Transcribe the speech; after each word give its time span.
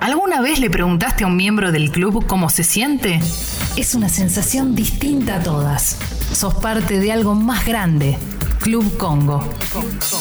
¿Alguna 0.00 0.40
vez 0.40 0.58
le 0.60 0.70
preguntaste 0.70 1.24
a 1.24 1.26
un 1.26 1.36
miembro 1.36 1.72
del 1.72 1.90
club 1.90 2.26
cómo 2.26 2.48
se 2.48 2.64
siente? 2.64 3.20
Es 3.76 3.94
una 3.94 4.08
sensación 4.08 4.74
distinta 4.74 5.36
a 5.36 5.42
todas. 5.42 5.96
Sos 6.32 6.54
parte 6.54 7.00
de 7.00 7.12
algo 7.12 7.34
más 7.34 7.66
grande. 7.66 8.18
Club 8.60 8.96
Congo. 8.96 9.48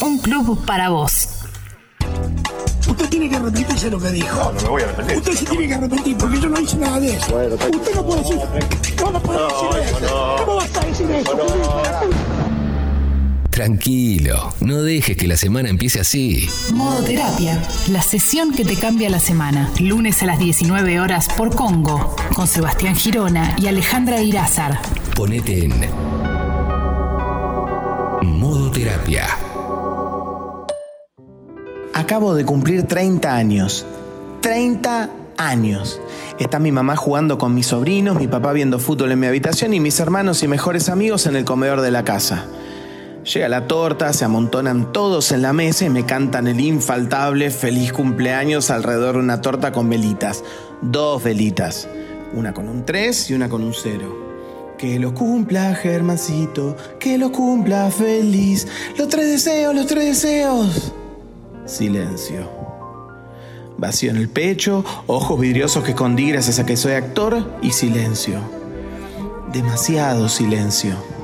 Un 0.02 0.18
club 0.20 0.66
para 0.66 0.90
vos. 0.90 1.30
Usted 2.88 3.10
tiene 3.10 3.30
que 3.30 3.36
arrepentirse 3.36 3.86
de 3.86 3.92
lo 3.92 4.00
que 4.00 4.10
dijo. 4.10 4.36
No, 4.36 4.52
no 4.52 4.62
me 4.62 4.70
voy 4.70 4.82
a 4.82 4.86
arrepentir. 4.86 5.18
Usted 5.18 5.34
se 5.34 5.46
tiene 5.46 5.68
que 5.68 5.74
arrepentir 5.74 6.18
porque 6.18 6.40
yo 6.40 6.50
no 6.50 6.60
hice 6.60 6.78
nada 6.78 7.00
de 7.00 7.16
eso. 7.16 7.32
Bueno. 7.32 7.56
Usted 7.56 7.96
no 7.96 8.06
puede 8.06 8.22
decir. 8.22 8.40
No, 9.00 9.12
no 9.12 9.22
puede 9.22 9.40
decir 9.40 10.04
eso. 10.04 10.36
¿Cómo 10.40 10.56
vas 10.56 10.78
a 10.78 10.86
decir 10.86 11.12
eso? 11.12 12.45
Tranquilo, 13.56 14.54
no 14.60 14.82
dejes 14.82 15.16
que 15.16 15.30
la 15.30 15.38
semana 15.38 15.70
empiece 15.70 16.02
así. 16.02 16.46
Modo 16.74 17.02
Terapia, 17.06 17.58
la 17.90 18.02
sesión 18.02 18.52
que 18.52 18.66
te 18.66 18.76
cambia 18.76 19.10
la 19.10 19.20
semana. 19.20 19.72
Lunes 19.80 20.22
a 20.24 20.26
las 20.26 20.40
19 20.40 21.00
horas 21.00 21.30
por 21.38 21.56
Congo, 21.56 22.18
con 22.36 22.48
Sebastián 22.48 22.98
Girona 22.98 23.56
y 23.58 23.68
Alejandra 23.68 24.22
Irázar. 24.22 24.78
Ponete 25.16 25.64
en 25.64 25.74
modo 28.24 28.70
terapia. 28.72 29.26
Acabo 31.94 32.36
de 32.36 32.44
cumplir 32.44 32.84
30 32.84 33.34
años. 33.34 33.86
30 34.42 35.10
años. 35.38 36.02
Está 36.40 36.60
mi 36.60 36.74
mamá 36.74 36.98
jugando 36.98 37.38
con 37.38 37.56
mis 37.56 37.68
sobrinos, 37.68 38.20
mi 38.20 38.28
papá 38.28 38.52
viendo 38.52 38.80
fútbol 38.80 39.14
en 39.14 39.20
mi 39.22 39.28
habitación 39.28 39.74
y 39.74 39.80
mis 39.80 39.98
hermanos 40.02 40.44
y 40.44 40.50
mejores 40.50 40.90
amigos 40.90 41.26
en 41.26 41.38
el 41.38 41.46
comedor 41.46 41.80
de 41.80 41.92
la 41.92 42.04
casa. 42.04 42.48
Llega 43.26 43.50
la 43.50 43.66
torta, 43.66 44.14
se 44.14 44.24
amontonan 44.24 44.92
todos 44.94 45.32
en 45.32 45.42
la 45.42 45.52
mesa 45.52 45.86
y 45.86 45.90
me 45.90 46.06
cantan 46.06 46.48
el 46.48 46.60
infaltable 46.60 47.50
feliz 47.50 47.92
cumpleaños 47.92 48.70
alrededor 48.70 49.16
de 49.16 49.22
una 49.22 49.42
torta 49.42 49.72
con 49.72 49.90
velitas. 49.90 50.44
Dos 50.84 51.24
velitas. 51.24 51.90
Una 52.34 52.54
con 52.54 52.70
un 52.70 52.86
3 52.86 53.32
y 53.32 53.34
una 53.34 53.50
con 53.50 53.64
un 53.64 53.74
0. 53.74 54.76
Que 54.78 55.00
lo 55.00 55.16
cumpla, 55.16 55.74
Germancito, 55.74 56.78
que 57.00 57.18
lo 57.18 57.32
cumpla 57.32 57.90
feliz. 57.90 58.68
Los 58.96 59.08
tres 59.08 59.28
deseos, 59.28 59.74
los 59.74 59.88
tres 59.88 60.22
deseos. 60.22 60.94
Silencio. 61.66 62.48
Vacío 63.78 64.12
en 64.12 64.18
el 64.18 64.30
pecho, 64.30 64.86
ojos 65.08 65.40
vidriosos 65.40 65.84
que 65.84 65.92
escondí 65.92 66.30
gracias 66.30 66.60
a 66.60 66.66
que 66.66 66.78
soy 66.78 66.92
actor 66.92 67.58
y 67.64 67.72
silencio. 67.72 68.40
Demasiado 69.52 70.30
silencio. 70.30 71.15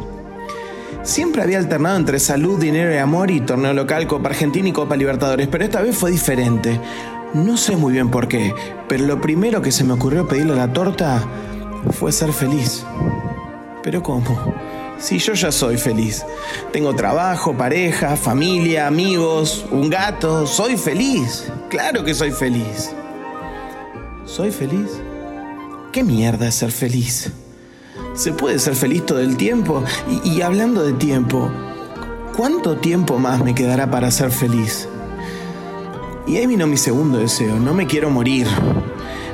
Siempre 1.04 1.42
había 1.42 1.58
alternado 1.58 1.98
entre 1.98 2.20
salud, 2.20 2.60
dinero 2.60 2.94
y 2.94 2.98
amor 2.98 3.32
y 3.32 3.42
torneo 3.42 3.74
local, 3.74 4.06
Copa 4.06 4.30
Argentina 4.30 4.70
y 4.70 4.72
Copa 4.72 4.96
Libertadores, 4.96 5.48
pero 5.48 5.64
esta 5.64 5.82
vez 5.82 5.98
fue 5.98 6.12
diferente. 6.12 6.80
No 7.34 7.58
sé 7.58 7.76
muy 7.76 7.94
bien 7.94 8.12
por 8.12 8.28
qué, 8.28 8.54
pero 8.88 9.06
lo 9.06 9.20
primero 9.20 9.64
que 9.64 9.72
se 9.72 9.84
me 9.84 9.94
ocurrió 9.94 10.28
pedirle 10.28 10.54
a 10.54 10.68
la 10.68 10.74
torta 10.74 11.24
fue 11.92 12.12
ser 12.12 12.32
feliz. 12.32 12.86
Pero 13.82 14.04
¿cómo? 14.04 14.54
Si 15.00 15.18
yo 15.18 15.34
ya 15.34 15.52
soy 15.52 15.78
feliz. 15.78 16.24
Tengo 16.72 16.94
trabajo, 16.94 17.58
pareja, 17.58 18.16
familia, 18.16 18.86
amigos, 18.86 19.66
un 19.72 19.90
gato. 19.90 20.46
Soy 20.46 20.78
feliz. 20.78 21.52
Claro 21.70 22.04
que 22.04 22.14
soy 22.14 22.30
feliz. 22.30 22.92
¿Soy 24.26 24.52
feliz? 24.52 25.02
¿Qué 25.92 26.04
mierda 26.04 26.48
es 26.48 26.56
ser 26.56 26.72
feliz? 26.72 27.32
¿Se 28.14 28.34
puede 28.34 28.60
ser 28.60 28.76
feliz 28.76 29.06
todo 29.06 29.20
el 29.20 29.38
tiempo? 29.38 29.84
Y, 30.24 30.42
hablando 30.42 30.84
de 30.84 30.94
tiempo, 30.94 31.50
¿cuánto 32.36 32.76
tiempo 32.78 33.18
más 33.18 33.42
me 33.42 33.56
quedará 33.56 33.90
para 33.90 34.12
ser 34.12 34.32
feliz? 34.32 34.90
Y 36.28 36.36
ahí 36.36 36.46
vino 36.46 36.68
mi 36.68 36.78
segundo 36.78 37.20
deseo, 37.20 37.58
no 37.58 37.74
me 37.74 37.88
quiero 37.88 38.10
morir. 38.10 38.48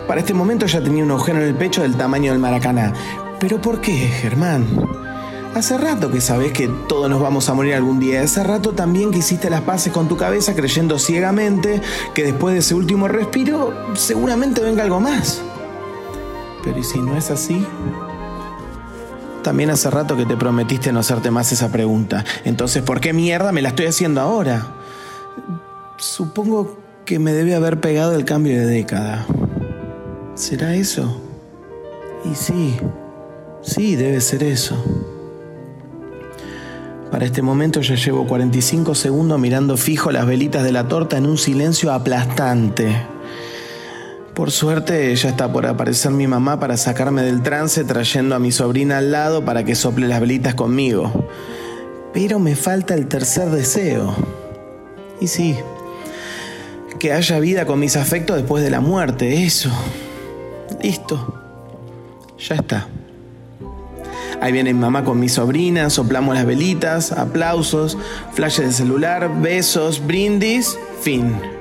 Para 0.07 0.21
este 0.21 0.33
momento 0.33 0.67
ya 0.67 0.81
tenía 0.81 1.03
un 1.03 1.11
agujero 1.11 1.39
en 1.39 1.47
el 1.47 1.55
pecho 1.55 1.81
del 1.81 1.97
tamaño 1.97 2.31
del 2.31 2.39
Maracaná. 2.39 2.93
¿Pero 3.39 3.59
por 3.59 3.81
qué, 3.81 3.93
Germán? 3.93 4.65
Hace 5.55 5.75
rato 5.77 6.11
que 6.11 6.21
sabes 6.21 6.51
que 6.51 6.67
todos 6.87 7.09
nos 7.09 7.19
vamos 7.19 7.49
a 7.49 7.55
morir 7.55 7.73
algún 7.73 7.99
día. 7.99 8.21
Hace 8.21 8.43
rato 8.43 8.73
también 8.73 9.09
que 9.09 9.19
hiciste 9.19 9.49
las 9.49 9.61
paces 9.61 9.91
con 9.91 10.07
tu 10.07 10.17
cabeza 10.17 10.53
creyendo 10.53 10.99
ciegamente 10.99 11.81
que 12.13 12.23
después 12.23 12.53
de 12.53 12.59
ese 12.59 12.75
último 12.75 13.07
respiro 13.07 13.73
seguramente 13.95 14.61
venga 14.61 14.83
algo 14.83 14.99
más. 14.99 15.41
Pero 16.63 16.77
¿y 16.77 16.83
si 16.83 16.99
no 16.99 17.17
es 17.17 17.31
así? 17.31 17.65
También 19.47 19.69
hace 19.69 19.89
rato 19.89 20.17
que 20.17 20.25
te 20.25 20.35
prometiste 20.35 20.91
no 20.91 20.99
hacerte 20.99 21.31
más 21.31 21.53
esa 21.53 21.71
pregunta. 21.71 22.25
Entonces, 22.43 22.83
¿por 22.83 22.99
qué 22.99 23.13
mierda 23.13 23.53
me 23.53 23.61
la 23.61 23.69
estoy 23.69 23.85
haciendo 23.85 24.19
ahora? 24.19 24.75
Supongo 25.95 26.77
que 27.05 27.17
me 27.17 27.31
debe 27.31 27.55
haber 27.55 27.79
pegado 27.79 28.13
el 28.13 28.25
cambio 28.25 28.59
de 28.59 28.65
década. 28.65 29.25
¿Será 30.35 30.75
eso? 30.75 31.21
Y 32.29 32.35
sí, 32.35 32.75
sí, 33.61 33.95
debe 33.95 34.19
ser 34.19 34.43
eso. 34.43 34.75
Para 37.09 37.23
este 37.23 37.41
momento 37.41 37.79
ya 37.79 37.95
llevo 37.95 38.27
45 38.27 38.95
segundos 38.95 39.39
mirando 39.39 39.77
fijo 39.77 40.11
las 40.11 40.25
velitas 40.25 40.65
de 40.65 40.73
la 40.73 40.89
torta 40.89 41.15
en 41.17 41.25
un 41.25 41.37
silencio 41.37 41.93
aplastante. 41.93 42.97
Por 44.37 44.51
suerte 44.51 45.15
ya 45.15 45.29
está 45.29 45.51
por 45.51 45.65
aparecer 45.65 46.11
mi 46.11 46.27
mamá 46.27 46.59
para 46.59 46.77
sacarme 46.77 47.23
del 47.23 47.41
trance 47.41 47.83
trayendo 47.83 48.35
a 48.35 48.39
mi 48.39 48.51
sobrina 48.51 48.99
al 48.99 49.11
lado 49.11 49.43
para 49.43 49.63
que 49.63 49.73
sople 49.73 50.07
las 50.07 50.21
velitas 50.21 50.53
conmigo. 50.53 51.27
Pero 52.13 52.37
me 52.37 52.55
falta 52.55 52.93
el 52.93 53.07
tercer 53.07 53.49
deseo. 53.49 54.15
Y 55.19 55.25
sí, 55.25 55.57
que 56.99 57.13
haya 57.13 57.39
vida 57.39 57.65
con 57.65 57.79
mis 57.79 57.95
afectos 57.95 58.37
después 58.37 58.63
de 58.63 58.69
la 58.69 58.79
muerte, 58.79 59.43
eso. 59.43 59.71
Listo. 60.83 61.33
Ya 62.37 62.57
está. 62.57 62.87
Ahí 64.39 64.51
viene 64.51 64.71
mi 64.71 64.79
mamá 64.79 65.03
con 65.03 65.19
mi 65.19 65.29
sobrina, 65.29 65.89
soplamos 65.89 66.35
las 66.35 66.45
velitas, 66.45 67.11
aplausos, 67.11 67.97
flashes 68.33 68.67
de 68.67 68.71
celular, 68.71 69.31
besos, 69.41 70.05
brindis, 70.05 70.77
fin. 71.01 71.56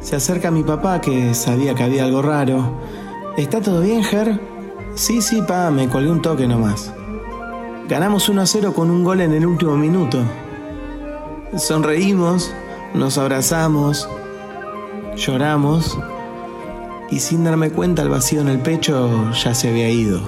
Se 0.00 0.16
acerca 0.16 0.50
mi 0.50 0.62
papá 0.62 1.00
que 1.02 1.34
sabía 1.34 1.74
que 1.74 1.82
había 1.82 2.04
algo 2.04 2.22
raro. 2.22 2.80
¿Está 3.36 3.60
todo 3.60 3.82
bien, 3.82 4.02
Ger? 4.02 4.40
Sí, 4.94 5.20
sí, 5.20 5.42
pa, 5.46 5.70
me 5.70 5.86
colgué 5.86 6.10
un 6.10 6.22
toque 6.22 6.48
nomás. 6.48 6.90
Ganamos 7.86 8.30
1 8.30 8.40
a 8.40 8.46
0 8.46 8.72
con 8.74 8.90
un 8.90 9.04
gol 9.04 9.20
en 9.20 9.34
el 9.34 9.44
último 9.44 9.76
minuto. 9.76 10.18
Sonreímos, 11.58 12.50
nos 12.94 13.18
abrazamos, 13.18 14.08
lloramos 15.16 15.98
y 17.10 17.20
sin 17.20 17.44
darme 17.44 17.70
cuenta 17.70 18.00
el 18.00 18.08
vacío 18.08 18.40
en 18.40 18.48
el 18.48 18.60
pecho 18.60 19.30
ya 19.32 19.54
se 19.54 19.68
había 19.68 19.90
ido. 19.90 20.20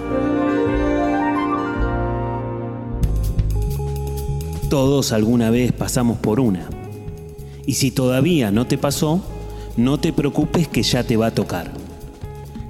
Todos 4.69 5.12
alguna 5.12 5.48
vez 5.48 5.72
pasamos 5.72 6.19
por 6.19 6.38
una. 6.38 6.81
Y 7.66 7.74
si 7.74 7.90
todavía 7.90 8.50
no 8.50 8.66
te 8.66 8.78
pasó, 8.78 9.22
no 9.76 9.98
te 9.98 10.12
preocupes 10.12 10.68
que 10.68 10.82
ya 10.82 11.04
te 11.04 11.16
va 11.16 11.26
a 11.26 11.34
tocar. 11.34 11.72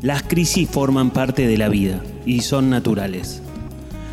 Las 0.03 0.22
crisis 0.22 0.69
forman 0.69 1.10
parte 1.10 1.47
de 1.47 1.56
la 1.56 1.69
vida 1.69 2.03
y 2.26 2.41
son 2.41 2.70
naturales. 2.70 3.42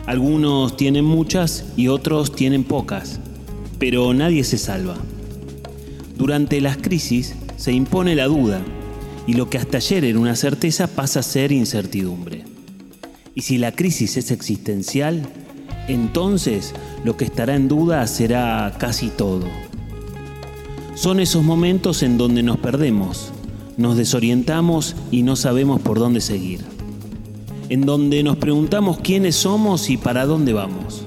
Algunos 0.05 0.77
tienen 0.77 1.05
muchas 1.05 1.65
y 1.77 1.87
otros 1.87 2.35
tienen 2.35 2.63
pocas, 2.63 3.19
pero 3.77 4.13
nadie 4.13 4.43
se 4.43 4.57
salva. 4.57 4.95
Durante 6.17 6.61
las 6.61 6.77
crisis 6.77 7.35
se 7.57 7.71
impone 7.71 8.15
la 8.15 8.25
duda 8.25 8.61
y 9.27 9.33
lo 9.33 9.49
que 9.49 9.57
hasta 9.57 9.77
ayer 9.77 10.05
era 10.05 10.19
una 10.19 10.35
certeza 10.35 10.87
pasa 10.87 11.19
a 11.19 11.23
ser 11.23 11.51
incertidumbre. 11.51 12.43
Y 13.35 13.41
si 13.41 13.57
la 13.57 13.71
crisis 13.71 14.17
es 14.17 14.31
existencial, 14.31 15.27
entonces 15.87 16.73
lo 17.03 17.15
que 17.15 17.25
estará 17.25 17.55
en 17.55 17.67
duda 17.67 18.05
será 18.07 18.75
casi 18.79 19.09
todo. 19.09 19.45
Son 20.99 21.21
esos 21.21 21.45
momentos 21.45 22.03
en 22.03 22.17
donde 22.17 22.43
nos 22.43 22.57
perdemos, 22.57 23.31
nos 23.77 23.95
desorientamos 23.95 24.97
y 25.11 25.23
no 25.23 25.37
sabemos 25.37 25.79
por 25.79 25.97
dónde 25.97 26.19
seguir. 26.19 26.59
En 27.69 27.85
donde 27.85 28.21
nos 28.21 28.35
preguntamos 28.35 28.99
quiénes 28.99 29.37
somos 29.37 29.89
y 29.89 29.95
para 29.95 30.25
dónde 30.25 30.51
vamos. 30.51 31.05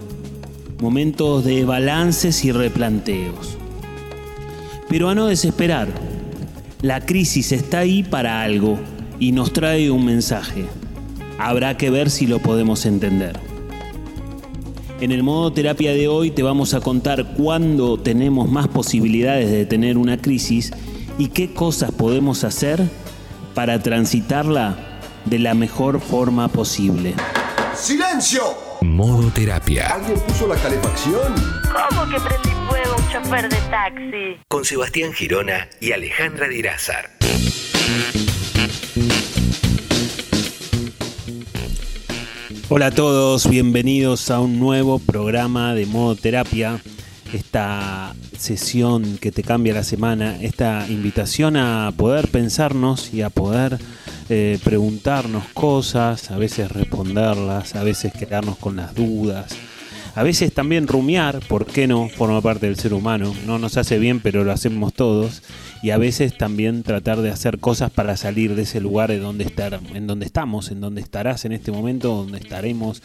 Momentos 0.81 1.45
de 1.45 1.67
balances 1.67 2.43
y 2.47 2.53
replanteos. 2.53 3.59
Pero 4.89 5.11
a 5.11 5.15
no 5.15 5.27
desesperar. 5.27 5.89
La 6.81 7.05
crisis 7.05 7.53
está 7.53 7.81
ahí 7.81 8.03
para 8.03 8.41
algo 8.41 8.79
y 9.19 9.33
nos 9.33 9.53
trae 9.53 9.91
un 9.91 10.07
mensaje. 10.07 10.65
Habrá 11.39 11.77
que 11.77 11.91
ver 11.91 12.09
si 12.09 12.27
lo 12.27 12.39
podemos 12.39 12.87
entender. 12.87 13.52
En 15.03 15.11
el 15.11 15.25
modo 15.25 15.53
terapia 15.53 15.93
de 15.95 16.07
hoy 16.07 16.31
te 16.31 16.45
vamos 16.45 16.75
a 16.75 16.81
contar 16.81 17.35
cuándo 17.35 17.99
tenemos 17.99 18.49
más 18.49 18.69
posibilidades 18.69 19.51
de 19.51 19.67
tener 19.67 19.99
una 19.99 20.17
crisis 20.17 20.71
y 21.19 21.31
qué 21.31 21.53
cosas 21.53 21.91
podemos 21.91 22.45
hacer 22.45 22.89
para 23.53 23.83
transitarla 23.83 25.01
de 25.25 25.41
la 25.41 25.55
mejor 25.55 26.01
forma 26.01 26.47
posible. 26.47 27.15
¡Silencio! 27.75 28.43
Modo 28.83 29.29
terapia. 29.33 29.89
¿Alguien 29.89 30.21
puso 30.21 30.47
la 30.47 30.55
calefacción? 30.55 31.35
¿Cómo 31.65 32.09
que 32.09 32.21
prendí 32.21 32.51
fuego 32.69 32.95
un 32.97 33.09
chofer 33.09 33.49
de 33.49 33.57
taxi? 33.71 34.41
Con 34.47 34.65
Sebastián 34.65 35.13
Girona 35.13 35.69
y 35.81 35.91
Alejandra 35.91 36.47
Dirázar. 36.47 37.11
Hola 42.75 42.87
a 42.87 42.91
todos, 42.91 43.51
bienvenidos 43.51 44.31
a 44.31 44.41
un 44.41 44.59
nuevo 44.59 44.99
programa 44.99 45.75
de 45.75 45.85
Modo 45.85 46.17
Terapia. 46.17 46.81
Esta 47.31 48.15
sesión 48.39 49.19
que 49.19 49.31
te 49.31 49.43
cambia 49.43 49.75
la 49.75 49.85
semana, 49.85 50.41
esta 50.41 50.87
invitación 50.89 51.59
a 51.59 51.93
poder 51.95 52.29
pensarnos 52.29 53.13
y 53.13 53.21
a 53.21 53.29
poder 53.29 53.79
eh, 54.31 54.59
preguntarnos 54.65 55.45
cosas, 55.53 56.31
a 56.31 56.39
veces 56.39 56.73
responderlas, 56.73 57.75
a 57.75 57.85
veces 57.85 58.15
quedarnos 58.15 58.57
con 58.57 58.77
las 58.77 58.95
dudas, 58.95 59.55
a 60.15 60.23
veces 60.23 60.55
también 60.55 60.89
rumiar, 60.89 61.41
¿por 61.41 61.67
qué 61.67 61.87
no? 61.87 62.09
Forma 62.09 62.41
parte 62.41 62.69
del 62.69 62.77
ser 62.77 62.95
humano, 62.95 63.35
no 63.47 63.59
nos 63.59 63.77
hace 63.77 63.99
bien, 63.99 64.21
pero 64.21 64.45
lo 64.45 64.53
hacemos 64.53 64.95
todos. 64.95 65.43
Y 65.83 65.91
a 65.91 65.99
veces 65.99 66.39
también 66.39 66.85
tratar 66.85 67.21
de 67.21 67.31
hacer 67.31 67.59
cosas 67.59 67.91
para 67.91 68.17
salir 68.17 68.55
de 68.55 68.63
ese 68.63 68.81
lugar 68.81 69.11
de 69.11 69.19
donde 69.19 69.45
estar, 69.45 69.81
en 69.95 70.07
donde 70.07 70.27
estamos, 70.27 70.71
en 70.71 70.81
donde 70.81 71.01
estarás 71.01 71.45
en 71.45 71.53
este 71.53 71.73
momento, 71.73 72.15
donde 72.15 72.39
estaremos 72.39 73.03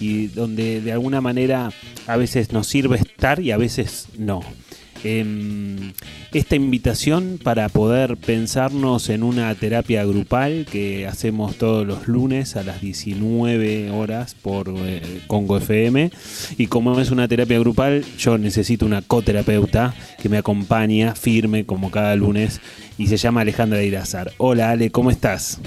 y 0.00 0.28
donde 0.28 0.80
de 0.80 0.92
alguna 0.92 1.20
manera 1.20 1.70
a 2.06 2.16
veces 2.16 2.52
nos 2.52 2.66
sirve 2.66 2.96
estar 2.96 3.40
y 3.40 3.50
a 3.50 3.58
veces 3.58 4.08
no. 4.16 4.40
Em, 5.04 5.92
esta 6.32 6.56
invitación 6.56 7.38
para 7.42 7.68
poder 7.68 8.16
pensarnos 8.16 9.10
en 9.10 9.22
una 9.22 9.54
terapia 9.54 10.02
grupal 10.04 10.66
que 10.70 11.06
hacemos 11.06 11.56
todos 11.56 11.86
los 11.86 12.08
lunes 12.08 12.56
a 12.56 12.62
las 12.62 12.80
19 12.80 13.90
horas 13.90 14.34
por 14.34 14.72
eh, 14.74 15.20
Congo 15.26 15.58
FM. 15.58 16.10
Y 16.56 16.66
como 16.68 16.98
es 16.98 17.10
una 17.10 17.28
terapia 17.28 17.58
grupal, 17.58 18.02
yo 18.18 18.38
necesito 18.38 18.86
una 18.86 19.02
coterapeuta 19.02 19.94
que 20.20 20.30
me 20.30 20.38
acompaña 20.38 21.14
firme 21.14 21.66
como 21.66 21.90
cada 21.90 22.16
lunes 22.16 22.62
y 22.96 23.06
se 23.08 23.18
llama 23.18 23.42
Alejandra 23.42 23.82
Irazar. 23.82 24.32
Hola 24.38 24.70
Ale, 24.70 24.90
¿cómo 24.90 25.10
estás? 25.10 25.60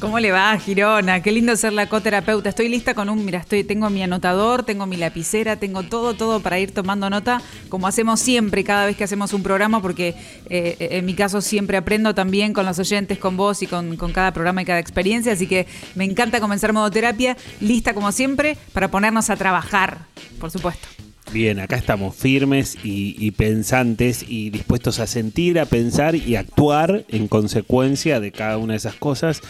¿Cómo 0.00 0.18
le 0.18 0.32
va, 0.32 0.56
Girona? 0.56 1.22
Qué 1.22 1.30
lindo 1.30 1.54
ser 1.56 1.74
la 1.74 1.86
coterapeuta. 1.86 2.48
Estoy 2.48 2.70
lista 2.70 2.94
con 2.94 3.10
un, 3.10 3.22
mira, 3.22 3.40
estoy, 3.40 3.64
tengo 3.64 3.90
mi 3.90 4.02
anotador, 4.02 4.62
tengo 4.62 4.86
mi 4.86 4.96
lapicera, 4.96 5.56
tengo 5.56 5.82
todo, 5.82 6.14
todo 6.14 6.40
para 6.40 6.58
ir 6.58 6.72
tomando 6.72 7.10
nota, 7.10 7.42
como 7.68 7.86
hacemos 7.86 8.18
siempre 8.18 8.64
cada 8.64 8.86
vez 8.86 8.96
que 8.96 9.04
hacemos 9.04 9.34
un 9.34 9.42
programa, 9.42 9.82
porque 9.82 10.14
eh, 10.48 10.76
en 10.78 11.04
mi 11.04 11.12
caso 11.12 11.42
siempre 11.42 11.76
aprendo 11.76 12.14
también 12.14 12.54
con 12.54 12.64
los 12.64 12.78
oyentes, 12.78 13.18
con 13.18 13.36
vos 13.36 13.60
y 13.62 13.66
con, 13.66 13.96
con 13.96 14.14
cada 14.14 14.32
programa 14.32 14.62
y 14.62 14.64
cada 14.64 14.78
experiencia. 14.78 15.34
Así 15.34 15.46
que 15.46 15.66
me 15.94 16.04
encanta 16.04 16.40
comenzar 16.40 16.72
modo 16.72 16.90
terapia, 16.90 17.36
lista 17.60 17.92
como 17.92 18.10
siempre 18.10 18.56
para 18.72 18.90
ponernos 18.90 19.28
a 19.28 19.36
trabajar, 19.36 19.98
por 20.38 20.50
supuesto. 20.50 20.99
Bien, 21.32 21.60
acá 21.60 21.76
estamos 21.76 22.16
firmes 22.16 22.76
y, 22.82 23.30
pensantes 23.30 24.24
y 24.28 24.50
dispuestos 24.50 24.98
a 24.98 25.06
sentir, 25.06 25.60
a 25.60 25.64
pensar 25.64 26.16
y 26.16 26.34
actuar 26.34 27.04
en 27.08 27.28
consecuencia 27.28 28.18
de 28.18 28.32
cada 28.32 28.58
una 28.58 28.72
de 28.72 28.78
esas 28.78 28.96
cosas 28.96 29.40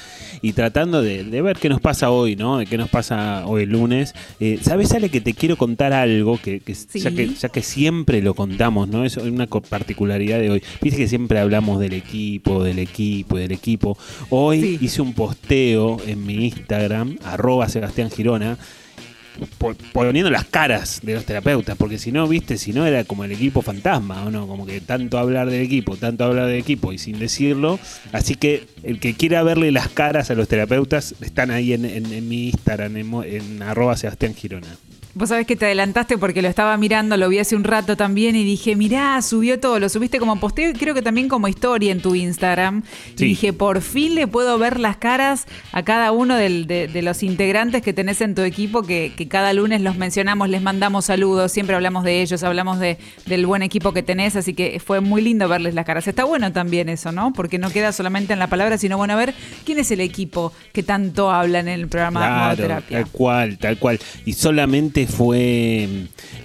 y 0.42 0.52
tratando 0.52 1.00
de, 1.00 1.22
ver 1.40 1.56
qué 1.56 1.70
nos 1.70 1.80
pasa 1.80 2.10
hoy, 2.10 2.36
¿no? 2.36 2.58
De 2.58 2.66
qué 2.66 2.76
nos 2.76 2.90
pasa 2.90 3.46
hoy 3.46 3.64
lunes. 3.64 4.14
Eh, 4.40 4.58
¿Sabes, 4.60 4.92
Ale, 4.92 5.08
que 5.08 5.22
te 5.22 5.32
quiero 5.32 5.56
contar 5.56 5.94
algo 5.94 6.36
que, 6.36 6.60
ya 6.94 7.10
que 7.12 7.28
ya 7.28 7.48
que 7.48 7.62
siempre 7.62 8.20
lo 8.20 8.34
contamos, 8.34 8.88
¿no? 8.88 9.06
Es 9.06 9.16
una 9.16 9.46
particularidad 9.46 10.38
de 10.38 10.50
hoy. 10.50 10.62
Viste 10.82 10.98
que 10.98 11.08
siempre 11.08 11.38
hablamos 11.38 11.80
del 11.80 11.94
equipo, 11.94 12.62
del 12.62 12.78
equipo 12.78 13.38
y 13.38 13.40
del 13.40 13.52
equipo. 13.52 13.96
Hoy 14.28 14.78
hice 14.82 15.00
un 15.00 15.14
posteo 15.14 15.96
en 16.06 16.26
mi 16.26 16.44
Instagram, 16.44 17.16
arroba 17.24 17.70
Sebastián 17.70 18.10
Girona, 18.10 18.58
poniendo 19.92 20.30
las 20.30 20.44
caras 20.44 21.00
de 21.02 21.14
los 21.14 21.24
terapeutas, 21.24 21.76
porque 21.76 21.98
si 21.98 22.12
no, 22.12 22.26
viste, 22.28 22.58
si 22.58 22.72
no 22.72 22.86
era 22.86 23.04
como 23.04 23.24
el 23.24 23.32
equipo 23.32 23.62
fantasma, 23.62 24.24
¿o 24.24 24.30
no? 24.30 24.46
Como 24.46 24.66
que 24.66 24.80
tanto 24.80 25.18
hablar 25.18 25.50
del 25.50 25.62
equipo, 25.62 25.96
tanto 25.96 26.24
hablar 26.24 26.46
del 26.46 26.58
equipo 26.58 26.92
y 26.92 26.98
sin 26.98 27.18
decirlo. 27.18 27.78
Así 28.12 28.34
que 28.34 28.66
el 28.82 29.00
que 29.00 29.14
quiera 29.14 29.42
verle 29.42 29.70
las 29.72 29.88
caras 29.88 30.30
a 30.30 30.34
los 30.34 30.48
terapeutas 30.48 31.14
están 31.20 31.50
ahí 31.50 31.72
en, 31.72 31.84
en, 31.84 32.28
mi 32.28 32.48
Instagram, 32.48 32.96
en, 32.96 33.14
en 33.24 33.62
arroba 33.62 33.96
Sebastián 33.96 34.34
Girona. 34.34 34.68
Vos 35.12 35.30
sabés 35.30 35.44
que 35.44 35.56
te 35.56 35.64
adelantaste 35.64 36.18
porque 36.18 36.40
lo 36.40 36.46
estaba 36.46 36.76
mirando, 36.76 37.16
lo 37.16 37.28
vi 37.28 37.40
hace 37.40 37.56
un 37.56 37.64
rato 37.64 37.96
también 37.96 38.36
y 38.36 38.44
dije, 38.44 38.76
mirá, 38.76 39.20
subió 39.22 39.58
todo, 39.58 39.80
lo 39.80 39.88
subiste 39.88 40.20
como 40.20 40.38
posteo 40.38 40.70
y 40.70 40.72
creo 40.74 40.94
que 40.94 41.02
también 41.02 41.28
como 41.28 41.48
historia 41.48 41.90
en 41.90 42.00
tu 42.00 42.14
Instagram. 42.14 42.84
Y 43.18 43.24
dije, 43.24 43.52
por 43.52 43.80
fin 43.80 44.14
le 44.14 44.28
puedo 44.28 44.56
ver 44.56 44.78
las 44.78 44.98
caras 44.98 45.46
a 45.72 45.82
cada 45.82 46.12
uno 46.12 46.36
de, 46.36 47.00
los 47.02 47.24
integrantes 47.24 47.82
que 47.82 47.92
tenés 47.92 48.20
en 48.20 48.36
tu 48.36 48.42
equipo, 48.42 48.84
que, 48.84 49.12
cada 49.28 49.52
lunes 49.52 49.80
los 49.80 49.96
mencionamos, 49.96 50.48
les 50.48 50.62
mandamos 50.62 51.06
saludos, 51.06 51.50
siempre 51.50 51.74
hablamos 51.74 52.04
de 52.04 52.22
ellos, 52.22 52.44
hablamos 52.44 52.78
de, 52.78 52.96
del 53.26 53.46
buen 53.46 53.62
equipo 53.62 53.92
que 53.92 54.04
tenés, 54.04 54.36
así 54.36 54.54
que 54.54 54.78
fue 54.78 55.00
muy 55.00 55.22
lindo 55.22 55.48
verles 55.48 55.74
las 55.74 55.86
caras. 55.86 56.06
Está 56.06 56.22
bueno 56.22 56.52
también 56.52 56.88
eso, 56.88 57.10
¿no? 57.10 57.32
Porque 57.32 57.58
no 57.58 57.70
queda 57.70 57.90
solamente 57.90 58.32
en 58.32 58.38
la 58.38 58.46
palabra, 58.46 58.78
sino 58.78 58.96
bueno, 58.96 59.14
a 59.14 59.16
ver 59.16 59.34
quién 59.64 59.80
es 59.80 59.90
el 59.90 60.00
equipo 60.00 60.52
que 60.72 60.84
tanto 60.84 61.32
hablan 61.32 61.66
en 61.66 61.80
el 61.80 61.88
programa 61.88 62.20
claro, 62.20 62.50
de 62.56 62.62
terapia. 62.62 63.02
Tal 63.02 63.10
cual, 63.10 63.58
tal 63.58 63.78
cual. 63.78 63.98
Y 64.24 64.34
solamente 64.34 64.99
fue 65.06 65.88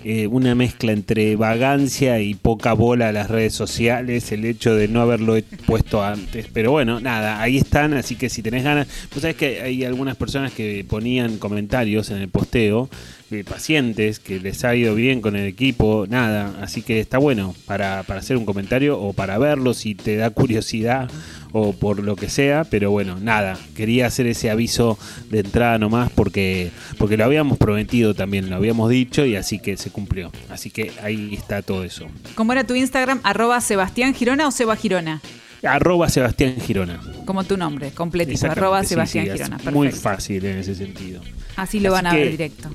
eh, 0.04 0.28
una 0.28 0.56
mezcla 0.56 0.92
entre 0.92 1.36
vagancia 1.36 2.20
y 2.20 2.36
poca 2.36 2.74
bola 2.74 3.10
a 3.10 3.12
las 3.12 3.30
redes 3.30 3.54
sociales, 3.54 4.32
el 4.32 4.46
hecho 4.46 4.76
de 4.76 4.88
no 4.88 5.02
haberlo 5.02 5.36
puesto 5.66 6.04
antes. 6.04 6.48
Pero 6.54 6.72
bueno, 6.72 7.00
nada, 7.00 7.42
ahí 7.42 7.58
están, 7.58 7.94
así 7.94 8.16
que 8.16 8.30
si 8.30 8.42
tenés 8.42 8.64
ganas, 8.64 8.88
pues 9.10 9.22
sabes 9.22 9.36
que 9.36 9.62
hay 9.62 9.84
algunas 9.84 10.16
personas 10.16 10.52
que 10.52 10.86
ponían 10.88 11.38
comentarios 11.38 12.12
en 12.12 12.18
el 12.18 12.30
posteo 12.30 12.90
de 13.30 13.44
pacientes 13.44 14.20
que 14.20 14.40
les 14.40 14.64
ha 14.64 14.76
ido 14.76 14.94
bien 14.94 15.22
con 15.22 15.36
el 15.36 15.48
equipo, 15.48 16.06
nada, 16.08 16.54
así 16.62 16.84
que 16.84 17.00
está 17.00 17.18
bueno 17.18 17.56
para, 17.66 18.04
para 18.04 18.20
hacer 18.20 18.38
un 18.38 18.46
comentario 18.46 19.00
o 19.00 19.14
para 19.14 19.38
verlo 19.40 19.74
si 19.74 19.96
te 19.96 20.16
da 20.16 20.30
curiosidad 20.30 21.10
o 21.58 21.72
por 21.72 22.04
lo 22.04 22.18
que 22.18 22.28
sea, 22.28 22.66
pero 22.66 22.92
bueno, 22.92 23.18
nada, 23.18 23.58
quería 23.78 24.08
hacer 24.08 24.28
ese 24.28 24.50
aviso 24.50 25.00
de 25.30 25.40
entrada 25.40 25.78
nomás 25.78 26.12
porque, 26.12 26.70
porque 26.98 27.16
lo 27.16 27.24
habíamos 27.24 27.58
prometido 27.58 28.14
también, 28.14 28.50
lo 28.50 28.58
habíamos 28.58 28.90
dicho 28.90 29.26
y 29.26 29.38
así 29.38 29.60
que 29.60 29.78
se 29.78 29.90
cumplió. 29.90 30.34
Así 30.50 30.70
que 30.70 30.92
ahí 31.02 31.34
está 31.34 31.62
todo 31.62 31.86
eso. 31.86 32.08
¿Cómo 32.36 32.52
era 32.52 32.66
tu 32.66 32.76
Instagram? 32.76 33.22
¿Arroba 33.24 33.62
Sebastián 33.62 34.14
Girona 34.14 34.50
o 34.50 34.52
Seba 34.52 34.76
Girona? 34.76 35.22
Arroba 35.64 36.10
Sebastián 36.10 36.56
Girona. 36.60 37.00
Como 37.24 37.46
tu 37.46 37.56
nombre, 37.56 37.92
completito. 37.92 38.48
Arroba 38.48 38.84
Sebastián 38.84 39.28
Girona. 39.32 39.58
Muy 39.72 39.92
fácil 39.92 40.44
en 40.44 40.58
ese 40.58 40.76
sentido. 40.76 41.22
Así 41.56 41.80
lo 41.80 41.94
van 41.94 42.08
a 42.08 42.14
ver 42.16 42.32
directo. 42.32 42.70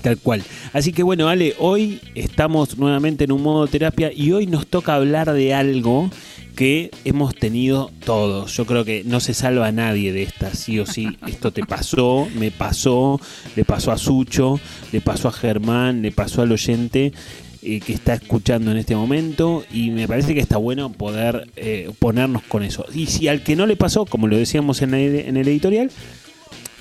Tal 0.00 0.16
cual. 0.16 0.42
Así 0.72 0.92
que 0.92 1.02
bueno, 1.02 1.28
Ale, 1.28 1.54
hoy 1.58 2.00
estamos 2.14 2.78
nuevamente 2.78 3.24
en 3.24 3.32
un 3.32 3.42
modo 3.42 3.66
terapia 3.66 4.10
y 4.10 4.32
hoy 4.32 4.46
nos 4.46 4.66
toca 4.66 4.94
hablar 4.94 5.30
de 5.32 5.52
algo 5.52 6.10
que 6.50 6.90
hemos 7.04 7.34
tenido 7.34 7.90
todos. 8.04 8.56
Yo 8.56 8.66
creo 8.66 8.84
que 8.84 9.02
no 9.04 9.20
se 9.20 9.34
salva 9.34 9.66
a 9.66 9.72
nadie 9.72 10.12
de 10.12 10.22
esta, 10.22 10.54
sí 10.54 10.78
o 10.78 10.86
sí. 10.86 11.08
Esto 11.26 11.52
te 11.52 11.64
pasó, 11.64 12.28
me 12.34 12.50
pasó, 12.50 13.20
le 13.56 13.64
pasó 13.64 13.92
a 13.92 13.98
Sucho, 13.98 14.60
le 14.92 15.00
pasó 15.00 15.28
a 15.28 15.32
Germán, 15.32 16.02
le 16.02 16.12
pasó 16.12 16.42
al 16.42 16.52
oyente. 16.52 17.12
Eh, 17.62 17.80
que 17.80 17.92
está 17.92 18.14
escuchando 18.14 18.70
en 18.70 18.78
este 18.78 18.96
momento 18.96 19.66
y 19.70 19.90
me 19.90 20.08
parece 20.08 20.32
que 20.32 20.40
está 20.40 20.56
bueno 20.56 20.90
poder 20.92 21.46
eh, 21.56 21.90
ponernos 21.98 22.42
con 22.44 22.62
eso. 22.62 22.86
Y 22.94 23.04
si 23.04 23.28
al 23.28 23.42
que 23.42 23.54
no 23.54 23.66
le 23.66 23.76
pasó, 23.76 24.06
como 24.06 24.28
lo 24.28 24.38
decíamos 24.38 24.80
en 24.80 24.94
en 24.94 25.36
el 25.36 25.46
editorial, 25.46 25.90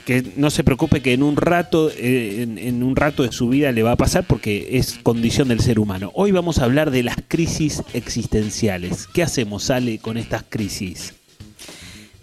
que 0.09 0.25
no 0.37 0.49
se 0.49 0.63
preocupe 0.63 1.03
que 1.03 1.13
en 1.13 1.21
un 1.21 1.35
rato, 1.35 1.91
eh, 1.95 2.41
en, 2.41 2.81
un 2.81 2.95
rato 2.95 3.21
de 3.21 3.31
su 3.31 3.47
vida 3.47 3.71
le 3.71 3.83
va 3.83 3.91
a 3.91 3.95
pasar 3.95 4.23
porque 4.25 4.69
es 4.71 4.97
condición 5.03 5.49
del 5.49 5.59
ser 5.59 5.77
humano. 5.77 6.09
Hoy 6.15 6.31
vamos 6.31 6.57
a 6.57 6.63
hablar 6.63 6.89
de 6.89 7.03
las 7.03 7.17
crisis 7.27 7.83
existenciales. 7.93 9.05
¿Qué 9.13 9.21
hacemos, 9.21 9.65
Sale, 9.65 9.99
con 9.99 10.17
estas 10.17 10.43
crisis? 10.49 11.13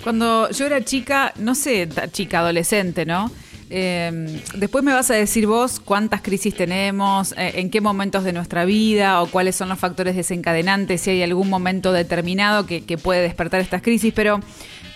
Cuando 0.03 0.51
yo 0.51 0.67
era 0.67 0.85
chica, 0.85 1.33
no 1.39 1.55
sé, 1.55 1.89
chica, 2.11 2.41
adolescente, 2.41 3.07
¿no? 3.07 3.31
Eh, 3.71 4.41
después 4.57 4.83
me 4.83 4.93
vas 4.93 5.13
a 5.13 5.15
decir 5.15 5.47
vos 5.47 5.79
cuántas 5.79 6.23
crisis 6.23 6.57
tenemos, 6.57 7.35
eh, 7.39 7.53
en 7.55 7.71
qué 7.71 7.81
momentos 7.81 8.25
de 8.25 8.33
nuestra 8.33 8.65
vida 8.65 9.23
o 9.23 9.29
cuáles 9.29 9.55
son 9.55 9.69
los 9.69 9.79
factores 9.79 10.17
desencadenantes, 10.17 11.03
si 11.03 11.11
hay 11.11 11.23
algún 11.23 11.49
momento 11.49 11.93
determinado 11.93 12.67
que, 12.67 12.85
que 12.85 12.99
puede 12.99 13.23
despertar 13.23 13.61
estas 13.61 13.83
crisis, 13.83 14.13
pero 14.13 14.41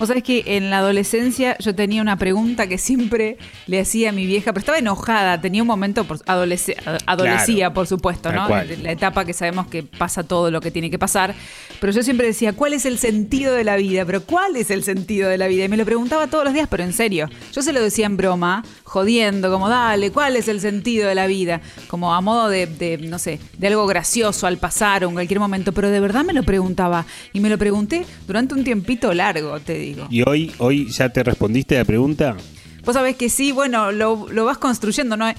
Vos 0.01 0.09
sabés 0.09 0.23
que 0.23 0.43
en 0.57 0.71
la 0.71 0.79
adolescencia 0.79 1.59
yo 1.59 1.75
tenía 1.75 2.01
una 2.01 2.17
pregunta 2.17 2.67
que 2.67 2.79
siempre 2.79 3.37
le 3.67 3.81
hacía 3.81 4.09
a 4.09 4.13
mi 4.13 4.25
vieja, 4.25 4.51
pero 4.55 4.61
estaba 4.61 4.79
enojada, 4.79 5.39
tenía 5.43 5.61
un 5.61 5.67
momento, 5.69 6.05
por, 6.05 6.21
adolescía, 6.25 7.75
por 7.75 7.87
supuesto, 7.87 8.33
¿no? 8.33 8.49
La 8.49 8.93
etapa 8.93 9.27
que 9.27 9.35
sabemos 9.35 9.67
que 9.67 9.83
pasa 9.83 10.23
todo 10.23 10.51
lo 10.51 10.63
que 10.63 10.71
tiene 10.71 10.91
que 10.91 10.99
pasar. 10.99 11.35
Pero 11.83 11.93
yo 11.93 12.03
siempre 12.03 12.27
decía, 12.27 12.55
¿cuál 12.55 12.73
es 12.73 12.87
el 12.87 12.97
sentido 12.97 13.53
de 13.53 13.63
la 13.63 13.77
vida? 13.77 14.07
Pero 14.07 14.23
¿cuál 14.23 14.57
es 14.57 14.71
el 14.71 14.85
sentido 14.85 15.29
de 15.29 15.37
la 15.37 15.49
vida? 15.49 15.67
Y 15.67 15.69
me 15.69 15.77
lo 15.77 15.85
preguntaba 15.85 16.29
todos 16.29 16.45
los 16.45 16.55
días, 16.55 16.67
pero 16.71 16.83
en 16.83 16.95
serio. 16.95 17.29
Yo 17.53 17.61
se 17.61 17.75
lo 17.75 17.83
decía 17.83 18.07
en 18.07 18.17
broma, 18.17 18.65
jodiendo, 18.85 19.53
como, 19.53 19.69
dale, 19.69 20.11
¿cuál 20.13 20.35
es 20.37 20.49
el 20.49 20.63
sentido 20.63 21.11
de 21.11 21.15
la 21.15 21.27
vida? 21.27 21.61
Como 21.89 22.15
a 22.15 22.23
modo 22.23 22.49
de, 22.49 22.67
de 22.67 22.97
no 22.97 23.19
sé, 23.19 23.39
de 23.59 23.67
algo 23.67 23.87
gracioso 23.87 24.47
al 24.47 24.57
pasar 24.57 25.05
o 25.05 25.09
en 25.09 25.13
cualquier 25.13 25.41
momento. 25.41 25.73
Pero 25.73 25.91
de 25.91 26.01
verdad 26.01 26.25
me 26.25 26.33
lo 26.33 26.43
preguntaba. 26.43 27.05
Y 27.35 27.41
me 27.41 27.51
lo 27.51 27.59
pregunté 27.59 28.07
durante 28.27 28.55
un 28.55 28.65
tiempito 28.65 29.13
largo, 29.13 29.61
te 29.61 29.75
digo. 29.75 29.90
¿Y 30.11 30.23
hoy, 30.23 30.53
hoy 30.59 30.89
ya 30.89 31.09
te 31.09 31.23
respondiste 31.23 31.77
a 31.77 31.81
la 31.81 31.85
pregunta? 31.85 32.37
Vos 32.85 32.95
sabés 32.95 33.17
que 33.17 33.29
sí, 33.29 33.53
bueno, 33.53 33.93
lo, 33.93 34.27
lo 34.31 34.45
vas 34.45 34.59
construyendo. 34.59 35.17
¿no? 35.17 35.29
En, 35.29 35.37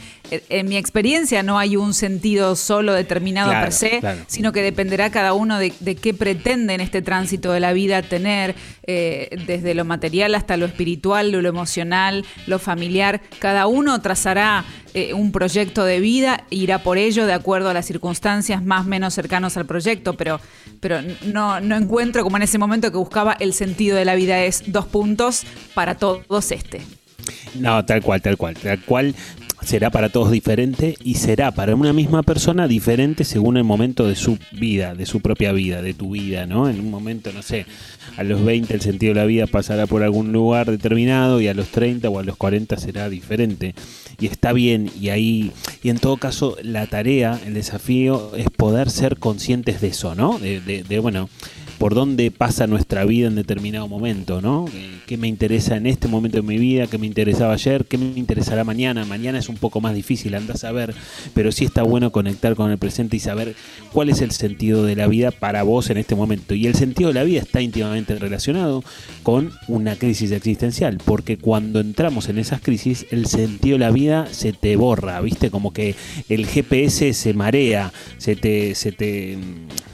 en 0.50 0.70
mi 0.70 0.78
experiencia 0.78 1.44
no 1.44 1.58
hay 1.58 1.76
un 1.76 1.94
sentido 1.94 2.56
solo 2.56 2.94
determinado 2.94 3.50
Claro, 3.50 3.66
per 3.66 3.74
se, 3.74 4.00
claro. 4.00 4.22
sino 4.28 4.52
que 4.52 4.62
dependerá 4.62 5.10
cada 5.10 5.34
uno 5.34 5.58
de, 5.58 5.74
de 5.80 5.96
qué 5.96 6.14
pretende 6.14 6.74
en 6.74 6.82
este 6.82 7.02
tránsito 7.02 7.52
de 7.52 7.60
la 7.60 7.74
vida 7.74 8.02
tener, 8.02 8.56
eh, 8.84 9.30
desde 9.48 9.74
lo 9.74 9.86
material 9.86 10.36
hasta 10.36 10.58
lo 10.58 10.66
espiritual, 10.66 11.32
lo, 11.32 11.42
lo 11.42 11.50
emocional, 11.50 12.26
lo 12.48 12.60
familiar. 12.60 13.22
Cada 13.40 13.68
uno 13.68 14.02
trazará 14.02 14.66
eh, 14.94 15.14
un 15.14 15.32
proyecto 15.32 15.86
de 15.86 16.00
vida, 16.00 16.46
irá 16.50 16.84
por 16.84 16.98
ello 16.98 17.26
de 17.26 17.34
acuerdo 17.34 17.70
a 17.70 17.74
las 17.74 17.86
circunstancias 17.86 18.64
más 18.64 18.86
o 18.86 18.90
menos 18.90 19.14
cercanos 19.14 19.58
al 19.58 19.66
proyecto, 19.66 20.14
pero, 20.14 20.40
pero 20.80 21.00
no, 21.26 21.60
no 21.60 21.76
encuentro 21.76 22.24
como 22.24 22.38
en 22.38 22.44
ese 22.44 22.58
momento 22.58 22.92
que 22.92 22.98
buscaba 22.98 23.34
el 23.40 23.54
sentido 23.54 23.98
de 23.98 24.06
la 24.06 24.16
vida 24.16 24.44
es 24.44 24.64
dos 24.68 24.86
puntos 24.86 25.44
para 25.74 25.96
todos 25.96 26.52
este. 26.52 26.82
No, 27.60 27.84
tal 27.86 28.02
cual, 28.02 28.22
tal 28.22 28.38
cual, 28.38 28.56
tal 28.56 28.82
cual. 28.84 29.16
Será 29.64 29.92
para 29.92 30.10
todos 30.10 30.32
diferente 30.32 30.96
y 31.04 31.14
será 31.16 31.52
para 31.52 31.76
una 31.76 31.94
misma 31.94 32.24
persona 32.24 32.68
diferente 32.68 33.24
según 33.24 33.58
el 33.58 33.64
momento 33.64 34.08
de 34.08 34.16
su 34.16 34.40
vida, 34.54 34.96
de 34.96 35.06
su 35.06 35.20
propia 35.20 35.52
vida, 35.52 35.84
de 35.84 35.94
tu 35.94 36.10
vida, 36.10 36.48
¿no? 36.48 36.68
En 36.68 36.80
un 36.80 36.90
momento, 36.90 37.32
no 37.32 37.44
sé, 37.44 37.68
a 38.18 38.24
los 38.24 38.44
20 38.44 38.74
el 38.74 38.82
sentido 38.82 39.14
de 39.14 39.20
la 39.20 39.26
vida 39.28 39.46
pasará 39.46 39.86
por 39.86 40.02
algún 40.02 40.32
lugar 40.32 40.72
determinado 40.72 41.42
y 41.42 41.48
a 41.48 41.54
los 41.54 41.68
30 41.68 42.10
o 42.10 42.18
a 42.18 42.24
los 42.24 42.38
40 42.38 42.76
será 42.78 43.08
diferente. 43.08 43.76
Y 44.20 44.26
está 44.26 44.52
bien, 44.52 44.90
y 45.00 45.10
ahí, 45.10 45.52
y 45.84 45.90
en 45.90 46.00
todo 46.00 46.18
caso, 46.18 46.58
la 46.64 46.88
tarea, 46.88 47.40
el 47.46 47.54
desafío 47.54 48.36
es 48.36 48.50
poder 48.50 48.90
ser 48.90 49.18
conscientes 49.20 49.80
de 49.80 49.90
eso, 49.90 50.16
¿no? 50.16 50.40
De, 50.40 50.60
de- 50.60 50.82
de, 50.84 50.98
bueno, 50.98 51.30
por 51.82 51.96
dónde 51.96 52.30
pasa 52.30 52.68
nuestra 52.68 53.06
vida 53.06 53.28
en 53.28 53.34
determinado 53.34 53.88
momento, 53.88 54.40
¿no? 54.40 54.68
Eh, 54.72 55.00
¿Qué 55.08 55.18
me 55.18 55.28
interesa 55.28 55.78
en 55.78 55.88
este 55.88 56.08
momento 56.08 56.38
de 56.38 56.44
mi 56.44 56.60
vida? 56.60 56.86
¿Qué 56.86 57.00
me 57.00 57.08
interesaba 57.08 57.54
ayer? 57.54 57.86
¿Qué 57.86 57.98
me 57.98 58.06
interesará 58.20 58.64
mañana? 58.64 59.04
Mañana 59.04 59.40
es 59.40 59.50
un 59.50 59.58
poco 59.58 59.82
más 59.82 59.96
difícil, 59.96 60.36
anda 60.36 60.54
a 60.54 60.58
saber, 60.58 60.94
pero 61.34 61.52
sí 61.52 61.66
está 61.66 61.82
bueno 61.82 62.12
conectar 62.12 62.54
con 62.54 62.70
el 62.70 62.78
presente 62.78 63.18
y 63.18 63.20
saber 63.20 63.56
cuál 63.92 64.10
es 64.10 64.22
el 64.22 64.30
sentido 64.30 64.86
de 64.86 64.96
la 64.96 65.08
vida 65.08 65.32
para 65.32 65.64
vos 65.64 65.90
en 65.90 65.98
este 65.98 66.14
momento. 66.14 66.54
Y 66.54 66.68
el 66.68 66.76
sentido 66.76 67.08
de 67.08 67.16
la 67.16 67.24
vida 67.24 67.42
está 67.42 67.62
íntimamente 67.62 68.14
relacionado 68.14 68.84
con 69.24 69.50
una 69.68 69.96
crisis 69.96 70.30
existencial, 70.34 71.00
porque 71.04 71.40
cuando 71.40 71.80
entramos 71.80 72.30
en 72.30 72.38
esas 72.38 72.62
crisis, 72.62 73.08
el 73.10 73.26
sentido 73.26 73.80
de 73.80 73.86
la 73.86 73.90
vida 73.90 74.28
se 74.32 74.54
te 74.54 74.76
borra, 74.76 75.20
¿viste? 75.22 75.50
Como 75.50 75.74
que 75.74 75.96
el 76.30 76.46
GPS 76.46 77.16
se 77.16 77.34
marea, 77.34 77.92
se 78.20 78.36
te, 78.36 78.76
se 78.76 78.92
te, 78.92 79.40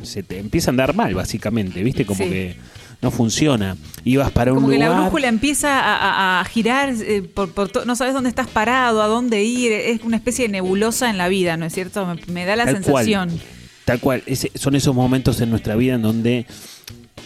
se 0.04 0.22
te 0.22 0.40
empieza 0.40 0.70
a 0.70 0.72
andar 0.72 0.94
mal, 0.94 1.16
básicamente, 1.16 1.77
¿viste? 1.84 2.06
Como 2.06 2.24
Sí. 2.24 2.30
que 2.30 2.56
no 3.02 3.12
funciona. 3.12 3.78
Ibas 4.04 4.32
para 4.32 4.52
un 4.54 4.60
Como 4.60 4.70
que 4.70 4.80
la 4.80 4.90
brújula 4.90 5.28
empieza 5.28 5.80
a, 5.80 5.98
a- 6.40 6.40
a 6.42 6.46
girar, 6.46 6.90
eh, 7.00 7.22
por, 7.22 7.52
por 7.54 7.70
to- 7.70 7.86
no 7.86 7.96
sabes 7.96 8.14
dónde 8.14 8.30
estás 8.30 8.48
parado, 8.48 9.02
a 9.04 9.08
dónde 9.08 9.44
ir, 9.44 9.72
es 9.72 10.02
una 10.04 10.18
especie 10.18 10.46
de 10.48 10.52
nebulosa 10.54 11.10
en 11.10 11.18
la 11.18 11.28
vida, 11.28 11.58
¿no 11.58 11.66
es 11.66 11.74
cierto? 11.74 12.06
Me, 12.08 12.16
me 12.34 12.46
da 12.46 12.56
la 12.56 12.66
Tal 12.66 12.82
cual. 12.82 13.06
sensación. 13.06 13.40
Tal 13.86 14.00
cual, 14.00 14.24
ese- 14.26 14.52
son 14.56 14.76
esos 14.76 14.96
momentos 14.96 15.40
en 15.42 15.50
nuestra 15.52 15.76
vida 15.76 15.94
en 15.96 16.02
donde 16.02 16.46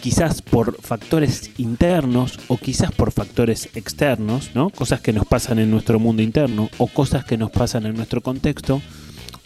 quizás 0.00 0.42
por 0.42 0.80
factores 0.82 1.50
internos 1.58 2.38
o 2.48 2.56
quizás 2.56 2.90
por 2.92 3.12
factores 3.12 3.68
externos, 3.74 4.50
¿no? 4.54 4.68
Cosas 4.70 5.00
que 5.00 5.12
nos 5.12 5.24
pasan 5.26 5.58
en 5.58 5.70
nuestro 5.70 5.98
mundo 6.00 6.22
interno 6.22 6.68
o 6.78 6.86
cosas 6.88 7.24
que 7.24 7.36
nos 7.38 7.50
pasan 7.50 7.86
en 7.86 7.94
nuestro 7.94 8.20
contexto, 8.20 8.82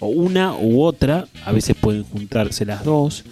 o 0.00 0.08
una 0.08 0.54
u 0.54 0.82
otra, 0.82 1.26
a 1.44 1.52
veces 1.52 1.76
pueden 1.78 2.04
juntarse 2.04 2.64
las 2.64 2.84
dos, 2.84 3.24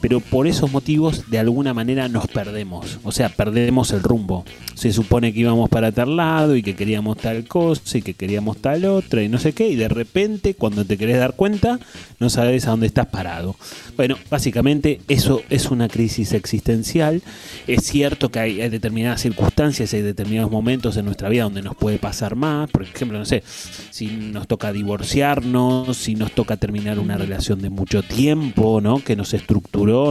pero 0.00 0.20
por 0.20 0.46
esos 0.46 0.72
motivos 0.72 1.30
de 1.30 1.38
alguna 1.38 1.74
manera 1.74 2.08
nos 2.08 2.26
perdemos, 2.26 2.98
o 3.02 3.12
sea, 3.12 3.28
perdemos 3.28 3.92
el 3.92 4.02
rumbo. 4.02 4.44
Se 4.74 4.92
supone 4.92 5.32
que 5.32 5.40
íbamos 5.40 5.68
para 5.68 5.92
tal 5.92 6.16
lado 6.16 6.56
y 6.56 6.62
que 6.62 6.74
queríamos 6.74 7.18
tal 7.18 7.44
cosa 7.44 7.98
y 7.98 8.02
que 8.02 8.14
queríamos 8.14 8.58
tal 8.58 8.84
otra 8.84 9.22
y 9.22 9.28
no 9.28 9.38
sé 9.38 9.52
qué, 9.52 9.68
y 9.68 9.76
de 9.76 9.88
repente 9.88 10.54
cuando 10.54 10.84
te 10.84 10.96
querés 10.96 11.18
dar 11.18 11.34
cuenta 11.34 11.78
no 12.18 12.30
sabes 12.30 12.66
a 12.66 12.70
dónde 12.70 12.86
estás 12.86 13.06
parado. 13.06 13.56
Bueno, 13.96 14.16
básicamente 14.30 15.00
eso 15.08 15.42
es 15.50 15.70
una 15.70 15.88
crisis 15.88 16.32
existencial. 16.32 17.22
Es 17.66 17.84
cierto 17.84 18.30
que 18.30 18.38
hay, 18.38 18.68
determinadas 18.68 19.22
circunstancias, 19.22 19.92
hay 19.94 20.02
determinados 20.02 20.50
momentos 20.50 20.96
en 20.96 21.06
nuestra 21.06 21.28
vida 21.28 21.44
donde 21.44 21.62
nos 21.62 21.76
puede 21.76 21.98
pasar 21.98 22.36
más, 22.36 22.70
por 22.70 22.82
ejemplo, 22.82 23.18
no 23.18 23.24
sé, 23.24 23.42
si 23.90 24.06
nos 24.06 24.46
toca 24.46 24.72
divorciarnos, 24.72 25.96
si 25.96 26.14
nos 26.14 26.32
toca 26.32 26.56
terminar 26.56 26.98
una 26.98 27.16
relación 27.16 27.60
de 27.62 27.70
mucho 27.70 28.02
tiempo, 28.02 28.80
¿no? 28.80 29.02
Que 29.02 29.16
nos 29.16 29.34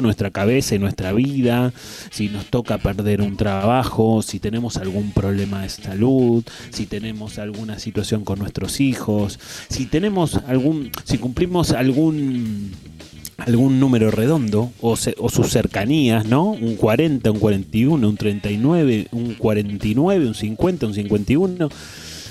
nuestra 0.01 0.29
cabeza 0.31 0.75
y 0.75 0.79
nuestra 0.79 1.13
vida, 1.13 1.74
si 2.12 2.27
nos 2.29 2.45
toca 2.45 2.77
perder 2.77 3.21
un 3.21 3.36
trabajo, 3.38 4.21
si 4.21 4.39
tenemos 4.39 4.77
algún 4.77 5.12
problema 5.12 5.62
de 5.63 5.69
salud, 5.69 6.43
si 6.71 6.86
tenemos 6.86 7.39
alguna 7.39 7.79
situación 7.79 8.24
con 8.24 8.39
nuestros 8.39 8.79
hijos, 8.79 9.39
si 9.69 9.86
tenemos 9.86 10.36
algún, 10.48 10.91
si 11.05 11.17
cumplimos 11.17 11.71
algún 11.71 12.71
algún 13.38 13.79
número 13.79 14.12
redondo 14.12 14.69
o, 14.81 14.98
se- 14.98 15.15
o 15.17 15.29
sus 15.29 15.48
cercanías, 15.50 16.25
¿no? 16.25 16.51
Un 16.51 16.75
40, 16.75 17.31
un 17.31 17.39
41, 17.39 18.09
un 18.09 18.17
39, 18.17 19.07
un 19.13 19.33
49, 19.36 20.27
un 20.27 20.33
50, 20.36 20.88
un 20.88 20.93
51. 20.93 21.69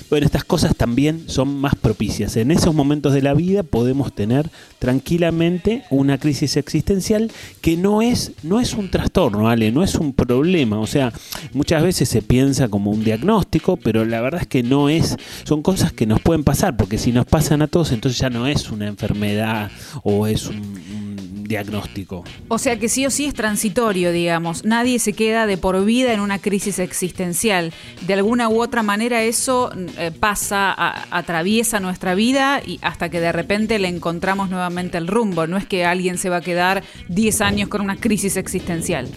Bueno, 0.09 0.25
estas 0.25 0.43
cosas 0.43 0.75
también 0.75 1.25
son 1.27 1.55
más 1.59 1.75
propicias. 1.75 2.35
En 2.35 2.49
esos 2.49 2.73
momentos 2.73 3.13
de 3.13 3.21
la 3.21 3.33
vida 3.35 3.61
podemos 3.61 4.13
tener 4.13 4.49
tranquilamente 4.79 5.83
una 5.91 6.17
crisis 6.17 6.57
existencial 6.57 7.31
que 7.61 7.77
no 7.77 8.01
es, 8.01 8.31
no 8.41 8.59
es 8.59 8.73
un 8.73 8.89
trastorno, 8.89 9.43
¿vale? 9.43 9.71
No 9.71 9.83
es 9.83 9.95
un 9.95 10.13
problema. 10.13 10.79
O 10.79 10.87
sea, 10.87 11.13
muchas 11.53 11.83
veces 11.83 12.09
se 12.09 12.21
piensa 12.23 12.69
como 12.69 12.91
un 12.91 13.03
diagnóstico, 13.03 13.77
pero 13.77 14.03
la 14.03 14.19
verdad 14.21 14.41
es 14.41 14.47
que 14.47 14.63
no 14.63 14.89
es. 14.89 15.15
Son 15.43 15.61
cosas 15.61 15.93
que 15.93 16.07
nos 16.07 16.21
pueden 16.21 16.43
pasar, 16.43 16.75
porque 16.75 16.97
si 16.97 17.11
nos 17.11 17.25
pasan 17.25 17.61
a 17.61 17.67
todos, 17.67 17.91
entonces 17.91 18.19
ya 18.19 18.31
no 18.31 18.47
es 18.47 18.71
una 18.71 18.87
enfermedad 18.87 19.69
o 20.03 20.25
es 20.25 20.47
un 20.47 21.08
diagnóstico. 21.49 22.23
O 22.47 22.57
sea 22.59 22.79
que 22.79 22.87
sí 22.87 23.05
o 23.05 23.09
sí 23.09 23.25
es 23.25 23.33
transitorio, 23.33 24.11
digamos. 24.13 24.63
Nadie 24.63 24.99
se 24.99 25.11
queda 25.13 25.47
de 25.47 25.57
por 25.57 25.83
vida 25.83 26.13
en 26.13 26.21
una 26.21 26.39
crisis 26.39 26.79
existencial. 26.79 27.73
De 28.07 28.13
alguna 28.13 28.47
u 28.47 28.61
otra 28.61 28.83
manera 28.83 29.23
eso 29.23 29.71
eh, 29.97 30.11
pasa, 30.17 30.71
a- 30.71 31.07
atraviesa 31.17 31.79
nuestra 31.81 32.15
vida 32.15 32.61
y 32.65 32.79
hasta 32.81 33.09
que 33.09 33.19
de 33.19 33.31
repente 33.31 33.79
le 33.79 33.87
encontramos 33.89 34.49
nuevamente 34.49 34.97
el 34.97 35.07
rumbo. 35.07 35.47
No 35.47 35.57
es 35.57 35.65
que 35.65 35.83
alguien 35.83 36.17
se 36.17 36.29
va 36.29 36.37
a 36.37 36.41
quedar 36.41 36.83
10 37.09 37.41
años 37.41 37.67
con 37.67 37.81
una 37.81 37.97
crisis 37.97 38.37
existencial. 38.37 39.09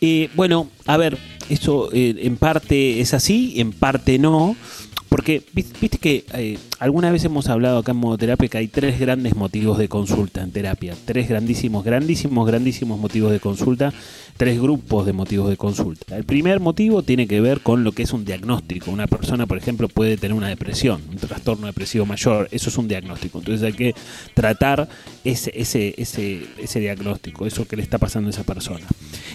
Eh, 0.00 0.28
bueno, 0.34 0.68
a 0.86 0.96
ver, 0.98 1.16
eso 1.48 1.88
eh, 1.92 2.16
en 2.22 2.36
parte 2.36 3.00
es 3.00 3.14
así, 3.14 3.54
en 3.60 3.72
parte 3.72 4.18
no. 4.18 4.56
Porque 5.08 5.42
vis- 5.52 5.72
viste 5.80 5.98
que 5.98 6.24
eh, 6.34 6.58
alguna 6.78 7.10
vez 7.10 7.24
hemos 7.24 7.48
hablado 7.48 7.78
acá 7.78 7.92
en 7.92 7.98
modoterapia 7.98 8.48
que 8.48 8.58
hay 8.58 8.68
tres 8.68 8.98
grandes 8.98 9.36
motivos 9.36 9.78
de 9.78 9.88
consulta 9.88 10.42
en 10.42 10.50
terapia. 10.50 10.94
Tres 11.04 11.28
grandísimos, 11.28 11.84
grandísimos, 11.84 12.46
grandísimos 12.46 12.98
motivos 12.98 13.32
de 13.32 13.40
consulta. 13.40 13.92
Tres 14.36 14.60
grupos 14.60 15.06
de 15.06 15.14
motivos 15.14 15.48
de 15.48 15.56
consulta. 15.56 16.16
El 16.16 16.24
primer 16.24 16.60
motivo 16.60 17.02
tiene 17.02 17.26
que 17.26 17.40
ver 17.40 17.60
con 17.60 17.84
lo 17.84 17.92
que 17.92 18.02
es 18.02 18.12
un 18.12 18.24
diagnóstico. 18.26 18.90
Una 18.90 19.06
persona, 19.06 19.46
por 19.46 19.56
ejemplo, 19.56 19.88
puede 19.88 20.18
tener 20.18 20.36
una 20.36 20.48
depresión, 20.48 21.00
un 21.10 21.16
trastorno 21.16 21.66
depresivo 21.68 22.04
mayor. 22.04 22.48
Eso 22.50 22.68
es 22.68 22.76
un 22.76 22.86
diagnóstico. 22.86 23.38
Entonces 23.38 23.62
hay 23.64 23.72
que 23.72 23.94
tratar 24.34 24.88
ese, 25.24 25.52
ese, 25.54 25.94
ese, 25.96 26.42
ese 26.58 26.80
diagnóstico, 26.80 27.46
eso 27.46 27.66
que 27.66 27.76
le 27.76 27.82
está 27.82 27.96
pasando 27.98 28.28
a 28.28 28.30
esa 28.30 28.42
persona. 28.44 28.84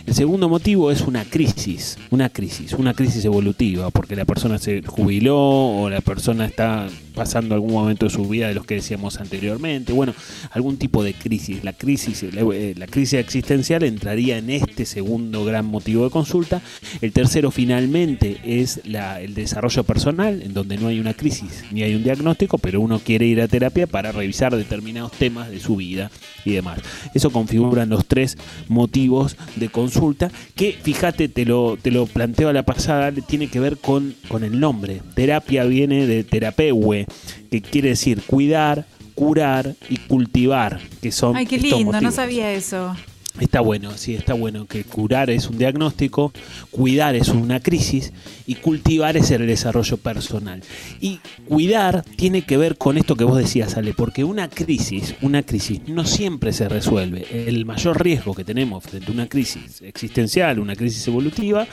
El 0.05 0.13
segundo 0.13 0.49
motivo 0.49 0.91
es 0.91 1.01
una 1.01 1.25
crisis, 1.25 1.97
una 2.11 2.29
crisis, 2.29 2.73
una 2.73 2.93
crisis 2.93 3.25
evolutiva, 3.25 3.89
porque 3.89 4.15
la 4.15 4.25
persona 4.25 4.59
se 4.59 4.81
jubiló 4.83 5.60
o 5.63 5.89
la 5.89 6.01
persona 6.01 6.45
está 6.45 6.87
pasando 7.15 7.55
algún 7.55 7.73
momento 7.73 8.05
de 8.05 8.09
su 8.09 8.25
vida 8.27 8.47
de 8.47 8.53
los 8.53 8.65
que 8.65 8.75
decíamos 8.75 9.19
anteriormente, 9.19 9.91
bueno, 9.91 10.13
algún 10.51 10.77
tipo 10.77 11.03
de 11.03 11.13
crisis. 11.13 11.63
La 11.63 11.73
crisis, 11.73 12.23
eh, 12.23 12.73
la 12.77 12.87
crisis 12.87 13.19
existencial 13.19 13.83
entraría 13.83 14.37
en 14.37 14.49
este 14.49 14.85
segundo 14.85 15.43
gran 15.43 15.65
motivo 15.65 16.05
de 16.05 16.09
consulta. 16.09 16.61
El 17.01 17.11
tercero 17.11 17.51
finalmente 17.51 18.39
es 18.45 18.79
la- 18.85 19.19
el 19.19 19.33
desarrollo 19.33 19.83
personal, 19.83 20.41
en 20.41 20.53
donde 20.53 20.77
no 20.77 20.87
hay 20.87 20.99
una 20.99 21.13
crisis 21.13 21.65
ni 21.71 21.83
hay 21.83 21.95
un 21.95 22.03
diagnóstico, 22.03 22.57
pero 22.57 22.79
uno 22.79 22.99
quiere 22.99 23.25
ir 23.25 23.41
a 23.41 23.47
terapia 23.49 23.87
para 23.87 24.11
revisar 24.13 24.55
determinados 24.55 25.11
temas 25.11 25.49
de 25.49 25.59
su 25.59 25.75
vida 25.75 26.09
y 26.45 26.51
demás. 26.51 26.79
Eso 27.13 27.29
configuran 27.31 27.89
los 27.89 28.05
tres 28.05 28.37
motivos 28.69 29.35
de 29.57 29.67
consulta 29.69 30.31
que, 30.55 30.77
fíjate, 30.81 31.27
te 31.27 31.45
lo, 31.45 31.77
te 31.81 31.91
lo 31.91 32.05
planteo 32.05 32.47
a 32.49 32.53
la 32.53 32.63
pasada, 32.63 33.11
tiene 33.11 33.47
que 33.49 33.59
ver 33.59 33.77
con, 33.77 34.15
con 34.29 34.43
el 34.45 34.59
nombre. 34.59 35.01
Terapia 35.13 35.50
viene 35.65 36.07
de 36.07 36.23
terapeue, 36.23 37.05
que 37.49 37.61
quiere 37.61 37.89
decir 37.89 38.21
cuidar, 38.25 38.85
curar 39.15 39.75
y 39.89 39.97
cultivar, 39.97 40.79
que 41.01 41.11
son 41.11 41.35
Ay, 41.35 41.45
qué 41.45 41.57
lindo, 41.57 41.99
no 42.01 42.11
sabía 42.11 42.51
eso. 42.53 42.95
Está 43.39 43.61
bueno, 43.61 43.97
sí, 43.97 44.13
está 44.13 44.33
bueno 44.33 44.65
que 44.65 44.83
curar 44.83 45.29
es 45.29 45.47
un 45.47 45.57
diagnóstico, 45.57 46.33
cuidar 46.69 47.15
es 47.15 47.29
una 47.29 47.61
crisis 47.61 48.11
y 48.45 48.55
cultivar 48.55 49.15
es 49.15 49.31
el 49.31 49.47
desarrollo 49.47 49.95
personal. 49.95 50.61
Y 50.99 51.19
cuidar 51.47 52.03
tiene 52.17 52.41
que 52.41 52.57
ver 52.57 52.77
con 52.77 52.97
esto 52.97 53.15
que 53.15 53.23
vos 53.23 53.37
decías, 53.37 53.77
Ale, 53.77 53.93
porque 53.93 54.25
una 54.25 54.49
crisis, 54.49 55.15
una 55.21 55.43
crisis 55.43 55.79
no 55.87 56.05
siempre 56.05 56.51
se 56.51 56.67
resuelve. 56.67 57.47
El 57.47 57.65
mayor 57.65 58.03
riesgo 58.03 58.35
que 58.35 58.43
tenemos 58.43 58.83
frente 58.83 59.09
a 59.09 59.13
una 59.13 59.29
crisis 59.29 59.81
existencial, 59.81 60.59
una 60.59 60.75
crisis 60.75 61.07
evolutiva, 61.07 61.65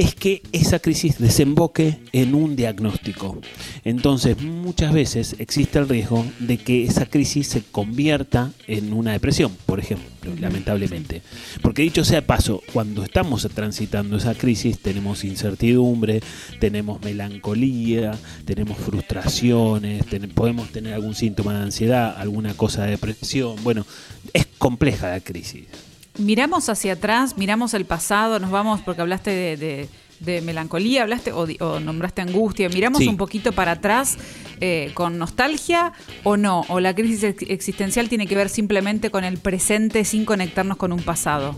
es 0.00 0.14
que 0.14 0.40
esa 0.52 0.78
crisis 0.78 1.18
desemboque 1.18 1.98
en 2.12 2.34
un 2.34 2.56
diagnóstico. 2.56 3.38
Entonces, 3.84 4.40
muchas 4.40 4.94
veces 4.94 5.36
existe 5.38 5.78
el 5.78 5.90
riesgo 5.90 6.24
de 6.38 6.56
que 6.56 6.84
esa 6.84 7.04
crisis 7.04 7.48
se 7.48 7.62
convierta 7.62 8.50
en 8.66 8.94
una 8.94 9.12
depresión, 9.12 9.54
por 9.66 9.78
ejemplo, 9.78 10.34
lamentablemente. 10.40 11.20
Porque 11.60 11.82
dicho 11.82 12.02
sea 12.02 12.22
de 12.22 12.26
paso, 12.26 12.62
cuando 12.72 13.04
estamos 13.04 13.46
transitando 13.54 14.16
esa 14.16 14.34
crisis 14.34 14.78
tenemos 14.78 15.22
incertidumbre, 15.22 16.22
tenemos 16.60 17.02
melancolía, 17.02 18.12
tenemos 18.46 18.78
frustraciones, 18.78 20.04
podemos 20.34 20.72
tener 20.72 20.94
algún 20.94 21.14
síntoma 21.14 21.52
de 21.52 21.64
ansiedad, 21.64 22.14
alguna 22.16 22.54
cosa 22.54 22.84
de 22.84 22.92
depresión. 22.92 23.56
Bueno, 23.62 23.84
es 24.32 24.46
compleja 24.46 25.10
la 25.10 25.20
crisis. 25.20 25.89
Miramos 26.20 26.68
hacia 26.68 26.92
atrás, 26.92 27.38
miramos 27.38 27.72
el 27.72 27.86
pasado, 27.86 28.38
nos 28.38 28.50
vamos, 28.50 28.80
porque 28.82 29.00
hablaste 29.00 29.56
de, 29.56 29.88
de, 30.20 30.40
melancolía, 30.42 31.02
hablaste 31.02 31.32
o, 31.32 31.80
nombraste 31.80 32.20
angustia, 32.20 32.68
miramos 32.68 33.06
un 33.06 33.16
poquito 33.16 33.52
para 33.52 33.72
atrás 33.72 34.18
eh, 34.60 34.90
con 34.92 35.16
nostalgia 35.16 35.92
o 36.22 36.36
no, 36.36 36.66
o 36.68 36.78
la 36.78 36.94
crisis 36.94 37.24
existencial 37.48 38.10
tiene 38.10 38.26
que 38.26 38.36
ver 38.36 38.50
simplemente 38.50 39.10
con 39.10 39.24
el 39.24 39.38
presente 39.38 40.04
sin 40.04 40.26
conectarnos 40.26 40.76
con 40.76 40.92
un 40.92 41.00
pasado. 41.00 41.56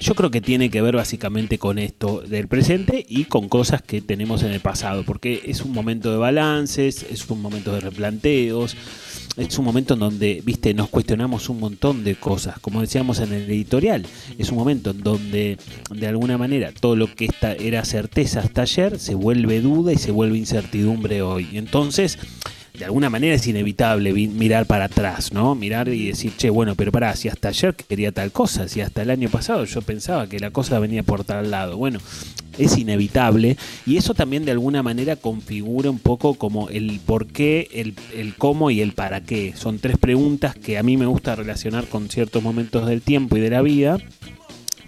Yo 0.00 0.16
creo 0.16 0.32
que 0.32 0.40
tiene 0.40 0.68
que 0.68 0.82
ver 0.82 0.96
básicamente 0.96 1.58
con 1.58 1.78
esto 1.78 2.22
del 2.22 2.48
presente 2.48 3.06
y 3.08 3.26
con 3.26 3.48
cosas 3.48 3.82
que 3.82 4.00
tenemos 4.00 4.42
en 4.42 4.50
el 4.50 4.58
pasado, 4.58 5.04
porque 5.04 5.42
es 5.44 5.62
un 5.62 5.72
momento 5.72 6.10
de 6.10 6.16
balances, 6.16 7.06
es 7.08 7.30
un 7.30 7.40
momento 7.40 7.72
de 7.72 7.78
replanteos, 7.78 8.76
es 9.36 9.58
un 9.58 9.64
momento 9.64 9.94
en 9.94 10.00
donde, 10.00 10.42
viste, 10.44 10.74
nos 10.74 10.88
cuestionamos 10.88 11.48
un 11.48 11.60
montón 11.60 12.04
de 12.04 12.16
cosas, 12.16 12.58
como 12.60 12.80
decíamos 12.80 13.20
en 13.20 13.32
el 13.32 13.50
editorial, 13.50 14.06
es 14.38 14.50
un 14.50 14.58
momento 14.58 14.90
en 14.90 15.02
donde 15.02 15.58
de 15.90 16.06
alguna 16.06 16.38
manera 16.38 16.72
todo 16.72 16.96
lo 16.96 17.12
que 17.12 17.28
era 17.58 17.84
certeza 17.84 18.40
hasta 18.40 18.62
ayer 18.62 18.98
se 18.98 19.14
vuelve 19.14 19.60
duda 19.60 19.92
y 19.92 19.98
se 19.98 20.10
vuelve 20.10 20.38
incertidumbre 20.38 21.22
hoy. 21.22 21.48
Entonces, 21.54 22.18
de 22.82 22.86
alguna 22.86 23.10
manera 23.10 23.36
es 23.36 23.46
inevitable 23.46 24.12
mirar 24.12 24.66
para 24.66 24.86
atrás, 24.86 25.32
¿no? 25.32 25.54
Mirar 25.54 25.86
y 25.86 26.08
decir, 26.08 26.32
che, 26.36 26.50
bueno, 26.50 26.74
pero 26.74 26.90
pará, 26.90 27.14
si 27.14 27.28
hasta 27.28 27.46
ayer 27.46 27.76
quería 27.76 28.10
tal 28.10 28.32
cosa, 28.32 28.66
si 28.66 28.80
hasta 28.80 29.02
el 29.02 29.10
año 29.10 29.28
pasado 29.28 29.64
yo 29.66 29.82
pensaba 29.82 30.26
que 30.26 30.40
la 30.40 30.50
cosa 30.50 30.80
venía 30.80 31.04
por 31.04 31.22
tal 31.22 31.52
lado. 31.52 31.76
Bueno, 31.76 32.00
es 32.58 32.76
inevitable 32.76 33.56
y 33.86 33.98
eso 33.98 34.14
también 34.14 34.44
de 34.44 34.50
alguna 34.50 34.82
manera 34.82 35.14
configura 35.14 35.90
un 35.90 36.00
poco 36.00 36.34
como 36.34 36.70
el 36.70 36.98
por 37.06 37.28
qué, 37.28 37.68
el, 37.72 37.94
el 38.16 38.34
cómo 38.34 38.72
y 38.72 38.80
el 38.80 38.94
para 38.94 39.20
qué. 39.20 39.54
Son 39.54 39.78
tres 39.78 39.96
preguntas 39.96 40.56
que 40.56 40.76
a 40.76 40.82
mí 40.82 40.96
me 40.96 41.06
gusta 41.06 41.36
relacionar 41.36 41.86
con 41.86 42.08
ciertos 42.08 42.42
momentos 42.42 42.88
del 42.88 43.00
tiempo 43.00 43.36
y 43.36 43.40
de 43.40 43.50
la 43.50 43.62
vida, 43.62 43.98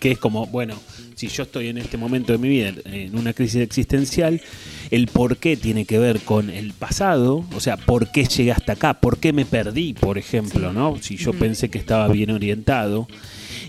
que 0.01 0.11
es 0.11 0.19
como, 0.19 0.47
bueno, 0.47 0.75
si 1.14 1.28
yo 1.28 1.44
estoy 1.44 1.68
en 1.68 1.78
este 1.78 1.97
momento 1.97 2.33
de 2.33 2.38
mi 2.38 2.49
vida 2.49 2.73
en 2.85 3.16
una 3.16 3.33
crisis 3.33 3.61
existencial, 3.62 4.40
el 4.90 5.06
por 5.06 5.37
qué 5.37 5.56
tiene 5.56 5.85
que 5.85 5.99
ver 5.99 6.21
con 6.21 6.50
el 6.50 6.73
pasado, 6.73 7.44
o 7.54 7.61
sea, 7.61 7.76
por 7.76 8.11
qué 8.11 8.25
llegué 8.25 8.52
hasta 8.52 8.73
acá, 8.73 9.00
por 9.00 9.18
qué 9.18 9.33
me 9.33 9.44
perdí, 9.44 9.94
por 9.94 10.18
ejemplo, 10.18 10.73
¿no? 10.73 10.97
Si 11.00 11.16
yo 11.16 11.33
pensé 11.33 11.68
que 11.68 11.78
estaba 11.78 12.09
bien 12.09 12.30
orientado 12.30 13.06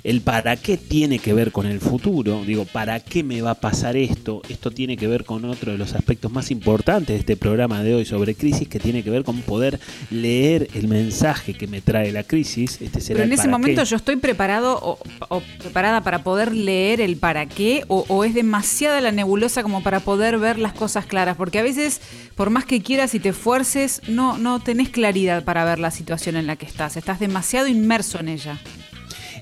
el 0.06 0.22
para 0.22 0.56
qué 0.56 0.78
tiene 0.78 1.18
que 1.18 1.34
ver 1.34 1.52
con 1.52 1.66
el 1.66 1.80
futuro, 1.80 2.44
digo, 2.46 2.66
¿para 2.66 3.00
qué 3.00 3.24
me 3.24 3.42
va 3.42 3.52
a 3.52 3.56
pasar 3.56 3.98
esto? 3.98 4.44
Esto 4.50 4.70
tiene 4.70 4.98
que 4.98 5.08
ver 5.08 5.26
con 5.26 5.44
otro 5.46 5.72
de 5.72 5.80
los 5.80 5.96
aspectos 5.96 6.32
más 6.32 6.52
importantes 6.52 7.16
de 7.16 7.20
este 7.22 7.36
programa 7.36 7.82
de 7.82 7.96
hoy 7.96 8.06
sobre 8.06 8.36
crisis, 8.36 8.68
que 8.68 8.80
tiene 8.80 9.02
que 9.02 9.10
ver 9.10 9.24
con 9.24 9.42
poder 9.42 9.80
leer 10.12 10.68
el 10.76 10.88
mensaje 10.88 11.56
que 11.56 11.66
me 11.66 11.82
trae 11.82 12.12
la 12.12 12.22
crisis. 12.22 12.80
Este 12.82 13.00
Pero 13.08 13.24
en 13.24 13.34
ese 13.34 13.48
momento 13.48 13.84
yo 13.84 13.96
estoy 13.96 14.18
preparado 14.18 14.80
o, 14.80 15.42
preparada 15.58 16.02
para 16.02 16.24
poder 16.24 16.54
leer 16.54 17.02
el 17.02 17.18
para 17.18 17.48
qué, 17.48 17.84
o, 17.88 18.06
o 18.08 18.24
es 18.24 18.36
demasiada 18.36 19.02
la 19.02 19.12
nebulosa 19.12 19.64
como 19.64 19.82
para 19.82 20.02
poder 20.02 20.38
ver 20.38 20.60
las 20.60 20.74
cosas 20.74 21.08
claras, 21.08 21.36
porque 21.36 21.58
a 21.58 21.64
veces, 21.64 22.00
por 22.36 22.52
más 22.52 22.66
que 22.66 22.84
quieras 22.84 23.16
y 23.16 23.20
te 23.20 23.30
esfuerces, 23.30 24.04
no, 24.08 24.38
no 24.38 24.60
tenés 24.60 24.90
claridad 24.90 25.44
para 25.44 25.66
ver 25.66 25.80
la 25.80 25.90
situación 25.90 26.36
en 26.36 26.46
la 26.46 26.58
que 26.58 26.68
estás, 26.68 26.96
estás 26.96 27.20
demasiado 27.20 27.66
inmerso 27.66 28.20
en 28.20 28.30
ella. 28.30 28.60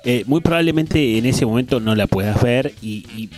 Eh, 0.05 0.25
muy 0.27 0.41
probablemente 0.41 1.17
en 1.17 1.25
ese 1.25 1.45
momento 1.45 1.79
no 1.79 1.95
la 1.95 2.07
puedas 2.07 2.41
ver 2.43 2.74
y, 2.81 3.29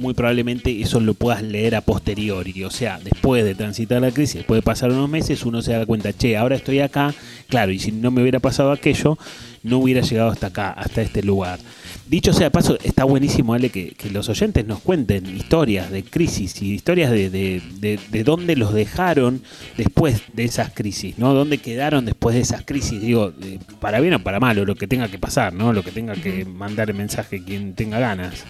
muy 0.00 0.14
probablemente 0.14 0.80
eso 0.80 0.98
lo 0.98 1.14
puedas 1.14 1.42
leer 1.42 1.76
a 1.76 1.80
posteriori. 1.80 2.64
O 2.64 2.70
sea, 2.70 2.98
después 2.98 3.44
de 3.44 3.54
transitar 3.54 4.00
la 4.00 4.10
crisis, 4.10 4.36
después 4.36 4.58
de 4.58 4.62
pasar 4.62 4.90
unos 4.90 5.08
meses, 5.08 5.44
uno 5.44 5.62
se 5.62 5.72
da 5.72 5.86
cuenta, 5.86 6.12
che, 6.12 6.36
ahora 6.36 6.56
estoy 6.56 6.80
acá, 6.80 7.14
claro, 7.48 7.70
y 7.70 7.78
si 7.78 7.92
no 7.92 8.10
me 8.10 8.22
hubiera 8.22 8.40
pasado 8.40 8.72
aquello, 8.72 9.16
no 9.62 9.78
hubiera 9.78 10.00
llegado 10.00 10.30
hasta 10.30 10.48
acá, 10.48 10.70
hasta 10.70 11.02
este 11.02 11.22
lugar. 11.22 11.60
Dicho 12.08 12.32
sea 12.32 12.48
paso, 12.48 12.78
está 12.82 13.04
buenísimo, 13.04 13.52
Ale, 13.52 13.68
que, 13.68 13.94
los 14.10 14.30
oyentes 14.30 14.66
nos 14.66 14.80
cuenten 14.80 15.26
historias 15.26 15.90
de 15.90 16.02
crisis 16.02 16.62
y 16.62 16.72
historias 16.72 17.10
de, 17.10 17.28
de, 17.28 18.00
de, 18.10 18.24
dónde 18.24 18.56
los 18.56 18.72
dejaron 18.72 19.42
después 19.76 20.22
de 20.32 20.44
esas 20.44 20.72
crisis, 20.72 21.18
¿no? 21.18 21.34
Dónde 21.34 21.58
quedaron 21.58 22.06
después 22.06 22.34
de 22.34 22.40
esas 22.40 22.64
crisis, 22.64 23.02
digo, 23.02 23.34
para 23.78 24.00
bien 24.00 24.14
o 24.14 24.22
para 24.22 24.40
mal, 24.40 24.58
o 24.58 24.64
lo 24.64 24.74
que 24.74 24.88
tenga 24.88 25.08
que 25.08 25.18
pasar, 25.18 25.52
¿no? 25.52 25.74
Lo 25.74 25.82
que 25.82 25.92
tenga 25.92 26.14
que 26.14 26.46
mandar 26.46 26.88
el 26.88 26.96
mensaje 26.96 27.44
quien 27.44 27.74
tenga 27.74 27.98
ganas. 27.98 28.46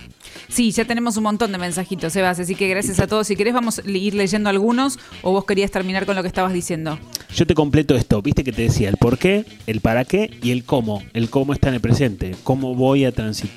Sí, 0.49 0.71
ya 0.71 0.85
tenemos 0.85 1.17
un 1.17 1.25
montón 1.25 1.51
de 1.51 1.59
mensajitos, 1.59 2.13
Sebas, 2.13 2.39
así 2.39 2.55
que 2.55 2.69
gracias 2.69 3.01
a 3.01 3.09
todos. 3.09 3.27
Si 3.27 3.35
querés, 3.35 3.55
vamos 3.55 3.81
a 3.81 3.91
ir 3.91 4.15
leyendo 4.15 4.51
algunos 4.51 5.01
o 5.23 5.33
vos 5.33 5.45
querías 5.45 5.73
terminar 5.73 6.07
con 6.07 6.15
lo 6.15 6.23
que 6.23 6.29
estabas 6.29 6.53
diciendo. 6.53 6.97
Yo 7.35 7.47
te 7.47 7.55
completo 7.55 7.97
esto, 7.97 8.23
viste 8.23 8.45
que 8.45 8.53
te 8.53 8.63
decía 8.63 8.89
el 8.89 8.97
por 8.97 9.19
qué, 9.19 9.45
el 9.67 9.81
para 9.81 10.05
qué 10.05 10.31
y 10.43 10.53
el 10.53 10.65
cómo. 10.65 11.03
El 11.13 11.29
cómo 11.29 11.53
está 11.53 11.69
en 11.69 11.75
el 11.75 11.81
presente, 11.81 12.35
cómo 12.45 12.75
voy 12.75 13.05
a 13.05 13.13
transitar 13.13 13.48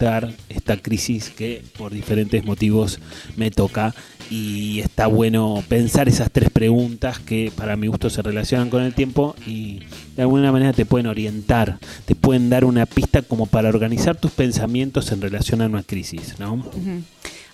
esta 0.49 0.77
crisis 0.77 1.30
que 1.30 1.63
por 1.77 1.91
diferentes 1.91 2.43
motivos 2.45 2.99
me 3.36 3.51
toca 3.51 3.93
y 4.30 4.80
está 4.80 5.08
bueno 5.08 5.62
pensar 5.67 6.08
esas 6.08 6.32
tres 6.32 6.49
preguntas 6.49 7.19
que 7.19 7.51
para 7.56 7.75
mi 7.75 7.88
gusto 7.88 8.10
se 8.10 8.21
relacionan 8.21 8.69
con 8.69 8.82
el 8.82 8.93
tiempo 8.93 9.36
y 9.45 9.82
de 10.15 10.21
alguna 10.21 10.51
manera 10.51 10.73
te 10.73 10.86
pueden 10.86 11.08
orientar, 11.08 11.80
te 12.06 12.15
pueden 12.15 12.49
dar 12.49 12.63
una 12.63 12.86
pista 12.86 13.21
como 13.21 13.45
para 13.45 13.69
organizar 13.69 14.15
tus 14.15 14.32
pensamientos 14.32 15.12
en 15.12 15.21
relación 15.21 15.62
a 15.62 15.65
una 15.65 15.84
crisis, 15.84 16.36
¿no? 16.39 16.63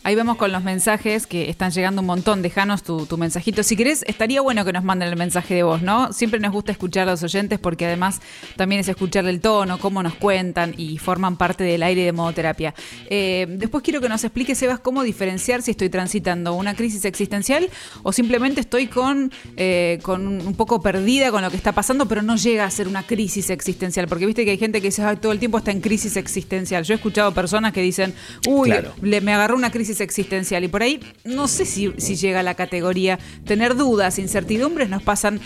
Ahí 0.07 0.15
vemos 0.15 0.37
con 0.37 0.53
los 0.53 0.63
mensajes 0.63 1.27
que 1.27 1.49
están 1.49 1.71
llegando 1.71 1.99
un 1.99 2.07
montón. 2.07 2.41
Dejanos 2.41 2.81
tu, 2.81 3.05
mensajito. 3.17 3.61
Si 3.61 3.75
querés, 3.75 4.05
estaría 4.07 4.39
bueno 4.39 4.63
que 4.63 4.71
nos 4.71 4.85
manden 4.85 5.09
el 5.09 5.17
mensaje 5.17 5.55
de 5.55 5.63
voz, 5.63 5.81
¿no? 5.81 6.13
Siempre 6.13 6.39
nos 6.39 6.53
gusta 6.53 6.71
escuchar 6.71 7.09
a 7.09 7.11
los 7.11 7.23
oyentes 7.23 7.59
porque 7.59 7.87
además 7.87 8.21
también 8.55 8.79
es 8.79 8.87
escuchar 8.87 9.25
el 9.25 9.41
tono, 9.41 9.79
cómo 9.79 10.01
nos 10.01 10.13
cuentan 10.15 10.73
y 10.77 10.97
forman 10.97 11.35
parte 11.35 11.65
del 11.65 11.83
aire 11.83 12.05
de 12.05 12.13
modoterapia. 12.13 12.73
Eh, 13.09 13.47
después 13.49 13.83
quiero 13.83 13.99
que 13.99 14.07
nos 14.07 14.23
explique, 14.23 14.55
Sebas, 14.55 14.79
cómo 14.79 15.03
diferenciar 15.03 15.61
si 15.61 15.71
estoy 15.71 15.89
transitando 15.89 16.53
una 16.53 16.73
crisis 16.73 17.03
existencial 17.03 17.69
o 18.01 18.13
simplemente 18.13 18.61
estoy 18.61 18.87
con, 18.87 19.29
eh, 19.57 19.99
con 20.03 20.25
un 20.25 20.55
poco 20.55 20.81
perdida 20.81 21.31
con 21.31 21.41
lo 21.41 21.51
que 21.51 21.57
está 21.57 21.73
pasando, 21.73 22.07
pero 22.07 22.21
no 22.21 22.37
llega 22.37 22.63
a 22.63 22.71
ser 22.71 22.87
una 22.87 23.05
crisis 23.05 23.49
existencial. 23.49 24.07
Porque 24.07 24.25
viste 24.25 24.45
que 24.45 24.51
hay 24.51 24.57
gente 24.57 24.79
que 24.79 24.87
dice, 24.87 25.03
todo 25.17 25.33
el 25.33 25.39
tiempo 25.39 25.57
está 25.57 25.71
en 25.71 25.81
crisis 25.81 26.15
existencial. 26.15 26.85
Yo 26.85 26.93
he 26.93 26.95
escuchado 26.95 27.33
personas 27.33 27.73
que 27.73 27.81
dicen, 27.81 28.13
uy, 28.47 28.71
me 29.01 29.33
agarró 29.33 29.57
una 29.57 29.69
crisis 29.69 29.96
existencial. 30.01 30.63
Y 30.63 30.67
por 30.67 30.83
ahí 30.83 30.99
no 31.23 31.47
sé 31.47 31.65
si, 31.65 31.89
llega 31.89 32.39
a 32.39 32.43
la 32.43 32.55
categoría. 32.55 33.19
Tener 33.45 33.75
dudas, 33.75 34.19
incertidumbres 34.19 34.89
nos 34.89 35.03
pasan 35.03 35.39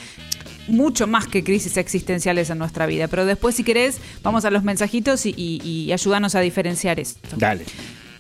mucho 0.68 1.08
más 1.08 1.28
que 1.28 1.44
crisis 1.44 1.78
existenciales 1.78 2.50
en 2.50 2.58
nuestra 2.58 2.86
vida. 2.86 3.08
Pero 3.08 3.26
después, 3.26 3.56
si 3.56 3.64
querés, 3.64 4.00
vamos 4.24 4.46
a 4.46 4.52
los 4.52 4.64
mensajitos 4.64 5.26
y, 5.26 5.34
y, 5.36 5.92
ayudarnos 5.92 6.36
a 6.36 6.40
diferenciar 6.40 7.00
esto. 7.00 7.30
Dale. 7.36 7.66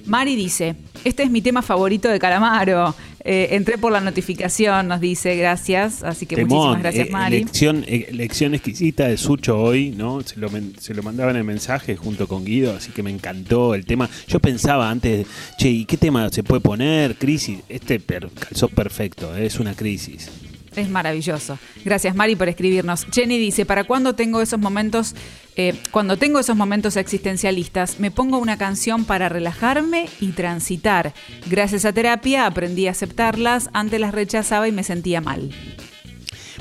Mari 0.05 0.35
dice, 0.35 0.75
este 1.03 1.23
es 1.23 1.29
mi 1.29 1.41
tema 1.41 1.61
favorito 1.61 2.09
de 2.09 2.19
Calamaro. 2.19 2.95
Eh, 3.23 3.49
entré 3.51 3.77
por 3.77 3.91
la 3.91 4.01
notificación, 4.01 4.87
nos 4.87 4.99
dice, 4.99 5.35
gracias. 5.35 6.03
Así 6.03 6.25
que 6.25 6.45
muchísimas 6.45 6.79
gracias, 6.79 7.07
eh, 7.07 7.11
Mari. 7.11 7.39
Lección, 7.39 7.85
eh, 7.87 8.09
lección 8.11 8.53
exquisita 8.53 9.07
de 9.07 9.17
Sucho 9.17 9.59
hoy, 9.59 9.91
¿no? 9.91 10.21
Se 10.21 10.39
lo, 10.39 10.49
se 10.79 10.93
lo 10.93 11.03
mandaba 11.03 11.31
en 11.31 11.37
el 11.37 11.43
mensaje 11.43 11.95
junto 11.95 12.27
con 12.27 12.45
Guido, 12.45 12.75
así 12.75 12.91
que 12.91 13.03
me 13.03 13.11
encantó 13.11 13.75
el 13.75 13.85
tema. 13.85 14.09
Yo 14.27 14.39
pensaba 14.39 14.89
antes, 14.89 15.27
che, 15.57 15.69
¿y 15.69 15.85
qué 15.85 15.97
tema 15.97 16.29
se 16.29 16.43
puede 16.43 16.61
poner? 16.61 17.15
Crisis. 17.15 17.59
Este 17.69 17.99
calzó 17.99 18.67
perfecto, 18.67 19.35
es 19.35 19.59
una 19.59 19.73
crisis. 19.73 20.29
Es 20.75 20.89
maravilloso. 20.89 21.59
Gracias, 21.83 22.15
Mari, 22.15 22.35
por 22.35 22.47
escribirnos. 22.47 23.05
Jenny 23.11 23.37
dice: 23.37 23.65
¿Para 23.65 23.83
cuándo 23.83 24.15
tengo 24.15 24.41
esos 24.41 24.59
momentos? 24.59 25.15
Eh, 25.57 25.77
cuando 25.91 26.17
tengo 26.17 26.39
esos 26.39 26.55
momentos 26.55 26.95
existencialistas, 26.95 27.99
me 27.99 28.09
pongo 28.09 28.37
una 28.37 28.57
canción 28.57 29.03
para 29.03 29.27
relajarme 29.27 30.07
y 30.21 30.31
transitar. 30.31 31.13
Gracias 31.47 31.83
a 31.83 31.91
terapia 31.91 32.45
aprendí 32.45 32.87
a 32.87 32.91
aceptarlas, 32.91 33.69
antes 33.73 33.99
las 33.99 34.13
rechazaba 34.13 34.67
y 34.69 34.71
me 34.71 34.83
sentía 34.83 35.19
mal. 35.19 35.51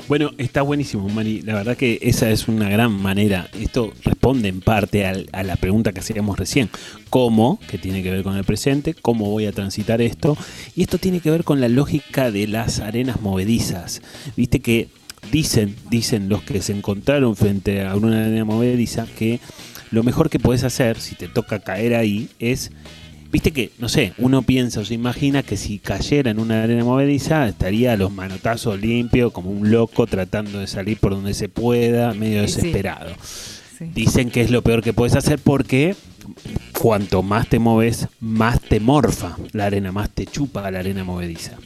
Bueno, 0.07 0.31
está 0.37 0.61
buenísimo, 0.61 1.07
Mari. 1.07 1.41
La 1.41 1.53
verdad 1.53 1.77
que 1.77 1.99
esa 2.01 2.29
es 2.29 2.47
una 2.47 2.69
gran 2.69 2.91
manera. 2.91 3.49
Esto 3.59 3.93
responde 4.03 4.49
en 4.49 4.59
parte 4.59 5.05
a 5.05 5.43
la 5.43 5.55
pregunta 5.55 5.93
que 5.93 6.01
hacíamos 6.01 6.37
recién. 6.37 6.69
¿Cómo? 7.09 7.59
Que 7.69 7.77
tiene 7.77 8.03
que 8.03 8.11
ver 8.11 8.23
con 8.23 8.35
el 8.35 8.43
presente. 8.43 8.93
¿Cómo 8.93 9.29
voy 9.29 9.45
a 9.45 9.51
transitar 9.51 10.01
esto? 10.01 10.37
Y 10.75 10.83
esto 10.83 10.97
tiene 10.97 11.21
que 11.21 11.31
ver 11.31 11.43
con 11.43 11.61
la 11.61 11.69
lógica 11.69 12.31
de 12.31 12.47
las 12.47 12.79
arenas 12.79 13.21
movedizas. 13.21 14.01
Viste 14.35 14.59
que 14.59 14.89
dicen, 15.31 15.75
dicen 15.89 16.29
los 16.29 16.43
que 16.43 16.61
se 16.61 16.73
encontraron 16.73 17.35
frente 17.35 17.85
a 17.85 17.95
una 17.95 18.25
arena 18.25 18.45
movediza 18.45 19.07
que 19.17 19.39
lo 19.91 20.03
mejor 20.03 20.29
que 20.29 20.39
puedes 20.39 20.63
hacer 20.63 20.99
si 20.99 21.15
te 21.15 21.27
toca 21.27 21.59
caer 21.59 21.95
ahí 21.95 22.29
es 22.39 22.71
Viste 23.31 23.51
que, 23.51 23.71
no 23.79 23.87
sé, 23.87 24.13
uno 24.17 24.41
piensa 24.41 24.81
o 24.81 24.85
se 24.85 24.93
imagina 24.93 25.41
que 25.41 25.55
si 25.55 25.79
cayera 25.79 26.31
en 26.31 26.39
una 26.39 26.63
arena 26.63 26.83
movediza 26.83 27.47
estaría 27.47 27.93
a 27.93 27.97
los 27.97 28.11
manotazos 28.11 28.79
limpio, 28.79 29.31
como 29.31 29.51
un 29.51 29.71
loco 29.71 30.05
tratando 30.05 30.59
de 30.59 30.67
salir 30.67 30.97
por 30.97 31.13
donde 31.13 31.33
se 31.33 31.47
pueda, 31.47 32.13
medio 32.13 32.45
sí. 32.47 32.55
desesperado. 32.55 33.11
Sí. 33.77 33.85
Dicen 33.95 34.31
que 34.31 34.41
es 34.41 34.51
lo 34.51 34.61
peor 34.61 34.83
que 34.83 34.91
puedes 34.91 35.15
hacer 35.15 35.39
porque 35.39 35.95
cuanto 36.79 37.21
más 37.21 37.47
te 37.47 37.59
moves, 37.59 38.07
más 38.19 38.59
te 38.61 38.79
morfa 38.79 39.37
la 39.51 39.65
arena, 39.65 39.91
más 39.91 40.09
te 40.09 40.25
chupa 40.25 40.69
la 40.71 40.79
arena 40.79 41.03
movediza. 41.03 41.57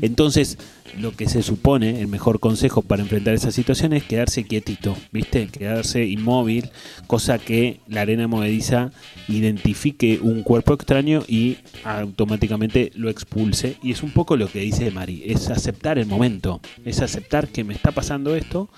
Entonces, 0.00 0.58
lo 0.98 1.12
que 1.14 1.28
se 1.28 1.42
supone, 1.42 2.00
el 2.00 2.08
mejor 2.08 2.40
consejo 2.40 2.82
para 2.82 3.02
enfrentar 3.02 3.34
esa 3.34 3.50
situación 3.50 3.92
es 3.92 4.04
quedarse 4.04 4.44
quietito, 4.44 4.96
¿viste? 5.12 5.48
Quedarse 5.48 6.06
inmóvil, 6.06 6.70
cosa 7.06 7.38
que 7.38 7.80
la 7.88 8.02
arena 8.02 8.28
movediza 8.28 8.90
identifique 9.28 10.18
un 10.22 10.42
cuerpo 10.42 10.74
extraño 10.74 11.22
y 11.28 11.58
automáticamente 11.84 12.90
lo 12.94 13.10
expulse. 13.10 13.76
Y 13.82 13.92
es 13.92 14.02
un 14.02 14.10
poco 14.10 14.36
lo 14.36 14.50
que 14.50 14.60
dice 14.60 14.90
Mari, 14.90 15.22
es 15.26 15.50
aceptar 15.50 15.98
el 15.98 16.06
momento, 16.06 16.60
es 16.84 17.00
aceptar 17.00 17.48
que 17.48 17.64
me 17.64 17.74
está 17.74 17.92
pasando 17.92 18.34
esto 18.34 18.68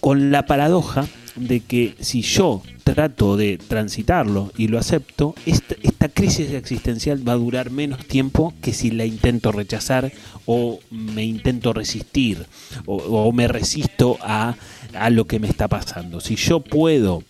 con 0.00 0.30
la 0.30 0.46
paradoja 0.46 1.06
de 1.36 1.60
que 1.60 1.94
si 2.00 2.22
yo 2.22 2.62
trato 2.84 3.36
de 3.36 3.58
transitarlo 3.58 4.52
y 4.56 4.68
lo 4.68 4.78
acepto, 4.78 5.34
esta, 5.46 5.76
esta 5.82 6.08
crisis 6.08 6.52
existencial 6.52 7.26
va 7.26 7.34
a 7.34 7.36
durar 7.36 7.70
menos 7.70 8.04
tiempo 8.06 8.52
que 8.60 8.72
si 8.72 8.90
la 8.90 9.04
intento 9.04 9.52
rechazar 9.52 10.12
o 10.46 10.80
me 10.90 11.24
intento 11.24 11.72
resistir 11.72 12.46
o, 12.86 12.96
o 12.96 13.32
me 13.32 13.46
resisto 13.46 14.18
a, 14.22 14.56
a 14.94 15.10
lo 15.10 15.26
que 15.26 15.38
me 15.38 15.48
está 15.48 15.68
pasando. 15.68 16.20
Si 16.20 16.36
yo 16.36 16.60
puedo 16.60 17.22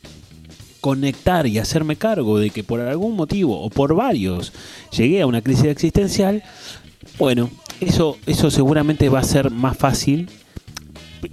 conectar 0.81 1.47
y 1.47 1.59
hacerme 1.59 1.97
cargo 1.97 2.39
de 2.39 2.51
que 2.51 2.65
por 2.65 2.81
algún 2.81 3.15
motivo 3.15 3.61
o 3.61 3.69
por 3.69 3.95
varios 3.95 4.53
llegué 4.91 5.21
a 5.21 5.27
una 5.27 5.43
crisis 5.43 5.67
existencial, 5.67 6.43
bueno, 7.19 7.51
eso, 7.81 8.17
eso 8.27 8.51
seguramente 8.51 9.09
va 9.09 9.21
a 9.21 9.25
ser 9.25 9.51
más 9.51 9.77
fácil. 9.77 10.29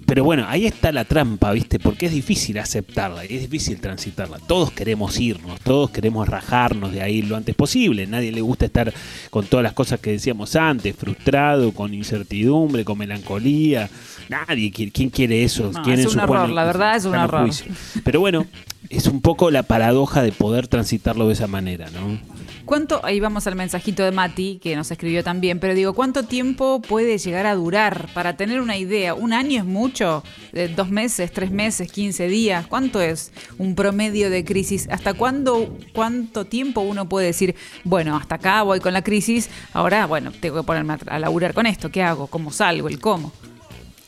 Pero 0.05 0.23
bueno, 0.23 0.45
ahí 0.47 0.65
está 0.65 0.91
la 0.91 1.05
trampa, 1.05 1.51
¿viste? 1.51 1.79
Porque 1.79 2.07
es 2.07 2.11
difícil 2.11 2.57
aceptarla 2.57 3.23
es 3.23 3.41
difícil 3.41 3.79
transitarla. 3.79 4.39
Todos 4.39 4.71
queremos 4.71 5.19
irnos, 5.19 5.59
todos 5.61 5.89
queremos 5.89 6.27
rajarnos 6.27 6.91
de 6.91 7.01
ahí 7.01 7.21
lo 7.21 7.35
antes 7.35 7.55
posible. 7.55 8.07
Nadie 8.07 8.31
le 8.31 8.41
gusta 8.41 8.65
estar 8.65 8.93
con 9.29 9.45
todas 9.45 9.63
las 9.63 9.73
cosas 9.73 9.99
que 9.99 10.11
decíamos 10.11 10.55
antes, 10.55 10.95
frustrado, 10.95 11.71
con 11.71 11.93
incertidumbre, 11.93 12.83
con 12.85 12.97
melancolía. 12.97 13.89
Nadie 14.29 14.71
quiere, 14.71 14.91
¿quién 14.91 15.09
quiere 15.09 15.43
eso? 15.43 15.71
No, 15.71 15.83
¿Quién 15.83 15.99
es 15.99 16.13
un 16.13 16.19
error, 16.19 16.49
la 16.49 16.65
verdad 16.65 16.95
es 16.95 17.05
un 17.05 17.15
error. 17.15 17.43
juicio? 17.43 17.65
Pero 18.03 18.19
bueno, 18.19 18.45
es 18.89 19.07
un 19.07 19.21
poco 19.21 19.51
la 19.51 19.63
paradoja 19.63 20.21
de 20.21 20.31
poder 20.31 20.67
transitarlo 20.67 21.27
de 21.27 21.33
esa 21.33 21.47
manera, 21.47 21.89
¿no? 21.91 22.19
¿Cuánto, 22.67 22.99
ahí 23.03 23.21
vamos 23.21 23.47
al 23.47 23.55
mensajito 23.55 24.03
de 24.03 24.11
Mati, 24.11 24.59
que 24.61 24.75
nos 24.75 24.91
escribió 24.91 25.23
también, 25.23 25.59
pero 25.59 25.73
digo, 25.73 25.93
¿cuánto 25.93 26.23
tiempo 26.23 26.81
puede 26.81 27.17
llegar 27.17 27.45
a 27.45 27.55
durar 27.55 28.09
para 28.13 28.35
tener 28.35 28.59
una 28.59 28.75
idea? 28.75 29.13
¿Un 29.13 29.31
año 29.31 29.59
es 29.59 29.65
mucho? 29.65 30.21
Eh, 30.51 30.71
¿Dos 30.75 30.89
meses, 30.89 31.31
tres 31.31 31.49
meses, 31.49 31.89
quince 31.89 32.27
días? 32.27 32.67
¿Cuánto 32.67 32.99
es 32.99 33.31
un 33.57 33.73
promedio 33.73 34.29
de 34.29 34.43
crisis? 34.43 34.89
¿Hasta 34.91 35.13
cuándo, 35.13 35.77
cuánto 35.93 36.43
tiempo 36.45 36.81
uno 36.81 37.07
puede 37.07 37.27
decir, 37.27 37.55
bueno, 37.85 38.17
hasta 38.17 38.35
acá 38.35 38.63
voy 38.63 38.81
con 38.81 38.91
la 38.91 39.01
crisis, 39.01 39.49
ahora, 39.71 40.05
bueno, 40.05 40.33
tengo 40.33 40.57
que 40.57 40.63
ponerme 40.63 40.93
a, 40.93 40.99
a 41.07 41.19
laburar 41.19 41.53
con 41.53 41.67
esto, 41.67 41.89
¿qué 41.89 42.03
hago? 42.03 42.27
¿Cómo 42.27 42.51
salgo? 42.51 42.89
¿El 42.89 42.99
cómo? 42.99 43.31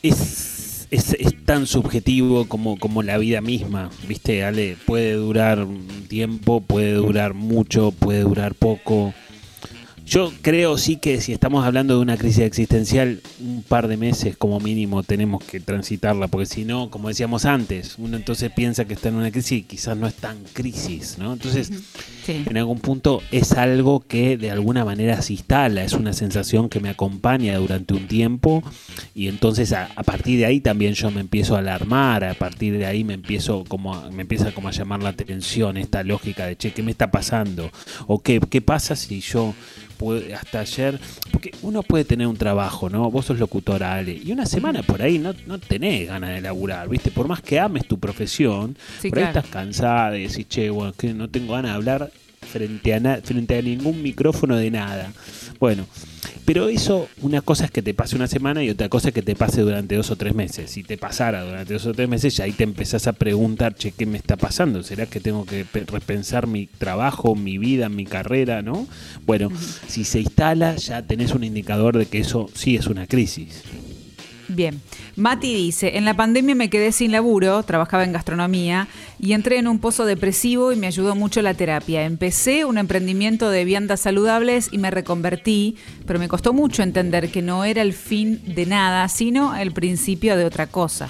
es, 0.02 0.59
es, 0.90 1.14
es 1.14 1.44
tan 1.44 1.66
subjetivo 1.66 2.46
como, 2.46 2.78
como 2.78 3.02
la 3.02 3.18
vida 3.18 3.40
misma, 3.40 3.90
¿viste, 4.08 4.44
Ale? 4.44 4.76
Puede 4.86 5.14
durar 5.14 5.66
tiempo, 6.08 6.60
puede 6.60 6.94
durar 6.94 7.34
mucho, 7.34 7.92
puede 7.92 8.20
durar 8.20 8.54
poco. 8.54 9.14
Yo 10.10 10.32
creo 10.42 10.76
sí 10.76 10.96
que 10.96 11.20
si 11.20 11.32
estamos 11.32 11.64
hablando 11.64 11.94
de 11.94 12.00
una 12.00 12.16
crisis 12.16 12.40
existencial, 12.40 13.20
un 13.38 13.62
par 13.62 13.86
de 13.86 13.96
meses 13.96 14.36
como 14.36 14.58
mínimo 14.58 15.04
tenemos 15.04 15.44
que 15.44 15.60
transitarla, 15.60 16.26
porque 16.26 16.46
si 16.46 16.64
no, 16.64 16.90
como 16.90 17.06
decíamos 17.06 17.44
antes, 17.44 17.94
uno 17.96 18.16
entonces 18.16 18.50
piensa 18.50 18.86
que 18.86 18.94
está 18.94 19.10
en 19.10 19.14
una 19.14 19.30
crisis 19.30 19.52
y 19.60 19.62
quizás 19.62 19.96
no 19.96 20.08
es 20.08 20.14
tan 20.14 20.38
crisis, 20.52 21.16
¿no? 21.16 21.32
Entonces, 21.32 21.70
Sí. 22.26 22.44
en 22.44 22.56
algún 22.58 22.80
punto 22.80 23.22
es 23.30 23.52
algo 23.52 24.00
que 24.00 24.36
de 24.36 24.50
alguna 24.50 24.84
manera 24.84 25.22
se 25.22 25.34
instala, 25.34 25.84
es 25.84 25.92
una 25.92 26.12
sensación 26.12 26.68
que 26.68 26.80
me 26.80 26.88
acompaña 26.88 27.56
durante 27.58 27.94
un 27.94 28.08
tiempo 28.08 28.64
y 29.14 29.28
entonces 29.28 29.72
a, 29.72 29.90
a 29.94 30.02
partir 30.02 30.38
de 30.40 30.46
ahí 30.46 30.60
también 30.60 30.94
yo 30.94 31.12
me 31.12 31.20
empiezo 31.20 31.54
a 31.54 31.60
alarmar, 31.60 32.24
a 32.24 32.34
partir 32.34 32.76
de 32.78 32.84
ahí 32.86 33.04
me 33.04 33.14
empiezo 33.14 33.62
como 33.68 33.94
a- 33.94 34.10
me 34.10 34.22
empieza 34.22 34.52
como 34.52 34.66
a 34.68 34.72
llamar 34.72 35.02
la 35.04 35.10
atención 35.10 35.76
esta 35.76 36.02
lógica 36.02 36.46
de 36.46 36.56
che, 36.56 36.72
¿qué 36.72 36.82
me 36.82 36.90
está 36.90 37.12
pasando? 37.12 37.70
o 38.08 38.18
qué, 38.20 38.40
qué 38.50 38.60
pasa 38.60 38.96
si 38.96 39.20
yo 39.20 39.54
puedo- 40.00 40.34
hasta 40.34 40.60
ayer, 40.60 40.98
porque 41.30 41.52
uno 41.62 41.82
puede 41.82 42.04
tener 42.06 42.26
un 42.26 42.36
trabajo, 42.36 42.88
¿no? 42.88 43.10
Vos 43.10 43.26
sos 43.26 43.38
locutora, 43.38 43.94
Ale, 43.94 44.12
y 44.24 44.32
una 44.32 44.46
semana 44.46 44.82
por 44.82 45.02
ahí 45.02 45.18
no, 45.18 45.34
no 45.46 45.58
tenés 45.58 46.08
ganas 46.08 46.30
de 46.30 46.40
laburar, 46.40 46.88
¿viste? 46.88 47.10
Por 47.10 47.28
más 47.28 47.42
que 47.42 47.60
ames 47.60 47.86
tu 47.86 47.98
profesión, 47.98 48.76
Sí, 49.00 49.10
por 49.10 49.18
ahí 49.18 49.24
claro. 49.26 49.38
estás 49.40 49.52
cansada 49.52 50.16
y 50.18 50.26
decís, 50.26 50.48
che, 50.48 50.70
bueno, 50.70 50.94
que 50.96 51.12
no 51.12 51.28
tengo 51.28 51.52
ganas 51.52 51.72
de 51.72 51.76
hablar 51.76 52.10
frente 52.40 52.94
a, 52.94 53.20
frente 53.22 53.58
a 53.58 53.62
ningún 53.62 54.02
micrófono 54.02 54.56
de 54.56 54.70
nada. 54.70 55.12
Bueno, 55.60 55.84
pero 56.44 56.68
eso, 56.68 57.08
una 57.22 57.40
cosa 57.40 57.64
es 57.64 57.70
que 57.70 57.82
te 57.82 57.94
pase 57.94 58.16
una 58.16 58.26
semana 58.26 58.62
y 58.62 58.70
otra 58.70 58.88
cosa 58.88 59.08
es 59.08 59.14
que 59.14 59.22
te 59.22 59.34
pase 59.36 59.60
durante 59.62 59.96
dos 59.96 60.10
o 60.10 60.16
tres 60.16 60.34
meses. 60.34 60.70
Si 60.70 60.82
te 60.82 60.98
pasara 60.98 61.44
durante 61.44 61.72
dos 61.74 61.86
o 61.86 61.92
tres 61.92 62.08
meses, 62.08 62.36
ya 62.36 62.44
ahí 62.44 62.52
te 62.52 62.64
empezás 62.64 63.06
a 63.06 63.12
preguntar, 63.12 63.74
che, 63.74 63.92
¿qué 63.92 64.06
me 64.06 64.18
está 64.18 64.36
pasando? 64.36 64.82
¿Será 64.82 65.06
que 65.06 65.20
tengo 65.20 65.44
que 65.46 65.64
pe- 65.64 65.84
repensar 65.86 66.46
mi 66.46 66.66
trabajo, 66.66 67.34
mi 67.34 67.58
vida, 67.58 67.88
mi 67.88 68.04
carrera, 68.04 68.62
no? 68.62 68.86
Bueno, 69.26 69.50
si 69.86 70.04
se 70.04 70.20
instala, 70.20 70.76
ya 70.76 71.02
tenés 71.02 71.32
un 71.34 71.44
indicador 71.44 71.96
de 71.98 72.06
que 72.06 72.18
eso 72.18 72.48
sí 72.54 72.76
es 72.76 72.86
una 72.86 73.06
crisis. 73.06 73.62
Bien. 74.52 74.80
Mati 75.14 75.54
dice, 75.54 75.96
en 75.96 76.04
la 76.04 76.14
pandemia 76.14 76.56
me 76.56 76.70
quedé 76.70 76.90
sin 76.90 77.12
laburo, 77.12 77.62
trabajaba 77.62 78.02
en 78.02 78.12
gastronomía 78.12 78.88
y 79.20 79.32
entré 79.32 79.58
en 79.58 79.68
un 79.68 79.78
pozo 79.78 80.04
depresivo 80.06 80.72
y 80.72 80.76
me 80.76 80.88
ayudó 80.88 81.14
mucho 81.14 81.40
la 81.40 81.54
terapia. 81.54 82.04
Empecé 82.04 82.64
un 82.64 82.76
emprendimiento 82.76 83.48
de 83.48 83.64
viandas 83.64 84.00
saludables 84.00 84.68
y 84.72 84.78
me 84.78 84.90
reconvertí, 84.90 85.76
pero 86.04 86.18
me 86.18 86.26
costó 86.26 86.52
mucho 86.52 86.82
entender 86.82 87.30
que 87.30 87.42
no 87.42 87.64
era 87.64 87.82
el 87.82 87.92
fin 87.92 88.42
de 88.44 88.66
nada, 88.66 89.08
sino 89.08 89.56
el 89.56 89.72
principio 89.72 90.36
de 90.36 90.44
otra 90.44 90.66
cosa. 90.66 91.08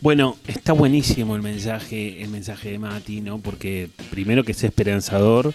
Bueno, 0.00 0.36
está 0.46 0.74
buenísimo 0.74 1.34
el 1.34 1.42
mensaje, 1.42 2.22
el 2.22 2.28
mensaje 2.28 2.70
de 2.70 2.78
Mati, 2.78 3.20
¿no? 3.20 3.38
Porque 3.38 3.88
primero 4.10 4.44
que 4.44 4.52
es 4.52 4.62
esperanzador. 4.62 5.54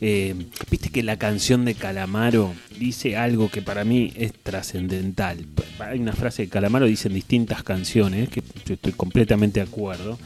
Eh, 0.00 0.34
Viste 0.70 0.90
que 0.90 1.02
la 1.02 1.18
canción 1.18 1.64
de 1.64 1.74
Calamaro 1.74 2.54
dice 2.78 3.16
algo 3.16 3.50
que 3.50 3.62
para 3.62 3.84
mí 3.84 4.12
es 4.16 4.32
trascendental. 4.32 5.46
Hay 5.78 5.98
una 5.98 6.12
frase 6.12 6.42
de 6.42 6.48
Calamaro 6.48 6.86
dice 6.86 7.08
en 7.08 7.14
distintas 7.14 7.62
canciones 7.62 8.28
que 8.28 8.42
yo 8.64 8.74
estoy 8.74 8.92
completamente 8.92 9.60
de 9.60 9.66
acuerdo 9.66 10.18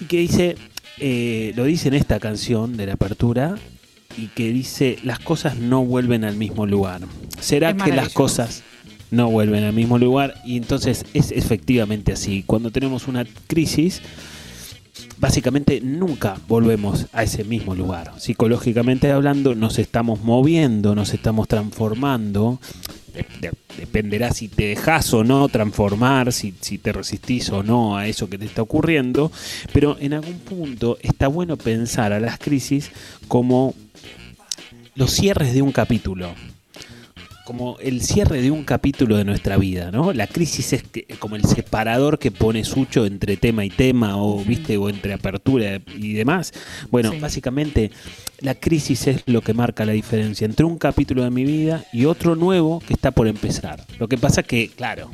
y 0.00 0.06
que 0.06 0.18
dice, 0.18 0.56
eh, 0.98 1.52
lo 1.56 1.64
dice 1.64 1.88
en 1.88 1.94
esta 1.94 2.18
canción 2.18 2.76
de 2.76 2.86
la 2.86 2.94
apertura 2.94 3.56
y 4.16 4.28
que 4.28 4.52
dice 4.52 4.98
las 5.02 5.18
cosas 5.18 5.56
no 5.56 5.84
vuelven 5.84 6.24
al 6.24 6.36
mismo 6.36 6.66
lugar. 6.66 7.02
¿Será 7.40 7.76
que 7.76 7.92
las 7.92 8.12
cosas 8.12 8.62
no 9.10 9.30
vuelven 9.30 9.64
al 9.64 9.72
mismo 9.72 9.98
lugar? 9.98 10.34
Y 10.44 10.56
entonces 10.56 11.04
es 11.14 11.32
efectivamente 11.32 12.12
así. 12.12 12.42
Cuando 12.46 12.70
tenemos 12.70 13.08
una 13.08 13.24
crisis, 13.46 14.02
básicamente 15.18 15.80
nunca 15.80 16.36
volvemos 16.48 17.06
a 17.12 17.22
ese 17.22 17.44
mismo 17.44 17.74
lugar. 17.74 18.12
Psicológicamente 18.18 19.10
hablando, 19.10 19.54
nos 19.54 19.78
estamos 19.78 20.20
moviendo, 20.22 20.94
nos 20.94 21.12
estamos 21.14 21.48
transformando. 21.48 22.60
De- 23.12 23.26
de- 23.40 23.52
dependerá 23.78 24.32
si 24.32 24.48
te 24.48 24.66
dejas 24.66 25.12
o 25.14 25.22
no 25.24 25.48
transformar, 25.48 26.32
si, 26.32 26.54
si 26.60 26.78
te 26.78 26.92
resistís 26.92 27.48
o 27.50 27.62
no 27.62 27.96
a 27.96 28.08
eso 28.08 28.28
que 28.28 28.38
te 28.38 28.44
está 28.44 28.62
ocurriendo. 28.62 29.30
Pero 29.72 29.96
en 30.00 30.14
algún 30.14 30.38
punto 30.40 30.98
está 31.02 31.28
bueno 31.28 31.56
pensar 31.56 32.12
a 32.12 32.20
las 32.20 32.38
crisis 32.38 32.90
como 33.28 33.74
los 34.96 35.10
cierres 35.12 35.54
de 35.54 35.62
un 35.62 35.72
capítulo 35.72 36.30
como 37.44 37.78
el 37.78 38.00
cierre 38.00 38.40
de 38.40 38.50
un 38.50 38.64
capítulo 38.64 39.16
de 39.16 39.24
nuestra 39.24 39.58
vida, 39.58 39.90
¿no? 39.90 40.12
La 40.12 40.26
crisis 40.26 40.72
es 40.72 40.82
que- 40.82 41.04
como 41.18 41.36
el 41.36 41.44
separador 41.44 42.18
que 42.18 42.30
pone 42.30 42.64
Sucho 42.64 43.04
entre 43.04 43.36
tema 43.36 43.64
y 43.64 43.70
tema, 43.70 44.16
o 44.16 44.42
viste, 44.42 44.76
o 44.78 44.88
entre 44.88 45.12
apertura 45.12 45.80
y 45.96 46.14
demás. 46.14 46.52
Bueno, 46.90 47.12
Sí. 47.12 47.18
básicamente 47.20 47.90
la 48.40 48.54
crisis 48.54 49.06
es 49.06 49.22
lo 49.26 49.42
que 49.42 49.52
marca 49.54 49.84
la 49.84 49.92
diferencia 49.92 50.44
entre 50.46 50.64
un 50.64 50.78
capítulo 50.78 51.22
de 51.22 51.30
mi 51.30 51.44
vida 51.44 51.84
y 51.92 52.06
otro 52.06 52.34
nuevo 52.34 52.80
que 52.80 52.94
está 52.94 53.10
por 53.10 53.28
empezar. 53.28 53.84
Lo 53.98 54.08
que 54.08 54.16
pasa 54.18 54.42
que, 54.42 54.68
claro, 54.68 55.10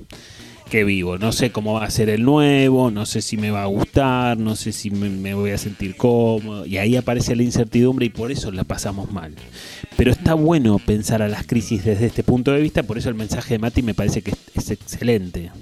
que 0.70 0.84
vivo, 0.84 1.18
no 1.18 1.32
sé 1.32 1.50
cómo 1.50 1.72
va 1.74 1.84
a 1.84 1.90
ser 1.90 2.08
el 2.10 2.22
nuevo, 2.22 2.92
no 2.92 3.04
sé 3.04 3.22
si 3.22 3.36
me 3.36 3.50
va 3.50 3.64
a 3.64 3.66
gustar, 3.66 4.38
no 4.38 4.54
sé 4.54 4.70
si 4.70 4.92
me, 4.92 5.10
me 5.10 5.34
voy 5.34 5.50
a 5.50 5.58
sentir 5.58 5.96
cómodo, 5.96 6.64
y 6.64 6.78
ahí 6.78 6.94
aparece 6.94 7.34
la 7.34 7.42
incertidumbre 7.42 8.06
y 8.06 8.10
por 8.10 8.30
eso 8.30 8.52
la 8.52 8.62
pasamos 8.62 9.10
mal. 9.10 9.34
Pero 10.00 10.12
está 10.12 10.32
bueno 10.32 10.78
pensar 10.78 11.20
a 11.20 11.28
las 11.28 11.46
crisis 11.46 11.84
desde 11.84 12.06
este 12.06 12.22
punto 12.22 12.52
de 12.52 12.62
vista, 12.62 12.82
por 12.82 12.96
eso 12.96 13.10
el 13.10 13.14
mensaje 13.14 13.52
de 13.52 13.58
Mati 13.58 13.82
me 13.82 13.92
parece 13.92 14.22
que 14.22 14.32
es, 14.54 14.70
excelente. 14.70 15.52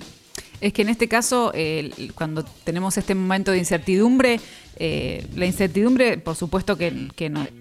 es 0.60 0.72
que 0.72 0.82
en 0.82 0.90
este 0.90 1.08
caso, 1.08 1.50
eh, 1.56 1.90
cuando 2.14 2.44
tenemos 2.44 2.96
este 2.96 3.16
momento 3.16 3.50
de 3.50 3.58
incertidumbre, 3.58 4.38
eh, 4.76 5.26
la 5.34 5.44
incertidumbre, 5.44 6.18
por 6.18 6.36
supuesto 6.36 6.76
que, 6.76 7.08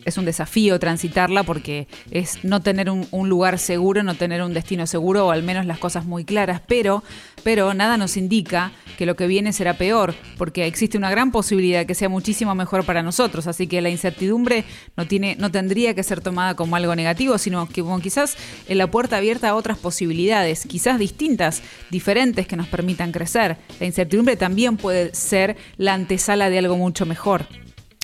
es 0.06 0.18
un 0.20 0.26
desafío 0.26 0.78
transitarla 0.78 1.42
porque 1.42 1.88
es 2.12 2.44
no 2.44 2.62
tener 2.62 2.92
un 2.92 3.28
lugar 3.28 3.58
seguro, 3.58 4.04
no 4.04 4.14
tener 4.14 4.44
un 4.44 4.54
destino 4.54 4.86
seguro 4.86 5.26
o 5.26 5.32
al 5.32 5.42
menos 5.42 5.66
las 5.66 5.80
cosas 5.80 6.06
muy 6.06 6.26
claras, 6.26 6.62
pero, 6.68 7.04
pero 7.44 7.74
nada 7.74 7.98
nos 7.98 8.18
indica 8.18 8.72
que 8.98 9.06
lo 9.06 9.16
que 9.16 9.28
viene 9.28 9.54
será 9.54 9.78
peor, 9.78 10.16
porque 10.38 10.66
existe 10.66 10.98
una 10.98 11.12
gran 11.12 11.32
posibilidad 11.32 11.86
que 11.86 11.96
sea 11.96 12.10
muchísimo 12.10 12.56
mejor 12.56 12.84
para 12.84 13.04
nosotros, 13.04 13.48
así 13.48 13.68
que 13.68 13.82
la 13.82 13.90
incertidumbre 13.90 14.66
no, 14.96 15.06
tiene, 15.08 15.36
no 15.40 15.52
tendría 15.52 15.94
que 15.94 16.04
ser 16.04 16.20
tomada 16.22 16.56
como 16.56 16.76
algo 16.76 16.96
negativo, 16.96 17.38
sino 17.38 17.70
que 17.70 17.84
como 17.84 18.00
quizás 18.00 18.36
en 18.68 18.78
la 18.78 18.88
puerta 18.88 19.18
abierta 19.18 19.50
a 19.50 19.56
otras 19.56 19.78
posibilidades, 19.78 20.66
quizás 20.68 21.00
distintas, 21.00 21.62
diferentes 21.92 22.48
que 22.48 22.58
nos 22.58 22.68
permitan 22.68 23.12
crecer. 23.12 23.58
La 23.80 23.86
incertidumbre 23.86 24.36
también 24.36 24.78
puede 24.78 25.14
ser 25.14 25.58
la 25.78 25.94
antesala 25.94 26.50
de 26.50 26.60
algo 26.60 26.76
mucho 26.76 27.06
mejor. 27.06 27.46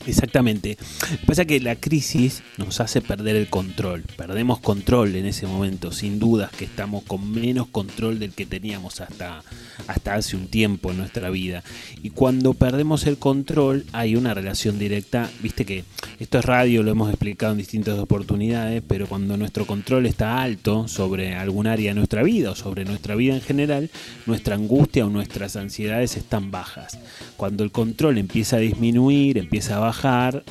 Exactamente. 0.06 0.78
Pasa 1.26 1.46
que 1.46 1.60
la 1.60 1.76
crisis 1.76 2.44
nos 2.58 2.80
hace 2.82 3.02
perder 3.02 3.36
el 3.36 3.50
control. 3.50 4.04
Perdemos 4.18 4.60
control 4.60 5.16
en 5.16 5.26
ese 5.26 5.48
momento. 5.48 5.92
Sin 5.92 6.20
dudas 6.20 6.52
que 6.52 6.66
estamos 6.66 7.04
con 7.04 7.32
menos 7.32 7.68
control 7.68 8.20
del 8.20 8.34
que 8.34 8.46
teníamos 8.46 9.00
hasta, 9.02 9.44
hasta 9.88 10.16
hace 10.16 10.36
un 10.36 10.48
tiempo 10.48 10.92
en 10.92 10.98
nuestra 10.98 11.30
vida. 11.30 11.63
Y 12.02 12.10
cuando 12.10 12.54
perdemos 12.54 13.08
el 13.08 13.18
control 13.18 13.86
hay 13.94 14.16
una 14.16 14.34
relación 14.34 14.78
directa. 14.78 15.30
Viste 15.42 15.66
que 15.66 15.86
esto 16.20 16.39
es 16.39 16.46
radio, 16.46 16.84
lo 16.84 16.92
hemos 16.92 17.10
explicado 17.10 17.54
en 17.54 17.60
distintas 17.60 17.98
oportunidades, 17.98 18.84
pero 18.86 19.08
cuando 19.08 19.38
nuestro 19.38 19.66
control 19.66 20.06
está 20.06 20.42
alto 20.42 20.88
sobre 20.88 21.36
algún 21.36 21.68
área 21.68 21.92
de 21.92 21.96
nuestra 21.96 22.24
vida 22.24 22.52
o 22.52 22.56
sobre 22.56 22.84
nuestra 22.86 23.16
vida 23.16 23.36
en 23.36 23.42
general, 23.42 23.89
nuestra 24.26 24.56
angustia 24.56 25.06
o 25.06 25.10
nuestras 25.10 25.56
ansiedades 25.56 26.18
están 26.18 26.52
bajas. 26.52 27.00
Cuando 27.38 27.63
el 27.63 27.72
control 27.72 28.18
empieza 28.18 28.58
a 28.58 28.60
disminuir, 28.60 29.38
empieza 29.38 29.78
a 29.78 29.80
bajar, 29.80 29.93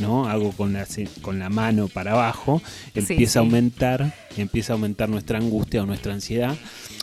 ¿no? 0.01 0.29
Hago 0.29 0.53
con 0.53 0.73
la, 0.73 0.87
con 1.21 1.39
la 1.39 1.51
mano 1.51 1.89
para 1.89 2.13
abajo, 2.13 2.63
empieza 2.95 3.33
sí. 3.33 3.39
a 3.39 3.43
aumentar, 3.43 4.15
empieza 4.37 4.73
a 4.73 4.75
aumentar 4.75 5.09
nuestra 5.09 5.39
angustia 5.39 5.83
o 5.83 5.87
nuestra 5.87 6.15
ansiedad. 6.15 6.57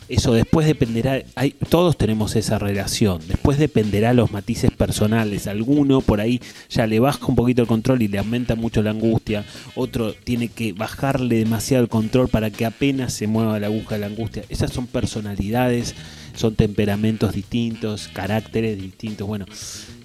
Eso 0.08 0.32
después 0.32 0.66
dependerá, 0.66 1.22
hay, 1.36 1.52
todos 1.68 1.96
tenemos 1.96 2.34
esa 2.34 2.58
relación, 2.58 3.20
después 3.28 3.58
dependerá 3.58 4.12
los 4.12 4.32
matices 4.32 4.72
personales. 4.72 5.46
Alguno 5.46 6.00
por 6.00 6.20
ahí 6.20 6.40
ya 6.68 6.88
le 6.88 6.98
baja 6.98 7.24
un 7.26 7.36
poquito 7.36 7.62
el 7.62 7.68
control 7.68 8.02
y 8.02 8.08
le 8.08 8.18
aumenta 8.18 8.56
mucho 8.56 8.82
la 8.82 8.90
angustia, 8.90 9.44
otro 9.76 10.12
tiene 10.12 10.48
que 10.48 10.72
bajarle 10.72 11.36
demasiado 11.36 11.84
el 11.84 11.88
control 11.88 12.28
para 12.28 12.50
que 12.50 12.66
apenas 12.66 13.12
se 13.12 13.28
mueva 13.28 13.60
la 13.60 13.68
aguja 13.68 13.94
de 13.94 14.00
la 14.00 14.06
angustia. 14.06 14.42
Esas 14.48 14.72
son 14.72 14.88
personalidades, 14.88 15.94
son 16.34 16.56
temperamentos 16.56 17.32
distintos, 17.32 18.08
caracteres 18.08 18.80
distintos. 18.82 19.28
Bueno, 19.28 19.46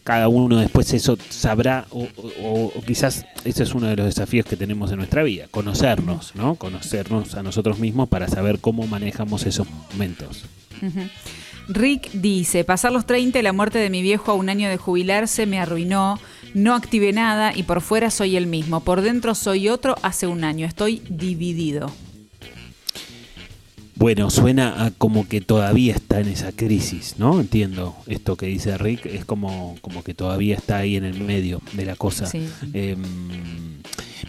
cada 0.06 0.30
uno 0.30 0.60
después 0.60 0.94
eso 0.94 1.18
sabrá, 1.30 1.86
o, 1.90 2.08
o- 2.42 2.72
quizás 2.88 3.26
ese 3.44 3.64
es 3.64 3.74
uno 3.76 3.88
de 3.88 3.98
los 3.98 4.06
desafíos 4.06 4.46
que 4.46 4.56
tenemos 4.56 4.92
en 4.92 4.98
nuestra 4.98 5.24
vida, 5.24 5.48
conocernos, 5.52 6.34
¿no? 6.36 6.56
Conocernos 6.56 7.36
a 7.36 7.44
nosotros 7.44 7.80
mismos 7.80 8.08
para 8.08 8.30
saber 8.30 8.60
cómo 8.60 8.88
manejamos 8.88 9.46
esos 9.46 9.68
momentos. 9.92 10.46
Rick 11.68 12.12
dice, 12.14 12.64
pasar 12.64 12.92
los 12.92 13.06
30 13.08 13.40
y 13.40 13.42
la 13.42 13.52
muerte 13.52 13.80
de 13.80 13.90
mi 13.90 14.02
viejo 14.04 14.32
a 14.32 14.36
un 14.36 14.50
año 14.50 14.70
de 14.70 14.78
jubilarse 14.78 15.48
me 15.48 15.60
arruinó, 15.60 16.20
no 16.54 16.76
activé 16.76 17.12
nada 17.12 17.52
y 17.56 17.64
por 17.64 17.82
fuera 17.82 18.12
soy 18.12 18.38
el 18.38 18.46
mismo, 18.46 18.82
por 18.82 19.02
dentro 19.02 19.34
soy 19.34 19.70
otro 19.70 19.96
hace 20.04 20.28
un 20.28 20.44
año, 20.44 20.68
estoy 20.68 21.02
dividido. 21.10 21.92
Bueno, 23.96 24.30
suena 24.30 24.86
a 24.86 24.92
como 24.92 25.28
que 25.28 25.40
todavía 25.40 25.94
está 25.94 26.20
en 26.20 26.28
esa 26.28 26.52
crisis, 26.52 27.16
¿no? 27.18 27.40
Entiendo 27.40 27.96
esto 28.08 28.36
que 28.36 28.46
dice 28.48 28.78
Rick, 28.78 29.06
es 29.06 29.24
como, 29.24 29.78
como 29.82 30.04
que 30.04 30.14
todavía 30.14 30.56
está 30.56 30.78
ahí 30.78 30.98
en 30.98 31.06
el 31.06 31.22
medio 31.22 31.62
de 31.74 31.86
la 31.86 31.96
cosa. 31.96 32.26
Sí. 32.26 32.48
Em, 32.74 33.02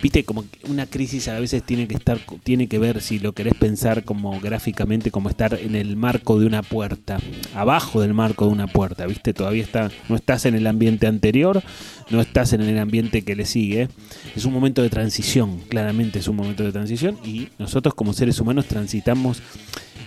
Viste, 0.02 0.24
como 0.24 0.44
una 0.68 0.86
crisis 0.86 1.28
a 1.28 1.40
veces 1.40 1.62
tiene 1.62 1.88
que 1.88 1.94
estar, 1.94 2.18
tiene 2.42 2.68
que 2.68 2.78
ver, 2.78 3.00
si 3.00 3.18
lo 3.18 3.32
querés 3.32 3.54
pensar 3.54 4.04
como 4.04 4.38
gráficamente, 4.40 5.10
como 5.10 5.28
estar 5.28 5.58
en 5.58 5.74
el 5.74 5.96
marco 5.96 6.38
de 6.38 6.46
una 6.46 6.62
puerta, 6.62 7.18
abajo 7.54 8.00
del 8.00 8.12
marco 8.12 8.46
de 8.46 8.52
una 8.52 8.66
puerta, 8.66 9.06
viste, 9.06 9.32
todavía 9.32 9.62
está, 9.62 9.90
no 10.08 10.16
estás 10.16 10.44
en 10.44 10.54
el 10.54 10.66
ambiente 10.66 11.06
anterior, 11.06 11.62
no 12.10 12.20
estás 12.20 12.52
en 12.52 12.60
el 12.60 12.78
ambiente 12.78 13.22
que 13.22 13.36
le 13.36 13.46
sigue, 13.46 13.88
es 14.34 14.44
un 14.44 14.52
momento 14.52 14.82
de 14.82 14.90
transición, 14.90 15.60
claramente 15.68 16.18
es 16.18 16.28
un 16.28 16.36
momento 16.36 16.62
de 16.62 16.72
transición 16.72 17.18
y 17.24 17.48
nosotros 17.58 17.94
como 17.94 18.12
seres 18.12 18.38
humanos 18.38 18.66
transitamos 18.66 19.42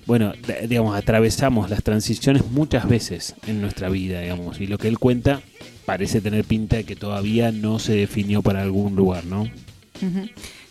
bueno, 0.05 0.33
digamos, 0.67 0.97
atravesamos 0.97 1.69
las 1.69 1.83
transiciones 1.83 2.43
muchas 2.49 2.89
veces 2.89 3.35
en 3.45 3.61
nuestra 3.61 3.89
vida, 3.89 4.21
digamos, 4.21 4.59
y 4.59 4.65
lo 4.65 4.79
que 4.79 4.87
él 4.87 4.97
cuenta 4.97 5.43
parece 5.85 6.19
tener 6.19 6.45
pinta 6.45 6.77
de 6.77 6.83
que 6.83 6.95
todavía 6.95 7.51
no 7.51 7.77
se 7.77 7.93
definió 7.93 8.41
para 8.41 8.63
algún 8.63 8.95
lugar, 8.95 9.25
¿no? 9.25 9.47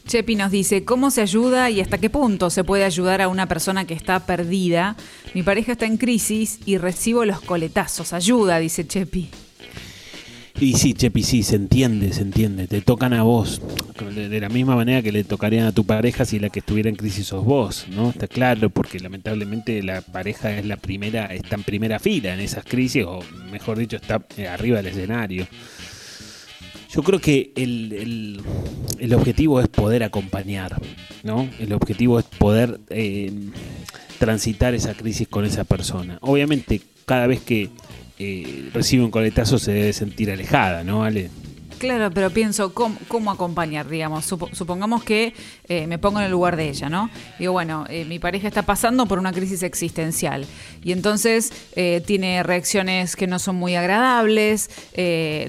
Chepi 0.07 0.37
nos 0.37 0.51
dice, 0.51 0.85
¿cómo 0.85 1.11
se 1.11 1.21
ayuda 1.21 1.69
y 1.71 1.81
hasta 1.81 1.99
qué 1.99 2.09
punto 2.09 2.49
se 2.49 2.65
puede 2.65 2.85
ayudar 2.85 3.21
a 3.21 3.29
una 3.29 3.47
persona 3.47 3.87
que 3.87 3.93
está 3.93 4.21
perdida? 4.21 4.97
Mi 5.35 5.43
pareja 5.43 5.73
está 5.73 5.85
en 5.85 5.99
crisis 5.99 6.61
y 6.65 6.79
recibo 6.79 7.27
los 7.27 7.43
coletazos. 7.43 8.15
Ayuda, 8.15 8.59
dice 8.59 8.87
Chepi. 8.87 9.29
Y 10.61 10.75
sí, 10.75 10.95
Chepi, 10.95 11.23
sí, 11.23 11.43
se 11.45 11.55
entiende, 11.55 12.13
se 12.13 12.23
entiende. 12.23 12.67
Te 12.67 12.81
tocan 12.81 13.13
a 13.13 13.23
vos, 13.23 13.63
de, 14.13 14.29
de 14.29 14.41
la 14.41 14.49
misma 14.49 14.75
manera 14.75 15.03
que 15.03 15.13
le 15.13 15.23
tocarían 15.23 15.67
a 15.67 15.73
tu 15.73 15.85
pareja 15.85 16.25
si 16.25 16.41
la 16.41 16.49
que 16.49 16.59
estuviera 16.59 16.89
en 16.89 16.97
crisis 16.97 17.29
sos 17.29 17.45
vos, 17.45 17.87
¿no? 17.91 18.11
Está 18.11 18.27
claro, 18.27 18.69
porque 18.71 18.99
lamentablemente 18.99 19.81
la 19.85 20.01
pareja 20.01 20.59
es 20.59 20.67
la 20.67 20.77
primera, 20.77 21.27
está 21.27 21.55
en 21.55 21.63
primera 21.63 22.01
fila 22.01 22.35
en 22.35 22.41
esas 22.41 22.65
crisis, 22.65 23.05
o 23.05 23.21
mejor 23.53 23.79
dicho, 23.79 23.97
está 23.97 24.21
eh, 24.37 24.49
arriba 24.49 24.79
del 24.79 24.89
escenario. 24.89 25.47
Yo 26.91 27.03
creo 27.03 27.21
que 27.21 27.53
el, 27.55 27.93
el- 27.93 28.41
el 28.99 29.15
objetivo 29.15 29.61
es 29.61 29.69
poder 29.69 30.03
acompañar, 30.03 30.81
¿no? 31.23 31.49
El 31.61 31.73
objetivo 31.73 32.19
es 32.19 32.25
poder 32.25 32.81
eh, 32.91 33.31
transitar 34.19 34.75
esa 34.75 34.95
crisis 34.95 35.29
con 35.29 35.45
esa 35.45 35.65
persona. 35.65 36.19
Obviamente, 36.23 36.81
cada 37.07 37.27
vez 37.27 37.41
que 37.41 37.69
eh, 38.19 38.71
recibe 38.73 39.05
un 39.05 39.11
coletazo 39.11 39.59
se 39.59 39.73
debe 39.73 39.93
sentir 39.93 40.31
alejada, 40.31 40.83
¿no, 40.83 41.05
Ale? 41.05 41.31
Claro, 41.79 42.11
pero 42.11 42.31
pienso, 42.31 42.75
¿cómo, 42.75 43.31
acompañar? 43.31 43.89
Digamos, 43.89 44.25
Supo- 44.29 44.53
supongamos 44.53 45.05
que 45.05 45.33
eh, 45.69 45.87
me 45.87 45.97
pongo 45.99 46.19
en 46.19 46.25
el 46.25 46.33
lugar 46.33 46.57
de 46.57 46.69
ella, 46.71 46.89
¿no? 46.89 47.09
Digo, 47.39 47.53
bueno, 47.53 47.85
eh, 47.89 48.05
mi 48.05 48.19
pareja 48.19 48.49
está 48.49 48.63
pasando 48.63 49.07
por 49.07 49.21
una 49.21 49.33
crisis 49.33 49.63
existencial 49.63 50.45
y 50.83 50.91
entonces 50.91 51.53
eh, 51.77 52.03
tiene 52.05 52.43
reacciones 52.43 53.15
que 53.15 53.29
no 53.29 53.39
son 53.39 53.57
muy 53.57 53.77
agradables, 53.77 54.71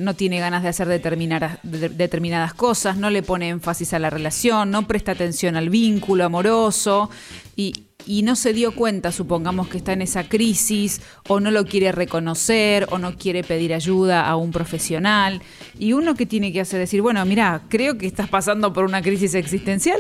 no 0.02 0.14
tiene 0.14 0.40
ganas 0.40 0.62
de 0.62 0.70
hacer 0.70 0.88
determinadas, 0.88 1.58
de- 1.64 1.90
determinadas 1.90 2.54
cosas, 2.54 2.96
no 2.98 3.10
le 3.10 3.24
pone 3.24 3.50
énfasis 3.50 3.94
a 3.94 4.00
la 4.00 4.12
relación, 4.12 4.70
no 4.70 4.86
presta 4.88 5.14
atención 5.14 5.56
al 5.56 5.70
vínculo 5.70 6.26
amoroso 6.26 7.10
y, 8.08 8.24
no 8.24 8.36
se 8.36 8.54
dio 8.54 8.74
cuenta, 8.74 9.12
supongamos 9.12 9.68
que 9.68 9.78
está 9.78 9.92
en 9.94 10.02
esa 10.02 10.24
crisis, 10.24 11.02
o 11.28 11.40
no 11.40 11.52
lo 11.52 11.66
quiere 11.66 11.92
reconocer, 11.92 12.88
o 12.90 12.98
no 12.98 13.18
quiere 13.18 13.44
pedir 13.44 13.74
ayuda 13.74 14.28
a 14.28 14.36
un 14.38 14.52
profesional. 14.52 15.42
Y 15.78 15.94
uno 15.94 16.16
que 16.16 16.26
tiene 16.26 16.54
que 16.54 16.62
hacer 16.62 16.80
decir, 16.80 17.02
bueno, 17.02 17.24
mira, 17.26 17.62
creo 17.68 17.98
que 17.98 18.08
estás 18.08 18.30
pasando 18.30 18.72
por 18.72 18.86
una 18.86 19.02
crisis 19.02 19.36
existencial, 19.36 20.00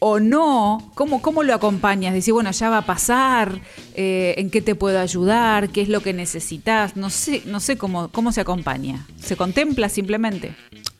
o 0.00 0.18
no, 0.18 0.90
¿cómo, 0.94 1.22
cómo 1.22 1.44
lo 1.44 1.54
acompañas? 1.54 2.12
Decir, 2.12 2.34
bueno, 2.34 2.50
ya 2.50 2.68
va 2.68 2.78
a 2.78 2.86
pasar, 2.86 3.60
eh, 3.94 4.34
¿en 4.36 4.50
qué 4.50 4.60
te 4.60 4.74
puedo 4.74 4.98
ayudar? 4.98 5.70
¿Qué 5.70 5.82
es 5.82 5.88
lo 5.88 6.00
que 6.00 6.12
necesitas? 6.12 6.96
No 6.96 7.08
sé, 7.08 7.42
no 7.46 7.60
sé 7.60 7.78
cómo, 7.78 8.08
cómo 8.08 8.32
se 8.32 8.40
acompaña. 8.40 9.06
¿Se 9.20 9.36
contempla 9.36 9.88
simplemente? 9.88 10.54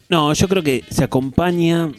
No, 0.09 0.33
yo 0.33 0.47
creo 0.47 0.63
que 0.63 0.85
se 0.89 1.03
acompaña 1.03 1.91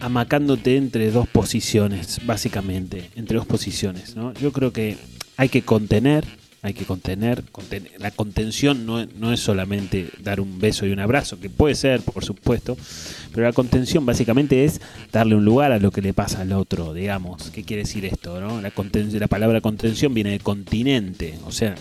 amacándote 0.00 0.76
entre 0.76 1.10
dos 1.10 1.28
posiciones, 1.28 2.20
básicamente, 2.26 3.10
entre 3.16 3.36
dos 3.38 3.46
posiciones, 3.46 4.16
¿no? 4.16 4.32
Yo 4.34 4.52
creo 4.52 4.72
que 4.72 4.96
hay 5.36 5.48
que 5.48 5.62
contener, 5.62 6.24
hay 6.62 6.74
que 6.74 6.84
contener, 6.84 7.44
conten- 7.52 7.88
la 7.98 8.10
contención 8.10 8.84
no, 8.86 9.04
no 9.06 9.32
es 9.32 9.40
solamente 9.40 10.08
dar 10.20 10.40
un 10.40 10.58
beso 10.58 10.86
y 10.86 10.90
un 10.90 10.98
abrazo, 10.98 11.38
que 11.38 11.50
puede 11.50 11.74
ser, 11.74 12.00
por 12.00 12.24
supuesto, 12.24 12.76
pero 13.32 13.46
la 13.46 13.52
contención 13.52 14.04
básicamente 14.06 14.64
es 14.64 14.80
darle 15.12 15.36
un 15.36 15.44
lugar 15.44 15.70
a 15.72 15.78
lo 15.78 15.90
que 15.90 16.02
le 16.02 16.12
pasa 16.12 16.40
al 16.40 16.52
otro, 16.52 16.94
digamos. 16.94 17.50
¿Qué 17.50 17.62
quiere 17.62 17.82
decir 17.84 18.04
esto, 18.04 18.40
no? 18.40 18.60
La, 18.60 18.72
la 18.72 19.26
palabra 19.28 19.60
contención 19.60 20.14
viene 20.14 20.30
de 20.30 20.40
continente, 20.40 21.34
o 21.44 21.52
sea, 21.52 21.76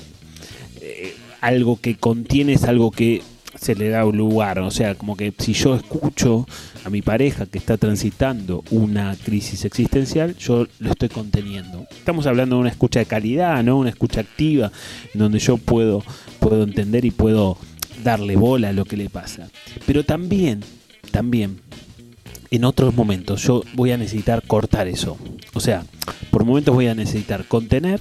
eh, 0.82 1.15
algo 1.41 1.80
que 1.80 1.97
contiene 1.97 2.54
es 2.54 2.63
algo 2.63 2.91
que 2.91 3.21
se 3.59 3.75
le 3.75 3.89
da 3.89 4.05
un 4.05 4.17
lugar, 4.17 4.59
o 4.59 4.71
sea, 4.71 4.95
como 4.95 5.15
que 5.15 5.33
si 5.37 5.53
yo 5.53 5.75
escucho 5.75 6.47
a 6.83 6.89
mi 6.89 7.01
pareja 7.01 7.45
que 7.45 7.57
está 7.57 7.77
transitando 7.77 8.63
una 8.71 9.15
crisis 9.15 9.65
existencial, 9.65 10.35
yo 10.37 10.67
lo 10.79 10.91
estoy 10.91 11.09
conteniendo. 11.09 11.85
Estamos 11.91 12.27
hablando 12.27 12.55
de 12.55 12.61
una 12.61 12.69
escucha 12.69 12.99
de 12.99 13.05
calidad, 13.05 13.63
¿no? 13.63 13.77
Una 13.77 13.89
escucha 13.89 14.21
activa, 14.21 14.71
en 15.13 15.19
donde 15.19 15.39
yo 15.39 15.57
puedo, 15.57 16.03
puedo 16.39 16.63
entender 16.63 17.05
y 17.05 17.11
puedo 17.11 17.57
darle 18.03 18.35
bola 18.35 18.69
a 18.69 18.73
lo 18.73 18.85
que 18.85 18.97
le 18.97 19.09
pasa. 19.09 19.49
Pero 19.85 20.03
también, 20.03 20.61
también, 21.11 21.59
en 22.51 22.63
otros 22.63 22.95
momentos 22.95 23.43
yo 23.43 23.63
voy 23.73 23.91
a 23.91 23.97
necesitar 23.97 24.43
cortar 24.45 24.87
eso. 24.87 25.17
O 25.53 25.59
sea, 25.59 25.83
por 26.31 26.45
momentos 26.45 26.73
voy 26.73 26.87
a 26.87 26.95
necesitar 26.95 27.45
contener 27.45 27.99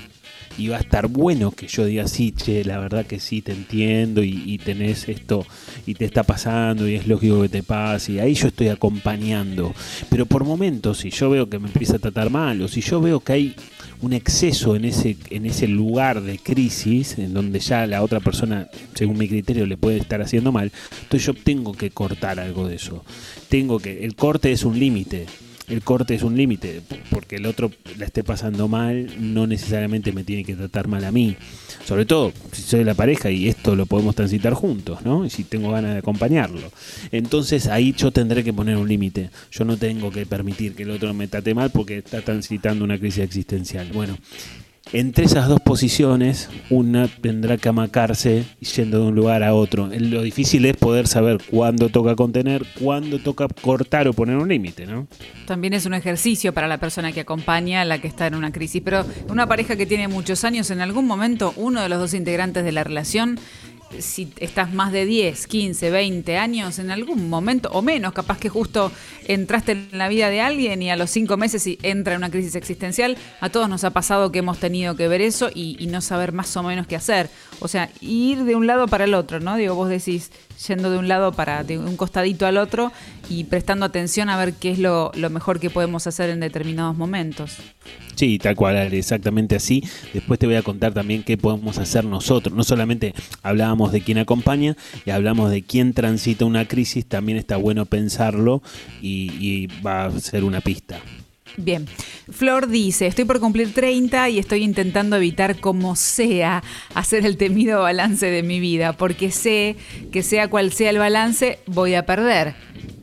y 0.58 0.68
va 0.68 0.76
a 0.76 0.80
estar 0.80 1.06
bueno 1.08 1.50
que 1.50 1.68
yo 1.68 1.84
diga, 1.84 2.06
sí, 2.08 2.32
che, 2.32 2.64
la 2.64 2.78
verdad 2.78 3.06
que 3.06 3.20
sí, 3.20 3.42
te 3.42 3.52
entiendo 3.52 4.22
y, 4.22 4.58
tenés 4.64 5.08
esto 5.08 5.46
y 5.86 5.94
te 5.94 6.04
está 6.04 6.22
pasando 6.22 6.88
y 6.88 6.94
es 6.94 7.06
lógico 7.06 7.42
que 7.42 7.48
te 7.48 7.62
pase 7.62 8.12
y 8.12 8.18
ahí 8.18 8.34
yo 8.34 8.48
estoy 8.48 8.68
acompañando. 8.68 9.74
Pero 10.08 10.26
por 10.26 10.44
momentos, 10.44 10.98
si 10.98 11.10
yo 11.10 11.30
veo 11.30 11.48
que 11.48 11.58
me 11.58 11.68
empieza 11.68 11.96
a 11.96 11.98
tratar 11.98 12.30
mal 12.30 12.60
o 12.62 12.68
si 12.68 12.80
yo 12.80 13.00
veo 13.00 13.20
que 13.20 13.32
hay 13.32 13.56
un 14.00 14.12
exceso 14.12 14.76
en 14.76 14.84
ese, 14.84 15.16
en 15.30 15.46
ese 15.46 15.68
lugar 15.68 16.22
de 16.22 16.38
crisis, 16.38 17.18
en 17.18 17.32
donde 17.34 17.60
ya 17.60 17.86
la 17.86 18.02
otra 18.02 18.20
persona, 18.20 18.68
según 18.94 19.18
mi 19.18 19.28
criterio, 19.28 19.66
le 19.66 19.76
puede 19.76 19.98
estar 19.98 20.20
haciendo 20.20 20.52
mal, 20.52 20.72
entonces 21.02 21.26
yo 21.26 21.34
tengo 21.34 21.72
que 21.72 21.90
cortar 21.90 22.40
algo 22.40 22.68
de 22.68 22.76
eso. 22.76 23.04
Tengo 23.48 23.78
que, 23.78 24.04
el 24.04 24.14
corte 24.14 24.52
es 24.52 24.64
un 24.64 24.78
límite. 24.78 25.26
El 25.68 25.82
corte 25.82 26.14
es 26.14 26.22
un 26.22 26.36
límite, 26.36 26.80
porque 27.10 27.36
el 27.36 27.46
otro 27.46 27.72
la 27.98 28.04
esté 28.04 28.22
pasando 28.22 28.68
mal, 28.68 29.10
no 29.18 29.46
necesariamente 29.48 30.12
me 30.12 30.22
tiene 30.22 30.44
que 30.44 30.54
tratar 30.54 30.86
mal 30.86 31.04
a 31.04 31.10
mí. 31.10 31.36
Sobre 31.84 32.06
todo 32.06 32.32
si 32.52 32.62
soy 32.62 32.84
la 32.84 32.94
pareja 32.94 33.30
y 33.30 33.48
esto 33.48 33.74
lo 33.74 33.86
podemos 33.86 34.14
transitar 34.14 34.54
juntos, 34.54 35.02
¿no? 35.04 35.24
Y 35.24 35.30
si 35.30 35.42
tengo 35.44 35.72
ganas 35.72 35.92
de 35.92 35.98
acompañarlo. 35.98 36.70
Entonces 37.10 37.66
ahí 37.66 37.94
yo 37.96 38.12
tendré 38.12 38.44
que 38.44 38.52
poner 38.52 38.76
un 38.76 38.88
límite. 38.88 39.30
Yo 39.50 39.64
no 39.64 39.76
tengo 39.76 40.10
que 40.10 40.24
permitir 40.24 40.74
que 40.74 40.84
el 40.84 40.90
otro 40.90 41.12
me 41.14 41.26
trate 41.26 41.54
mal 41.54 41.70
porque 41.70 41.98
está 41.98 42.22
transitando 42.22 42.84
una 42.84 42.98
crisis 42.98 43.24
existencial. 43.24 43.90
Bueno, 43.92 44.16
entre 44.92 45.24
esas 45.24 45.48
dos 45.48 45.60
posiciones, 45.60 46.48
una 46.70 47.08
tendrá 47.08 47.56
que 47.56 47.68
amacarse 47.68 48.44
yendo 48.60 49.00
de 49.00 49.06
un 49.08 49.14
lugar 49.14 49.42
a 49.42 49.54
otro. 49.54 49.88
Lo 49.88 50.22
difícil 50.22 50.64
es 50.64 50.76
poder 50.76 51.08
saber 51.08 51.38
cuándo 51.50 51.88
toca 51.88 52.14
contener, 52.14 52.64
cuándo 52.78 53.18
toca 53.18 53.48
cortar 53.48 54.06
o 54.08 54.12
poner 54.12 54.36
un 54.36 54.48
límite, 54.48 54.86
¿no? 54.86 55.06
También 55.46 55.72
es 55.74 55.86
un 55.86 55.94
ejercicio 55.94 56.52
para 56.52 56.68
la 56.68 56.78
persona 56.78 57.12
que 57.12 57.20
acompaña 57.20 57.80
a 57.80 57.84
la 57.84 58.00
que 58.00 58.08
está 58.08 58.26
en 58.26 58.34
una 58.34 58.52
crisis. 58.52 58.82
Pero 58.84 59.04
una 59.28 59.46
pareja 59.46 59.76
que 59.76 59.86
tiene 59.86 60.08
muchos 60.08 60.44
años, 60.44 60.70
en 60.70 60.80
algún 60.80 61.06
momento 61.06 61.52
uno 61.56 61.82
de 61.82 61.88
los 61.88 61.98
dos 61.98 62.14
integrantes 62.14 62.64
de 62.64 62.72
la 62.72 62.84
relación 62.84 63.38
si 63.98 64.32
estás 64.38 64.72
más 64.72 64.92
de 64.92 65.06
10, 65.06 65.46
15, 65.46 65.90
20 65.90 66.36
años, 66.36 66.78
en 66.78 66.90
algún 66.90 67.28
momento, 67.28 67.70
o 67.72 67.82
menos, 67.82 68.12
capaz 68.12 68.38
que 68.38 68.48
justo 68.48 68.92
entraste 69.26 69.72
en 69.72 69.88
la 69.92 70.08
vida 70.08 70.30
de 70.30 70.40
alguien 70.40 70.82
y 70.82 70.90
a 70.90 70.96
los 70.96 71.10
cinco 71.10 71.36
meses 71.36 71.66
entra 71.82 72.14
en 72.14 72.18
una 72.18 72.30
crisis 72.30 72.54
existencial, 72.54 73.16
a 73.40 73.48
todos 73.48 73.68
nos 73.68 73.84
ha 73.84 73.90
pasado 73.90 74.32
que 74.32 74.40
hemos 74.40 74.58
tenido 74.58 74.96
que 74.96 75.08
ver 75.08 75.20
eso 75.20 75.50
y, 75.54 75.76
y 75.78 75.86
no 75.86 76.00
saber 76.00 76.32
más 76.32 76.56
o 76.56 76.62
menos 76.62 76.86
qué 76.86 76.96
hacer. 76.96 77.30
O 77.60 77.68
sea, 77.68 77.90
ir 78.00 78.44
de 78.44 78.54
un 78.54 78.66
lado 78.66 78.86
para 78.88 79.04
el 79.04 79.14
otro, 79.14 79.40
¿no? 79.40 79.56
Digo, 79.56 79.74
vos 79.74 79.88
decís, 79.88 80.30
yendo 80.66 80.90
de 80.90 80.98
un 80.98 81.08
lado 81.08 81.32
para 81.32 81.64
de 81.64 81.78
un 81.78 81.96
costadito 81.96 82.46
al 82.46 82.56
otro 82.56 82.92
y 83.28 83.44
prestando 83.44 83.86
atención 83.86 84.28
a 84.28 84.36
ver 84.36 84.54
qué 84.54 84.70
es 84.70 84.78
lo, 84.78 85.12
mejor 85.30 85.60
que 85.60 85.70
podemos 85.70 86.06
hacer 86.06 86.30
en 86.30 86.40
determinados 86.40 86.96
momentos. 86.96 87.56
Sí, 88.14 88.38
tal 88.38 88.56
cual, 88.56 88.76
exactamente 88.94 89.56
así. 89.56 89.82
Después 90.14 90.38
te 90.38 90.46
voy 90.46 90.56
a 90.56 90.62
contar 90.62 90.94
también 90.94 91.22
qué 91.22 91.36
podemos 91.36 91.78
hacer 91.78 92.04
nosotros. 92.04 92.54
No 92.54 92.64
solamente 92.64 93.14
hablábamos 93.42 93.92
de 93.92 94.00
quién 94.00 94.18
acompaña 94.18 94.76
y 95.04 95.10
hablamos 95.10 95.50
de 95.50 95.62
quién 95.62 95.92
transita 95.92 96.44
una 96.44 96.66
crisis, 96.66 97.06
también 97.06 97.36
está 97.38 97.56
bueno 97.56 97.84
pensarlo 97.84 98.62
y, 99.02 99.32
y 99.38 99.66
va 99.82 100.06
a 100.06 100.20
ser 100.20 100.44
una 100.44 100.60
pista. 100.60 100.98
Bien, 101.56 101.86
Flor 102.30 102.68
dice, 102.68 103.06
estoy 103.06 103.24
por 103.24 103.40
cumplir 103.40 103.72
30 103.72 104.28
y 104.28 104.38
estoy 104.38 104.62
intentando 104.62 105.16
evitar 105.16 105.58
como 105.58 105.96
sea 105.96 106.62
hacer 106.94 107.24
el 107.24 107.38
temido 107.38 107.82
balance 107.82 108.26
de 108.26 108.42
mi 108.42 108.60
vida, 108.60 108.92
porque 108.92 109.30
sé 109.30 109.76
que 110.12 110.22
sea 110.22 110.48
cual 110.48 110.72
sea 110.72 110.90
el 110.90 110.98
balance, 110.98 111.58
voy 111.66 111.94
a 111.94 112.04
perder. 112.04 112.54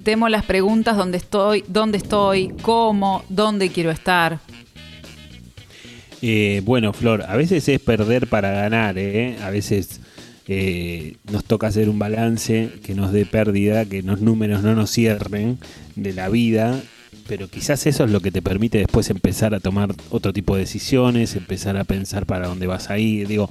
Temo 0.04 0.30
las 0.30 0.44
preguntas 0.44 0.98
dónde 0.98 1.18
estoy, 1.18 1.64
dónde 1.68 1.98
estoy, 1.98 2.54
cómo, 2.62 3.24
dónde 3.30 3.70
quiero 3.70 3.90
estar. 3.90 4.40
Eh, 6.22 6.62
bueno, 6.64 6.94
Flor, 6.94 7.24
a 7.28 7.36
veces 7.36 7.68
es 7.68 7.80
perder 7.80 8.28
para 8.28 8.52
ganar, 8.52 8.98
¿eh? 8.98 9.36
A 9.42 9.50
veces 9.50 10.00
eh, 10.48 11.16
nos 11.32 11.44
toca 11.44 11.68
hacer 11.68 11.90
un 11.90 11.98
balance 11.98 12.70
que 12.86 12.94
nos 12.94 13.12
dé 13.12 13.26
pérdida, 13.26 13.86
que 13.86 14.04
los 14.04 14.22
números 14.22 14.62
no 14.62 14.76
nos 14.76 14.92
cierren 14.92 15.58
de 15.96 16.14
la 16.14 16.30
vida 16.30 16.82
pero 17.28 17.48
quizás 17.48 17.86
eso 17.86 18.04
es 18.04 18.12
lo 18.12 18.20
que 18.20 18.32
te 18.32 18.42
permite 18.42 18.78
después 18.78 19.10
empezar 19.10 19.54
a 19.54 19.60
tomar 19.60 19.94
otro 20.10 20.34
tipo 20.34 20.56
de 20.56 20.62
decisiones, 20.62 21.36
empezar 21.36 21.78
a 21.78 21.84
pensar 21.84 22.26
para 22.26 22.48
dónde 22.48 22.68
vas 22.68 22.90
a 22.90 22.98
ir. 22.98 23.28
Digo, 23.28 23.50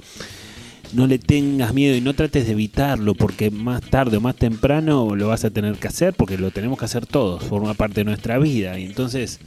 no 0.93 1.07
le 1.07 1.17
tengas 1.17 1.73
miedo 1.73 1.95
y 1.95 2.01
no 2.01 2.13
trates 2.13 2.45
de 2.45 2.51
evitarlo, 2.51 3.15
porque 3.15 3.49
más 3.49 3.81
tarde 3.81 4.17
o 4.17 4.21
más 4.21 4.35
temprano 4.35 5.15
lo 5.15 5.27
vas 5.27 5.43
a 5.43 5.49
tener 5.49 5.75
que 5.75 5.87
hacer, 5.87 6.13
porque 6.13 6.37
lo 6.37 6.51
tenemos 6.51 6.77
que 6.77 6.85
hacer 6.85 7.05
todos, 7.05 7.43
forma 7.43 7.73
parte 7.73 8.01
de 8.01 8.05
nuestra 8.05 8.37
vida. 8.37 8.77
Y 8.79 8.85
entonces, 8.85 9.39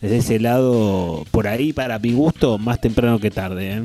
desde 0.00 0.18
ese 0.18 0.40
lado, 0.40 1.24
por 1.30 1.48
ahí, 1.48 1.72
para 1.72 1.98
mi 1.98 2.12
gusto, 2.12 2.58
más 2.58 2.80
temprano 2.80 3.18
que 3.18 3.30
tarde. 3.30 3.72
¿eh? 3.72 3.82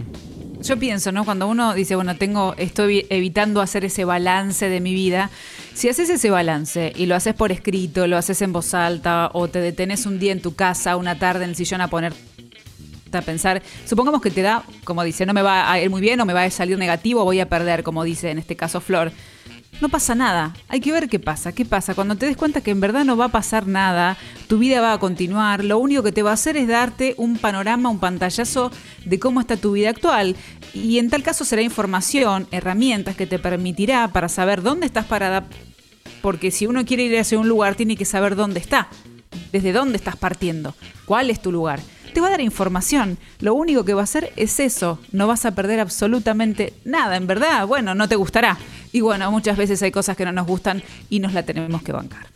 Yo 0.67 0.77
pienso, 0.77 1.13
¿no? 1.13 1.23
Cuando 1.23 1.47
uno 1.47 1.73
dice, 1.73 1.95
bueno, 1.95 2.17
tengo, 2.17 2.53
estoy 2.57 3.07
evitando 3.09 3.61
hacer 3.61 3.85
ese 3.85 4.03
balance 4.03 4.67
de 4.67 4.81
mi 4.81 4.93
vida, 4.93 5.29
si 5.73 5.87
haces 5.87 6.09
ese 6.09 6.29
balance 6.29 6.91
y 6.93 7.05
lo 7.05 7.15
haces 7.15 7.35
por 7.35 7.53
escrito, 7.53 8.05
lo 8.05 8.17
haces 8.17 8.41
en 8.41 8.51
voz 8.51 8.73
alta, 8.73 9.29
o 9.31 9.47
te 9.47 9.61
detenes 9.61 10.05
un 10.05 10.19
día 10.19 10.33
en 10.33 10.41
tu 10.41 10.55
casa, 10.55 10.97
una 10.97 11.17
tarde 11.17 11.45
en 11.45 11.51
el 11.51 11.55
sillón 11.55 11.79
a 11.79 11.87
poner 11.87 12.13
a 13.13 13.21
pensar, 13.21 13.63
supongamos 13.85 14.21
que 14.21 14.29
te 14.29 14.41
da, 14.41 14.61
como 14.83 15.05
dice, 15.05 15.25
no 15.25 15.33
me 15.33 15.41
va 15.41 15.71
a 15.71 15.79
ir 15.79 15.89
muy 15.89 16.01
bien 16.01 16.19
o 16.19 16.25
me 16.25 16.33
va 16.33 16.43
a 16.43 16.51
salir 16.51 16.77
negativo, 16.77 17.23
voy 17.23 17.39
a 17.39 17.47
perder, 17.47 17.81
como 17.83 18.03
dice 18.03 18.29
en 18.29 18.37
este 18.37 18.57
caso 18.57 18.81
Flor. 18.81 19.13
No 19.79 19.89
pasa 19.89 20.15
nada, 20.15 20.55
hay 20.69 20.79
que 20.79 20.91
ver 20.91 21.07
qué 21.07 21.19
pasa, 21.19 21.51
qué 21.51 21.63
pasa. 21.63 21.93
Cuando 21.93 22.15
te 22.15 22.25
des 22.25 22.35
cuenta 22.35 22.61
que 22.61 22.71
en 22.71 22.79
verdad 22.79 23.05
no 23.05 23.15
va 23.15 23.25
a 23.25 23.29
pasar 23.29 23.67
nada, 23.67 24.17
tu 24.47 24.57
vida 24.57 24.81
va 24.81 24.93
a 24.93 24.99
continuar, 24.99 25.63
lo 25.63 25.77
único 25.77 26.01
que 26.01 26.11
te 26.11 26.23
va 26.23 26.31
a 26.31 26.33
hacer 26.33 26.57
es 26.57 26.67
darte 26.67 27.13
un 27.17 27.37
panorama, 27.37 27.89
un 27.89 27.99
pantallazo 27.99 28.71
de 29.05 29.19
cómo 29.19 29.39
está 29.39 29.55
tu 29.55 29.73
vida 29.73 29.91
actual. 29.91 30.35
Y 30.73 30.97
en 30.97 31.11
tal 31.11 31.21
caso 31.21 31.45
será 31.45 31.61
información, 31.61 32.47
herramientas 32.49 33.15
que 33.15 33.27
te 33.27 33.37
permitirá 33.37 34.07
para 34.07 34.29
saber 34.29 34.63
dónde 34.63 34.87
estás 34.87 35.05
parada, 35.05 35.45
porque 36.23 36.49
si 36.49 36.65
uno 36.65 36.83
quiere 36.83 37.03
ir 37.03 37.19
hacia 37.19 37.37
un 37.37 37.47
lugar 37.47 37.75
tiene 37.75 37.95
que 37.95 38.05
saber 38.05 38.35
dónde 38.35 38.59
está, 38.59 38.87
desde 39.51 39.73
dónde 39.73 39.97
estás 39.97 40.15
partiendo, 40.15 40.73
cuál 41.05 41.29
es 41.29 41.39
tu 41.39 41.51
lugar 41.51 41.79
te 42.13 42.21
va 42.21 42.27
a 42.27 42.31
dar 42.31 42.41
información. 42.41 43.17
Lo 43.39 43.53
único 43.53 43.85
que 43.85 43.93
va 43.93 44.01
a 44.01 44.03
hacer 44.05 44.31
es 44.35 44.59
eso. 44.59 44.99
No 45.11 45.27
vas 45.27 45.45
a 45.45 45.51
perder 45.51 45.79
absolutamente 45.79 46.73
nada. 46.85 47.15
En 47.15 47.27
verdad, 47.27 47.65
bueno, 47.67 47.95
no 47.95 48.07
te 48.07 48.15
gustará. 48.15 48.57
Y 48.91 49.01
bueno, 49.01 49.29
muchas 49.31 49.57
veces 49.57 49.81
hay 49.83 49.91
cosas 49.91 50.17
que 50.17 50.25
no 50.25 50.31
nos 50.31 50.47
gustan 50.47 50.81
y 51.09 51.19
nos 51.19 51.33
la 51.33 51.43
tenemos 51.43 51.81
que 51.83 51.91
bancar. 51.91 52.27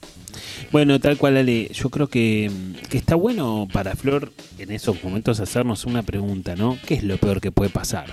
Bueno, 0.72 1.00
tal 1.00 1.18
cual, 1.18 1.38
Ale, 1.38 1.70
yo 1.74 1.90
creo 1.90 2.08
que, 2.08 2.50
que, 2.90 2.98
está 2.98 3.16
bueno 3.16 3.68
para 3.74 3.96
Flor 3.96 4.32
en 4.58 4.72
esos 4.72 5.04
momentos 5.04 5.42
hacernos 5.42 5.86
una 5.86 6.02
pregunta, 6.02 6.56
¿no? 6.56 6.78
¿Qué 6.86 6.94
es 6.94 7.04
lo 7.04 7.18
peor 7.18 7.42
que 7.42 7.52
puede 7.52 7.70
pasar? 7.70 8.06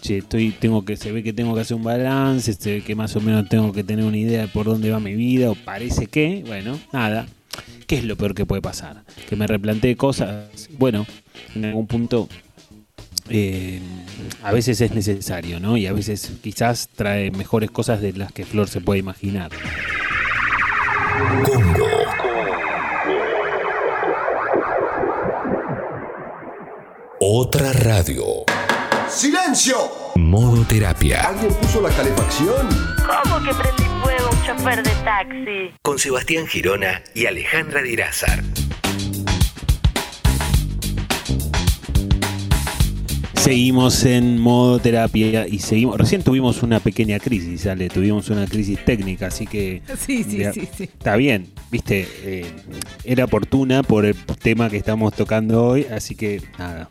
Che, 0.00 0.18
estoy, 0.18 0.52
tengo 0.52 0.84
que, 0.84 0.96
se 0.96 1.10
ve 1.10 1.22
que 1.24 1.32
tengo 1.32 1.54
que 1.54 1.62
hacer 1.62 1.76
un 1.76 1.82
balance, 1.82 2.52
se 2.52 2.74
ve 2.74 2.82
que 2.82 2.94
más 2.94 3.16
o 3.16 3.20
menos 3.20 3.48
tengo 3.48 3.72
que 3.72 3.82
tener 3.82 4.04
una 4.04 4.16
idea 4.16 4.42
de 4.42 4.48
por 4.48 4.66
dónde 4.66 4.90
va 4.90 5.00
mi 5.00 5.14
vida, 5.14 5.50
o 5.50 5.54
parece 5.56 6.06
que, 6.06 6.44
bueno, 6.46 6.78
nada, 6.92 7.26
¿Qué 7.86 7.98
es 7.98 8.04
lo 8.04 8.16
peor 8.16 8.34
que 8.34 8.46
puede 8.46 8.62
pasar? 8.62 9.04
Que 9.28 9.36
me 9.36 9.46
replantee 9.46 9.96
cosas. 9.96 10.68
Bueno, 10.78 11.06
en 11.54 11.64
algún 11.64 11.86
punto 11.86 12.28
eh, 13.28 13.80
a 14.42 14.52
veces 14.52 14.80
es 14.80 14.92
necesario, 14.92 15.60
¿no? 15.60 15.76
Y 15.76 15.86
a 15.86 15.92
veces 15.92 16.32
quizás 16.42 16.88
trae 16.94 17.30
mejores 17.30 17.70
cosas 17.70 18.00
de 18.00 18.12
las 18.12 18.32
que 18.32 18.44
Flor 18.44 18.68
se 18.68 18.80
puede 18.80 19.00
imaginar. 19.00 19.50
Congo. 21.44 21.86
Otra 27.20 27.72
radio. 27.72 28.24
¡Silencio! 29.08 29.76
Modo 30.16 30.64
terapia. 30.64 31.20
¿Alguien 31.28 31.52
puso 31.54 31.80
la 31.80 31.90
calefacción? 31.90 32.68
¿Cómo 32.96 33.42
que 33.44 33.54
prendí 33.54 33.84
fuego 34.02 34.29
chofer 34.46 34.82
de 34.82 34.90
taxi? 35.04 35.74
Con 35.82 35.98
Sebastián 35.98 36.46
Girona 36.46 37.02
y 37.14 37.26
Alejandra 37.26 37.82
Dirázar. 37.82 38.42
Seguimos 43.34 44.04
en 44.04 44.38
modo 44.38 44.78
terapia 44.78 45.48
y 45.48 45.58
seguimos. 45.60 45.96
Recién 45.96 46.22
tuvimos 46.22 46.62
una 46.62 46.78
pequeña 46.78 47.18
crisis, 47.18 47.62
¿sale? 47.62 47.88
Tuvimos 47.88 48.28
una 48.28 48.46
crisis 48.46 48.84
técnica, 48.84 49.28
así 49.28 49.46
que. 49.46 49.82
Sí, 49.98 50.24
sí, 50.24 50.44
sí, 50.52 50.68
sí. 50.76 50.84
Está 50.84 51.16
bien, 51.16 51.48
viste. 51.70 52.06
Eh, 52.22 52.46
era 53.04 53.24
oportuna 53.24 53.82
por 53.82 54.04
el 54.04 54.14
tema 54.42 54.68
que 54.68 54.76
estamos 54.76 55.14
tocando 55.14 55.64
hoy, 55.64 55.86
así 55.90 56.14
que 56.14 56.42
nada. 56.58 56.90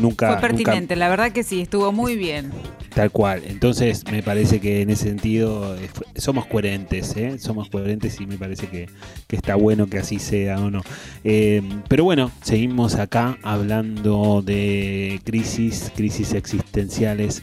Nunca, 0.00 0.32
Fue 0.32 0.40
pertinente, 0.40 0.94
nunca- 0.94 0.96
la 0.96 1.08
verdad 1.08 1.32
que 1.32 1.42
sí, 1.42 1.60
estuvo 1.60 1.92
muy 1.92 2.16
bien. 2.16 2.50
Tal 2.94 3.10
cual. 3.10 3.42
Entonces 3.46 4.04
me 4.10 4.22
parece 4.22 4.60
que 4.60 4.80
en 4.82 4.90
ese 4.90 5.04
sentido 5.04 5.76
eh, 5.76 5.88
somos 6.16 6.46
coherentes, 6.46 7.16
¿eh? 7.16 7.38
Somos 7.38 7.68
coherentes 7.68 8.20
y 8.20 8.26
me 8.26 8.36
parece 8.38 8.66
que, 8.68 8.88
que 9.26 9.36
está 9.36 9.54
bueno 9.54 9.86
que 9.88 9.98
así 9.98 10.18
sea 10.18 10.58
o 10.58 10.70
no. 10.70 10.82
Eh, 11.24 11.62
pero 11.88 12.04
bueno, 12.04 12.30
seguimos 12.42 12.96
acá 12.96 13.38
hablando 13.42 14.42
de 14.42 15.20
crisis, 15.24 15.92
crisis 15.94 16.32
existenciales. 16.34 17.42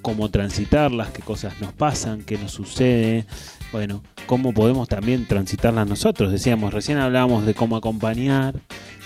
cómo 0.00 0.30
transitarlas, 0.30 1.10
qué 1.10 1.22
cosas 1.22 1.60
nos 1.60 1.72
pasan, 1.72 2.22
qué 2.22 2.38
nos 2.38 2.52
sucede, 2.52 3.26
bueno, 3.72 4.02
cómo 4.26 4.52
podemos 4.52 4.88
también 4.88 5.26
transitarlas 5.26 5.88
nosotros. 5.88 6.32
Decíamos, 6.32 6.72
recién 6.72 6.98
hablábamos 6.98 7.44
de 7.46 7.54
cómo 7.54 7.76
acompañar, 7.76 8.54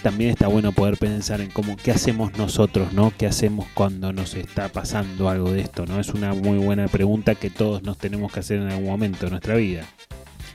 también 0.03 0.31
está 0.31 0.49
bueno 0.49 0.73
poder 0.73 0.97
pensar 0.97 1.41
en 1.41 1.51
cómo 1.51 1.77
qué 1.77 1.93
hacemos 1.93 2.37
nosotros, 2.37 2.93
¿no? 2.93 3.13
¿Qué 3.17 3.27
hacemos 3.27 3.67
cuando 3.75 4.13
nos 4.13 4.35
está 4.35 4.69
pasando 4.69 5.29
algo 5.29 5.53
de 5.53 5.61
esto, 5.61 5.87
¿no? 5.87 6.01
Es 6.01 6.09
una 6.11 6.35
muy 6.35 6.59
buena 6.59 6.89
pregunta 6.89 7.35
que 7.35 7.51
todos 7.51 7.83
nos 7.83 7.99
tenemos 7.99 8.33
que 8.33 8.41
hacer 8.41 8.59
en 8.59 8.69
algún 8.69 8.87
momento 8.87 9.27
de 9.27 9.31
nuestra 9.31 9.55
vida. 9.55 9.87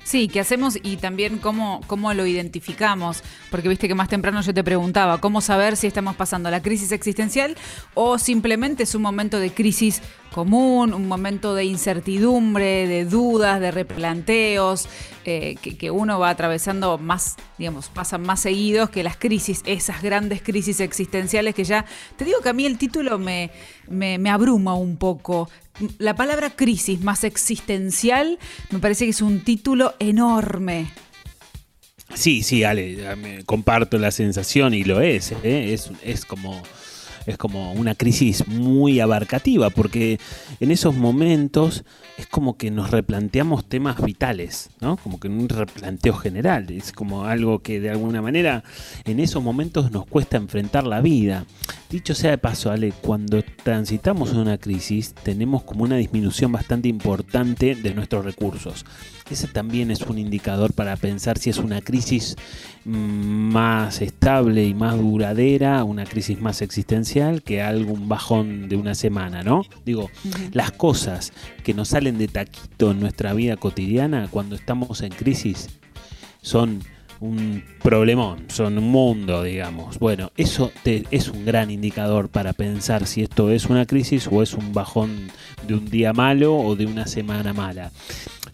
Sí, 0.07 0.29
¿qué 0.29 0.39
hacemos 0.39 0.79
y 0.81 0.95
también 0.95 1.37
cómo, 1.37 1.81
cómo 1.85 2.13
lo 2.13 2.25
identificamos? 2.25 3.23
Porque 3.51 3.67
viste 3.67 3.89
que 3.89 3.93
más 3.93 4.07
temprano 4.07 4.39
yo 4.39 4.53
te 4.53 4.63
preguntaba, 4.63 5.19
¿cómo 5.19 5.41
saber 5.41 5.75
si 5.75 5.85
estamos 5.85 6.15
pasando 6.15 6.49
la 6.49 6.61
crisis 6.61 6.93
existencial 6.93 7.57
o 7.93 8.17
simplemente 8.17 8.83
es 8.83 8.95
un 8.95 9.01
momento 9.01 9.37
de 9.37 9.51
crisis 9.51 10.01
común, 10.27 10.93
un 10.93 11.07
momento 11.07 11.55
de 11.55 11.65
incertidumbre, 11.65 12.87
de 12.87 13.05
dudas, 13.05 13.59
de 13.59 13.71
replanteos, 13.71 14.87
eh, 15.25 15.55
que, 15.61 15.77
que, 15.77 15.91
uno 15.91 16.19
va 16.19 16.29
atravesando 16.29 16.97
más, 16.97 17.35
digamos, 17.57 17.89
pasan 17.89 18.21
más 18.21 18.41
seguidos 18.41 18.89
que 18.89 19.03
las 19.03 19.17
crisis, 19.17 19.61
esas 19.65 20.01
grandes 20.01 20.41
crisis 20.41 20.79
existenciales 20.79 21.53
que 21.53 21.63
ya, 21.63 21.85
te 22.15 22.25
digo 22.25 22.39
que 22.41 22.49
a 22.49 22.53
mí 22.53 22.65
el 22.65 22.77
título 22.77 23.19
me, 23.19 23.51
me, 23.89 24.29
abruma 24.29 24.75
un 24.75 24.97
poco. 24.97 25.49
La 25.97 26.15
palabra 26.15 26.49
crisis 26.49 27.01
más 27.01 27.23
existencial 27.23 28.39
me 28.71 28.79
parece 28.79 29.05
que 29.05 29.11
es 29.11 29.21
un 29.21 29.43
título 29.43 29.95
enorme. 29.99 30.87
Sí, 32.13 32.41
sí, 32.41 32.63
Ale, 32.63 33.43
comparto 33.45 33.97
la 33.97 34.11
sensación 34.11 34.73
y 34.73 34.83
lo 34.85 35.01
es, 35.01 35.33
¿eh? 35.43 35.73
es, 35.73 35.91
es 36.03 36.23
como 36.23 36.63
es 37.27 37.37
como 37.37 37.73
una 37.73 37.93
crisis 37.93 38.47
muy 38.47 38.99
abarcativa, 39.01 39.69
porque 39.69 40.19
en 40.59 40.71
esos 40.71 40.95
momentos 40.95 41.83
es 42.17 42.25
como 42.25 42.57
que 42.57 42.71
nos 42.71 42.89
replanteamos 42.89 43.65
temas 43.65 44.01
vitales, 44.01 44.69
¿no? 44.79 44.95
Como 44.97 45.19
que 45.19 45.27
un 45.27 45.49
replanteo 45.49 46.13
general, 46.13 46.71
es 46.71 46.93
como 46.93 47.25
algo 47.25 47.59
que 47.59 47.79
de 47.81 47.89
alguna 47.89 48.21
manera 48.21 48.63
en 49.03 49.19
esos 49.19 49.43
momentos 49.43 49.91
nos 49.91 50.05
cuesta 50.07 50.37
enfrentar 50.37 50.87
la 50.87 51.01
vida. 51.01 51.45
Dicho 51.89 52.15
sea 52.15 52.31
de 52.31 52.37
paso, 52.37 52.71
Ale, 52.71 52.93
cuando 53.01 53.43
transitamos 53.63 54.31
una 54.31 54.57
crisis 54.57 55.13
tenemos 55.13 55.63
como 55.63 55.83
una 55.83 55.97
disminución 55.97 56.51
bastante 56.51 56.87
importante 56.87 57.75
de 57.75 57.93
nuestros 57.93 58.23
recursos. 58.23 58.85
Ese 59.29 59.47
también 59.47 59.91
es 59.91 60.01
un 60.01 60.17
indicador 60.17 60.71
para 60.71 60.95
pensar 60.95 61.37
si 61.37 61.49
es 61.49 61.57
una 61.57 61.81
crisis 61.81 62.37
mm, 62.85 62.91
más 62.91 64.01
estable 64.01 64.65
y 64.65 64.73
más 64.73 64.97
duradera, 64.97 65.83
una 65.83 66.05
crisis 66.05 66.39
más 66.39 66.61
existencial 66.61 67.16
que 67.43 67.61
algún 67.61 68.07
bajón 68.07 68.69
de 68.69 68.75
una 68.75 68.95
semana, 68.95 69.43
¿no? 69.43 69.63
Digo, 69.85 70.09
las 70.51 70.71
cosas 70.71 71.33
que 71.63 71.73
nos 71.73 71.89
salen 71.89 72.17
de 72.17 72.27
taquito 72.27 72.91
en 72.91 72.99
nuestra 72.99 73.33
vida 73.33 73.57
cotidiana 73.57 74.27
cuando 74.29 74.55
estamos 74.55 75.01
en 75.01 75.11
crisis 75.11 75.69
son 76.41 76.81
un 77.19 77.63
problemón, 77.81 78.45
son 78.47 78.77
un 78.77 78.91
mundo, 78.91 79.43
digamos. 79.43 79.97
Bueno, 79.99 80.31
eso 80.37 80.71
te, 80.83 81.03
es 81.11 81.29
un 81.29 81.45
gran 81.45 81.71
indicador 81.71 82.29
para 82.29 82.53
pensar 82.53 83.07
si 83.07 83.23
esto 83.23 83.49
es 83.51 83.65
una 83.65 83.85
crisis 83.85 84.27
o 84.31 84.43
es 84.43 84.53
un 84.53 84.73
bajón 84.73 85.31
de 85.67 85.73
un 85.73 85.89
día 85.89 86.13
malo 86.13 86.55
o 86.55 86.75
de 86.75 86.85
una 86.85 87.07
semana 87.07 87.53
mala. 87.53 87.91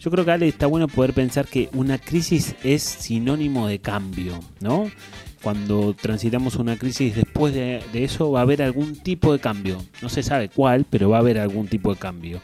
Yo 0.00 0.10
creo 0.10 0.24
que 0.24 0.32
Ale 0.32 0.48
está 0.48 0.66
bueno 0.66 0.88
poder 0.88 1.14
pensar 1.14 1.46
que 1.46 1.68
una 1.72 1.98
crisis 1.98 2.56
es 2.62 2.82
sinónimo 2.82 3.68
de 3.68 3.78
cambio, 3.78 4.40
¿no? 4.60 4.90
Cuando 5.44 5.92
transitamos 5.92 6.56
una 6.56 6.78
crisis, 6.78 7.14
después 7.14 7.52
de, 7.52 7.82
de 7.92 8.02
eso 8.02 8.30
va 8.30 8.38
a 8.38 8.42
haber 8.42 8.62
algún 8.62 8.96
tipo 8.96 9.30
de 9.30 9.38
cambio. 9.38 9.76
No 10.00 10.08
se 10.08 10.22
sabe 10.22 10.48
cuál, 10.48 10.86
pero 10.88 11.10
va 11.10 11.18
a 11.18 11.20
haber 11.20 11.38
algún 11.38 11.68
tipo 11.68 11.92
de 11.92 12.00
cambio. 12.00 12.40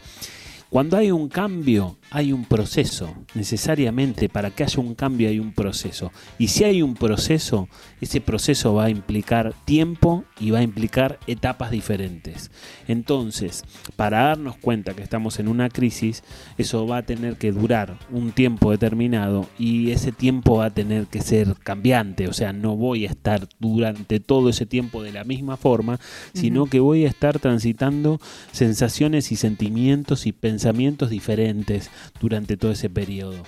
Cuando 0.69 0.99
hay 0.99 1.11
un 1.11 1.31
cambio, 1.31 1.97
hay 2.11 2.33
un 2.33 2.45
proceso. 2.45 3.15
Necesariamente 3.35 4.29
para 4.29 4.51
que 4.51 4.65
haya 4.65 4.81
un 4.81 4.95
cambio 4.95 5.29
hay 5.29 5.39
un 5.39 5.53
proceso. 5.53 6.13
Y 6.39 6.49
si 6.49 6.65
hay 6.65 6.83
un 6.83 6.95
proceso, 6.95 7.69
ese 8.01 8.21
proceso 8.21 8.75
va 8.75 8.87
a 8.87 8.91
implicar 8.91 9.55
tiempo 9.65 10.25
y 10.39 10.51
va 10.51 10.61
a 10.61 10.63
implicar 10.63 11.19
etapas 11.27 11.71
diferentes. 11.71 12.51
Entonces, 12.89 13.65
para 13.97 14.25
darnos 14.25 14.57
cuenta 14.57 14.95
que 14.95 15.03
estamos 15.03 15.39
en 15.39 15.49
una 15.49 15.69
crisis, 15.69 16.23
eso 16.59 16.87
va 16.87 16.99
a 16.99 17.07
tener 17.07 17.37
que 17.37 17.53
durar 17.53 17.99
un 18.11 18.33
tiempo 18.33 18.71
determinado 18.71 19.49
y 19.59 19.91
ese 19.91 20.13
tiempo 20.13 20.59
va 20.59 20.67
a 20.67 20.75
tener 20.75 21.07
que 21.07 21.21
ser 21.21 21.55
cambiante. 21.63 22.29
O 22.29 22.33
sea, 22.33 22.53
no 22.53 22.77
voy 22.77 23.07
a 23.07 23.11
estar 23.11 23.49
durante 23.59 24.21
todo 24.21 24.49
ese 24.49 24.67
tiempo 24.67 25.03
de 25.03 25.13
la 25.13 25.25
misma 25.25 25.57
forma, 25.57 25.99
sino 26.33 26.67
que 26.67 26.81
voy 26.81 27.05
a 27.05 27.09
estar 27.09 27.39
transitando 27.39 28.21
sensaciones 28.53 29.33
y 29.33 29.37
sentimientos 29.37 30.27
y 30.27 30.33
pensamientos 30.33 30.61
pensamientos 30.61 31.09
diferentes 31.09 31.91
durante 32.21 32.57
todo 32.57 32.73
ese 32.73 32.91
periodo. 32.91 33.43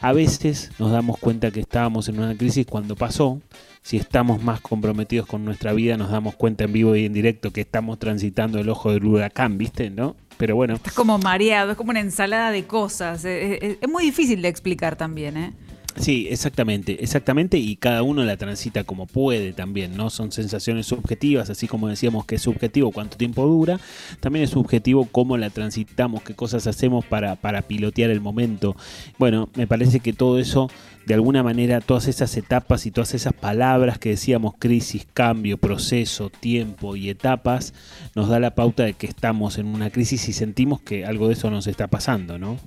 A 0.00 0.12
veces 0.12 0.70
nos 0.78 0.90
damos 0.90 1.18
cuenta 1.18 1.50
que 1.50 1.60
estábamos 1.60 2.08
en 2.08 2.18
una 2.18 2.36
crisis 2.36 2.66
cuando 2.66 2.96
pasó. 2.96 3.40
Si 3.82 3.96
estamos 3.96 4.42
más 4.42 4.60
comprometidos 4.60 5.26
con 5.26 5.44
nuestra 5.44 5.72
vida, 5.72 5.96
nos 5.96 6.10
damos 6.10 6.34
cuenta 6.34 6.64
en 6.64 6.72
vivo 6.72 6.96
y 6.96 7.06
en 7.06 7.12
directo 7.12 7.50
que 7.50 7.62
estamos 7.62 7.98
transitando 7.98 8.58
el 8.58 8.68
ojo 8.68 8.92
del 8.92 9.04
huracán, 9.04 9.58
¿viste? 9.58 9.90
¿No? 9.90 10.16
Pero 10.36 10.56
bueno. 10.56 10.74
Estás 10.74 10.94
como 10.94 11.18
mareado, 11.18 11.72
es 11.72 11.76
como 11.76 11.90
una 11.90 12.00
ensalada 12.00 12.50
de 12.50 12.64
cosas. 12.66 13.24
Es, 13.24 13.78
es 13.80 13.88
muy 13.88 14.04
difícil 14.04 14.42
de 14.42 14.48
explicar 14.48 14.96
también, 14.96 15.36
¿eh? 15.36 15.52
Sí, 15.96 16.28
exactamente, 16.30 17.02
exactamente, 17.02 17.58
y 17.58 17.76
cada 17.76 18.02
uno 18.02 18.22
la 18.24 18.36
transita 18.36 18.84
como 18.84 19.06
puede 19.06 19.52
también, 19.52 19.96
¿no? 19.96 20.08
Son 20.08 20.30
sensaciones 20.30 20.86
subjetivas, 20.86 21.50
así 21.50 21.66
como 21.66 21.88
decíamos 21.88 22.24
que 22.24 22.36
es 22.36 22.42
subjetivo 22.42 22.92
cuánto 22.92 23.16
tiempo 23.16 23.46
dura, 23.46 23.80
también 24.20 24.44
es 24.44 24.50
subjetivo 24.50 25.06
cómo 25.06 25.36
la 25.36 25.50
transitamos, 25.50 26.22
qué 26.22 26.34
cosas 26.34 26.66
hacemos 26.66 27.04
para, 27.04 27.36
para 27.36 27.62
pilotear 27.62 28.10
el 28.10 28.20
momento. 28.20 28.76
Bueno, 29.18 29.48
me 29.54 29.66
parece 29.66 30.00
que 30.00 30.12
todo 30.12 30.38
eso, 30.38 30.70
de 31.06 31.14
alguna 31.14 31.42
manera, 31.42 31.80
todas 31.80 32.06
esas 32.06 32.36
etapas 32.36 32.86
y 32.86 32.90
todas 32.90 33.14
esas 33.14 33.32
palabras 33.32 33.98
que 33.98 34.10
decíamos, 34.10 34.54
crisis, 34.58 35.06
cambio, 35.12 35.58
proceso, 35.58 36.30
tiempo 36.30 36.94
y 36.96 37.10
etapas, 37.10 37.74
nos 38.14 38.28
da 38.28 38.38
la 38.38 38.54
pauta 38.54 38.84
de 38.84 38.94
que 38.94 39.06
estamos 39.06 39.58
en 39.58 39.66
una 39.66 39.90
crisis 39.90 40.28
y 40.28 40.32
sentimos 40.32 40.80
que 40.80 41.04
algo 41.04 41.28
de 41.28 41.34
eso 41.34 41.50
nos 41.50 41.66
está 41.66 41.88
pasando, 41.88 42.38
¿no? 42.38 42.58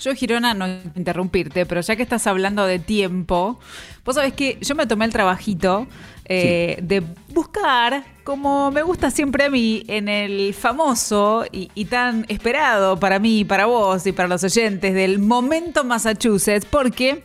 Yo, 0.00 0.14
Girona, 0.14 0.54
no 0.54 0.66
interrumpirte, 0.96 1.66
pero 1.66 1.82
ya 1.82 1.94
que 1.94 2.02
estás 2.02 2.26
hablando 2.26 2.64
de 2.64 2.78
tiempo, 2.78 3.60
vos 4.04 4.14
sabés 4.14 4.32
que 4.32 4.56
yo 4.60 4.74
me 4.74 4.86
tomé 4.86 5.04
el 5.04 5.12
trabajito 5.12 5.86
eh, 6.24 6.76
sí. 6.78 6.86
de 6.86 7.02
buscar, 7.34 8.04
como 8.24 8.70
me 8.70 8.82
gusta 8.82 9.10
siempre 9.10 9.44
a 9.44 9.50
mí, 9.50 9.84
en 9.88 10.08
el 10.08 10.54
famoso 10.54 11.44
y, 11.52 11.70
y, 11.74 11.84
tan 11.84 12.24
esperado 12.28 12.98
para 12.98 13.18
mí, 13.18 13.44
para 13.44 13.66
vos 13.66 14.06
y 14.06 14.12
para 14.12 14.28
los 14.28 14.42
oyentes 14.42 14.94
del 14.94 15.18
momento 15.18 15.84
Massachusetts, 15.84 16.66
porque... 16.68 17.22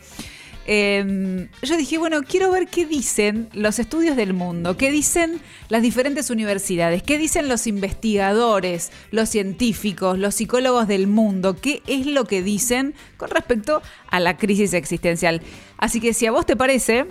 Eh, 0.68 1.48
yo 1.62 1.76
dije, 1.76 1.96
bueno, 1.96 2.22
quiero 2.22 2.50
ver 2.50 2.66
qué 2.66 2.86
dicen 2.86 3.48
los 3.52 3.78
estudios 3.78 4.16
del 4.16 4.34
mundo, 4.34 4.76
qué 4.76 4.90
dicen 4.90 5.40
las 5.68 5.80
diferentes 5.80 6.28
universidades, 6.28 7.04
qué 7.04 7.18
dicen 7.18 7.48
los 7.48 7.68
investigadores, 7.68 8.90
los 9.12 9.28
científicos, 9.28 10.18
los 10.18 10.34
psicólogos 10.34 10.88
del 10.88 11.06
mundo, 11.06 11.56
qué 11.56 11.82
es 11.86 12.06
lo 12.06 12.24
que 12.24 12.42
dicen 12.42 12.94
con 13.16 13.30
respecto 13.30 13.80
a 14.10 14.18
la 14.18 14.36
crisis 14.36 14.74
existencial. 14.74 15.40
Así 15.78 16.00
que 16.00 16.12
si 16.12 16.26
a 16.26 16.32
vos 16.32 16.46
te 16.46 16.56
parece, 16.56 17.06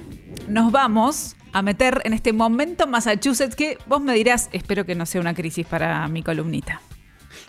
nos 0.49 0.74
vamos 0.74 1.38
a 1.53 1.62
meter 1.62 2.01
en 2.03 2.12
este 2.12 2.34
momento 2.34 2.88
Massachusetts 2.88 3.56
que 3.56 3.78
vos 3.88 4.01
me 4.01 4.14
dirás, 4.14 4.49
espero 4.51 4.86
que 4.86 4.95
no 4.95 5.06
sea 5.06 5.22
una 5.22 5.34
crisis 5.34 5.66
para 5.66 6.06
mi 6.10 6.22
columnita. 6.22 6.82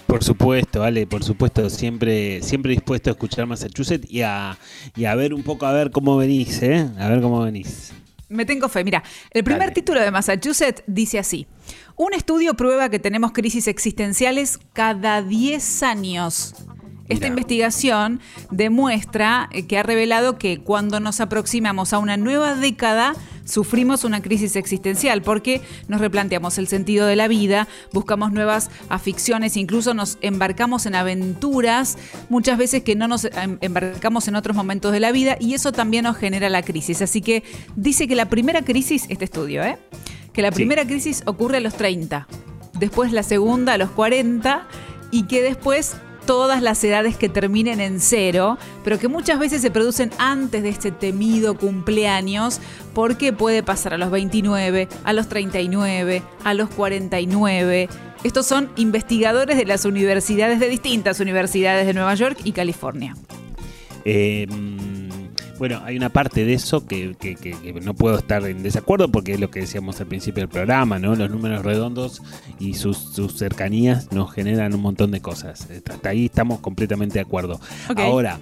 Por 0.07 0.23
supuesto, 0.23 0.83
Ale, 0.83 1.07
por 1.07 1.25
supuesto, 1.25 1.69
siempre, 1.69 2.41
siempre 2.43 2.73
dispuesto 2.73 3.11
a 3.11 3.13
escuchar 3.13 3.47
Massachusetts 3.47 4.07
y 4.11 4.23
a, 4.23 4.57
y 4.95 5.05
a 5.05 5.15
ver 5.15 5.35
un 5.35 5.43
poco, 5.43 5.67
a 5.67 5.73
ver 5.73 5.91
cómo 5.91 6.17
venís, 6.17 6.63
¿eh? 6.63 6.89
A 6.99 7.09
ver 7.09 7.21
cómo 7.21 7.41
venís. 7.43 7.93
Me 8.29 8.45
tengo 8.45 8.69
fe. 8.69 8.83
Mira, 8.85 9.03
el 9.31 9.45
primer 9.45 9.61
Dale. 9.61 9.73
título 9.73 10.01
de 10.01 10.11
Massachusetts 10.11 10.83
dice 10.87 11.19
así. 11.19 11.47
Un 11.97 12.13
estudio 12.15 12.55
prueba 12.55 12.89
que 12.89 12.99
tenemos 12.99 13.33
crisis 13.33 13.69
existenciales 13.69 14.59
cada 14.73 15.23
10 15.23 15.83
años. 15.83 16.55
Esta 17.09 17.29
investigación 17.29 18.21
demuestra 18.51 19.49
que 19.69 19.79
ha 19.79 19.85
revelado 19.85 20.39
que 20.39 20.59
cuando 20.59 20.99
nos 20.99 21.21
aproximamos 21.21 21.93
a 21.93 21.99
una 21.99 22.17
nueva 22.17 22.57
década, 22.57 23.15
sufrimos 23.47 24.05
una 24.05 24.21
crisis 24.21 24.57
existencial 24.57 25.23
porque 25.23 25.63
nos 25.89 26.03
replanteamos 26.03 26.59
el 26.59 26.69
sentido 26.69 27.07
de 27.07 27.17
la 27.17 27.29
vida, 27.29 27.67
buscamos 27.93 28.33
nuevas 28.33 28.71
aficiones, 28.91 29.57
incluso 29.57 29.95
nos 29.95 30.19
embarcamos 30.21 30.85
en 30.85 30.95
aventuras, 30.95 31.97
muchas 32.29 32.59
veces 32.59 32.83
que 32.83 32.95
no 32.95 33.09
nos 33.09 33.25
em, 33.25 33.57
embarcamos 33.63 34.29
en 34.29 34.37
otros 34.37 34.55
momentos 34.55 34.93
de 34.93 35.01
la 35.01 35.13
vida 35.13 35.39
y 35.41 35.55
eso 35.55 35.73
también 35.73 36.05
nos 36.05 36.17
genera 36.17 36.51
la 36.51 36.63
crisis. 36.63 37.01
Así 37.01 37.23
que 37.23 37.43
dice 37.77 38.07
que 38.07 38.15
la 38.15 38.29
primera 38.29 38.63
crisis, 38.63 39.07
este 39.09 39.25
estudio, 39.25 39.65
¿eh? 39.65 39.79
que 40.33 40.43
la 40.43 40.51
primera 40.51 40.83
sí. 40.83 40.89
crisis 40.89 41.23
ocurre 41.25 41.59
a 41.59 41.61
los 41.61 41.75
30, 41.75 42.29
después 42.79 43.13
la 43.13 43.23
segunda 43.23 43.73
a 43.75 43.79
los 43.79 43.91
40 43.91 44.67
y 45.11 45.23
que 45.23 45.41
después 45.41 45.97
todas 46.27 46.61
las 46.61 46.83
edades 46.85 47.17
que 47.17 47.29
terminen 47.29 47.81
en 47.81 48.01
cero, 48.01 48.59
pero 48.85 48.99
que 48.99 49.09
muchas 49.09 49.39
veces 49.39 49.63
se 49.63 49.71
producen 49.71 50.11
antes 50.19 50.63
de 50.63 50.69
este 50.69 50.91
temido 50.91 51.57
cumpleaños, 51.57 52.61
porque 52.93 53.33
puede 53.33 53.63
pasar 53.63 53.95
a 53.95 53.99
los 53.99 54.11
29, 54.11 54.89
a 55.05 55.13
los 55.13 55.29
39, 55.29 56.23
a 56.45 56.55
los 56.55 56.69
49. 56.71 57.89
Estos 58.25 58.47
son 58.47 58.71
investigadores 58.77 59.57
de 59.57 59.65
las 59.65 59.85
universidades 59.85 60.59
de 60.59 60.69
distintas 60.69 61.21
universidades 61.21 61.87
de 61.87 61.95
Nueva 61.95 62.15
York 62.15 62.39
y 62.45 62.53
California. 62.53 63.15
Eh, 64.05 64.47
bueno, 65.59 65.81
hay 65.85 65.97
una 65.97 66.09
parte 66.11 66.45
de 66.45 66.53
eso 66.55 66.87
que, 66.87 67.15
que- 67.19 67.35
que- 67.37 67.53
que 67.53 67.73
no 67.81 67.95
puedo 67.95 68.19
estar 68.19 68.45
en 68.47 68.63
desacuerdo 68.63 69.09
porque 69.11 69.35
es 69.35 69.41
lo 69.41 69.51
que 69.51 69.61
decíamos 69.61 70.01
al 70.01 70.07
principio 70.07 70.43
del 70.43 70.49
programa, 70.51 70.99
¿no? 70.99 71.15
Los 71.15 71.31
números 71.31 71.65
redondos 71.65 72.23
y 72.59 72.75
sus, 72.75 72.97
sus 72.99 73.35
cercanías 73.39 74.13
nos 74.13 74.33
generan 74.33 74.75
un 74.75 74.81
montón 74.83 75.11
de 75.11 75.21
cosas. 75.21 75.67
Hasta 75.91 76.09
ahí 76.09 76.27
estamos 76.27 76.61
completamente 76.61 77.15
de 77.15 77.21
acuerdo. 77.21 77.61
Ahora, 78.03 78.41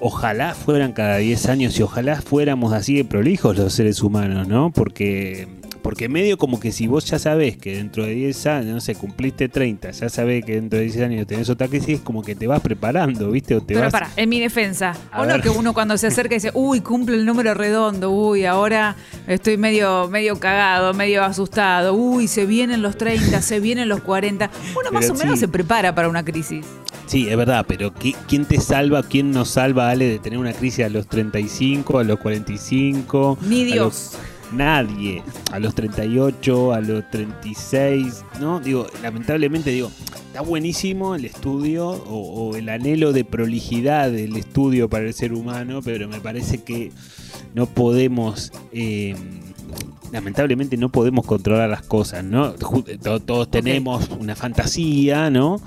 ojalá 0.00 0.54
fueran 0.54 0.92
cada 0.92 1.16
10 1.16 1.46
años 1.48 1.78
y 1.78 1.82
ojalá 1.82 2.20
fuéramos 2.22 2.72
así 2.72 2.94
de 2.96 3.04
prolijos 3.04 3.56
los 3.56 3.72
seres 3.72 4.00
humanos, 4.02 4.46
¿no? 4.46 4.70
Porque, 4.70 5.48
porque 5.82 6.08
medio 6.08 6.36
como 6.38 6.60
que 6.60 6.72
si 6.72 6.86
vos 6.86 7.04
ya 7.04 7.18
sabés 7.18 7.56
que 7.56 7.76
dentro 7.76 8.04
de 8.04 8.14
10 8.14 8.46
años, 8.46 8.74
no 8.74 8.80
sé, 8.80 8.94
cumpliste 8.94 9.48
30, 9.48 9.90
ya 9.90 10.08
sabés 10.08 10.44
que 10.44 10.54
dentro 10.54 10.78
de 10.78 10.84
10 10.86 11.00
años 11.00 11.26
tenés 11.26 11.48
otra 11.50 11.68
crisis, 11.68 11.96
es 11.96 12.00
como 12.00 12.22
que 12.22 12.34
te 12.34 12.46
vas 12.46 12.60
preparando, 12.60 13.30
¿viste? 13.30 13.54
O 13.54 13.60
te 13.60 13.74
Pero 13.74 13.80
vas... 13.82 13.92
para, 13.92 14.10
en 14.16 14.28
mi 14.28 14.40
defensa, 14.40 14.94
o 15.16 15.24
no 15.24 15.40
que 15.40 15.48
uno 15.50 15.72
cuando 15.74 15.96
se 15.98 16.08
acerca 16.08 16.34
dice, 16.34 16.50
uy, 16.54 16.80
cumple 16.80 17.16
el 17.16 17.24
número 17.26 17.54
redondo, 17.54 18.10
uy, 18.10 18.44
ahora 18.44 18.96
estoy 19.26 19.56
medio, 19.56 20.08
medio 20.08 20.38
cagado, 20.38 20.94
medio 20.94 21.22
asustado, 21.24 21.94
uy, 21.94 22.28
se 22.28 22.46
vienen 22.46 22.82
los 22.82 22.96
30, 22.98 23.40
se 23.42 23.60
vienen 23.60 23.88
los 23.88 24.00
40. 24.00 24.50
Uno 24.78 24.90
más 24.92 25.02
Pero 25.04 25.14
o 25.14 25.16
menos 25.18 25.34
sí. 25.34 25.40
se 25.40 25.48
prepara 25.48 25.94
para 25.94 26.08
una 26.08 26.24
crisis. 26.24 26.64
Sí, 27.06 27.26
es 27.28 27.36
verdad, 27.38 27.64
pero 27.66 27.94
¿qui- 27.94 28.14
¿quién 28.28 28.44
te 28.44 28.60
salva, 28.60 29.02
quién 29.02 29.30
nos 29.30 29.48
salva, 29.48 29.88
Ale, 29.88 30.06
de 30.06 30.18
tener 30.18 30.38
una 30.38 30.52
crisis 30.52 30.84
a 30.84 30.88
los 30.90 31.06
35, 31.08 31.98
a 32.00 32.04
los 32.04 32.18
45? 32.18 33.38
Ni 33.42 33.62
a 33.62 33.64
Dios. 33.64 33.78
los- 33.78 34.18
nadie. 34.52 35.22
A 35.52 35.58
los 35.58 35.74
38, 35.74 36.72
a 36.72 36.80
los 36.80 37.08
36, 37.10 38.24
¿no? 38.40 38.60
Digo, 38.60 38.86
lamentablemente, 39.02 39.70
digo, 39.70 39.90
está 40.26 40.40
buenísimo 40.40 41.14
el 41.14 41.24
estudio 41.24 41.88
o, 41.88 42.48
o 42.50 42.56
el 42.56 42.68
anhelo 42.68 43.12
de 43.12 43.24
prolijidad 43.24 44.10
del 44.10 44.36
estudio 44.36 44.88
para 44.88 45.06
el 45.06 45.14
ser 45.14 45.32
humano, 45.32 45.80
pero 45.82 46.08
me 46.08 46.20
parece 46.20 46.62
que 46.62 46.92
no 47.54 47.66
podemos... 47.66 48.52
eh, 48.72 49.14
Lamentablemente 50.12 50.76
no 50.76 50.88
podemos 50.88 51.26
controlar 51.26 51.68
las 51.68 51.82
cosas, 51.82 52.24
¿no? 52.24 52.52
Todos 52.52 53.50
tenemos 53.50 54.08
una 54.18 54.34
fantasía, 54.34 55.30
¿no? 55.30 55.60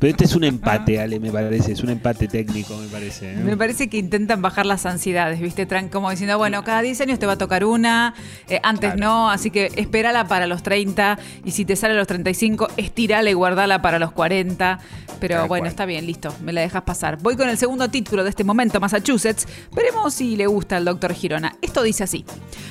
Pero 0.00 0.10
este 0.10 0.24
es 0.24 0.34
un 0.34 0.44
empate, 0.44 1.00
Ale, 1.00 1.18
me 1.20 1.30
parece. 1.30 1.72
Es 1.72 1.82
un 1.82 1.90
empate 1.90 2.28
técnico, 2.28 2.76
me 2.76 2.86
parece. 2.88 3.32
¿eh? 3.32 3.36
Me 3.36 3.56
parece 3.56 3.88
que 3.88 3.98
intentan 3.98 4.40
bajar 4.42 4.66
las 4.66 4.86
ansiedades, 4.86 5.40
¿viste? 5.40 5.66
Tran 5.66 5.88
como 5.88 6.10
diciendo, 6.10 6.38
bueno, 6.38 6.62
cada 6.64 6.82
10 6.82 7.00
años 7.02 7.18
te 7.18 7.26
va 7.26 7.32
a 7.32 7.38
tocar 7.38 7.64
una, 7.64 8.14
eh, 8.48 8.60
antes 8.62 8.92
Claro. 8.94 9.00
no, 9.00 9.30
así 9.30 9.50
que 9.50 9.70
espérala 9.76 10.26
para 10.26 10.46
los 10.46 10.62
30 10.62 11.18
y 11.44 11.50
si 11.52 11.64
te 11.64 11.76
sale 11.76 11.94
a 11.94 11.96
los 11.96 12.06
35, 12.06 12.68
estirala 12.76 13.30
y 13.30 13.34
guardala 13.34 13.82
para 13.82 13.98
los 13.98 14.12
40. 14.12 14.78
Pero 15.20 15.36
Tal 15.36 15.48
bueno, 15.48 15.62
cual. 15.62 15.70
está 15.70 15.86
bien, 15.86 16.04
listo, 16.06 16.34
me 16.42 16.52
la 16.52 16.62
dejas 16.62 16.82
pasar. 16.82 17.18
Voy 17.22 17.36
con 17.36 17.48
el 17.48 17.56
segundo 17.56 17.88
título 17.88 18.24
de 18.24 18.30
este 18.30 18.42
momento, 18.44 18.80
Massachusetts. 18.80 19.46
Veremos 19.72 20.14
si 20.14 20.36
le 20.36 20.46
gusta 20.46 20.76
al 20.78 20.84
doctor 20.84 21.14
Girona. 21.14 21.54
Esto 21.62 21.82
dice 21.82 22.02
así, 22.02 22.24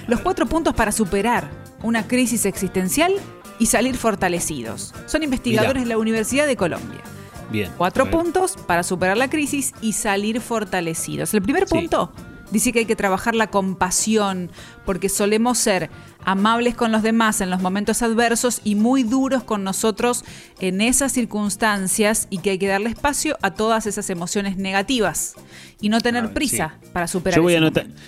los 0.08 0.20
cuatro 0.20 0.46
puntos 0.48 0.74
para 0.74 0.92
superar 1.02 1.50
una 1.82 2.08
crisis 2.08 2.46
existencial 2.46 3.12
y 3.58 3.66
salir 3.66 3.98
fortalecidos. 3.98 4.94
Son 5.08 5.24
investigadores 5.24 5.74
Mirá. 5.74 5.82
de 5.82 5.90
la 5.90 5.98
Universidad 5.98 6.46
de 6.46 6.56
Colombia. 6.56 7.02
Bien. 7.52 7.72
Cuatro 7.76 8.12
puntos 8.12 8.56
para 8.68 8.84
superar 8.84 9.18
la 9.18 9.28
crisis 9.28 9.74
y 9.82 9.94
salir 9.94 10.42
fortalecidos. 10.42 11.34
El 11.34 11.42
primer 11.42 11.68
Sí. 11.68 11.74
Dice 12.52 12.72
que 12.72 12.80
hay 12.80 12.86
que 12.86 12.96
trabajar 12.96 13.36
la 13.36 13.48
compasión, 13.48 14.52
porque 14.86 15.10
solemos 15.10 15.58
ser 15.58 15.90
amables 16.24 16.76
con 16.76 16.92
los 16.92 17.02
demás 17.02 17.42
en 17.42 17.50
los 17.50 17.62
momentos 17.62 18.02
adversos 18.04 18.62
y 18.64 18.76
muy 18.76 19.02
duros 19.04 19.44
con 19.44 19.64
nosotros 19.64 20.24
en 20.60 20.82
esas 20.82 21.12
circunstancias 21.12 22.28
y 22.30 22.38
que 22.40 22.52
hay 22.52 22.58
que 22.60 22.68
darle 22.68 22.90
espacio 22.90 23.38
a 23.42 23.52
todas 23.52 23.88
esas 23.88 24.10
emociones 24.12 24.58
negativas 24.58 25.34
y 25.80 25.90
no 25.90 26.00
tener 26.00 26.32
prisa 26.34 26.76
para 26.94 27.08
superar 27.08 27.38
Yo 27.38 27.44
voy 27.44 27.56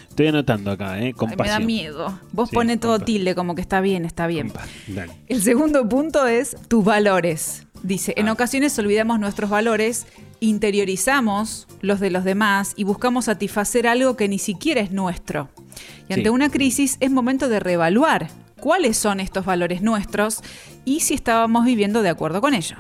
estoy 0.10 0.28
anotando 0.28 0.72
acá, 0.72 1.00
¿eh? 1.00 1.06
Ay, 1.06 1.06
me 1.06 1.12
da 1.14 1.18
Compasión. 1.18 1.66
miedo. 1.66 2.20
Vos 2.32 2.50
Sí, 2.50 2.56
pones 2.56 2.80
todo 2.80 3.00
tilde 3.00 3.34
como 3.34 3.56
que 3.56 3.62
está 3.62 3.82
bien, 3.82 4.06
está 4.06 4.28
bien. 4.28 4.50
Compa- 4.50 4.68
dale. 4.90 5.14
El 5.28 5.42
segundo 5.42 5.88
punto 5.90 6.28
es 6.28 6.56
tus 6.68 6.84
valores. 6.86 7.64
Dice, 7.84 8.14
en 8.18 8.30
Ah. 8.30 8.32
ocasiones 8.34 8.78
olvidamos 8.80 9.20
nuestros 9.20 9.50
valores, 9.50 10.08
interiorizamos 10.40 11.68
los 11.82 12.00
de 12.00 12.10
los 12.10 12.24
demás 12.24 12.74
y 12.76 12.84
buscamos 12.86 13.26
satisfacer 13.26 13.88
algo 13.88 14.16
que 14.16 14.28
ni 14.28 14.40
siquiera 14.40 14.82
es 14.82 14.92
nuestro. 14.92 15.50
Y 16.10 16.14
ante 16.14 16.24
Sí. 16.24 16.30
una 16.30 16.50
crisis 16.50 16.98
es 17.02 17.12
momento 17.12 17.50
de 17.50 17.60
reevaluar 17.60 18.30
cuáles 18.60 18.98
son 18.98 19.20
estos 19.20 19.46
valores 19.46 19.82
nuestros 19.82 20.42
y 20.86 21.02
si 21.02 21.14
estábamos 21.14 21.66
viviendo 21.66 22.02
de 22.02 22.10
acuerdo 22.10 22.40
con 22.42 22.54
ello. 22.54 22.78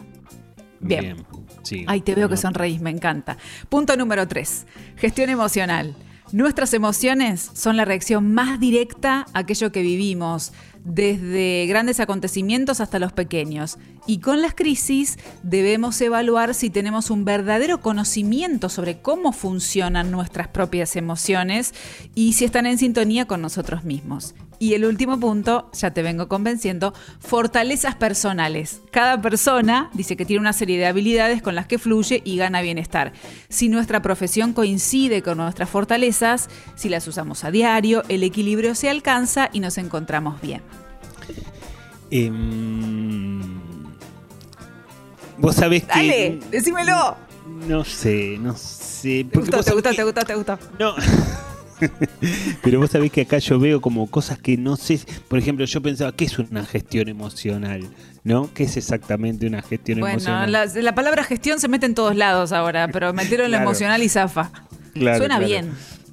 Bien. 0.79 1.25
Sí, 1.63 1.85
Ay, 1.87 2.01
te 2.01 2.15
veo 2.15 2.27
que 2.27 2.35
sonreís, 2.37 2.81
me 2.81 2.89
encanta. 2.89 3.37
Punto 3.69 3.95
número 3.95 4.27
3. 4.27 4.65
Gestión 4.97 5.29
emocional. 5.29 5.95
Nuestras 6.33 6.73
emociones 6.73 7.51
son 7.53 7.77
la 7.77 7.85
reacción 7.85 8.33
más 8.33 8.59
directa 8.59 9.25
a 9.33 9.39
aquello 9.39 9.71
que 9.71 9.81
vivimos, 9.81 10.51
desde 10.83 11.65
grandes 11.67 11.99
acontecimientos 11.99 12.81
hasta 12.81 12.99
los 12.99 13.13
pequeños. 13.13 13.77
Y 14.05 14.19
con 14.19 14.41
las 14.41 14.53
crisis 14.53 15.17
debemos 15.43 15.99
evaluar 16.01 16.53
si 16.53 16.69
tenemos 16.69 17.09
un 17.09 17.25
verdadero 17.25 17.79
conocimiento 17.79 18.69
sobre 18.69 18.99
cómo 18.99 19.31
funcionan 19.31 20.11
nuestras 20.11 20.49
propias 20.49 20.95
emociones 20.95 21.73
y 22.15 22.33
si 22.33 22.45
están 22.45 22.65
en 22.65 22.77
sintonía 22.77 23.25
con 23.25 23.41
nosotros 23.41 23.83
mismos. 23.85 24.35
Y 24.59 24.75
el 24.75 24.85
último 24.85 25.19
punto, 25.19 25.69
ya 25.73 25.91
te 25.91 26.01
vengo 26.01 26.29
convenciendo, 26.29 26.93
fortalezas 27.19 27.95
personales. 27.95 28.81
Cada 28.91 29.21
persona 29.21 29.89
dice 29.93 30.15
que 30.15 30.25
tiene 30.25 30.39
una 30.39 30.53
serie 30.53 30.77
de 30.77 30.85
habilidades 30.85 31.41
con 31.41 31.55
las 31.55 31.67
que 31.67 31.79
fluye 31.79 32.21
y 32.23 32.37
gana 32.37 32.61
bienestar. 32.61 33.11
Si 33.49 33.67
nuestra 33.67 34.01
profesión 34.01 34.53
coincide 34.53 35.21
con 35.21 35.39
nuestras 35.39 35.69
fortalezas, 35.69 36.49
si 36.75 36.87
las 36.87 37.07
usamos 37.09 37.43
a 37.43 37.51
diario, 37.51 38.03
el 38.07 38.23
equilibrio 38.23 38.73
se 38.73 38.89
alcanza 38.89 39.49
y 39.51 39.59
nos 39.59 39.77
encontramos 39.77 40.39
bien. 40.39 40.61
Em, 42.11 43.41
Vos 45.37 45.55
sabés 45.55 45.83
que. 45.83 45.87
¡Dale! 45.89 46.39
¡Decímelo! 46.51 47.15
No 47.67 47.83
sé, 47.83 48.37
no 48.39 48.55
sé. 48.55 49.25
¿Te 49.31 49.39
gustó, 49.39 49.63
te 49.63 49.73
gustó, 49.73 49.89
que- 49.89 49.95
te 49.95 50.03
gustó, 50.03 50.21
te 50.21 50.35
gustó? 50.35 50.59
No. 50.79 50.95
Pero 52.63 52.79
vos 52.79 52.91
sabés 52.91 53.11
que 53.11 53.21
acá 53.21 53.39
yo 53.39 53.59
veo 53.59 53.81
como 53.81 54.09
cosas 54.09 54.37
que 54.37 54.55
no 54.57 54.77
sé. 54.77 54.99
Por 55.27 55.39
ejemplo, 55.39 55.65
yo 55.65 55.81
pensaba, 55.81 56.11
¿qué 56.13 56.25
es 56.25 56.37
una 56.39 56.65
gestión 56.65 57.09
emocional? 57.09 57.89
¿No? 58.23 58.49
¿Qué 58.53 58.63
es 58.63 58.77
exactamente 58.77 59.47
una 59.47 59.61
gestión 59.61 59.99
Bueno, 59.99 60.13
emocional? 60.13 60.51
la, 60.51 60.65
la 60.65 60.95
palabra 60.95 61.23
gestión 61.25 61.59
se 61.59 61.67
mete 61.67 61.85
en 61.87 61.95
todos 61.95 62.15
lados 62.15 62.53
ahora, 62.53 62.87
pero 62.87 63.11
metieron 63.11 63.47
lo 63.51 63.57
Claro. 63.57 63.69
emocional 63.69 64.01
y 64.01 64.07
zafa. 64.07 64.51
Claro, 64.93 65.17
Suena 65.17 65.35
claro. 65.39 65.45
bien. 65.47 65.71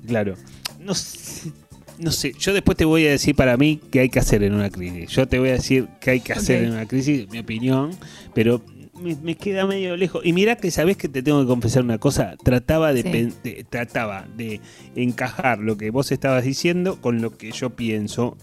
Claro. 0.08 0.34
No 0.80 0.94
sé, 0.94 1.52
no 2.00 2.10
sé. 2.10 2.32
Yo 2.38 2.52
después 2.52 2.76
te 2.76 2.84
voy 2.84 3.06
a 3.06 3.10
decir 3.10 3.34
para 3.34 3.56
mí 3.56 3.80
qué 3.90 4.00
hay 4.00 4.08
que 4.08 4.18
hacer 4.18 4.42
en 4.42 4.54
una 4.54 4.70
crisis. 4.70 5.10
Yo 5.10 5.26
te 5.28 5.38
voy 5.38 5.50
a 5.50 5.52
decir 5.52 5.88
qué 6.00 6.10
hay 6.12 6.20
que 6.20 6.32
hacer 6.32 6.64
en 6.64 6.72
una 6.72 6.86
crisis, 6.86 7.28
mi 7.30 7.38
opinión, 7.38 7.90
pero 8.34 8.62
me, 9.00 9.16
me 9.22 9.34
queda 9.34 9.66
medio 9.66 9.96
lejos. 9.96 10.20
Y 10.24 10.32
mira 10.32 10.56
que 10.56 10.70
sabés 10.70 10.96
que 10.96 11.08
te 11.08 11.22
tengo 11.22 11.40
que 11.40 11.46
confesar 11.46 11.82
una 11.84 11.98
cosa. 11.98 12.34
Trataba 12.44 12.92
de, 12.92 13.02
Sí. 13.02 13.32
de- 13.42 13.64
trataba 13.68 14.26
de 14.36 14.60
encajar 14.94 15.58
lo 15.58 15.76
que 15.76 15.90
vos 15.90 16.10
estabas 16.12 16.44
diciendo 16.44 17.00
con 17.00 17.22
lo 17.22 17.36
que 17.36 17.50
yo 17.52 17.70
pienso. 17.70 18.36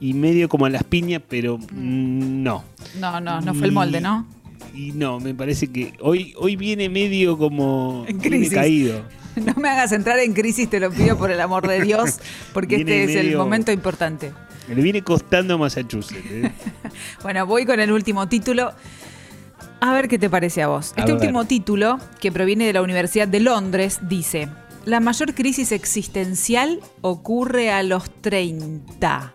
Y 0.00 0.14
medio 0.14 0.48
como 0.48 0.66
a 0.66 0.70
las 0.70 0.84
piñas, 0.84 1.22
pero 1.28 1.58
mm, 1.58 2.42
no. 2.42 2.64
No, 3.00 3.20
no, 3.20 3.40
no 3.40 3.54
fue 3.54 3.66
el 3.66 3.72
molde, 3.72 4.00
¿no? 4.00 4.26
Y 4.74 4.92
no, 4.92 5.18
me 5.20 5.34
parece 5.34 5.68
que 5.68 5.92
hoy, 6.00 6.34
hoy 6.38 6.56
viene 6.56 6.88
medio 6.88 7.36
como 7.38 8.04
En 8.08 8.18
crisis. 8.18 8.52
caído. 8.54 9.02
No 9.36 9.54
me 9.54 9.68
hagas 9.68 9.92
entrar 9.92 10.18
en 10.18 10.32
crisis, 10.34 10.68
te 10.68 10.78
lo 10.80 10.90
pido 10.90 11.16
por 11.16 11.30
el 11.30 11.40
amor 11.40 11.66
de 11.66 11.80
Dios, 11.80 12.18
porque 12.52 12.76
Viene 12.76 13.04
este 13.04 13.12
es 13.20 13.26
el 13.26 13.36
momento 13.36 13.72
importante. 13.72 14.32
Le 14.68 14.74
viene 14.80 15.02
costando 15.02 15.58
Massachusetts. 15.58 16.24
¿eh? 16.30 16.52
Bueno, 17.22 17.46
voy 17.46 17.64
con 17.66 17.80
el 17.80 17.90
último 17.92 18.28
título. 18.28 18.72
A 19.80 19.92
ver 19.92 20.06
qué 20.08 20.18
te 20.18 20.30
parece 20.30 20.62
a 20.62 20.68
vos. 20.68 20.92
A 20.96 21.00
Este 21.00 21.12
ver. 21.12 21.20
último 21.20 21.44
título, 21.46 21.98
que 22.20 22.30
proviene 22.30 22.66
de 22.66 22.72
la 22.72 22.82
Universidad 22.82 23.26
de 23.26 23.40
Londres, 23.40 23.98
dice, 24.02 24.48
la 24.84 25.00
mayor 25.00 25.34
crisis 25.34 25.72
existencial 25.72 26.80
ocurre 27.00 27.72
a 27.72 27.82
los 27.82 28.10
30. 28.20 29.32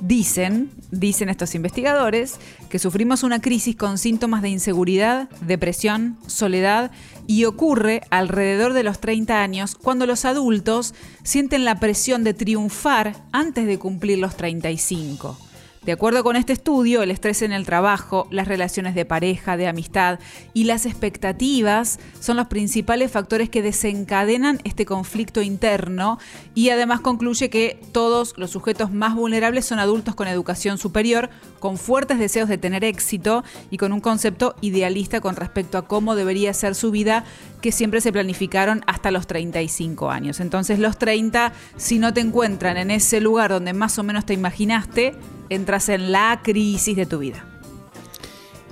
Dicen, 0.00 0.70
dicen 0.90 1.28
estos 1.28 1.54
investigadores, 1.54 2.38
que 2.68 2.78
sufrimos 2.78 3.22
una 3.22 3.40
crisis 3.40 3.76
con 3.76 3.98
síntomas 3.98 4.42
de 4.42 4.48
inseguridad, 4.50 5.28
depresión, 5.40 6.18
soledad 6.26 6.90
y 7.26 7.44
ocurre 7.44 8.02
alrededor 8.10 8.72
de 8.72 8.82
los 8.82 9.00
30 9.00 9.40
años 9.40 9.74
cuando 9.74 10.06
los 10.06 10.24
adultos 10.24 10.94
sienten 11.22 11.64
la 11.64 11.80
presión 11.80 12.24
de 12.24 12.34
triunfar 12.34 13.16
antes 13.32 13.66
de 13.66 13.78
cumplir 13.78 14.18
los 14.18 14.36
35. 14.36 15.38
De 15.84 15.92
acuerdo 15.92 16.24
con 16.24 16.36
este 16.36 16.54
estudio, 16.54 17.02
el 17.02 17.10
estrés 17.10 17.42
en 17.42 17.52
el 17.52 17.66
trabajo, 17.66 18.26
las 18.30 18.48
relaciones 18.48 18.94
de 18.94 19.04
pareja, 19.04 19.58
de 19.58 19.66
amistad 19.66 20.18
y 20.54 20.64
las 20.64 20.86
expectativas 20.86 21.98
son 22.20 22.38
los 22.38 22.46
principales 22.46 23.10
factores 23.10 23.50
que 23.50 23.60
desencadenan 23.60 24.60
este 24.64 24.86
conflicto 24.86 25.42
interno 25.42 26.18
y 26.54 26.70
además 26.70 27.02
concluye 27.02 27.50
que 27.50 27.78
todos 27.92 28.32
los 28.38 28.50
sujetos 28.50 28.92
más 28.92 29.14
vulnerables 29.14 29.66
son 29.66 29.78
adultos 29.78 30.14
con 30.14 30.26
educación 30.26 30.78
superior, 30.78 31.28
con 31.58 31.76
fuertes 31.76 32.18
deseos 32.18 32.48
de 32.48 32.56
tener 32.56 32.82
éxito 32.82 33.44
y 33.70 33.76
con 33.76 33.92
un 33.92 34.00
concepto 34.00 34.54
idealista 34.62 35.20
con 35.20 35.36
respecto 35.36 35.76
a 35.76 35.86
cómo 35.86 36.14
debería 36.14 36.54
ser 36.54 36.74
su 36.74 36.92
vida 36.92 37.26
que 37.64 37.72
siempre 37.72 38.02
se 38.02 38.12
planificaron 38.12 38.84
hasta 38.86 39.10
los 39.10 39.26
35 39.26 40.10
años. 40.10 40.40
Entonces 40.40 40.78
los 40.78 40.98
30, 40.98 41.54
si 41.78 41.98
no 41.98 42.12
te 42.12 42.20
encuentran 42.20 42.76
en 42.76 42.90
ese 42.90 43.22
lugar 43.22 43.50
donde 43.50 43.72
más 43.72 43.98
o 43.98 44.02
menos 44.02 44.26
te 44.26 44.34
imaginaste, 44.34 45.14
entras 45.48 45.88
en 45.88 46.12
la 46.12 46.42
crisis 46.44 46.94
de 46.94 47.06
tu 47.06 47.20
vida. 47.20 47.46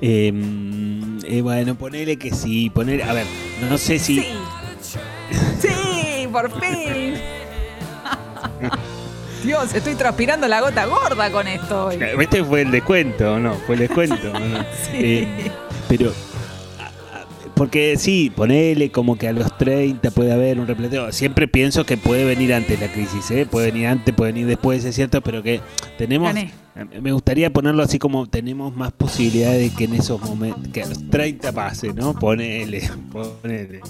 Eh, 0.03 0.31
eh, 1.25 1.41
bueno, 1.41 1.75
ponele 1.75 2.19
que 2.19 2.35
sí, 2.35 2.69
ponele, 2.69 3.03
a 3.03 3.15
ver, 3.15 3.25
no 3.71 3.79
sé 3.79 3.99
si... 3.99 4.19
Sí. 4.19 4.27
Sí, 5.59 6.29
por 6.31 6.51
fin. 6.61 7.15
Dios, 9.43 9.75
estoy 9.75 9.95
transpirando 9.95 10.47
la 10.49 10.61
gota 10.61 10.85
gorda 10.85 11.33
con 11.33 11.49
esto 11.49 11.87
hoy. 11.87 11.99
Este 12.21 12.45
fue 12.45 12.61
el 12.61 12.71
descuento, 12.71 13.39
¿no? 13.39 13.55
Fue 13.55 13.75
el 13.75 13.81
descuento, 13.81 14.39
¿no? 14.39 14.59
Sí. 14.91 14.99
Eh, 14.99 15.51
pero, 15.89 16.13
porque 17.55 17.97
sí, 17.97 18.33
ponele 18.35 18.91
como 18.91 19.17
que 19.17 19.29
a 19.29 19.33
los 19.33 19.57
30 19.59 20.11
puede 20.11 20.33
haber 20.33 20.59
un 20.59 20.67
repleteo. 20.67 21.13
Siempre 21.13 21.49
pienso 21.49 21.85
que 21.85 21.97
puede 21.97 22.25
venir 22.25 22.55
antes 22.55 22.81
la 22.81 22.89
crisis, 22.89 23.31
¿eh? 23.31 23.47
Puede 23.47 23.71
venir 23.71 23.87
antes, 23.87 24.15
puede 24.15 24.33
venir 24.33 24.47
después, 24.47 24.85
es 24.85 24.95
cierto, 24.95 25.21
pero 25.21 25.43
que 25.43 25.61
tenemos... 25.99 26.35
Me 26.75 27.13
gustaría 27.13 27.53
ponerlo 27.53 27.83
así 27.83 27.99
como 27.99 28.27
tenemos 28.27 28.75
más 28.75 28.93
posibilidades 28.93 29.71
de 29.71 29.77
que 29.77 29.85
en 29.85 29.95
esos 29.95 30.21
momentos, 30.23 30.69
que 30.73 30.83
a 30.83 30.87
los 30.87 31.11
30 31.11 31.53
pase, 31.53 31.93
¿no? 31.93 32.15
Ponele, 32.19 32.89
ponele. 33.13 33.81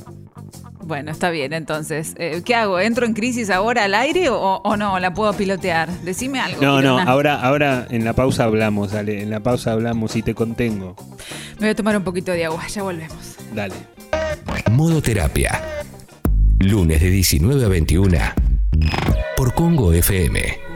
Bueno, 0.84 1.12
está 1.12 1.30
bien, 1.30 1.52
entonces. 1.52 2.14
eh, 2.18 2.42
¿Qué 2.44 2.56
hago? 2.56 2.80
¿Entro 2.80 3.06
en 3.06 3.14
crisis 3.14 3.50
ahora 3.50 3.84
al 3.84 3.94
aire 3.94 4.30
o, 4.30 4.36
o 4.64 4.76
no? 4.76 4.98
¿La 4.98 5.14
puedo 5.14 5.32
pilotear? 5.32 5.88
Decime 6.00 6.40
algo. 6.40 6.60
No, 6.60 6.82
no, 6.82 6.98
ahora, 6.98 7.40
ahora 7.40 7.86
en 7.88 8.04
la 8.04 8.14
pausa 8.14 8.44
hablamos, 8.44 8.90
dale, 8.90 9.22
en 9.22 9.30
la 9.30 9.38
pausa 9.38 9.72
hablamos 9.72 10.16
y 10.16 10.22
te 10.22 10.34
contengo. 10.34 10.96
Me 11.60 11.66
voy 11.66 11.68
a 11.68 11.74
tomar 11.76 11.96
un 11.96 12.02
poquito 12.02 12.32
de 12.32 12.46
agua, 12.46 12.66
ya 12.66 12.82
volvemos. 12.82 13.36
Dale. 13.54 13.74
Modo 14.72 15.00
Terapia. 15.00 15.62
Lunes 16.58 17.00
de 17.00 17.10
19 17.10 17.64
a 17.64 17.68
21 17.68 18.18
por 19.36 19.54
Congo 19.54 19.92
FM. 19.92 20.71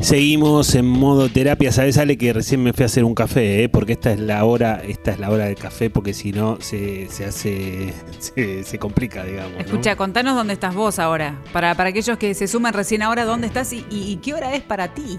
Seguimos 0.00 0.74
en 0.76 0.86
modo 0.86 1.28
terapia, 1.28 1.72
¿sabes, 1.72 1.98
Ale? 1.98 2.16
Que 2.16 2.32
recién 2.32 2.62
me 2.62 2.72
fui 2.72 2.84
a 2.84 2.86
hacer 2.86 3.04
un 3.04 3.14
café, 3.14 3.64
¿eh? 3.64 3.68
Porque 3.68 3.92
esta 3.94 4.12
es 4.12 4.20
la 4.20 4.44
hora, 4.44 4.80
esta 4.86 5.10
es 5.10 5.18
la 5.18 5.28
hora 5.30 5.46
del 5.46 5.56
café, 5.56 5.90
porque 5.90 6.14
si 6.14 6.30
no 6.32 6.56
se, 6.60 7.08
se 7.10 7.24
hace, 7.24 7.92
se, 8.18 8.62
se 8.64 8.78
complica, 8.78 9.24
digamos. 9.24 9.52
¿no? 9.54 9.58
Escucha, 9.60 9.96
contanos 9.96 10.36
dónde 10.36 10.52
estás 10.54 10.74
vos 10.74 10.98
ahora. 10.98 11.42
Para, 11.52 11.74
para 11.74 11.90
aquellos 11.90 12.16
que 12.16 12.32
se 12.34 12.46
suman 12.46 12.72
recién 12.74 13.02
ahora, 13.02 13.24
¿dónde 13.24 13.48
estás 13.48 13.72
y, 13.72 13.84
y- 13.90 14.12
y 14.12 14.16
qué 14.16 14.34
hora 14.34 14.54
es 14.54 14.62
para 14.62 14.94
ti? 14.94 15.18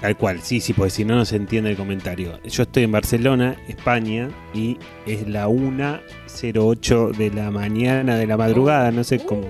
Tal 0.00 0.16
cual, 0.16 0.40
sí, 0.42 0.60
sí, 0.60 0.72
porque 0.72 0.90
si 0.90 1.04
no, 1.04 1.14
no 1.16 1.24
se 1.24 1.36
entiende 1.36 1.70
el 1.70 1.76
comentario. 1.76 2.40
Yo 2.44 2.64
estoy 2.64 2.84
en 2.84 2.92
Barcelona, 2.92 3.56
España, 3.68 4.28
y 4.54 4.76
es 5.06 5.28
la 5.28 5.48
1.08 5.48 7.16
de 7.16 7.30
la 7.30 7.50
mañana, 7.50 8.16
de 8.16 8.26
la 8.26 8.36
madrugada, 8.36 8.90
no 8.90 9.04
sé 9.04 9.18
cómo. 9.20 9.46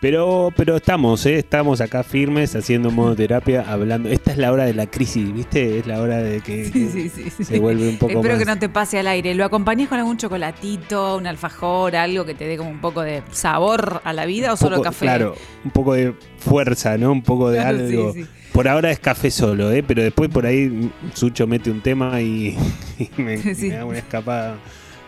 Pero, 0.00 0.50
pero 0.56 0.76
estamos, 0.76 1.26
¿eh? 1.26 1.36
estamos 1.36 1.82
acá 1.82 2.02
firmes, 2.02 2.56
haciendo 2.56 2.90
modo 2.90 3.14
terapia, 3.14 3.66
hablando. 3.68 4.08
Esta 4.08 4.32
es 4.32 4.38
la 4.38 4.50
hora 4.50 4.64
de 4.64 4.72
la 4.72 4.86
crisis, 4.86 5.30
¿viste? 5.30 5.78
Es 5.78 5.86
la 5.86 6.00
hora 6.00 6.16
de 6.16 6.40
que, 6.40 6.64
Sí, 6.64 6.88
sí, 6.90 7.10
sí, 7.10 7.30
sí. 7.30 7.44
se 7.44 7.58
vuelve 7.58 7.86
un 7.86 7.98
poco 7.98 8.12
Espero 8.12 8.34
más... 8.34 8.38
que 8.38 8.46
no 8.46 8.58
te 8.58 8.70
pase 8.70 8.98
al 8.98 9.06
aire. 9.08 9.34
¿Lo 9.34 9.44
acompañás 9.44 9.88
con 9.90 9.98
algún 9.98 10.16
chocolatito, 10.16 11.18
un 11.18 11.26
alfajor, 11.26 11.96
algo 11.96 12.24
que 12.24 12.32
te 12.32 12.46
dé 12.46 12.56
como 12.56 12.70
un 12.70 12.80
poco 12.80 13.02
de 13.02 13.22
sabor 13.30 14.00
a 14.02 14.14
la 14.14 14.24
vida 14.24 14.54
o 14.54 14.56
solo 14.56 14.80
café? 14.80 15.04
Claro, 15.04 15.34
un 15.66 15.70
poco 15.70 15.92
de 15.92 16.14
fuerza, 16.38 16.96
¿no? 16.96 17.12
Un 17.12 17.22
poco 17.22 17.50
de 17.50 17.58
Claro, 17.58 17.78
algo. 17.78 18.14
Por 18.52 18.68
ahora 18.68 18.90
es 18.90 19.00
café 19.00 19.30
solo, 19.30 19.70
¿eh? 19.70 19.82
Pero 19.86 20.02
después 20.02 20.30
por 20.30 20.46
ahí 20.46 20.90
Sucho 21.12 21.46
mete 21.46 21.70
un 21.70 21.82
tema 21.82 22.22
y, 22.22 22.56
y 22.98 23.10
me, 23.20 23.36
da 23.36 23.84
una 23.84 23.98
escapada 23.98 24.56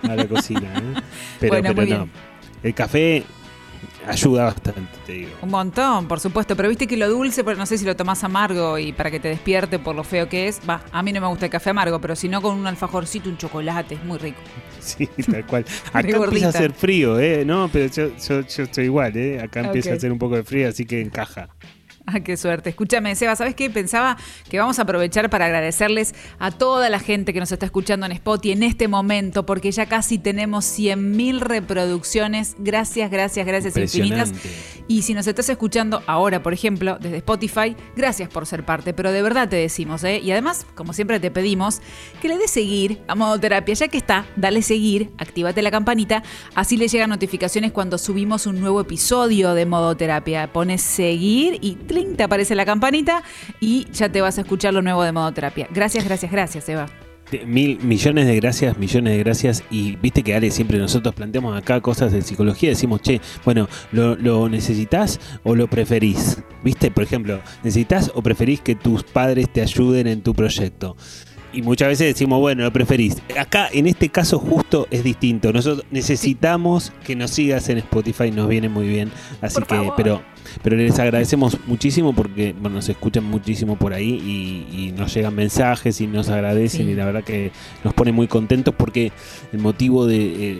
a 0.03 0.15
la 0.15 0.29
cocina, 0.29 0.75
¿eh? 0.77 1.01
Pero, 1.41 1.53
Bueno, 1.55 1.75
pero 1.75 1.99
no. 1.99 2.09
El 2.63 2.75
café 2.75 3.25
ayuda 4.07 4.45
bastante, 4.45 4.83
te 5.07 5.13
digo. 5.13 5.31
Un 5.43 5.51
montón, 5.51 6.09
por 6.09 6.21
supuesto. 6.21 6.57
Pero 6.57 6.69
viste 6.69 6.87
que 6.87 6.97
lo 6.97 7.09
dulce, 7.09 7.45
pero 7.45 7.57
no 7.57 7.67
sé 7.67 7.79
si 7.79 7.85
lo 7.85 7.97
tomás 7.97 8.23
amargo 8.25 8.79
y 8.79 8.93
para 8.93 9.11
que 9.11 9.21
te 9.21 9.29
despierte 9.29 9.79
por 9.79 9.95
lo 9.95 10.05
feo 10.05 10.29
que 10.29 10.49
es. 10.49 10.61
Va, 10.69 10.83
a 10.91 11.03
mí 11.03 11.13
no 11.13 11.21
me 11.21 11.27
gusta 11.27 11.47
el 11.47 11.51
café 11.51 11.71
amargo, 11.71 12.01
pero 12.01 12.17
si 12.17 12.29
no 12.29 12.43
con 12.43 12.59
un 12.59 12.67
alfajorcito, 12.67 13.29
un 13.29 13.39
chocolate, 13.39 13.95
es 13.95 14.05
muy 14.05 14.19
rico. 14.19 14.39
Sí, 14.83 15.07
tal 15.07 15.47
cual. 15.47 15.65
Acá 15.93 16.09
empieza 16.09 16.47
a 16.47 16.49
hacer 16.49 16.73
frío, 16.73 17.21
¿eh? 17.21 17.45
No, 17.45 17.71
pero 17.73 17.87
yo, 17.87 18.17
yo, 18.17 18.41
yo 18.41 18.65
estoy 18.65 18.87
igual, 18.87 19.17
¿eh? 19.17 19.41
Acá 19.41 19.61
empieza 19.61 19.93
a 19.93 19.95
hacer 19.95 20.11
un 20.11 20.19
poco 20.19 20.35
de 20.35 20.43
frío, 20.43 20.69
así 20.69 20.85
que 20.85 21.01
encaja. 21.01 21.51
Ah, 22.13 22.21
qué 22.21 22.37
suerte. 22.37 22.71
Escúchame, 22.71 23.15
Seba, 23.15 23.37
¿sabes 23.37 23.55
qué? 23.55 23.71
Pensaba 23.71 24.19
que 24.51 24.59
vamos 24.59 24.79
a 24.79 24.83
aprovechar 24.83 25.31
para 25.31 25.47
agradecerles 25.47 26.15
a 26.39 26.51
toda 26.51 26.91
la 26.91 26.99
gente 26.99 27.33
que 27.33 27.41
nos 27.41 27.53
está 27.53 27.65
escuchando 27.65 28.05
en 28.07 28.13
Spotify 28.13 28.53
en 28.53 28.63
este 28.63 28.89
momento, 28.89 29.47
porque 29.47 29.71
ya 29.71 29.87
casi 29.87 30.19
tenemos 30.19 30.65
100.000 30.79 31.41
reproducciones. 31.41 32.57
Gracias, 32.59 33.11
gracias, 33.11 33.47
gracias 33.47 33.77
infinitas. 33.77 34.33
Y 34.89 35.03
si 35.03 35.15
nos 35.15 35.27
estás 35.27 35.49
escuchando 35.49 36.03
ahora, 36.07 36.43
por 36.43 36.53
ejemplo, 36.53 36.99
desde 37.01 37.19
Spotify, 37.19 37.77
gracias 37.97 38.29
por 38.29 38.47
ser 38.47 38.65
parte, 38.65 38.93
pero 38.93 39.13
de 39.13 39.23
verdad 39.23 39.49
te 39.49 39.57
decimos, 39.57 40.03
¿eh? 40.05 40.19
Y 40.19 40.33
además, 40.33 40.67
como 40.75 40.93
siempre 40.93 41.21
te 41.21 41.31
pedimos, 41.31 41.81
que 42.21 42.29
le 42.29 42.37
des 42.37 42.51
seguir 42.51 43.01
a 43.07 43.15
Modo 43.15 43.39
Terapia, 43.39 43.75
ya 43.75 43.89
que 43.89 43.97
está, 43.97 44.27
dale 44.37 44.63
seguir, 44.63 45.11
actívate 45.19 45.63
la 45.63 45.71
campanita, 45.71 46.23
así 46.55 46.77
le 46.77 46.89
llegan 46.89 47.11
notificaciones 47.11 47.73
cuando 47.73 47.97
subimos 47.97 48.47
un 48.47 48.61
nuevo 48.61 48.81
episodio 48.81 49.55
de 49.55 49.67
Modo 49.67 49.97
Terapia. 49.97 50.53
Pones 50.53 50.83
seguir 50.83 51.59
y 51.61 51.77
te 52.17 52.23
aparece 52.23 52.55
la 52.55 52.65
campanita 52.65 53.23
y 53.61 53.87
ya 53.93 54.09
te 54.11 54.21
vas 54.21 54.39
a 54.39 54.43
escuchar 54.43 54.75
lo 54.75 54.83
nuevo 54.83 55.03
de 55.03 55.13
Modo 55.13 55.33
Terapia. 55.33 55.69
Gracias, 55.73 56.05
gracias, 56.05 56.33
gracias, 56.33 56.69
Eva. 56.69 56.87
Mil 57.47 57.79
millones 57.83 58.27
de 58.27 58.37
gracias, 58.37 58.77
millones 58.77 59.15
de 59.15 59.19
gracias. 59.19 59.65
Y 59.71 59.97
viste 59.97 60.23
que 60.23 60.35
Ale, 60.35 60.51
siempre 60.51 60.79
nosotros 60.79 61.15
planteamos 61.15 61.57
acá 61.57 61.81
cosas 61.81 62.13
de 62.13 62.21
psicología. 62.21 62.71
Decimos, 62.71 63.01
che, 63.01 63.21
bueno, 63.45 63.69
¿lo, 63.91 64.17
lo 64.17 64.49
necesitas 64.49 65.19
o 65.43 65.55
lo 65.55 65.67
preferís? 65.67 66.43
Viste, 66.63 66.91
por 66.91 67.05
ejemplo, 67.05 67.41
¿necesitas 67.63 68.13
o 68.15 68.23
preferís 68.23 68.61
que 68.61 68.75
tus 68.75 69.03
padres 69.03 69.51
te 69.51 69.63
ayuden 69.63 70.09
en 70.09 70.23
tu 70.23 70.35
proyecto? 70.35 70.97
Y 71.53 71.63
muchas 71.63 71.89
veces 71.89 72.07
decimos, 72.07 72.41
bueno, 72.41 72.63
lo 72.65 72.73
preferís. 72.73 73.17
Acá, 73.39 73.69
en 73.73 73.87
este 73.87 74.09
caso, 74.09 74.39
justo 74.39 74.87
es 74.91 75.05
distinto. 75.05 75.53
Nosotros 75.53 75.85
necesitamos 75.91 76.93
que 77.05 77.15
nos 77.17 77.31
sigas 77.31 77.69
en 77.69 77.79
Spotify, 77.79 78.31
nos 78.31 78.49
viene 78.49 78.69
muy 78.69 78.87
bien. 78.89 79.11
Así 79.41 79.55
Por 79.57 79.67
que, 79.67 79.75
favor. 79.77 79.95
pero, 79.97 80.23
pero 80.63 80.77
les 80.77 80.99
agradecemos 80.99 81.59
muchísimo 81.67 82.15
porque 82.15 82.55
bueno, 82.59 82.77
nos 82.77 82.89
escuchan 82.89 83.25
muchísimo 83.25 83.77
por 83.77 83.93
ahí 83.93 84.67
y, 84.73 84.87
y 84.89 84.93
nos 84.93 85.13
llegan 85.15 85.35
mensajes 85.35 86.01
y 86.01 86.07
nos 86.07 86.29
agradecen 86.29 86.87
Sí. 86.87 86.93
y 86.93 86.95
la 86.95 87.05
verdad 87.05 87.23
que 87.25 87.51
nos 87.85 87.93
pone 87.93 88.13
muy 88.13 88.29
contentos 88.29 88.75
porque 88.77 89.13
el 89.53 89.59
motivo 89.59 90.07
de 90.07 90.53
eh, 90.53 90.59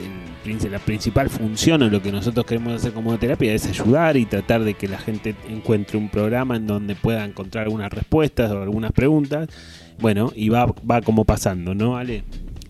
la 0.71 0.79
principal 0.79 1.31
función 1.31 1.83
o 1.83 1.89
lo 1.89 2.03
que 2.03 2.13
nosotros 2.13 2.45
queremos 2.45 2.75
hacer 2.75 2.93
como 2.93 3.17
terapia 3.19 3.55
es 3.55 3.67
ayudar 3.67 4.17
y 4.17 4.27
tratar 4.27 4.63
de 4.65 4.75
que 4.75 4.89
la 4.89 4.99
gente 4.99 5.35
encuentre 5.49 5.97
un 5.97 6.09
programa 6.11 6.57
en 6.57 6.67
donde 6.67 6.95
pueda 6.97 7.25
encontrar 7.25 7.65
algunas 7.65 7.91
respuestas 7.93 8.51
o 8.51 8.61
algunas 8.63 8.93
preguntas. 8.93 9.49
Bueno, 9.99 10.33
y 10.35 10.49
va, 10.49 10.67
va 10.89 11.01
como 11.03 11.25
pasando, 11.25 11.75
¿no, 11.75 11.97
Ale? 11.97 12.25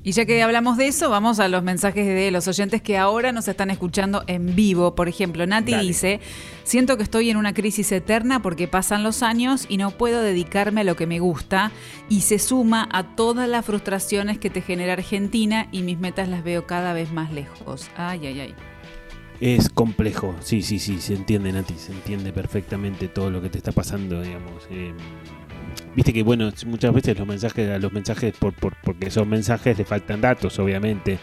Y 0.05 0.13
ya 0.13 0.25
que 0.27 0.43
hablamos 0.43 0.77
de 0.79 0.89
eso, 0.89 1.11
vamos 1.11 1.39
a 1.39 1.47
los 1.47 1.63
mensajes 1.63 2.05
de 2.05 2.33
los 2.33 2.49
oyentes 2.49 2.83
que 2.83 2.99
ahora 2.99 3.31
nos 3.31 3.47
están 3.47 3.71
escuchando 3.71 4.25
en 4.27 4.57
vivo. 4.57 4.97
Por 4.97 5.09
ejemplo, 5.09 5.47
Nati 5.47 5.71
Dale. 5.73 5.87
dice, 5.87 6.21
siento 6.65 6.97
que 6.97 7.05
estoy 7.05 7.31
en 7.31 7.37
una 7.37 7.55
crisis 7.55 7.93
eterna 7.93 8.43
porque 8.43 8.67
pasan 8.67 9.05
los 9.05 9.23
años 9.23 9.65
y 9.69 9.77
no 9.77 9.93
puedo 9.93 10.21
dedicarme 10.21 10.81
a 10.81 10.85
lo 10.85 10.97
que 10.97 11.07
me 11.07 11.21
gusta 11.21 11.71
y 12.09 12.23
se 12.23 12.41
suma 12.41 12.89
a 12.91 13.15
todas 13.15 13.49
las 13.49 13.65
frustraciones 13.65 14.39
que 14.39 14.51
te 14.51 14.61
genera 14.61 14.95
Argentina 14.95 15.69
y 15.71 15.83
mis 15.83 16.01
metas 16.01 16.29
las 16.29 16.43
veo 16.43 16.67
cada 16.67 16.95
vez 16.95 17.13
más 17.13 17.33
lejos. 17.33 17.89
Ay, 17.97 18.27
ay, 18.27 18.41
ay. 18.41 18.55
Es 19.41 19.69
complejo, 19.69 20.35
sí, 20.41 20.63
sí, 20.63 20.81
sí, 20.81 21.01
se 21.01 21.15
entiende, 21.15 21.53
Nati, 21.53 21.75
se 21.75 21.93
entiende 21.93 22.33
perfectamente 22.33 23.07
todo 23.07 23.31
lo 23.31 23.41
que 23.41 23.51
te 23.51 23.59
está 23.59 23.71
pasando, 23.71 24.21
digamos. 24.21 24.65
eh, 24.71 24.93
Viste 25.95 26.13
que, 26.13 26.23
bueno, 26.23 26.51
muchas 26.67 26.93
veces 26.95 27.19
los 27.19 27.27
mensajes, 27.29 27.71
a 27.71 27.79
los 27.79 27.93
mensajes, 27.93 28.35
por, 28.39 28.53
por- 28.55 28.77
porque 28.83 29.09
esos 29.09 29.27
mensajes 29.27 29.77
le 29.77 29.85
faltan 29.85 30.21
datos, 30.21 30.59
obviamente. 30.59 31.19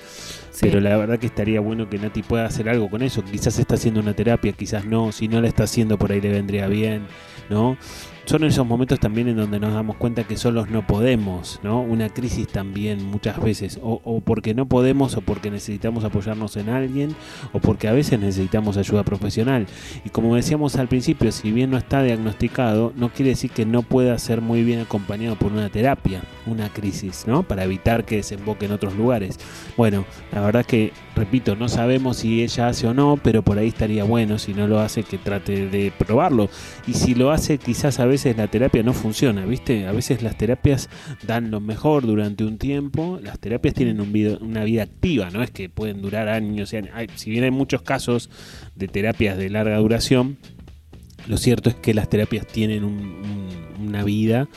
Sí. 0.52 0.60
Pero 0.62 0.80
la 0.82 0.96
verdad 0.98 1.18
que 1.20 1.28
estaría 1.28 1.60
bueno 1.60 1.90
que 1.90 1.98
Nati 1.98 2.22
pueda 2.22 2.46
hacer 2.46 2.70
algo 2.70 2.90
con 2.90 3.02
eso. 3.02 3.24
Quizás 3.24 3.58
está 3.60 3.76
haciendo 3.76 4.00
una 4.00 4.14
terapia, 4.14 4.52
quizás 4.54 4.86
no. 4.86 5.12
Si 5.12 5.28
no 5.28 5.42
la 5.42 5.48
está 5.48 5.64
haciendo, 5.64 5.98
por 5.98 6.12
ahí 6.12 6.22
le 6.22 6.30
vendría 6.32 6.68
bien, 6.68 7.08
¿no? 7.50 7.78
Son 8.30 8.44
esos 8.44 8.64
momentos 8.64 9.00
también 9.00 9.28
en 9.28 9.38
donde 9.38 9.60
nos 9.60 9.74
damos 9.74 9.96
cuenta 9.96 10.24
que 10.24 10.38
solos 10.38 10.70
no 10.70 10.86
podemos, 10.86 11.60
¿no? 11.64 11.82
Una 11.82 12.10
crisis 12.10 12.48
también 12.48 13.04
muchas 13.04 13.42
veces, 13.42 13.80
o, 13.82 14.22
porque 14.24 14.54
no 14.54 14.68
podemos, 14.68 15.18
o 15.18 15.22
porque 15.22 15.50
necesitamos 15.50 16.04
apoyarnos 16.04 16.56
en 16.56 16.70
alguien, 16.70 17.16
o 17.54 17.60
porque 17.60 17.88
a 17.88 17.92
veces 17.92 18.20
necesitamos 18.20 18.78
ayuda 18.78 19.02
profesional. 19.02 19.66
Y 20.06 20.12
como 20.12 20.36
decíamos 20.36 20.76
al 20.76 20.88
principio, 20.88 21.32
si 21.32 21.52
bien 21.52 21.72
no 21.72 21.78
está 21.80 22.04
diagnosticado, 22.04 22.94
no 22.96 23.10
quiere 23.10 23.32
decir 23.32 23.50
que 23.50 23.66
no 23.66 23.82
pueda 23.82 24.16
ser 24.20 24.42
muy 24.42 24.64
bien 24.64 24.82
acompañado 24.82 25.36
por 25.36 25.52
una 25.52 25.70
terapia, 25.70 26.22
una 26.46 26.70
crisis, 26.70 27.24
¿no? 27.26 27.42
Para 27.42 27.64
evitar 27.64 28.06
que 28.06 28.18
desemboque 28.18 28.68
en 28.68 28.74
otros 28.74 28.94
lugares. 28.94 29.40
Bueno, 29.76 30.06
la 30.32 30.42
verdad 30.42 30.68
que, 30.68 30.94
repito, 31.20 31.56
no 31.56 31.70
sabemos 31.70 32.18
si 32.18 32.42
ella 32.42 32.70
hace 32.70 32.88
o 32.88 32.94
no, 32.94 33.20
pero 33.22 33.44
por 33.44 33.58
ahí 33.58 33.68
estaría 33.68 34.04
bueno, 34.04 34.40
si 34.40 34.54
no 34.54 34.68
lo 34.68 34.80
hace, 34.80 35.04
que 35.04 35.18
trate 35.18 35.68
de 35.68 35.92
probarlo. 35.96 36.50
Y 36.88 36.94
si 36.94 37.14
lo 37.14 37.32
hace, 37.32 37.58
quizás 37.58 38.00
a 38.00 38.06
veces 38.06 38.38
la 38.38 38.48
terapia 38.48 38.82
no 38.82 38.94
funciona, 38.94 39.46
¿viste? 39.46 39.86
A 39.86 39.92
veces 39.92 40.24
las 40.24 40.38
terapias 40.38 40.90
dan 41.28 41.52
lo 41.52 41.60
mejor 41.60 42.08
durante 42.08 42.44
un 42.44 42.58
tiempo, 42.58 43.20
las 43.22 43.38
terapias 43.40 43.74
tienen 43.74 44.02
un 44.02 44.12
vida- 44.12 44.38
una 44.42 44.64
vida 44.64 44.84
activa, 44.84 45.30
no 45.30 45.44
es 45.44 45.52
que 45.52 45.70
pueden 45.70 46.02
durar 46.02 46.30
años 46.30 46.74
años. 46.74 46.92
Si 47.16 47.30
bien 47.30 47.44
hay 47.44 47.52
muchos 47.52 47.82
casos 47.82 48.30
de 48.76 48.88
terapias 48.88 49.38
de 49.38 49.50
larga 49.50 49.78
duración, 49.78 50.38
lo 51.28 51.38
cierto 51.38 51.70
es 51.70 51.76
que 51.76 51.94
las 51.94 52.10
terapias 52.10 52.48
tienen 52.48 52.84
un- 52.84 52.94
un- 53.80 53.88
una 53.88 54.04
vida 54.04 54.48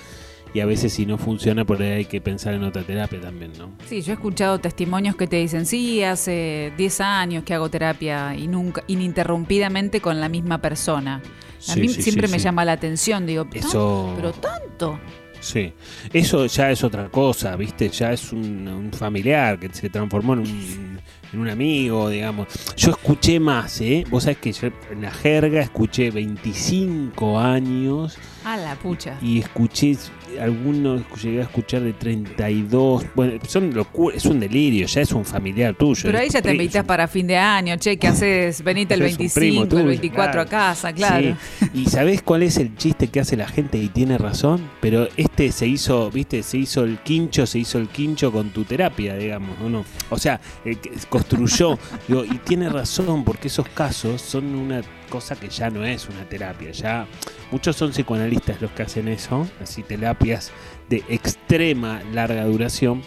y 0.55 0.61
a 0.61 0.67
veces 0.67 0.93
si 0.93 1.07
no 1.07 1.19
funciona 1.19 1.65
por 1.65 1.81
ahí 1.83 1.91
hay 1.91 2.05
que 2.05 2.21
pensar 2.21 2.55
en 2.55 2.63
otra 2.65 2.83
terapia 2.83 3.21
también, 3.21 3.53
¿no? 3.59 3.71
Sí, 3.89 4.03
yo 4.03 4.13
he 4.13 4.15
escuchado 4.15 4.59
testimonios 4.59 5.17
que 5.17 5.27
te 5.27 5.37
dicen, 5.37 5.65
sí, 5.67 6.03
hace 6.03 6.73
10 6.77 7.01
años 7.01 7.45
que 7.45 7.55
hago 7.55 7.69
terapia 7.71 8.35
y 8.37 8.49
nunca, 8.49 8.83
ininterrumpidamente 8.87 10.01
con 10.01 10.21
la 10.21 10.29
misma 10.29 10.59
persona. 10.59 11.23
A 11.69 11.75
Sí, 11.75 11.81
mí 11.81 11.89
sí, 11.89 12.03
siempre 12.03 12.27
sí, 12.29 12.33
me 12.33 12.39
llama 12.39 12.65
la 12.65 12.73
atención, 12.73 13.25
digo, 13.27 13.45
"¿Tan- 13.45 13.59
Eso- 13.61 14.13
pero 14.17 14.33
tanto. 14.33 14.99
Sí, 15.41 15.73
eso 16.13 16.47
ya 16.47 16.71
es 16.71 16.85
otra 16.85 17.09
cosa, 17.09 17.57
¿viste? 17.57 17.89
Ya 17.89 18.13
es 18.13 18.33
un, 18.33 18.69
un 18.69 18.93
familiar 18.93 19.59
que 19.59 19.69
se 19.73 19.91
transformó 19.91 20.35
en 20.35 20.39
un, 20.41 21.01
en 21.33 21.41
un 21.41 21.49
amigo, 21.49 22.09
digamos. 22.09 22.47
Yo 22.77 22.93
escuché 22.93 23.41
más, 23.41 23.81
¿eh? 23.81 24.05
Vos 24.09 24.23
sabés 24.23 24.39
que 24.39 24.53
yo 24.53 24.69
en 24.93 25.03
la 25.03 25.11
jerga 25.11 25.61
escuché 25.61 26.13
25 26.13 27.39
años 27.41 28.17
A 28.45 28.57
la 28.57 28.77
pucha. 28.77 29.19
y 29.21 29.41
escuché 29.41 29.97
algunos, 30.41 31.03
llegué 31.23 31.41
a 31.41 31.43
escuchar 31.43 31.83
de 31.83 31.93
32. 31.93 33.05
Bueno, 33.15 33.39
son 33.47 33.73
locuras, 33.75 34.19
es 34.19 34.27
un 34.27 34.41
delirio, 34.41 34.87
ya 34.87 35.01
es 35.01 35.13
un 35.13 35.25
familiar 35.25 35.75
tuyo. 35.75 36.03
Pero 36.05 36.19
ahí 36.19 36.29
ya 36.29 36.43
te 36.43 36.53
invitas 36.53 36.85
para 36.85 37.09
fin 37.09 37.27
de 37.27 37.37
año, 37.37 37.77
che, 37.77 37.97
¿qué 37.97 38.09
haces? 38.09 38.63
Venite 38.63 38.95
el 38.95 39.03
Es 39.03 39.19
un 39.19 39.31
primo 39.31 39.61
25, 39.61 39.63
el 39.63 39.69
tuyo, 39.69 39.85
24 39.87 40.41
a 40.41 40.47
casa, 40.47 40.93
claro. 40.93 41.37
Sí. 41.59 41.71
¿Y 41.75 41.87
sabés 41.87 42.23
cuál 42.23 42.43
es 42.43 42.57
el 42.57 42.77
chiste 42.77 43.09
que 43.09 43.21
hace 43.21 43.37
la 43.37 43.49
gente 43.49 43.79
y 43.79 43.89
tiene 43.89 44.19
razón? 44.19 44.71
Pero 44.81 45.09
este 45.17 45.53
se 45.53 45.67
hizo, 45.67 46.11
viste, 46.11 46.43
se 46.43 46.59
hizo 46.59 46.85
el 46.85 46.99
quincho, 46.99 47.47
se 47.47 47.59
hizo 47.59 47.79
el 47.79 47.89
quincho 47.89 48.33
con 48.33 48.51
tu 48.51 48.65
terapia, 48.65 49.17
digamos, 49.17 49.57
¿o 49.61 49.69
no? 49.69 49.85
O 50.11 50.19
sea, 50.19 50.41
eh, 50.65 50.77
que 50.77 50.91
construyó, 51.09 51.79
digo, 52.09 52.25
y 52.25 52.39
tiene 52.39 52.69
razón, 52.69 53.25
porque 53.25 53.49
esos 53.49 53.69
casos 53.69 54.21
son 54.21 54.55
una 54.55 54.83
cosa 55.13 55.37
que 55.37 55.51
ya 55.51 55.69
no 55.69 55.85
es 55.85 56.09
una 56.09 56.27
terapia, 56.27 56.71
ya 56.71 57.07
muchos 57.51 57.77
son 57.77 57.91
psicoanalistas 57.91 58.63
los 58.63 58.71
que 58.71 58.83
hacen 58.83 59.09
eso, 59.09 59.47
así 59.61 59.83
terapias 59.83 60.51
de 60.89 61.05
extrema 61.11 62.03
larga 62.15 62.47
duración. 62.47 63.03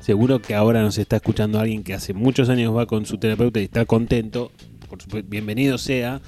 Seguro 0.00 0.40
que 0.40 0.54
ahora 0.54 0.80
nos 0.80 0.96
está 0.96 1.16
escuchando 1.16 1.60
alguien 1.60 1.84
que 1.84 1.92
hace 1.92 2.14
muchos 2.14 2.48
años 2.48 2.74
va 2.74 2.86
con 2.86 3.04
su 3.04 3.18
terapeuta 3.18 3.60
y 3.60 3.64
está 3.64 3.84
contento, 3.84 4.50
por 4.88 5.02
supuesto, 5.02 5.28
bienvenido 5.28 5.76
sea, 5.76 6.22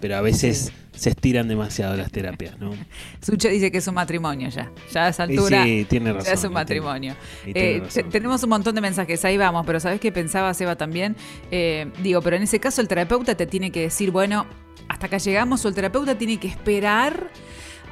pero 0.00 0.16
a 0.16 0.20
veces 0.20 0.72
se 1.00 1.08
estiran 1.10 1.48
demasiado 1.48 1.96
las 1.96 2.10
terapias, 2.12 2.58
¿no? 2.58 2.72
Sucho 3.22 3.48
dice 3.48 3.70
que 3.72 3.78
es 3.78 3.86
un 3.88 3.94
matrimonio 3.94 4.50
ya. 4.50 4.70
Ya 4.92 5.06
a 5.06 5.08
esa 5.08 5.24
Y 5.26 5.30
altura 5.36 5.64
sí, 5.64 5.86
tiene 5.88 6.12
razón. 6.12 6.26
ya 6.26 6.32
es 6.34 6.44
un 6.44 6.50
y 6.50 6.54
matrimonio. 6.54 7.14
tiene- 7.44 7.50
y 7.50 7.54
tiene 7.54 7.76
Eh, 7.76 7.80
razón. 7.80 8.10
tenemos 8.10 8.42
un 8.42 8.50
montón 8.50 8.74
de 8.74 8.80
mensajes, 8.82 9.24
ahí 9.24 9.38
vamos, 9.38 9.64
pero 9.64 9.80
¿sabes 9.80 9.98
qué 9.98 10.12
pensaba 10.12 10.52
Seba 10.52 10.76
también? 10.76 11.16
Eh, 11.50 11.90
digo, 12.02 12.20
pero 12.20 12.36
en 12.36 12.42
ese 12.42 12.60
caso 12.60 12.82
el 12.82 12.88
terapeuta 12.88 13.34
te 13.34 13.46
tiene 13.46 13.70
que 13.70 13.80
decir, 13.80 14.10
bueno, 14.10 14.44
hasta 14.88 15.06
acá 15.06 15.16
llegamos, 15.16 15.64
o 15.64 15.68
el 15.68 15.74
terapeuta 15.74 16.18
tiene 16.18 16.38
que 16.38 16.48
esperar 16.48 17.30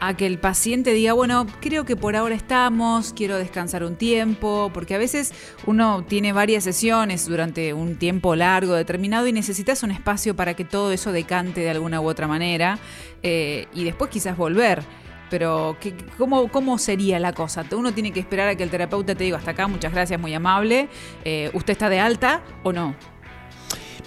a 0.00 0.16
que 0.16 0.26
el 0.26 0.38
paciente 0.38 0.92
diga, 0.92 1.12
bueno, 1.12 1.46
creo 1.60 1.84
que 1.84 1.96
por 1.96 2.14
ahora 2.16 2.34
estamos, 2.34 3.12
quiero 3.12 3.36
descansar 3.36 3.82
un 3.84 3.96
tiempo, 3.96 4.70
porque 4.72 4.94
a 4.94 4.98
veces 4.98 5.32
uno 5.66 6.04
tiene 6.08 6.32
varias 6.32 6.64
sesiones 6.64 7.26
durante 7.26 7.72
un 7.74 7.96
tiempo 7.96 8.36
largo 8.36 8.74
determinado 8.74 9.26
y 9.26 9.32
necesitas 9.32 9.82
un 9.82 9.90
espacio 9.90 10.36
para 10.36 10.54
que 10.54 10.64
todo 10.64 10.92
eso 10.92 11.10
decante 11.12 11.60
de 11.62 11.70
alguna 11.70 12.00
u 12.00 12.06
otra 12.08 12.28
manera 12.28 12.78
eh, 13.22 13.66
y 13.74 13.84
después 13.84 14.10
quizás 14.10 14.36
volver. 14.36 14.82
Pero, 15.30 15.76
¿qué- 15.80 15.94
cómo, 16.16 16.48
¿cómo 16.48 16.78
sería 16.78 17.18
la 17.18 17.32
cosa? 17.34 17.62
Uno 17.72 17.92
tiene 17.92 18.12
que 18.12 18.20
esperar 18.20 18.48
a 18.48 18.54
que 18.54 18.62
el 18.62 18.70
terapeuta 18.70 19.14
te 19.14 19.24
diga 19.24 19.36
hasta 19.36 19.50
acá, 19.50 19.66
muchas 19.68 19.92
gracias, 19.92 20.18
muy 20.18 20.32
amable. 20.32 20.88
eh, 21.24 21.50
¿Usted 21.52 21.72
está 21.72 21.88
de 21.90 22.00
alta 22.00 22.40
o 22.62 22.72
no? 22.72 22.94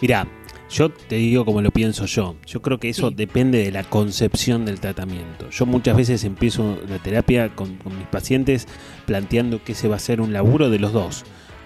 Mirá, 0.02 0.26
yo 0.72 0.90
te 0.90 1.16
digo 1.16 1.44
como 1.46 1.62
lo 1.62 1.72
pienso 1.72 2.06
yo. 2.06 2.36
Yo 2.46 2.62
creo 2.62 2.80
que 2.80 2.90
eso 2.90 3.10
Sí. 3.10 3.16
depende 3.16 3.64
de 3.64 3.72
la 3.72 3.84
concepción 3.84 4.66
del 4.66 4.80
tratamiento. 4.80 5.50
Yo 5.52 5.66
muchas 5.66 5.96
veces 5.98 6.24
empiezo 6.24 6.78
la 6.88 6.98
terapia 7.00 7.50
con, 7.56 7.76
con 7.78 7.98
mis 7.98 8.08
pacientes 8.08 8.68
planteando 9.06 9.64
que 9.64 9.74
ese 9.74 9.88
va 9.88 9.98
a 9.98 10.00
ser 10.00 10.22
un 10.22 10.34
laburo 10.34 10.70
de 10.70 10.80
los 10.80 10.94
dos. 10.94 11.24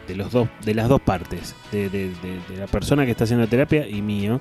De, 0.08 0.16
los 0.16 0.32
dos, 0.32 0.48
de 0.64 0.76
las 0.76 0.88
dos 0.88 1.02
partes, 1.02 1.56
de, 1.72 1.90
de- 1.90 2.10
de- 2.10 2.40
de 2.50 2.58
la 2.60 2.68
persona 2.68 3.06
que 3.06 3.12
está 3.12 3.24
haciendo 3.24 3.48
terapia 3.48 3.88
y 3.90 4.02
mío. 4.04 4.40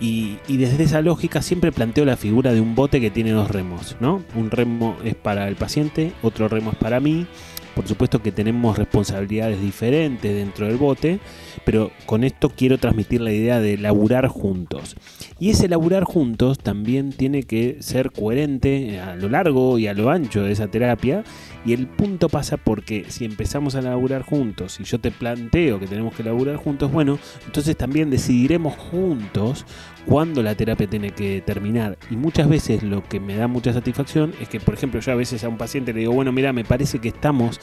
Y, 0.00 0.38
y 0.48 0.56
desde 0.56 0.84
esa 0.84 1.00
lógica 1.00 1.42
siempre 1.42 1.70
planteo 1.72 2.04
la 2.04 2.16
figura 2.16 2.52
de 2.52 2.60
un 2.60 2.74
bote 2.74 3.00
que 3.00 3.10
tiene 3.10 3.30
dos 3.32 3.50
remos, 3.50 3.96
¿no? 4.00 4.22
Un 4.34 4.50
remo 4.50 4.96
es 5.04 5.14
para 5.14 5.48
el 5.48 5.56
paciente, 5.56 6.12
otro 6.22 6.48
remo 6.48 6.70
es 6.72 6.76
para 6.76 6.98
mí. 7.00 7.26
Por 7.74 7.88
supuesto 7.88 8.22
que 8.22 8.32
tenemos 8.32 8.76
responsabilidades 8.76 9.60
diferentes 9.60 10.34
dentro 10.34 10.66
del 10.66 10.76
bote, 10.76 11.20
pero 11.64 11.90
con 12.06 12.22
esto 12.22 12.50
quiero 12.50 12.78
transmitir 12.78 13.20
la 13.20 13.32
idea 13.32 13.60
de 13.60 13.78
laburar 13.78 14.28
juntos. 14.28 14.96
Y 15.38 15.50
ese 15.50 15.68
laburar 15.68 16.04
juntos 16.04 16.58
también 16.58 17.12
tiene 17.12 17.44
que 17.44 17.78
ser 17.80 18.12
coherente 18.12 19.00
a 19.00 19.16
lo 19.16 19.28
largo 19.28 19.78
y 19.78 19.86
a 19.86 19.94
lo 19.94 20.10
ancho 20.10 20.42
de 20.42 20.52
esa 20.52 20.68
terapia. 20.68 21.24
Y 21.64 21.72
el 21.72 21.86
punto 21.86 22.28
pasa 22.28 22.56
porque 22.56 23.06
si 23.08 23.24
empezamos 23.24 23.74
a 23.76 23.82
laburar 23.82 24.22
juntos 24.22 24.80
y 24.80 24.84
yo 24.84 24.98
te 24.98 25.12
planteo 25.12 25.78
que 25.78 25.86
tenemos 25.86 26.14
que 26.14 26.24
laburar 26.24 26.56
juntos, 26.56 26.90
bueno, 26.90 27.18
entonces 27.46 27.76
también 27.76 28.10
decidiremos 28.10 28.74
juntos 28.76 29.64
cuándo 30.06 30.42
la 30.42 30.56
terapia 30.56 30.88
tiene 30.88 31.10
que 31.10 31.40
terminar. 31.40 31.98
Y 32.10 32.16
muchas 32.16 32.48
veces 32.48 32.82
lo 32.82 33.04
que 33.04 33.20
me 33.20 33.36
da 33.36 33.46
mucha 33.46 33.72
satisfacción 33.72 34.32
es 34.40 34.48
que, 34.48 34.58
por 34.58 34.74
ejemplo, 34.74 35.00
yo 35.00 35.12
a 35.12 35.14
veces 35.14 35.44
a 35.44 35.48
un 35.48 35.56
paciente 35.56 35.92
le 35.92 36.00
digo, 36.00 36.12
bueno, 36.12 36.32
mira, 36.32 36.52
me 36.52 36.64
parece 36.64 36.98
que 36.98 37.08
estamos, 37.08 37.60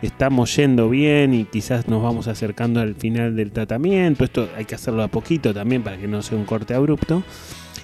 estamos 0.00 0.54
yendo 0.54 0.88
bien 0.88 1.34
y 1.34 1.44
quizás 1.44 1.88
nos 1.88 2.02
vamos 2.02 2.28
acercando 2.28 2.80
al 2.80 2.94
final 2.94 3.34
del 3.34 3.50
tratamiento. 3.50 4.24
Esto 4.24 4.48
hay 4.56 4.64
que 4.64 4.76
hacerlo 4.76 5.02
a 5.02 5.08
poquito 5.08 5.52
también 5.52 5.82
para 5.82 5.98
que 5.98 6.06
no 6.06 6.22
sea 6.22 6.38
un 6.38 6.44
corte 6.44 6.74
abrupto. 6.74 7.24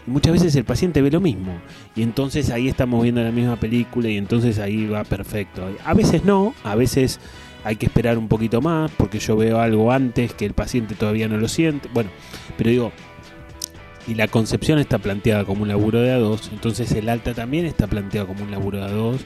Y 0.07 0.11
muchas 0.11 0.33
veces 0.33 0.55
el 0.57 0.65
paciente 0.65 1.03
ve 1.03 1.11
lo 1.11 1.21
mismo. 1.21 1.53
Y 1.95 2.03
entonces 2.03 2.51
ahí 2.51 2.69
estamos 2.69 3.03
viendo 3.03 3.23
la 3.23 3.33
misma 3.33 3.57
película 3.57 4.09
y 4.09 4.17
entonces 4.17 4.59
ahí 4.59 4.87
va 4.87 5.05
perfecto. 5.05 5.69
A 5.85 5.95
veces 5.95 6.25
no, 6.25 6.55
a 6.65 6.75
veces 6.75 7.21
hay 7.65 7.77
que 7.77 7.87
esperar 7.87 8.17
un 8.17 8.29
poquito 8.29 8.61
más 8.61 8.91
porque 8.97 9.19
yo 9.19 9.37
veo 9.37 9.61
algo 9.61 9.91
antes 9.91 10.33
que 10.35 10.47
el 10.47 10.55
paciente 10.55 10.95
todavía 10.95 11.29
no 11.29 11.37
lo 11.37 11.49
siente. 11.49 11.89
Bueno, 11.93 12.11
pero 12.57 12.71
digo, 12.71 12.93
y 14.07 14.15
la 14.15 14.29
concepción 14.29 14.79
está 14.79 14.99
planteada 14.99 15.45
como 15.45 15.63
un 15.63 15.69
laburo 15.69 16.01
de 16.01 16.13
a 16.13 16.19
dos, 16.19 16.51
entonces 16.53 16.93
el 16.93 17.09
alta 17.09 17.35
también 17.35 17.67
está 17.67 17.89
planteado 17.89 18.29
como 18.29 18.45
un 18.45 18.53
laburo 18.53 18.79
de 18.79 18.85
a 18.85 18.91
dos, 18.91 19.23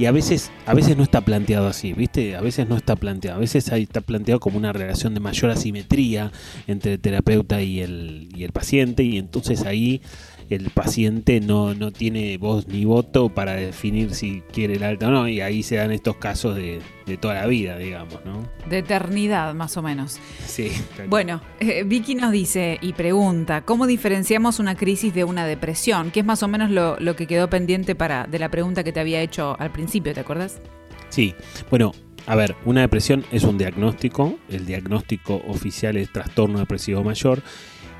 y 0.00 0.06
a 0.06 0.12
veces, 0.12 0.50
a 0.64 0.72
veces 0.72 0.96
no 0.96 1.02
está 1.02 1.20
planteado 1.20 1.66
así, 1.66 1.92
¿viste? 1.92 2.34
A 2.34 2.40
veces 2.40 2.66
no 2.66 2.74
está 2.74 2.96
planteado, 2.96 3.36
a 3.36 3.40
veces 3.40 3.70
ahí 3.70 3.82
está 3.82 4.00
planteado 4.00 4.40
como 4.40 4.56
una 4.56 4.72
relación 4.72 5.12
de 5.12 5.20
mayor 5.20 5.50
asimetría 5.50 6.32
entre 6.66 6.94
el 6.94 7.00
terapeuta 7.00 7.60
y 7.60 7.80
el, 7.80 8.30
y 8.34 8.44
el 8.44 8.52
paciente, 8.52 9.02
y 9.02 9.18
entonces 9.18 9.66
ahí 9.66 10.00
el 10.50 10.70
paciente 10.70 11.40
no, 11.40 11.74
no 11.74 11.92
tiene 11.92 12.36
voz 12.36 12.66
ni 12.66 12.84
voto 12.84 13.28
para 13.28 13.52
definir 13.52 14.14
si 14.14 14.42
quiere 14.52 14.74
el 14.74 14.82
alta 14.82 15.08
o 15.08 15.10
no, 15.10 15.28
y 15.28 15.40
ahí 15.40 15.62
se 15.62 15.76
dan 15.76 15.92
estos 15.92 16.16
casos 16.16 16.56
de, 16.56 16.80
de 17.06 17.16
toda 17.16 17.34
la 17.34 17.46
vida, 17.46 17.78
digamos, 17.78 18.18
¿no? 18.24 18.42
De 18.68 18.78
eternidad, 18.78 19.54
más 19.54 19.76
o 19.76 19.82
menos. 19.82 20.18
Sí. 20.44 20.72
Bueno, 21.08 21.40
eh, 21.60 21.84
Vicky 21.84 22.16
nos 22.16 22.32
dice 22.32 22.78
y 22.82 22.92
pregunta, 22.92 23.62
¿cómo 23.62 23.86
diferenciamos 23.86 24.58
una 24.58 24.76
crisis 24.76 25.14
de 25.14 25.24
una 25.24 25.46
depresión? 25.46 26.10
Que 26.10 26.20
es 26.20 26.26
más 26.26 26.42
o 26.42 26.48
menos 26.48 26.70
lo, 26.70 26.98
lo 26.98 27.14
que 27.14 27.26
quedó 27.26 27.48
pendiente 27.48 27.94
para 27.94 28.26
de 28.26 28.38
la 28.38 28.50
pregunta 28.50 28.82
que 28.82 28.92
te 28.92 29.00
había 29.00 29.22
hecho 29.22 29.56
al 29.60 29.70
principio, 29.70 30.12
¿te 30.14 30.20
acuerdas? 30.20 30.60
Sí, 31.10 31.34
bueno, 31.70 31.92
a 32.26 32.36
ver, 32.36 32.54
una 32.64 32.82
depresión 32.82 33.24
es 33.32 33.44
un 33.44 33.58
diagnóstico, 33.58 34.38
el 34.48 34.66
diagnóstico 34.66 35.42
oficial 35.48 35.96
es 35.96 36.12
trastorno 36.12 36.58
depresivo 36.58 37.02
mayor, 37.02 37.42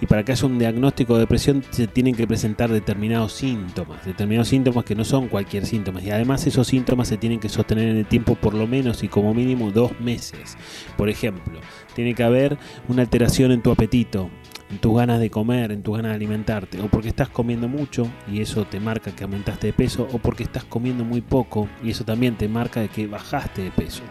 y 0.01 0.07
para 0.07 0.25
que 0.25 0.33
haya 0.33 0.47
un 0.47 0.59
diagnóstico 0.59 1.15
de 1.15 1.21
depresión 1.21 1.63
se 1.71 1.87
tienen 1.87 2.15
que 2.15 2.27
presentar 2.27 2.71
determinados 2.71 3.33
síntomas, 3.33 4.05
determinados 4.05 4.49
síntomas 4.49 4.85
que 4.85 4.95
no 4.95 5.05
son 5.05 5.29
cualquier 5.29 5.67
síntoma, 5.67 6.03
y 6.03 6.11
además 6.11 6.47
esos 6.47 6.67
síntomas 6.67 7.09
se 7.09 7.19
tienen 7.19 7.41
que 7.41 7.49
sostener 7.49 7.89
en 7.89 7.97
el 7.97 8.07
tiempo 8.07 8.35
por 8.35 8.55
lo 8.55 8.67
menos 8.67 9.03
y 9.03 9.09
como 9.09 9.35
mínimo 9.35 9.71
dos 9.71 9.99
meses. 10.01 10.57
Por 10.97 11.09
ejemplo, 11.09 11.61
tiene 11.95 12.15
que 12.15 12.23
haber 12.23 12.59
una 12.89 13.03
alteración 13.03 13.53
en 13.53 13.63
tu 13.63 13.71
apetito, 13.71 14.31
en 14.71 14.79
tus 14.79 14.97
ganas 14.97 15.21
de 15.21 15.31
comer, 15.31 15.73
en 15.73 15.83
tus 15.83 15.97
ganas 15.97 16.13
de 16.13 16.17
alimentarte, 16.17 16.81
o 16.81 16.89
porque 16.89 17.09
estás 17.09 17.29
comiendo 17.29 17.69
mucho 17.69 18.09
y 18.31 18.41
eso 18.41 18.65
te 18.65 18.81
marca 18.81 19.11
que 19.15 19.25
aumentaste 19.25 19.69
de 19.69 19.73
peso, 19.73 20.09
o 20.13 20.19
porque 20.19 20.45
estás 20.45 20.65
comiendo 20.65 21.05
muy 21.05 21.21
poco 21.21 21.69
y 21.85 21.91
eso 21.91 22.05
también 22.05 22.37
te 22.37 22.49
marca 22.49 22.81
de 22.81 22.89
que 22.89 23.07
bajaste 23.07 23.63
de 23.63 23.71
peso 23.71 24.03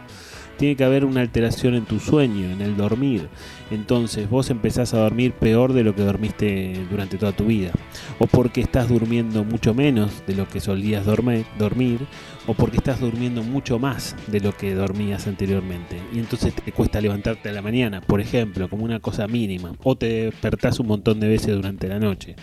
tiene 0.59 0.75
que 0.75 0.83
haber 0.83 1.05
una 1.05 1.21
alteración 1.21 1.73
en 1.73 1.85
tu 1.85 2.01
sueño, 2.01 2.51
en 2.51 2.61
el 2.61 2.75
dormir. 2.75 3.29
Entonces 3.71 4.29
vos 4.29 4.49
empezás 4.49 4.93
a 4.93 4.99
dormir 4.99 5.31
peor 5.31 5.71
de 5.71 5.85
lo 5.85 5.95
que 5.95 6.01
dormiste 6.01 6.85
durante 6.91 7.17
toda 7.17 7.31
tu 7.31 7.45
vida. 7.45 7.71
O 8.19 8.27
porque 8.27 8.59
estás 8.59 8.89
durmiendo 8.89 9.45
mucho 9.45 9.73
menos 9.73 10.21
de 10.27 10.35
lo 10.35 10.49
que 10.49 10.59
solías 10.59 11.05
dormir, 11.05 12.01
o 12.45 12.53
porque 12.55 12.75
estás 12.75 12.99
durmiendo 12.99 13.41
mucho 13.41 13.79
más 13.79 14.17
de 14.27 14.41
lo 14.41 14.51
que 14.51 14.75
dormías 14.75 15.27
anteriormente. 15.27 15.95
Y 16.13 16.19
entonces 16.19 16.53
te 16.53 16.73
cuesta 16.73 16.99
levantarte 16.99 17.47
a 17.47 17.53
la 17.53 17.61
mañana, 17.61 18.01
por 18.01 18.19
ejemplo, 18.19 18.69
como 18.69 18.83
una 18.83 18.99
cosa 18.99 19.29
mínima. 19.29 19.71
O 19.83 19.95
te 19.95 20.25
despertás 20.25 20.81
un 20.81 20.87
montón 20.87 21.21
de 21.21 21.29
veces 21.29 21.55
durante 21.55 21.87
la 21.87 21.99
noche. 21.99 22.35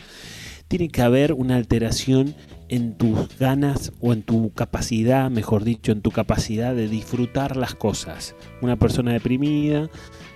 Tiene 0.69 0.89
que 0.89 1.03
haber 1.03 1.35
una 1.35 1.57
alteración 1.57 2.35
en 2.69 2.97
tus 2.97 3.39
ganas 3.39 3.93
o 4.01 4.13
en 4.13 4.23
tu 4.23 4.53
capacidad, 4.53 5.31
mejor 5.31 5.65
dicho, 5.65 5.93
en 5.93 6.03
tu 6.03 6.11
capacidad 6.11 6.75
de 6.75 6.89
disfrutar 6.89 7.57
las 7.57 7.75
cosas. 7.75 8.35
Una 8.61 8.77
persona 8.77 9.13
deprimida 9.13 9.89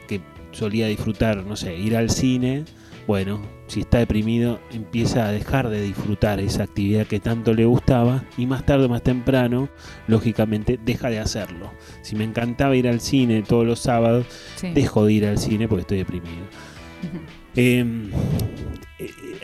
que 0.09 0.20
solía 0.53 0.87
disfrutar, 0.87 1.45
no 1.45 1.57
sé, 1.57 1.76
ir 1.76 1.97
al 1.97 2.11
cine, 2.11 2.64
bueno, 3.07 3.41
si 3.66 3.81
está 3.81 3.99
deprimido 3.99 4.61
empieza 4.72 5.26
a 5.26 5.33
dejar 5.33 5.68
de 5.68 5.83
disfrutar 5.83 6.39
esa 6.39 6.64
actividad 6.64 7.07
que 7.07 7.18
tanto 7.18 7.55
le 7.55 7.64
gustaba 7.64 8.24
y 8.37 8.47
más 8.47 8.64
tarde 8.64 8.85
o 8.85 8.89
más 8.89 9.03
temprano, 9.03 9.68
lógicamente, 10.07 10.78
deja 10.85 11.11
de 11.11 11.18
hacerlo. 11.18 11.72
Si 12.03 12.14
me 12.14 12.24
encantaba 12.24 12.76
ir 12.76 12.87
al 12.89 13.01
cine 13.01 13.43
todos 13.43 13.66
los 13.66 13.81
sábados, 13.81 14.26
dejo 14.74 15.07
de 15.07 15.12
ir 15.12 15.26
al 15.26 15.39
cine 15.39 15.66
porque 15.66 15.83
estoy 15.83 15.99
deprimido 15.99 16.47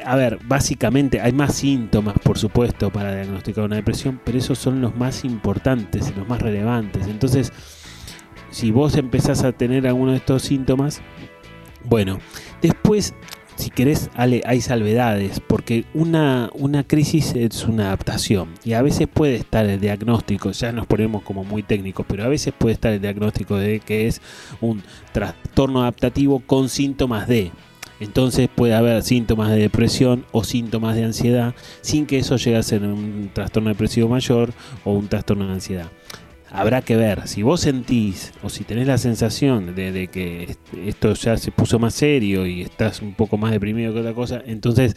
a 0.04 0.16
ver, 0.16 0.38
básicamente 0.44 1.20
hay 1.20 1.32
más 1.32 1.54
síntomas, 1.54 2.18
por 2.18 2.38
supuesto, 2.38 2.90
para 2.90 3.14
diagnosticar 3.14 3.64
una 3.64 3.76
depresión, 3.76 4.20
pero 4.24 4.38
esos 4.38 4.58
son 4.58 4.80
los 4.80 4.96
más 4.96 5.24
importantes 5.24 6.10
y 6.10 6.18
los 6.18 6.28
más 6.28 6.40
relevantes. 6.42 7.06
Entonces, 7.06 7.52
si 8.50 8.70
vos 8.70 8.96
empezás 8.96 9.44
a 9.44 9.52
tener 9.52 9.86
alguno 9.86 10.12
de 10.12 10.18
estos 10.18 10.42
síntomas, 10.42 11.00
bueno, 11.84 12.18
después, 12.62 13.14
si 13.56 13.70
querés, 13.70 14.10
hay 14.16 14.60
salvedades, 14.60 15.40
porque 15.40 15.84
una, 15.94 16.50
una 16.54 16.84
crisis 16.84 17.34
es 17.34 17.64
una 17.64 17.86
adaptación 17.86 18.48
y 18.64 18.74
a 18.74 18.82
veces 18.82 19.08
puede 19.08 19.36
estar 19.36 19.66
el 19.66 19.80
diagnóstico, 19.80 20.50
ya 20.50 20.72
nos 20.72 20.86
ponemos 20.86 21.22
como 21.22 21.44
muy 21.44 21.62
técnicos, 21.62 22.04
pero 22.08 22.24
a 22.24 22.28
veces 22.28 22.52
puede 22.56 22.74
estar 22.74 22.92
el 22.92 23.00
diagnóstico 23.00 23.56
de 23.56 23.80
que 23.80 24.06
es 24.06 24.20
un 24.60 24.82
trastorno 25.12 25.82
adaptativo 25.82 26.40
con 26.40 26.68
síntomas 26.68 27.28
de 27.28 27.52
entonces 28.00 28.48
puede 28.54 28.74
haber 28.74 29.02
síntomas 29.02 29.50
de 29.50 29.58
depresión 29.58 30.24
o 30.32 30.44
síntomas 30.44 30.96
de 30.96 31.04
ansiedad 31.04 31.54
sin 31.80 32.06
que 32.06 32.18
eso 32.18 32.36
llegue 32.36 32.56
a 32.56 32.62
ser 32.62 32.82
un 32.82 33.30
trastorno 33.32 33.70
depresivo 33.70 34.08
mayor 34.08 34.52
o 34.84 34.92
un 34.92 35.08
trastorno 35.08 35.46
de 35.46 35.52
ansiedad. 35.54 35.90
Habrá 36.50 36.80
que 36.80 36.96
ver, 36.96 37.26
si 37.26 37.42
vos 37.42 37.60
sentís 37.60 38.32
o 38.42 38.48
si 38.48 38.64
tenés 38.64 38.86
la 38.86 38.98
sensación 38.98 39.74
de, 39.74 40.08
que 40.08 40.56
esto 40.86 41.12
ya 41.12 41.36
se 41.36 41.50
puso 41.50 41.78
más 41.78 41.92
serio 41.92 42.46
y 42.46 42.62
estás 42.62 43.02
un 43.02 43.14
poco 43.14 43.36
más 43.36 43.50
deprimido 43.50 43.92
que 43.92 44.00
otra 44.00 44.14
cosa, 44.14 44.42
entonces 44.46 44.96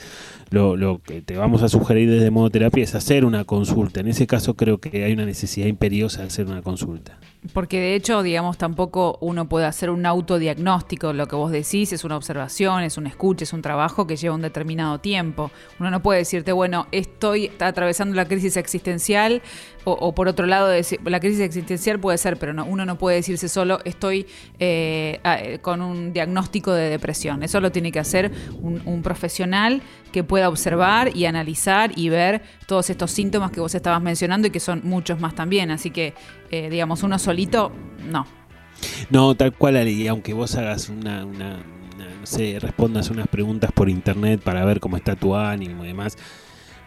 lo, 0.52 0.78
lo, 0.78 1.02
que 1.02 1.22
te 1.22 1.38
vamos 1.38 1.64
a 1.64 1.68
sugerir 1.68 2.10
desde 2.10 2.30
modo 2.30 2.50
terapia 2.52 2.84
es 2.84 2.94
hacer 2.94 3.26
una 3.26 3.46
consulta. 3.46 4.00
En 4.00 4.08
ese 4.08 4.28
caso 4.28 4.54
creo 4.54 4.78
que 4.78 5.04
hay 5.04 5.12
una 5.12 5.26
necesidad 5.26 5.66
imperiosa 5.66 6.22
de 6.22 6.28
hacer 6.28 6.46
una 6.46 6.62
consulta. 6.62 7.18
Porque 7.54 7.80
de 7.80 7.96
hecho, 7.96 8.22
digamos, 8.22 8.58
tampoco 8.58 9.18
uno 9.22 9.48
puede 9.48 9.66
hacer 9.66 9.90
un 9.90 10.06
autodiagnóstico. 10.06 11.14
Lo 11.14 11.28
que 11.28 11.38
vos 11.38 11.52
decís 11.52 11.94
es 11.94 12.04
una 12.04 12.18
observación, 12.18 12.84
es 12.84 12.98
un 12.98 13.08
escucha, 13.08 13.46
es 13.46 13.54
un 13.54 13.62
trabajo 13.62 14.06
que 14.06 14.18
lleva 14.18 14.36
un 14.36 14.42
determinado 14.42 15.00
tiempo. 15.00 15.50
Uno 15.80 15.90
no 15.90 16.02
puede 16.02 16.20
decirte, 16.20 16.52
bueno, 16.52 16.88
estoy 16.92 17.50
atravesando 17.60 18.14
la 18.16 18.26
crisis 18.26 18.58
existencial, 18.58 19.42
o, 19.86 20.14
por 20.14 20.28
otro 20.28 20.46
lado, 20.46 20.70
la 21.06 21.20
crisis 21.20 21.40
existencial 21.40 22.00
puede 22.00 22.18
ser, 22.18 22.38
pero 22.38 22.54
no, 22.54 22.66
uno 22.66 22.86
no 22.86 22.98
puede 22.98 23.16
decirse 23.16 23.48
solo, 23.48 23.80
estoy 23.86 24.28
eh, 24.60 25.20
eh, 25.24 25.60
con 25.62 25.82
un 25.82 26.14
diagnóstico 26.14 26.74
de 26.74 26.90
depresión. 26.90 27.42
Eso 27.42 27.60
lo 27.62 27.72
tiene 27.72 27.92
que 27.92 28.00
hacer 28.00 28.32
un 28.62 29.02
profesional 29.02 29.82
que 30.12 30.24
pueda 30.24 30.50
observar 30.50 31.16
y 31.16 31.26
analizar 31.26 31.92
y 31.96 32.10
ver 32.10 32.42
todos 32.66 32.90
estos 32.90 33.12
síntomas 33.12 33.52
que 33.52 33.60
vos 33.60 33.74
estabas 33.76 34.02
mencionando 34.02 34.48
y 34.48 34.52
que 34.52 34.60
son 34.60 34.82
muchos 34.84 35.20
más 35.20 35.36
también. 35.36 35.72
Así 35.72 35.92
que, 35.92 36.14
eh, 36.52 36.70
digamos, 36.70 37.04
uno 37.04 37.20
solito, 37.20 37.72
no. 38.08 38.26
No, 39.10 39.36
tal 39.36 39.54
cual, 39.54 39.88
y 39.88 40.08
aunque 40.08 40.34
vos 40.34 40.56
hagas 40.56 40.90
una, 40.90 41.26
una, 41.26 41.58
no 41.58 42.26
sé, 42.26 42.58
respondas 42.60 43.10
unas 43.10 43.28
preguntas 43.28 43.72
por 43.72 43.90
internet 43.90 44.42
para 44.42 44.64
ver 44.66 44.80
cómo 44.80 44.98
está 44.98 45.16
tu 45.16 45.36
ánimo 45.36 45.84
y 45.84 45.88
demás, 45.88 46.18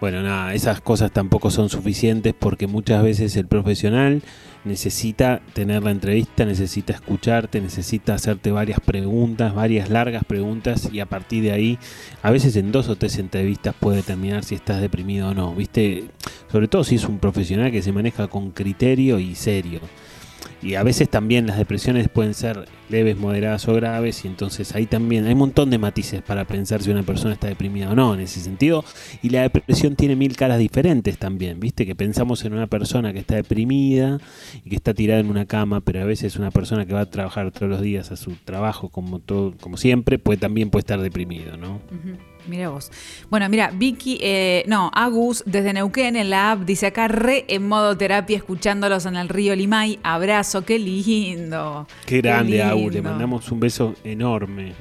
bueno, 0.01 0.23
nada, 0.23 0.53
esas 0.53 0.81
cosas 0.81 1.13
tampoco 1.13 1.51
son 1.51 1.69
suficientes 1.69 2.35
porque 2.37 2.67
muchas 2.67 3.05
veces 3.05 3.37
el 3.37 3.47
profesional 3.47 4.23
necesita 4.65 5.41
tener 5.53 5.83
la 5.83 5.91
entrevista, 5.91 6.45
necesita 6.45 6.93
escucharte, 6.93 7.61
necesita 7.61 8.15
hacerte 8.15 8.51
varias 8.51 8.81
preguntas, 8.81 9.55
varias 9.55 9.91
largas 9.91 10.25
preguntas 10.25 10.89
y 10.93 11.01
a 11.01 11.07
partir 11.07 11.43
de 11.43 11.53
ahí, 11.53 11.79
a 12.23 12.31
veces 12.31 12.57
en 12.57 12.73
dos 12.73 12.89
o 12.89 12.97
tres 12.97 13.19
entrevistas 13.19 13.75
puede 13.79 13.99
determinar 13.99 14.45
si 14.45 14.55
estás 14.55 14.81
deprimido 14.81 15.31
o 15.31 15.35
no, 15.35 15.55
¿viste? 15.55 16.05
Sobre 16.51 16.69
todo 16.69 16.85
si 16.85 16.97
es 16.97 17.05
un 17.05 17.19
profesional 17.19 17.71
que 17.71 17.83
se 17.83 17.93
maneja 17.93 18.29
con 18.29 18.51
criterio 18.51 19.19
y 19.19 19.35
serio. 19.35 19.81
Y 20.63 20.75
a 20.75 20.83
veces 20.83 21.09
también 21.09 21.47
las 21.47 21.59
depresiones 21.59 22.09
pueden 22.09 22.35
ser 22.35 22.67
leves, 22.89 23.17
moderadas 23.17 23.67
o 23.69 23.75
graves, 23.75 24.25
y 24.25 24.29
entonces 24.29 24.75
ahí 24.75 24.87
también 24.87 25.25
hay 25.27 25.33
un 25.33 25.39
montón 25.39 25.71
de 25.71 25.79
matices 25.79 26.23
para 26.23 26.45
pensar 26.45 26.83
si 26.83 26.91
una 26.91 27.03
persona 27.03 27.35
está 27.35 27.49
deprimida 27.49 27.91
o 27.91 27.95
no 27.95 28.15
en 28.15 28.21
ese 28.21 28.41
sentido. 28.41 28.85
Y 29.23 29.31
la 29.31 29.43
depresión 29.43 29.97
tiene 29.97 30.15
mil 30.15 30.37
caras 30.37 30.59
diferentes 30.59 31.19
también, 31.19 31.59
¿viste? 31.59 31.87
Que 31.87 31.95
pensamos 31.95 32.45
en 32.45 32.53
una 32.53 32.67
persona 32.67 33.13
que 33.13 33.21
está 33.21 33.37
deprimida 33.37 34.19
y 34.65 34.71
que 34.71 34.77
está 34.77 34.95
tirada 34.95 35.21
en 35.21 35.31
una 35.31 35.47
cama, 35.47 35.81
pero 35.81 36.03
a 36.03 36.05
veces 36.05 36.37
una 36.37 36.51
persona 36.51 36.87
que 36.87 36.95
va 36.95 37.01
a 37.01 37.07
trabajar 37.07 37.51
todos 37.51 37.69
los 37.69 37.81
días 37.81 38.13
a 38.13 38.17
su 38.17 38.33
trabajo 38.45 38.89
como 38.89 39.19
todo, 39.19 39.55
como 39.61 39.77
siempre, 39.77 40.19
puede 40.19 40.39
también 40.39 40.71
puede 40.71 40.83
estar 40.83 41.01
deprimido, 41.01 41.57
¿no? 41.57 41.81
Mira 42.47 42.71
vos. 42.71 42.91
Bueno, 43.31 43.49
mira, 43.49 43.71
Vicky, 43.73 44.19
eh, 44.21 44.65
no, 44.67 44.91
Agus 44.95 45.43
desde 45.47 45.73
Neuquén 45.73 46.17
en 46.17 46.31
la 46.31 46.53
app 46.53 46.61
dice 46.61 46.87
acá 46.87 47.09
re 47.09 47.45
en 47.49 47.69
modo 47.69 47.97
terapia 47.97 48.37
escuchándolos 48.37 49.07
en 49.07 49.17
el 49.17 49.29
río 49.29 49.55
Limay. 49.55 49.99
Abrazo, 50.03 50.65
qué 50.65 50.79
lindo. 50.79 51.87
Qué 52.07 52.21
grande, 52.21 52.63
Agus, 52.63 52.93
le 52.93 53.03
mandamos 53.03 53.51
un 53.51 53.61
beso 53.61 53.95
enorme. 54.05 54.75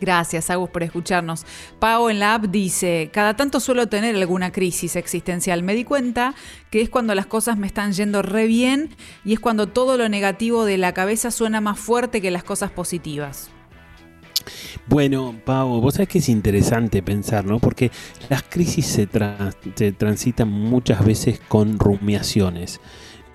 Gracias, 0.00 0.50
Agus, 0.50 0.70
por 0.70 0.82
escucharnos. 0.82 1.46
Pau 1.78 2.10
en 2.10 2.18
la 2.18 2.34
app 2.34 2.44
dice, 2.44 3.10
cada 3.12 3.34
tanto 3.34 3.60
suelo 3.60 3.88
tener 3.88 4.14
alguna 4.14 4.52
crisis 4.52 4.94
existencial. 4.96 5.62
Me 5.62 5.74
di 5.74 5.84
cuenta 5.84 6.34
que 6.70 6.82
es 6.82 6.90
cuando 6.90 7.14
las 7.14 7.26
cosas 7.26 7.56
me 7.56 7.66
están 7.66 7.92
yendo 7.92 8.22
re 8.22 8.46
bien 8.46 8.90
y 9.24 9.32
es 9.32 9.40
cuando 9.40 9.68
todo 9.68 9.96
lo 9.96 10.08
negativo 10.08 10.64
de 10.64 10.76
la 10.76 10.92
cabeza 10.92 11.30
suena 11.30 11.60
más 11.60 11.78
fuerte 11.78 12.20
que 12.20 12.30
las 12.30 12.44
cosas 12.44 12.70
positivas. 12.70 13.50
Bueno, 14.88 15.34
Pau, 15.44 15.80
vos 15.80 15.94
sabés 15.94 16.08
que 16.08 16.18
es 16.18 16.28
interesante 16.28 17.02
pensar, 17.02 17.44
¿no? 17.44 17.58
Porque 17.58 17.90
las 18.28 18.44
crisis 18.44 18.86
se, 18.86 19.08
se 19.74 19.92
transitan 19.92 20.48
muchas 20.48 21.04
veces 21.04 21.40
con 21.48 21.78
rumiaciones. 21.78 22.80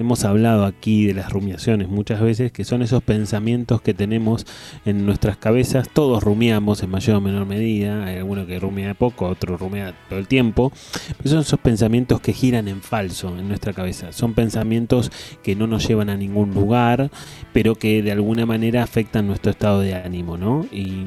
Hemos 0.02 0.26
hablado 0.26 0.66
aquí 0.66 1.06
de 1.06 1.14
las 1.14 1.32
rumiaciones 1.32 1.88
muchas 1.88 2.20
veces, 2.22 2.52
que 2.52 2.64
son 2.64 2.82
esos 2.82 3.04
pensamientos 3.04 3.84
que 3.84 3.94
tenemos 3.94 4.48
en 4.84 5.06
nuestras 5.06 5.38
cabezas. 5.38 5.90
Todos 5.94 6.24
rumiamos 6.24 6.82
en 6.82 6.90
mayor 6.90 7.18
o 7.18 7.22
menor 7.22 7.46
medida. 7.46 8.04
Hay 8.06 8.18
alguno 8.18 8.48
que 8.48 8.60
rumia 8.60 8.96
poco, 8.96 9.28
otro 9.28 9.58
rumia 9.58 9.94
todo 10.10 10.18
el 10.18 10.28
tiempo. 10.28 10.72
Pero 11.18 11.30
son 11.30 11.40
esos 11.42 11.60
pensamientos 11.60 12.20
que 12.20 12.34
giran 12.34 12.68
en 12.68 12.82
falso 12.82 13.38
en 13.38 13.48
nuestra 13.48 13.74
cabeza. 13.74 14.12
Son 14.12 14.34
pensamientos 14.34 15.12
que 15.44 15.56
no 15.56 15.68
nos 15.68 15.88
llevan 15.88 16.10
a 16.10 16.18
ningún 16.18 16.52
lugar, 16.52 17.12
pero 17.54 17.76
que 17.76 18.02
de 18.02 18.12
alguna 18.12 18.48
manera 18.48 18.82
afectan 18.82 19.28
nuestro 19.28 19.52
estado 19.52 19.82
de 19.82 19.94
ánimo, 19.94 20.36
¿no? 20.36 20.66
Y, 20.72 21.06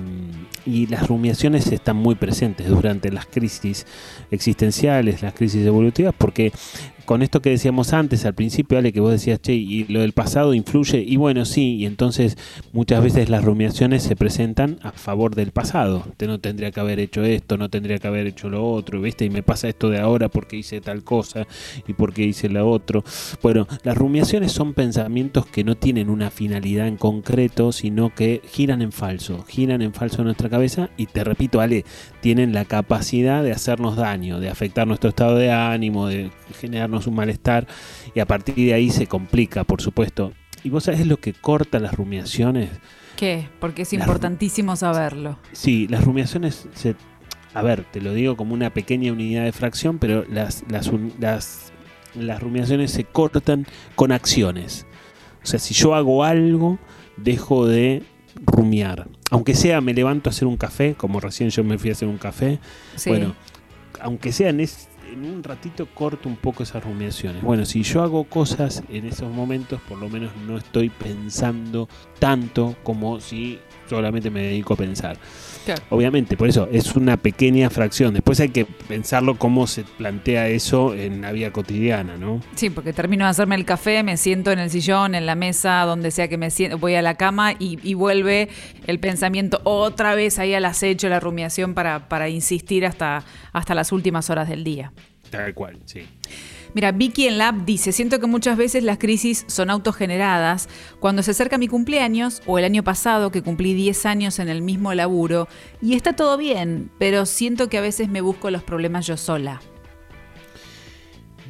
y 0.64 0.86
las 0.86 1.09
rumiaciones 1.09 1.66
están 1.72 1.97
muy 1.97 2.14
presentes 2.14 2.68
durante 2.68 3.11
las 3.11 3.26
crisis 3.26 3.88
existenciales, 4.30 5.20
las 5.20 5.34
crisis 5.34 5.66
evolutivas, 5.66 6.14
porque 6.16 6.53
con 7.05 7.22
esto 7.22 7.40
que 7.40 7.50
decíamos 7.50 7.92
antes 7.92 8.24
al 8.24 8.34
principio, 8.34 8.78
Ale, 8.78 8.92
que 8.92 9.00
vos 9.00 9.11
decías, 9.11 9.40
che, 9.40 9.55
y 9.55 9.84
lo 9.84 10.00
del 10.00 10.12
pasado 10.12 10.55
influye, 10.55 11.05
y 11.07 11.16
bueno, 11.16 11.44
sí, 11.44 11.76
y 11.76 11.86
entonces 11.86 12.36
muchas 12.72 13.02
veces 13.02 13.28
las 13.28 13.44
rumiaciones 13.44 14.02
se 14.02 14.16
presentan 14.16 14.78
a 14.82 14.92
favor 14.92 15.34
del 15.34 15.52
pasado. 15.52 16.05
Te 16.16 16.26
no 16.26 16.40
tendría 16.40 16.70
que 16.70 16.80
haber 16.80 17.00
hecho 17.00 17.22
esto, 17.24 17.57
no 17.57 17.68
tendría 17.68 17.98
que 17.98 18.09
haber 18.09 18.26
hecho 18.26 18.48
lo 18.48 18.66
otro, 18.66 19.00
¿viste? 19.00 19.24
Y 19.24 19.30
me 19.30 19.42
pasa 19.42 19.68
esto 19.68 19.90
de 19.90 20.00
ahora 20.00 20.28
porque 20.28 20.57
hice 20.57 20.80
tal 20.80 21.05
cosa 21.05 21.46
y 21.86 21.92
porque 21.92 22.22
hice 22.22 22.48
lo 22.48 22.68
otro. 22.68 23.05
Bueno, 23.42 23.66
las 23.82 23.96
rumiaciones 23.96 24.52
son 24.52 24.74
pensamientos 24.74 25.46
que 25.46 25.64
no 25.64 25.76
tienen 25.76 26.11
una 26.11 26.30
finalidad 26.30 26.86
en 26.86 26.96
concreto, 26.96 27.72
sino 27.72 28.14
que 28.14 28.40
giran 28.46 28.82
en 28.82 28.92
falso, 28.92 29.44
giran 29.48 29.82
en 29.82 29.92
falso 29.92 30.18
en 30.18 30.26
nuestra 30.26 30.48
cabeza 30.48 30.90
y 30.96 31.07
te 31.07 31.24
repito, 31.24 31.61
Ale, 31.61 31.84
tienen 32.20 32.52
la 32.52 32.64
capacidad 32.64 33.42
de 33.42 33.52
hacernos 33.52 33.96
daño, 33.96 34.40
de 34.40 34.48
afectar 34.48 34.86
nuestro 34.86 35.11
estado 35.11 35.36
de 35.36 35.50
ánimo, 35.50 36.07
de 36.07 36.30
generar 36.61 36.90
un 37.07 37.14
malestar 37.14 37.66
y 38.14 38.20
a 38.20 38.26
partir 38.26 38.55
de 38.55 38.74
ahí 38.74 38.90
se 38.90 39.07
complica, 39.07 39.64
por 39.64 39.80
supuesto. 39.82 40.32
Y 40.62 40.70
vos 40.70 40.84
sabés 40.84 41.07
lo 41.07 41.18
que 41.18 41.32
corta 41.34 41.78
las 41.78 41.95
rumiaciones. 41.95 42.70
¿Qué? 43.16 43.49
Porque 43.61 43.82
es 43.82 43.92
Las- 43.92 44.03
importantísimo 44.07 44.76
saberlo. 44.76 45.38
Sí, 45.53 45.86
las 45.88 46.05
rumiaciones 46.05 46.68
se... 46.74 46.97
A 47.53 47.62
ver, 47.62 47.84
te 47.84 48.01
lo 48.01 48.12
digo 48.14 48.36
como 48.36 48.55
una 48.55 48.70
pequeña 48.70 49.12
unidad 49.12 49.45
de 49.45 49.53
fracción, 49.53 49.99
pero 49.99 50.24
las, 50.28 50.64
las, 50.68 50.90
las, 51.20 51.72
las 52.14 52.42
rumiaciones 52.42 52.90
se 52.90 53.05
cortan 53.05 53.66
con 53.95 54.11
acciones. 54.11 54.86
O 55.42 55.47
sea, 55.47 55.61
si 55.61 55.72
yo 55.74 55.95
hago 55.95 56.24
algo, 56.24 56.78
dejo 57.16 57.66
de 57.68 58.03
rumiar. 58.45 59.07
Aunque 59.30 59.55
sea 59.55 59.80
me 59.80 59.95
levanto 59.95 60.28
a 60.28 60.32
hacer 60.32 60.49
un 60.49 60.57
café, 60.57 60.95
como 60.97 61.20
recién 61.20 61.51
yo 61.51 61.62
me 61.62 61.78
fui 61.78 61.90
a 61.90 61.92
hacer 61.92 62.09
un 62.09 62.18
café, 62.18 62.59
Sí. 62.97 63.11
bueno, 63.11 63.36
aunque 64.01 64.32
sea 64.32 64.49
en, 64.49 64.59
es- 64.61 64.88
en 65.14 65.24
un 65.24 65.42
ratito 65.42 65.86
corto 65.86 66.28
un 66.28 66.36
poco 66.36 66.62
esas 66.62 66.82
rumiaciones. 66.84 67.42
Bueno, 67.42 67.64
si 67.64 67.82
yo 67.82 68.02
hago 68.02 68.24
cosas 68.24 68.82
en 68.90 69.06
esos 69.06 69.32
momentos, 69.32 69.80
por 69.88 69.98
lo 69.98 70.08
menos 70.08 70.32
no 70.46 70.58
estoy 70.58 70.90
pensando 70.90 71.88
tanto 72.18 72.76
como 72.82 73.20
si 73.20 73.58
solamente 73.88 74.30
me 74.30 74.42
dedico 74.42 74.74
a 74.74 74.76
pensar. 74.76 75.16
Claro. 75.64 75.82
Obviamente, 75.90 76.36
por 76.36 76.48
eso 76.48 76.68
es 76.70 76.94
una 76.94 77.16
pequeña 77.16 77.70
fracción. 77.70 78.12
Después 78.12 78.40
hay 78.40 78.50
que 78.50 78.64
pensarlo 78.64 79.36
cómo 79.36 79.66
se 79.66 79.84
plantea 79.84 80.48
eso 80.48 80.94
en 80.94 81.22
la 81.22 81.32
vida 81.32 81.52
cotidiana, 81.52 82.16
¿no? 82.16 82.40
Sí, 82.54 82.70
porque 82.70 82.92
termino 82.92 83.24
de 83.24 83.30
hacerme 83.30 83.54
el 83.54 83.64
café, 83.64 84.02
me 84.02 84.16
siento 84.16 84.50
en 84.52 84.58
el 84.58 84.70
sillón, 84.70 85.14
en 85.14 85.26
la 85.26 85.34
mesa, 85.34 85.82
donde 85.84 86.10
sea 86.10 86.28
que 86.28 86.36
me 86.36 86.50
siento, 86.50 86.78
voy 86.78 86.94
a 86.96 87.02
la 87.02 87.14
cama 87.14 87.52
y, 87.52 87.78
y 87.82 87.94
vuelve 87.94 88.48
el 88.86 88.98
pensamiento 88.98 89.60
otra 89.64 90.14
vez 90.14 90.38
ahí 90.38 90.54
al 90.54 90.64
acecho, 90.64 91.08
la 91.08 91.20
rumiación 91.20 91.74
para, 91.74 92.08
para 92.08 92.28
insistir 92.28 92.84
hasta, 92.84 93.24
hasta 93.52 93.74
las 93.74 93.92
últimas 93.92 94.28
horas 94.28 94.48
del 94.48 94.64
día. 94.64 94.92
Tal 95.31 95.55
cual, 95.55 95.79
sí. 95.85 96.07
Mira, 96.75 96.91
Vicky 96.91 97.29
en 97.29 97.39
Lab 97.39 97.64
dice, 97.64 97.93
siento 97.93 98.18
que 98.18 98.27
muchas 98.27 98.57
veces 98.57 98.83
las 98.83 98.99
crisis 98.99 99.45
son 99.47 99.70
autogeneradas. 99.70 100.68
Cuando 100.99 101.22
se 101.22 101.31
acerca 101.31 101.57
mi 101.57 101.68
cumpleaños, 101.68 102.43
o 102.47 102.59
el 102.59 102.64
año 102.64 102.83
pasado 102.83 103.31
que 103.31 103.43
cumplí 103.43 103.75
10 103.75 104.07
años 104.07 104.39
en 104.41 104.49
el 104.49 104.61
mismo 104.61 104.93
laburo, 104.93 105.49
y 105.81 105.95
está 105.95 106.14
todo 106.14 106.37
bien, 106.37 106.91
pero 106.99 107.27
siento 107.27 107.68
que 107.68 107.79
a 107.79 107.83
veces 107.83 108.09
me 108.09 108.20
busco 108.20 108.51
los 108.51 108.64
problemas 108.64 109.07
yo 109.07 109.16
sola. 109.16 109.61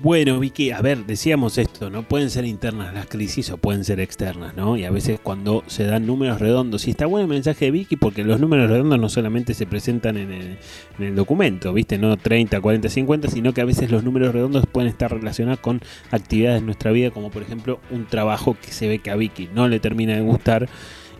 Bueno, 0.02 0.40
Vicky, 0.40 0.72
a 0.72 0.80
ver, 0.80 1.06
decíamos 1.06 1.56
esto, 1.56 1.88
¿no? 1.88 2.02
Pueden 2.02 2.28
ser 2.28 2.44
internas 2.44 2.92
las 2.92 3.06
crisis 3.06 3.50
o 3.50 3.58
pueden 3.58 3.84
ser 3.84 4.00
externas, 4.00 4.54
¿no? 4.56 4.76
Y 4.76 4.84
a 4.84 4.90
veces 4.90 5.20
cuando 5.22 5.62
se 5.68 5.84
dan 5.84 6.04
números 6.04 6.40
redondos, 6.40 6.88
y 6.88 6.90
está 6.90 7.06
bueno 7.06 7.22
el 7.22 7.28
mensaje 7.28 7.66
de 7.66 7.70
Vicky 7.70 7.96
porque 7.96 8.24
los 8.24 8.40
números 8.40 8.68
redondos 8.68 8.98
no 8.98 9.08
solamente 9.08 9.54
se 9.54 9.66
presentan 9.66 10.16
en 10.16 10.32
el, 10.32 10.58
en 10.98 11.04
el 11.04 11.14
documento, 11.14 11.72
¿viste? 11.72 11.96
No 11.96 12.16
30, 12.16 12.60
40, 12.60 12.88
50, 12.88 13.30
sino 13.30 13.54
que 13.54 13.60
a 13.60 13.64
veces 13.64 13.92
los 13.92 14.02
números 14.02 14.34
redondos 14.34 14.66
pueden 14.66 14.90
estar 14.90 15.12
relacionados 15.12 15.60
con 15.60 15.80
actividades 16.10 16.60
de 16.60 16.66
nuestra 16.66 16.90
vida, 16.90 17.12
como 17.12 17.30
por 17.30 17.42
ejemplo 17.42 17.78
un 17.92 18.06
trabajo 18.06 18.56
que 18.60 18.72
se 18.72 18.88
ve 18.88 18.98
que 18.98 19.12
a 19.12 19.16
Vicky 19.16 19.48
no 19.54 19.68
le 19.68 19.78
termina 19.78 20.14
de 20.14 20.22
gustar 20.22 20.68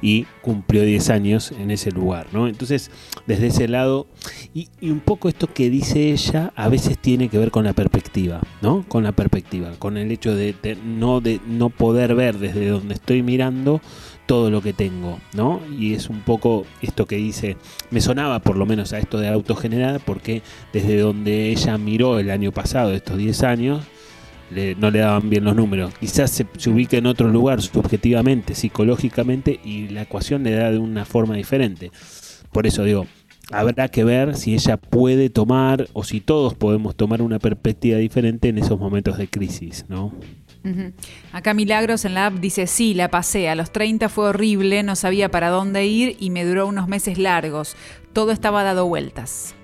y 0.05 0.27
cumplió 0.43 0.83
10 0.83 1.09
años 1.09 1.51
en 1.59 1.71
ese 1.71 1.91
lugar, 1.91 2.27
¿no? 2.31 2.47
Entonces, 2.47 2.91
desde 3.27 3.47
ese 3.47 3.69
lado, 3.69 4.07
y, 4.53 4.69
un 4.83 5.01
poco 5.01 5.31
esto 5.31 5.47
que 5.47 5.71
dice 5.71 6.13
ella 6.13 6.53
a 6.57 6.69
veces 6.69 6.99
tiene 6.99 7.31
que 7.31 7.39
ver 7.39 7.51
con 7.51 7.65
la 7.65 7.73
perspectiva, 7.73 8.43
¿no? 8.61 8.85
Con 8.87 9.05
la 9.05 9.13
perspectiva, 9.13 9.73
con 9.79 9.97
el 9.97 10.11
hecho 10.11 10.37
de, 10.37 10.55
de 10.63 10.77
no, 10.77 11.23
de 11.23 11.41
no 11.47 11.71
poder 11.71 12.15
ver 12.15 12.37
desde 12.37 12.69
donde 12.69 12.93
estoy 12.93 13.23
mirando 13.23 13.81
todo 14.27 14.51
lo 14.51 14.61
que 14.61 14.75
tengo, 14.75 15.21
¿no? 15.33 15.63
Y 15.79 15.95
es 15.95 16.11
un 16.11 16.21
poco 16.21 16.67
esto 16.83 17.07
que 17.07 17.17
dice, 17.17 17.57
me 17.91 18.03
sonaba 18.03 18.41
por 18.41 18.59
lo 18.59 18.67
menos 18.67 18.93
a 18.93 18.99
esto 18.99 19.19
de 19.19 19.29
autogenerada, 19.29 20.01
porque 20.01 20.43
desde 20.75 20.99
donde 20.99 21.49
ella 21.49 21.79
miró 21.79 22.19
el 22.19 22.31
año 22.31 22.53
pasado, 22.53 22.93
estos 22.93 23.17
10 23.17 23.43
años, 23.45 23.87
le- 24.51 24.75
no 24.75 24.91
le 24.91 25.01
daban 25.01 25.29
bien 25.31 25.45
los 25.45 25.55
números. 25.57 25.93
Quizás 25.99 26.31
se, 26.31 26.47
ubica 26.71 26.97
en 26.97 27.07
otro 27.07 27.29
lugar 27.29 27.61
subjetivamente, 27.63 28.55
psicológicamente, 28.55 29.61
y 29.65 29.89
la 29.89 30.03
ecuación 30.03 30.43
le 30.45 30.53
da 30.53 30.71
de 30.71 30.79
una 30.79 31.05
forma 31.05 31.37
diferente. 31.37 31.91
Por 32.53 32.67
eso 32.67 32.85
digo, 32.85 33.07
habrá 33.51 33.89
que 33.89 34.05
ver 34.05 34.37
si 34.37 34.55
ella 34.55 34.77
puede 34.77 35.29
tomar 35.31 35.89
o 35.93 36.05
si 36.05 36.21
todos 36.21 36.55
podemos 36.55 36.95
tomar 36.97 37.21
una 37.23 37.39
perspectiva 37.39 37.99
diferente 37.99 38.49
en 38.49 38.59
esos 38.59 38.79
momentos 38.79 39.19
de 39.19 39.29
crisis, 39.29 39.85
¿no? 39.89 40.13
Acá 41.33 41.53
Milagros 41.53 42.07
en 42.07 42.15
la 42.15 42.25
app 42.27 42.35
dice, 42.37 42.67
sí, 42.67 42.95
la 42.95 43.11
pasé, 43.11 43.51
a 43.51 43.55
los 43.55 43.71
30 43.71 44.09
fue 44.09 44.29
horrible, 44.31 44.83
no 44.83 44.97
sabía 44.97 45.31
para 45.31 45.51
dónde 45.51 45.85
ir 45.85 46.17
y 46.19 46.31
me 46.31 46.43
duró 46.47 46.67
unos 46.67 46.89
meses 46.89 47.19
largos. 47.19 47.77
Todo 48.15 48.33
estaba 48.33 48.63
dado 48.63 48.87
vueltas. 48.87 49.55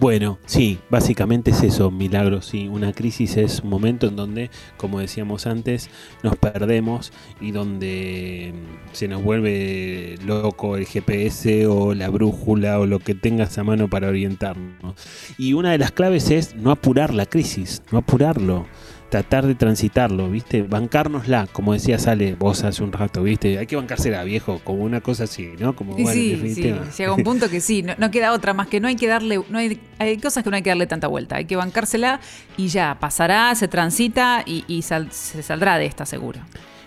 Bueno, 0.00 0.38
sí, 0.44 0.80
básicamente 0.90 1.52
es 1.52 1.62
eso, 1.62 1.90
milagro, 1.92 2.42
sí. 2.42 2.66
Una 2.66 2.92
crisis 2.92 3.36
es 3.36 3.60
un 3.60 3.70
momento 3.70 4.08
en 4.08 4.16
donde, 4.16 4.50
como 4.76 4.98
decíamos 4.98 5.46
antes, 5.46 5.88
nos 6.24 6.36
perdemos 6.36 7.12
y 7.40 7.52
donde 7.52 8.52
mm, 8.52 8.94
se 8.94 9.06
nos 9.06 9.22
vuelve 9.22 10.18
loco 10.24 10.76
el 10.76 10.86
GPS 10.86 11.66
o 11.68 11.94
la 11.94 12.08
brújula 12.08 12.80
o 12.80 12.86
lo 12.86 12.98
que 12.98 13.14
tengas 13.14 13.56
a 13.56 13.64
mano 13.64 13.88
para 13.88 14.08
orientarnos. 14.08 14.96
Y 15.38 15.52
una 15.52 15.70
de 15.70 15.78
las 15.78 15.92
claves 15.92 16.30
es 16.30 16.56
no 16.56 16.72
apurar 16.72 17.14
la 17.14 17.26
crisis, 17.26 17.82
no 17.92 17.98
apurarlo. 17.98 18.66
Tratar 19.14 19.46
de 19.46 19.54
transitarlo, 19.54 20.28
¿viste? 20.28 20.62
Bancárnosla, 20.62 21.46
como 21.52 21.72
decía 21.72 22.00
Sale 22.00 22.34
vos 22.34 22.64
hace 22.64 22.82
un 22.82 22.90
rato, 22.90 23.22
¿viste? 23.22 23.58
Hay 23.60 23.66
que 23.68 23.76
bancársela, 23.76 24.24
viejo, 24.24 24.60
como 24.64 24.82
una 24.82 25.00
cosa 25.02 25.22
así, 25.22 25.50
¿no? 25.60 25.76
Como, 25.76 25.96
Y 25.96 26.02
bueno, 26.02 26.20
en 26.20 26.40
sí, 26.40 26.54
sí, 26.56 26.74
llega 26.98 27.12
un 27.14 27.22
punto 27.22 27.48
que 27.48 27.60
sí, 27.60 27.84
no, 27.84 27.94
no 27.96 28.10
queda 28.10 28.32
otra 28.32 28.54
más 28.54 28.66
que 28.66 28.80
no 28.80 28.88
hay 28.88 28.96
que 28.96 29.06
darle, 29.06 29.40
no 29.48 29.56
hay, 29.56 29.80
hay 30.00 30.18
cosas 30.18 30.42
que 30.42 30.50
no 30.50 30.56
hay 30.56 30.62
que 30.62 30.70
darle 30.70 30.88
tanta 30.88 31.06
vuelta, 31.06 31.36
hay 31.36 31.44
que 31.44 31.54
bancársela 31.54 32.18
y 32.56 32.66
ya, 32.66 32.96
pasará, 32.98 33.54
se 33.54 33.68
transita 33.68 34.42
y, 34.44 34.64
y 34.66 34.82
sal- 34.82 35.12
se 35.12 35.44
saldrá 35.44 35.78
de 35.78 35.86
esta 35.86 36.06
seguro. 36.06 36.40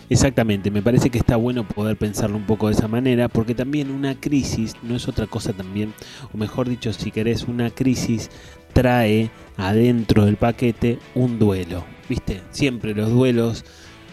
Exactamente, 0.09 0.69
me 0.69 0.81
parece 0.81 1.09
que 1.09 1.19
está 1.19 1.37
bueno 1.37 1.65
poder 1.65 1.95
pensarlo 1.95 2.35
un 2.35 2.43
poco 2.45 2.67
de 2.67 2.73
esa 2.73 2.89
manera, 2.89 3.29
porque 3.29 3.55
también 3.55 3.89
una 3.89 4.15
crisis 4.15 4.73
no 4.83 4.97
es 4.97 5.07
otra 5.07 5.27
cosa 5.27 5.53
también, 5.53 5.93
o 6.33 6.37
mejor 6.37 6.67
dicho, 6.67 6.91
si 6.91 7.09
querés, 7.09 7.45
una 7.45 7.69
crisis 7.69 8.29
trae 8.73 9.29
adentro 9.55 10.25
del 10.25 10.35
paquete 10.35 10.99
un 11.15 11.39
duelo, 11.39 11.85
¿viste? 12.09 12.41
Siempre 12.51 12.93
los 12.93 13.09
duelos 13.09 13.65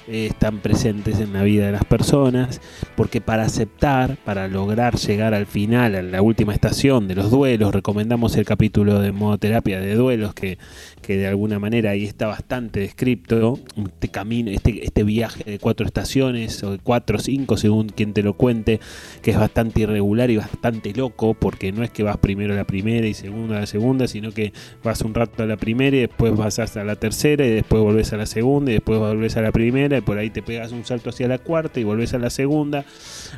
eh, 0.06 0.26
están 0.26 0.58
presentes 0.58 1.20
en 1.20 1.32
la 1.32 1.42
vida 1.42 1.66
de 1.66 1.72
las 1.72 1.84
personas, 1.84 2.60
porque 2.96 3.20
para 3.20 3.44
aceptar, 3.44 4.16
para 4.24 4.48
lograr 4.48 4.96
llegar 4.96 5.34
al 5.34 5.46
final, 5.46 5.94
a 5.94 6.02
la 6.02 6.22
última 6.22 6.52
estación 6.52 7.08
de 7.08 7.14
los 7.14 7.30
duelos, 7.30 7.74
recomendamos 7.74 8.36
el 8.36 8.44
capítulo 8.44 9.00
de 9.00 9.12
modoterapia 9.12 9.80
de 9.80 9.94
duelos, 9.94 10.34
que, 10.34 10.58
que 11.00 11.16
de 11.16 11.26
alguna 11.26 11.58
manera 11.58 11.90
ahí 11.90 12.04
está 12.04 12.26
bastante 12.26 12.80
descripto, 12.80 13.58
este 13.76 14.08
camino, 14.08 14.50
este, 14.50 14.84
este 14.84 15.04
viaje 15.04 15.42
de 15.44 15.58
cuatro 15.58 15.86
estaciones, 15.86 16.62
o 16.62 16.72
de 16.72 16.78
cuatro 16.78 17.16
o 17.16 17.20
cinco, 17.20 17.56
según 17.56 17.88
quien 17.88 18.12
te 18.12 18.22
lo 18.22 18.34
cuente, 18.34 18.80
que 19.22 19.30
es 19.30 19.38
bastante 19.38 19.80
irregular 19.80 20.30
y 20.30 20.36
bastante 20.36 20.92
loco, 20.92 21.34
porque 21.34 21.72
no 21.72 21.82
es 21.82 21.90
que 21.90 22.02
vas 22.02 22.18
primero 22.18 22.52
a 22.52 22.56
la 22.56 22.64
primera 22.64 23.06
y 23.06 23.14
segunda 23.14 23.56
a 23.56 23.60
la 23.60 23.66
segunda, 23.66 24.06
sino 24.06 24.32
que 24.32 24.52
vas 24.82 25.00
un 25.00 25.14
rato 25.14 25.42
a 25.42 25.46
la 25.46 25.56
primera 25.56 25.96
y 25.96 26.00
después 26.00 26.36
vas 26.36 26.58
hasta 26.58 26.84
la 26.84 26.96
tercera 26.96 27.46
y 27.46 27.50
después 27.50 27.82
volvés 27.82 28.12
a 28.12 28.16
la 28.16 28.26
segunda 28.26 28.70
y 28.70 28.74
después 28.74 28.98
volvés 28.98 29.36
a 29.36 29.42
la 29.42 29.52
primera 29.52 29.93
y 29.98 30.00
por 30.02 30.18
ahí 30.18 30.30
te 30.30 30.42
pegas 30.42 30.72
un 30.72 30.84
salto 30.84 31.10
hacia 31.10 31.28
la 31.28 31.38
cuarta 31.38 31.80
y 31.80 31.84
volvés 31.84 32.14
a 32.14 32.18
la 32.18 32.30
segunda, 32.30 32.84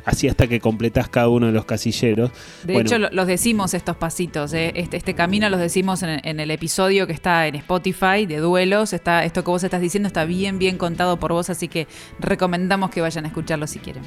así 0.05 0.27
hasta 0.27 0.47
que 0.47 0.59
completas 0.59 1.09
cada 1.09 1.29
uno 1.29 1.47
de 1.47 1.51
los 1.51 1.65
casilleros. 1.65 2.31
De 2.63 2.73
Bueno, 2.73 2.87
hecho, 2.87 2.99
lo- 2.99 3.09
los 3.11 3.27
decimos 3.27 3.73
estos 3.73 3.95
pasitos, 3.97 4.53
¿eh? 4.53 4.71
este, 4.75 4.97
este 4.97 5.13
camino 5.15 5.49
los 5.49 5.59
decimos 5.59 6.03
en, 6.03 6.19
en 6.23 6.39
el 6.39 6.51
episodio 6.51 7.07
que 7.07 7.13
está 7.13 7.47
en 7.47 7.55
Spotify 7.55 8.25
de 8.27 8.37
duelos, 8.37 8.93
está, 8.93 9.23
esto 9.25 9.43
que 9.43 9.51
vos 9.51 9.63
estás 9.63 9.81
diciendo 9.81 10.07
está 10.07 10.25
bien, 10.25 10.59
bien 10.59 10.77
contado 10.77 11.17
por 11.19 11.31
vos, 11.33 11.49
así 11.49 11.67
que 11.67 11.87
recomendamos 12.19 12.89
que 12.89 13.01
vayan 13.01 13.25
a 13.25 13.27
escucharlo 13.29 13.67
si 13.67 13.79
quieren. 13.79 14.03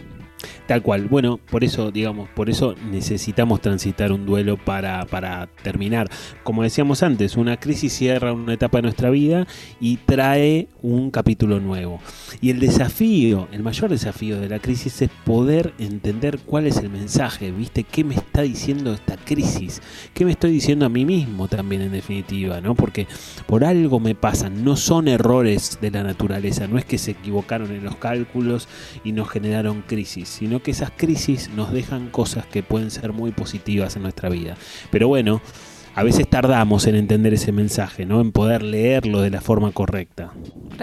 Tal 0.67 0.83
cual. 0.83 1.09
Bueno, 1.09 1.39
por 1.51 1.65
eso, 1.65 1.91
digamos, 1.91 2.29
por 2.31 2.51
eso 2.51 2.75
necesitamos 2.91 3.61
transitar 3.61 4.13
un 4.13 4.27
duelo 4.27 4.57
para, 4.57 5.05
para 5.07 5.49
terminar. 5.63 6.09
Como 6.43 6.63
decíamos 6.63 7.03
antes, 7.03 7.37
una 7.37 7.59
crisis 7.59 7.93
cierra 7.93 8.33
una 8.33 8.55
etapa 8.55 8.79
de 8.79 8.83
nuestra 8.83 9.11
vida 9.11 9.47
y 9.81 9.97
trae 9.99 10.69
un 10.83 11.11
capítulo 11.11 11.61
nuevo. 11.61 12.01
Y 12.41 12.51
el 12.51 12.61
desafío, 12.61 13.49
el 13.53 13.63
mayor 13.63 13.91
desafío 13.91 14.41
de 14.41 14.49
la 14.49 14.59
crisis 14.59 15.03
es 15.03 15.11
poder 15.25 15.75
entender 15.79 16.39
cuál 16.39 16.67
es 16.67 16.79
el 16.79 16.91
mensaje, 16.91 17.51
¿viste? 17.51 17.85
¿Qué 17.85 18.05
me 18.05 18.15
está 18.15 18.43
diciendo 18.43 18.93
esta 18.93 19.17
crisis? 19.17 19.83
¿Qué 20.15 20.25
me 20.25 20.33
estoy 20.33 20.53
diciendo 20.53 20.87
a 20.87 20.89
mí 20.89 21.05
mismo 21.05 21.49
también 21.49 21.83
en 21.83 21.93
definitiva, 21.93 22.61
¿no? 22.61 22.75
Porque 22.75 23.07
por 23.47 23.65
algo 23.65 24.01
me 24.01 24.15
pasan, 24.15 24.65
no 24.65 24.77
son 24.77 25.09
errores 25.09 25.79
de 25.81 25.91
la 25.91 26.03
naturaleza, 26.03 26.67
no 26.67 26.79
es 26.79 26.85
que 26.85 26.99
se 26.99 27.13
equivocaron 27.13 27.73
en 27.73 27.85
los 27.85 27.97
cálculos 27.97 28.69
y 29.05 29.13
nos 29.13 29.29
generaron 29.29 29.83
crisis, 29.83 30.30
sino 30.31 30.63
que 30.63 30.71
esas 30.71 30.91
crisis 30.97 31.51
nos 31.51 31.73
dejan 31.73 32.09
cosas 32.09 32.47
que 32.47 32.63
pueden 32.63 32.91
ser 32.91 33.13
muy 33.13 33.33
positivas 33.33 33.97
en 33.97 34.03
nuestra 34.03 34.29
vida. 34.29 34.57
Pero 34.91 35.09
bueno, 35.09 35.43
a 35.95 36.03
veces 36.05 36.29
tardamos 36.29 36.87
en 36.87 36.95
entender 36.95 37.35
ese 37.35 37.53
mensaje, 37.53 38.07
¿no? 38.07 38.21
En 38.21 38.33
poder 38.33 38.63
leerlo 38.63 39.21
de 39.23 39.31
la 39.31 39.41
forma 39.41 39.73
correcta. 39.73 40.33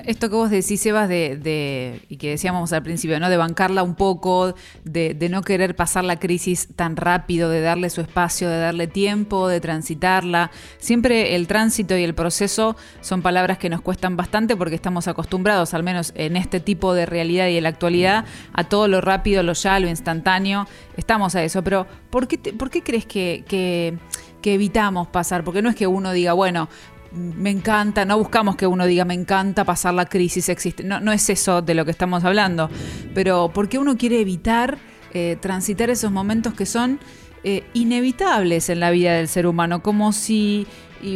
Esto 0.06 0.30
que 0.30 0.36
vos 0.36 0.50
decís, 0.50 0.82
Sebas, 0.82 1.08
de, 1.08 2.02
y 2.10 2.18
que 2.18 2.32
decíamos 2.32 2.74
al 2.74 2.84
principio, 2.84 3.20
¿no? 3.20 3.30
De 3.30 3.38
bancarla 3.38 3.84
un 3.84 3.96
poco, 3.96 4.54
de, 4.84 5.16
no 5.30 5.42
querer 5.42 5.76
pasar 5.76 6.04
la 6.04 6.20
crisis 6.20 6.70
tan 6.76 6.98
rápido, 6.98 7.50
de 7.50 7.62
darle 7.62 7.90
su 7.90 8.02
espacio, 8.02 8.50
de 8.50 8.58
darle 8.58 8.88
tiempo, 8.88 9.48
de 9.48 9.62
transitarla. 9.62 10.52
Siempre 10.78 11.36
el 11.36 11.48
tránsito 11.48 11.98
y 11.98 12.04
el 12.04 12.14
proceso 12.14 12.76
son 13.02 13.22
palabras 13.22 13.58
que 13.58 13.70
nos 13.70 13.82
cuestan 13.82 14.18
bastante 14.18 14.56
porque 14.56 14.76
estamos 14.76 15.08
acostumbrados, 15.08 15.74
al 15.74 15.84
menos 15.84 16.12
en 16.16 16.36
este 16.36 16.60
tipo 16.60 16.94
de 16.94 17.06
realidad 17.06 17.48
y 17.48 17.58
en 17.58 17.64
la 17.64 17.70
actualidad, 17.70 18.26
a 18.54 18.66
todo 18.66 18.88
lo 18.88 19.02
rápido, 19.02 19.42
lo 19.42 19.54
ya, 19.54 19.80
lo 19.80 19.88
instantáneo. 19.88 20.68
Estamos 20.98 21.36
a 21.36 21.44
eso. 21.44 21.64
Pero, 21.64 21.88
¿por 22.10 22.28
qué, 22.28 22.38
te, 22.38 22.54
¿por 22.54 22.70
qué 22.70 22.84
crees 22.84 23.06
que 23.06 23.98
que 24.42 24.54
evitamos 24.54 25.08
pasar, 25.08 25.44
porque 25.44 25.62
no 25.62 25.70
es 25.70 25.76
que 25.76 25.88
uno 25.88 26.12
diga, 26.12 26.34
bueno, 26.34 26.70
me 27.12 27.50
encanta, 27.50 28.06
no 28.06 28.18
buscamos 28.18 28.56
que 28.56 28.68
uno 28.68 28.86
diga 28.86 29.06
me 29.06 29.14
encanta 29.14 29.64
pasar 29.64 29.94
la 29.94 30.06
crisis, 30.06 30.50
existe, 30.50 30.84
no, 30.84 31.00
no 31.00 31.12
es 31.12 31.30
eso 31.30 31.62
de 31.62 31.74
lo 31.74 31.86
que 31.86 31.92
estamos 31.92 32.24
hablando, 32.24 32.70
pero 33.14 33.52
porque 33.54 33.80
uno 33.80 33.98
quiere 33.98 34.20
evitar 34.20 34.78
eh, 35.14 35.38
transitar 35.40 35.90
esos 35.90 36.12
momentos 36.12 36.54
que 36.54 36.66
son 36.66 37.00
eh, 37.44 37.64
inevitables 37.74 38.70
en 38.70 38.80
la 38.80 38.92
vida 38.92 39.14
del 39.14 39.28
ser 39.28 39.48
humano, 39.48 39.82
como 39.82 40.12
si 40.12 40.68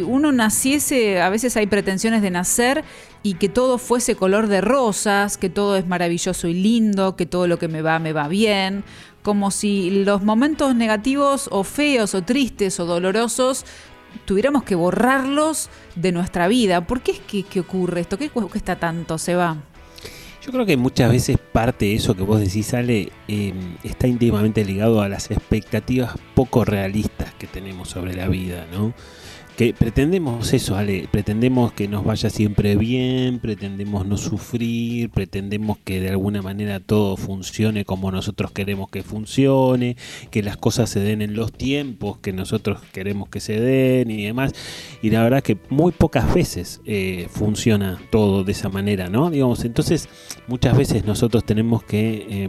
uno 0.06 0.30
naciese, 0.30 1.20
a 1.20 1.28
veces 1.28 1.56
hay 1.56 1.66
pretensiones 1.66 2.22
de 2.22 2.30
nacer 2.30 2.84
y 3.22 3.34
que 3.34 3.48
todo 3.48 3.78
fuese 3.78 4.14
color 4.14 4.46
de 4.46 4.60
rosas, 4.60 5.36
que 5.36 5.50
todo 5.50 5.76
es 5.76 5.86
maravilloso 5.86 6.48
y 6.48 6.54
lindo, 6.54 7.16
que 7.16 7.26
todo 7.26 7.46
lo 7.46 7.58
que 7.58 7.68
me 7.68 7.82
va 7.82 7.98
me 7.98 8.12
va 8.12 8.28
bien, 8.28 8.84
como 9.22 9.50
si 9.50 10.04
los 10.04 10.22
momentos 10.22 10.74
negativos 10.74 11.48
o 11.52 11.64
feos 11.64 12.14
o 12.14 12.22
tristes 12.22 12.78
o 12.80 12.86
dolorosos 12.86 13.64
tuviéramos 14.24 14.64
que 14.64 14.74
borrarlos 14.74 15.70
de 15.94 16.12
nuestra 16.12 16.48
vida. 16.48 16.86
¿Por 16.86 17.00
qué 17.00 17.12
es 17.12 17.20
que, 17.20 17.60
ocurre 17.60 18.02
esto? 18.02 18.18
¿Qué 18.18 18.30
cuesta 18.30 18.76
tanto? 18.76 19.18
Se 19.18 19.34
va. 19.34 19.56
Yo 20.44 20.50
creo 20.50 20.66
que 20.66 20.76
muchas 20.76 21.10
veces 21.10 21.38
parte 21.38 21.84
de 21.86 21.94
eso 21.94 22.16
que 22.16 22.24
vos 22.24 22.40
decís, 22.40 22.74
Ale, 22.74 23.12
em, 23.28 23.76
está 23.84 24.08
íntimamente 24.08 24.64
ligado 24.64 25.00
a 25.00 25.08
las 25.08 25.30
expectativas 25.30 26.16
poco 26.34 26.64
realistas 26.64 27.32
que 27.34 27.46
tenemos 27.46 27.90
sobre 27.90 28.14
la 28.14 28.26
vida, 28.26 28.66
¿no? 28.72 28.92
Pretendemos 29.70 30.52
eso, 30.52 30.76
Ale, 30.76 31.08
pretendemos 31.10 31.72
que 31.72 31.86
nos 31.86 32.04
vaya 32.04 32.30
siempre 32.30 32.74
bien, 32.74 33.38
pretendemos 33.38 34.06
no 34.06 34.16
sufrir, 34.16 35.10
pretendemos 35.10 35.78
que 35.78 36.00
de 36.00 36.10
alguna 36.10 36.42
manera 36.42 36.80
todo 36.80 37.16
funcione 37.16 37.84
como 37.84 38.10
nosotros 38.10 38.50
queremos 38.50 38.88
que 38.90 39.02
funcione, 39.02 39.96
que 40.30 40.42
las 40.42 40.56
cosas 40.56 40.90
se 40.90 41.00
den 41.00 41.22
en 41.22 41.34
los 41.34 41.52
tiempos 41.52 42.18
que 42.18 42.32
nosotros 42.32 42.80
queremos 42.92 43.28
que 43.28 43.40
se 43.40 43.60
den 43.60 44.10
y 44.10 44.24
demás. 44.24 44.52
Y 45.02 45.10
la 45.10 45.22
verdad 45.22 45.42
que 45.42 45.56
muy 45.68 45.92
pocas 45.92 46.34
veces 46.34 46.80
eh, 46.84 47.28
funciona 47.30 48.00
todo 48.10 48.42
de 48.42 48.52
esa 48.52 48.68
manera, 48.68 49.08
¿no? 49.08 49.30
Digamos, 49.30 49.64
entonces 49.64 50.08
muchas 50.48 50.76
veces 50.76 51.04
nosotros 51.04 51.44
tenemos 51.44 51.84
que... 51.84 52.48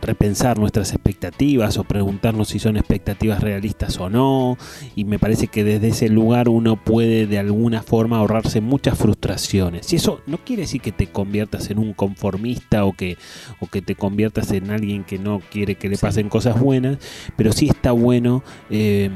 Repensar 0.00 0.58
nuestras 0.58 0.92
expectativas 0.92 1.78
o 1.78 1.84
preguntarnos 1.84 2.48
si 2.48 2.58
son 2.58 2.76
expectativas 2.76 3.40
realistas 3.40 3.98
o 3.98 4.10
no. 4.10 4.56
Y 4.94 5.04
me 5.04 5.18
parece 5.18 5.48
que 5.48 5.64
desde 5.64 5.88
ese 5.88 6.08
lugar 6.08 6.48
uno 6.48 6.76
puede 6.76 7.26
de 7.26 7.38
alguna 7.38 7.82
forma 7.82 8.18
ahorrarse 8.18 8.60
muchas 8.60 8.98
frustraciones. 8.98 9.92
Y 9.92 9.96
eso 9.96 10.20
no 10.26 10.38
quiere 10.38 10.62
decir 10.62 10.80
que 10.80 10.92
te 10.92 11.06
conviertas 11.06 11.70
en 11.70 11.78
un 11.78 11.92
conformista 11.92 12.84
o 12.84 12.92
que, 12.92 13.16
o 13.60 13.66
que 13.66 13.82
te 13.82 13.94
conviertas 13.94 14.52
en 14.52 14.70
alguien 14.70 15.04
que 15.04 15.18
no 15.18 15.40
quiere 15.50 15.76
que 15.76 15.88
le 15.88 15.98
pasen 15.98 16.28
cosas 16.28 16.60
buenas, 16.60 16.98
pero 17.36 17.52
sí 17.52 17.68
está 17.68 17.92
bueno. 17.92 18.42
Eh, 18.70 19.10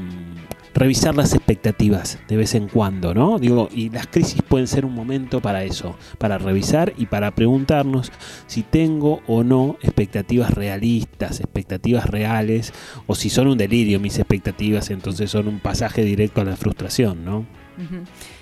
revisar 0.73 1.15
las 1.15 1.33
expectativas 1.33 2.19
de 2.27 2.37
vez 2.37 2.55
en 2.55 2.67
cuando, 2.67 3.13
¿no? 3.13 3.39
Digo, 3.39 3.69
y 3.71 3.89
las 3.89 4.07
crisis 4.07 4.41
pueden 4.41 4.67
ser 4.67 4.85
un 4.85 4.93
momento 4.93 5.41
para 5.41 5.63
eso, 5.63 5.97
para 6.17 6.37
revisar 6.37 6.93
y 6.97 7.07
para 7.07 7.31
preguntarnos 7.31 8.11
si 8.47 8.63
tengo 8.63 9.21
o 9.27 9.43
no 9.43 9.77
expectativas 9.81 10.51
realistas, 10.53 11.39
expectativas 11.39 12.05
reales, 12.05 12.73
o 13.07 13.15
si 13.15 13.29
son 13.29 13.47
un 13.47 13.57
delirio 13.57 13.99
mis 13.99 14.17
expectativas, 14.17 14.89
entonces 14.89 15.31
son 15.31 15.47
un 15.47 15.59
pasaje 15.59 16.03
directo 16.03 16.41
a 16.41 16.45
la 16.45 16.55
frustración, 16.55 17.25
¿no? 17.25 17.45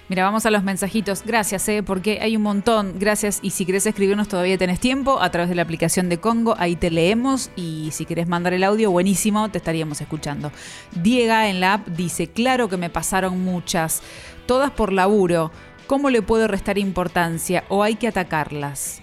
Mira, 0.10 0.24
vamos 0.24 0.46
a 0.46 0.52
los 0.52 0.64
mensajitos. 0.64 1.24
Gracias, 1.26 1.68
eh, 1.68 1.84
porque 1.84 2.20
hay 2.22 2.38
un 2.38 2.44
montón. 2.44 2.96
Gracias. 2.98 3.40
Y 3.42 3.50
si 3.50 3.66
querés 3.66 3.86
escribirnos, 3.86 4.30
todavía 4.30 4.58
tenés 4.58 4.80
tiempo 4.80 5.20
a 5.22 5.30
través 5.32 5.50
de 5.50 5.56
la 5.56 5.64
aplicación 5.64 6.08
de 6.08 6.20
Congo. 6.20 6.56
Ahí 6.58 6.78
te 6.78 6.90
leemos. 6.90 7.52
Y 7.58 7.90
si 7.92 8.06
querés 8.06 8.28
mandar 8.28 8.54
el 8.54 8.64
audio, 8.64 8.90
buenísimo, 8.90 9.50
te 9.50 9.58
estaríamos 9.58 10.00
escuchando. 10.00 10.52
Diega 10.94 11.50
en 11.50 11.60
la 11.60 11.74
app 11.74 11.88
dice: 11.88 12.28
Claro 12.28 12.70
que 12.70 12.78
me 12.78 12.90
pasaron 12.90 13.44
muchas. 13.44 14.02
Todas 14.46 14.72
por 14.72 14.94
laburo. 14.94 15.52
¿Cómo 15.88 16.10
le 16.10 16.22
puedo 16.22 16.48
restar 16.48 16.78
importancia? 16.78 17.66
¿O 17.68 17.84
hay 17.84 17.96
que 17.96 18.08
atacarlas? 18.08 19.02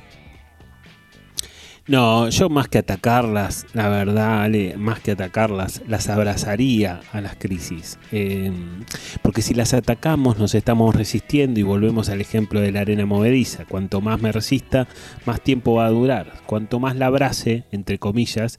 No, 1.86 2.30
yo 2.30 2.48
más 2.48 2.68
que 2.68 2.78
atacarlas, 2.78 3.66
la 3.74 3.90
verdad, 3.90 4.42
Ale, 4.42 4.76
más 4.78 5.00
que 5.00 5.10
atacarlas, 5.10 5.82
las 5.86 6.08
abrazaría 6.08 7.02
a 7.12 7.20
las 7.20 7.36
crisis. 7.36 7.98
Em, 8.10 8.84
porque 9.20 9.42
si 9.42 9.52
las 9.52 9.74
atacamos 9.74 10.38
nos 10.38 10.54
estamos 10.54 10.94
resistiendo 10.94 11.60
y 11.60 11.62
volvemos 11.62 12.08
al 12.08 12.22
ejemplo 12.22 12.60
de 12.60 12.72
la 12.72 12.80
arena 12.80 13.04
movediza. 13.04 13.66
Cuanto 13.66 14.00
más 14.00 14.22
me 14.22 14.32
resista, 14.32 14.88
más 15.26 15.42
tiempo 15.42 15.74
va 15.74 15.84
a 15.84 15.90
durar. 15.90 16.32
Cuanto 16.46 16.80
más 16.80 16.96
la 16.96 17.06
abrace, 17.06 17.64
entre 17.70 17.98
comillas, 17.98 18.58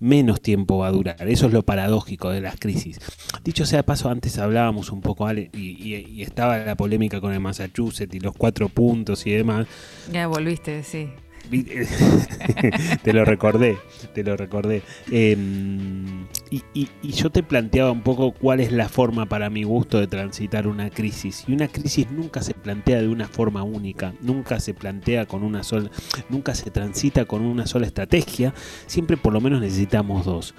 menos 0.00 0.40
tiempo 0.40 0.78
va 0.78 0.88
a 0.88 0.92
durar. 0.92 1.28
Eso 1.28 1.46
es 1.46 1.52
lo 1.52 1.62
paradójico 1.62 2.30
de 2.30 2.40
las 2.40 2.56
crisis. 2.58 2.98
Dicho 3.44 3.64
sea 3.64 3.78
de 3.78 3.84
paso, 3.84 4.10
antes 4.10 4.38
hablábamos 4.38 4.90
un 4.90 5.02
poco, 5.02 5.28
Ale, 5.28 5.50
y, 5.54 5.94
y 5.94 6.22
estaba 6.22 6.58
la 6.58 6.74
polémica 6.74 7.20
con 7.20 7.32
el 7.32 7.38
Massachusetts 7.38 8.12
y 8.12 8.18
los 8.18 8.34
cuatro 8.34 8.68
puntos 8.68 9.24
y 9.24 9.30
demás. 9.30 9.68
Ya 10.12 10.26
volviste, 10.26 10.82
sí. 10.82 11.10
te 13.02 13.12
lo 13.12 13.24
recordé, 13.24 13.76
te 14.14 14.24
lo 14.24 14.36
recordé. 14.36 14.82
Em, 15.10 16.26
y, 16.50 16.88
yo 17.02 17.30
te 17.30 17.42
planteaba 17.42 17.90
un 17.90 18.02
poco 18.02 18.32
cuál 18.32 18.60
es 18.60 18.72
la 18.72 18.88
forma 18.88 19.26
para 19.26 19.50
mi 19.50 19.62
gusto 19.62 19.98
de 19.98 20.06
transitar 20.06 20.66
una 20.66 20.90
crisis. 20.90 21.44
Y 21.46 21.52
una 21.52 21.68
crisis 21.68 22.10
nunca 22.10 22.42
se 22.42 22.54
plantea 22.54 23.00
de 23.00 23.08
una 23.08 23.28
forma 23.28 23.62
única, 23.62 24.14
nunca 24.20 24.60
se 24.60 24.74
plantea 24.74 25.26
con 25.26 25.42
una 25.42 25.62
sola, 25.62 25.90
nunca 26.28 26.54
se 26.54 26.70
transita 26.70 27.24
con 27.24 27.42
una 27.42 27.66
sola 27.66 27.86
estrategia. 27.86 28.54
Siempre 28.86 29.16
por 29.16 29.32
lo 29.32 29.40
menos 29.40 29.60
necesitamos 29.60 30.24
dos. 30.24 30.54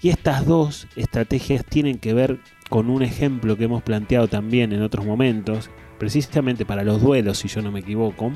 Y 0.00 0.08
estas 0.08 0.46
dos 0.46 0.86
estrategias 0.96 1.64
tienen 1.64 1.98
que 1.98 2.14
ver 2.14 2.40
con 2.68 2.90
un 2.90 3.02
ejemplo 3.02 3.56
que 3.56 3.64
hemos 3.64 3.82
planteado 3.82 4.28
también 4.28 4.72
en 4.72 4.82
otros 4.82 5.04
momentos, 5.04 5.70
precisamente 5.98 6.64
para 6.64 6.84
los 6.84 7.02
duelos, 7.02 7.38
si 7.38 7.48
yo 7.48 7.60
no 7.62 7.70
me 7.70 7.80
equivoco 7.80 8.32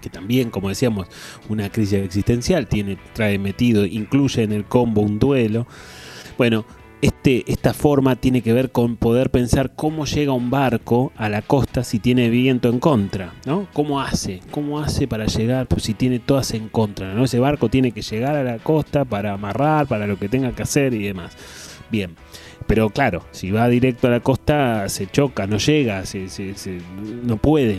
que 0.00 0.10
también, 0.10 0.50
como 0.50 0.68
decíamos, 0.68 1.08
una 1.48 1.70
crisis 1.70 2.00
existencial 2.00 2.66
tiene, 2.66 2.98
trae 3.12 3.38
metido, 3.38 3.84
incluye 3.84 4.42
en 4.42 4.52
el 4.52 4.64
combo 4.64 5.02
un 5.02 5.18
duelo. 5.18 5.66
Bueno, 6.36 6.64
este, 7.00 7.44
esta 7.50 7.74
forma 7.74 8.16
tiene 8.16 8.42
que 8.42 8.52
ver 8.52 8.72
con 8.72 8.96
poder 8.96 9.30
pensar 9.30 9.72
cómo 9.76 10.04
llega 10.04 10.32
un 10.32 10.50
barco 10.50 11.12
a 11.16 11.28
la 11.28 11.42
costa 11.42 11.84
si 11.84 12.00
tiene 12.00 12.28
viento 12.28 12.68
en 12.68 12.80
contra, 12.80 13.34
¿no? 13.46 13.68
¿Cómo 13.72 14.00
hace? 14.00 14.40
¿Cómo 14.50 14.80
hace 14.80 15.06
para 15.06 15.26
llegar 15.26 15.68
pues, 15.68 15.84
si 15.84 15.94
tiene 15.94 16.18
todas 16.18 16.52
en 16.54 16.68
contra? 16.68 17.14
¿no? 17.14 17.24
Ese 17.24 17.38
barco 17.38 17.68
tiene 17.68 17.92
que 17.92 18.02
llegar 18.02 18.34
a 18.34 18.42
la 18.42 18.58
costa 18.58 19.04
para 19.04 19.32
amarrar, 19.32 19.86
para 19.86 20.08
lo 20.08 20.18
que 20.18 20.28
tenga 20.28 20.52
que 20.52 20.62
hacer 20.62 20.92
y 20.92 21.04
demás. 21.04 21.36
Bien, 21.90 22.16
pero 22.68 22.90
claro, 22.90 23.24
si 23.30 23.50
va 23.50 23.66
directo 23.66 24.06
a 24.06 24.10
la 24.10 24.20
costa 24.20 24.90
se 24.90 25.06
choca, 25.06 25.46
no 25.46 25.56
llega, 25.56 26.04
se, 26.04 26.28
no 27.24 27.38
puede. 27.38 27.78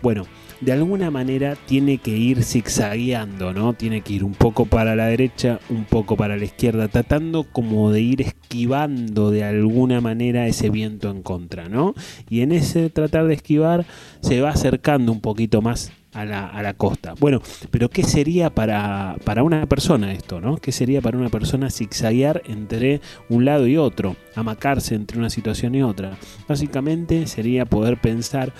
Bueno, 0.00 0.26
de 0.62 0.72
alguna 0.72 1.10
manera 1.10 1.54
tiene 1.66 1.98
que 1.98 2.16
ir 2.16 2.42
zigzagueando, 2.42 3.52
¿no? 3.52 3.74
Tiene 3.74 4.00
que 4.00 4.14
ir 4.14 4.24
un 4.24 4.32
poco 4.32 4.64
para 4.64 4.96
la 4.96 5.06
derecha, 5.06 5.60
un 5.68 5.84
poco 5.84 6.16
para 6.16 6.38
la 6.38 6.46
izquierda, 6.46 6.88
tratando 6.88 7.44
como 7.44 7.90
de 7.90 8.00
ir 8.00 8.22
esquivando 8.22 9.30
de 9.30 9.44
alguna 9.44 10.00
manera 10.00 10.46
ese 10.46 10.70
viento 10.70 11.10
en 11.10 11.22
contra, 11.22 11.68
¿no? 11.68 11.94
Y 12.30 12.40
en 12.40 12.52
ese 12.52 12.88
tratar 12.88 13.26
de 13.26 13.34
esquivar 13.34 13.84
se 14.22 14.40
va 14.40 14.48
acercando 14.48 15.12
un 15.12 15.20
poquito 15.20 15.60
más 15.60 15.92
a 16.12 16.24
la, 16.62 16.74
costa. 16.74 17.14
Bueno, 17.18 17.40
pero 17.70 17.88
¿qué 17.88 18.02
sería 18.04 18.50
para, 18.50 19.16
para, 19.24 19.42
una 19.42 19.66
persona 19.66 20.12
esto, 20.12 20.40
no? 20.40 20.56
¿Qué 20.58 20.72
sería 20.72 21.00
para 21.00 21.16
una 21.16 21.30
persona 21.30 21.70
zigzaguear 21.70 22.42
entre 22.46 23.00
un 23.28 23.44
lado 23.44 23.66
y 23.66 23.76
otro, 23.76 24.16
amacarse 24.34 24.94
entre 24.94 25.18
una 25.18 25.30
situación 25.30 25.74
y 25.74 25.82
otra? 25.82 26.18
Básicamente 26.48 27.26
sería 27.26 27.64
poder 27.64 27.98
pensar 28.00 28.52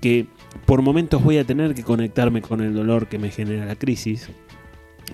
que 0.00 0.26
por 0.66 0.82
momentos 0.82 1.22
voy 1.22 1.38
a 1.38 1.44
tener 1.44 1.74
que 1.74 1.82
conectarme 1.82 2.42
con 2.42 2.60
el 2.60 2.74
dolor 2.74 3.06
que 3.08 3.18
me 3.18 3.30
genera 3.30 3.66
la 3.66 3.76
crisis. 3.76 4.30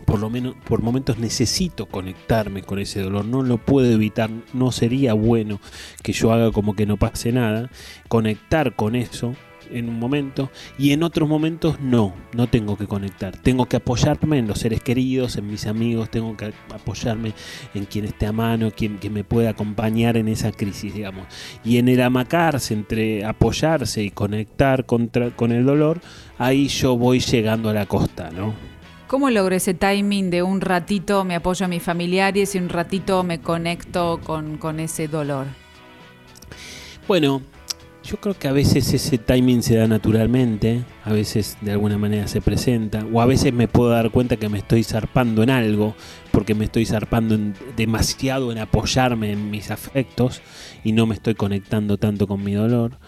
Por 0.04 0.20
lo 0.20 0.30
menos, 0.30 0.54
por 0.64 0.82
momentos 0.82 1.18
necesito 1.18 1.86
conectarme 1.86 2.62
con 2.62 2.78
ese 2.78 3.00
dolor, 3.00 3.24
no 3.24 3.42
lo 3.42 3.58
puedo 3.58 3.90
evitar, 3.90 4.30
no 4.52 4.70
sería 4.70 5.14
bueno 5.14 5.60
que 6.02 6.12
yo 6.12 6.32
haga 6.32 6.52
como 6.52 6.74
que 6.74 6.86
no 6.86 6.96
pase 6.96 7.32
nada. 7.32 7.70
Conectar 8.08 8.76
con 8.76 8.94
eso 8.94 9.34
en 9.72 9.88
un 9.88 9.98
momento 9.98 10.50
y 10.78 10.92
en 10.92 11.02
otros 11.02 11.28
momentos 11.28 11.80
no, 11.80 12.14
no 12.32 12.48
tengo 12.48 12.76
que 12.76 12.86
conectar. 12.86 13.36
Tengo 13.36 13.66
que 13.66 13.76
apoyarme 13.76 14.38
en 14.38 14.46
los 14.46 14.58
seres 14.58 14.82
queridos, 14.82 15.36
en 15.36 15.46
mis 15.46 15.66
amigos, 15.66 16.10
tengo 16.10 16.36
que 16.36 16.52
apoyarme 16.72 17.32
en 17.74 17.84
quien 17.86 18.04
esté 18.04 18.26
a 18.26 18.32
mano, 18.32 18.70
quien 18.70 18.98
que 18.98 19.10
me 19.10 19.24
pueda 19.24 19.50
acompañar 19.50 20.16
en 20.16 20.28
esa 20.28 20.52
crisis, 20.52 20.94
digamos. 20.94 21.26
Y 21.64 21.78
en 21.78 21.88
el 21.88 22.00
amacarse, 22.02 22.74
entre 22.74 23.24
apoyarse 23.24 24.02
y 24.02 24.10
conectar 24.10 24.86
contra, 24.86 25.30
con 25.30 25.52
el 25.52 25.64
dolor, 25.64 26.00
ahí 26.38 26.68
yo 26.68 26.96
voy 26.96 27.20
llegando 27.20 27.68
a 27.70 27.74
la 27.74 27.86
costa, 27.86 28.30
¿no? 28.30 28.54
¿Cómo 29.06 29.28
logro 29.28 29.56
ese 29.56 29.74
timing 29.74 30.30
de 30.30 30.44
un 30.44 30.60
ratito 30.60 31.24
me 31.24 31.34
apoyo 31.34 31.66
a 31.66 31.68
mis 31.68 31.82
familiares 31.82 32.54
y 32.54 32.58
un 32.58 32.68
ratito 32.68 33.24
me 33.24 33.40
conecto 33.40 34.20
con, 34.22 34.56
con 34.56 34.78
ese 34.78 35.08
dolor? 35.08 35.46
Bueno, 37.08 37.42
yo 38.02 38.16
creo 38.18 38.34
que 38.34 38.48
a 38.48 38.52
veces 38.52 38.92
ese 38.94 39.18
timing 39.18 39.62
se 39.62 39.76
da 39.76 39.86
naturalmente, 39.86 40.84
a 41.04 41.12
veces 41.12 41.56
de 41.60 41.72
alguna 41.72 41.98
manera 41.98 42.26
se 42.28 42.40
presenta, 42.40 43.04
o 43.12 43.20
a 43.20 43.26
veces 43.26 43.52
me 43.52 43.68
puedo 43.68 43.90
dar 43.90 44.10
cuenta 44.10 44.36
que 44.36 44.48
me 44.48 44.58
estoy 44.58 44.84
zarpando 44.84 45.42
en 45.42 45.50
algo, 45.50 45.94
porque 46.32 46.54
me 46.54 46.64
estoy 46.64 46.86
zarpando 46.86 47.34
en- 47.34 47.54
demasiado 47.76 48.52
en 48.52 48.58
apoyarme 48.58 49.32
en 49.32 49.50
mis 49.50 49.70
afectos 49.70 50.40
y 50.82 50.92
no 50.92 51.06
me 51.06 51.14
estoy 51.14 51.34
conectando 51.34 51.98
tanto 51.98 52.26
con 52.26 52.42
mi 52.42 52.54
dolor. 52.54 52.98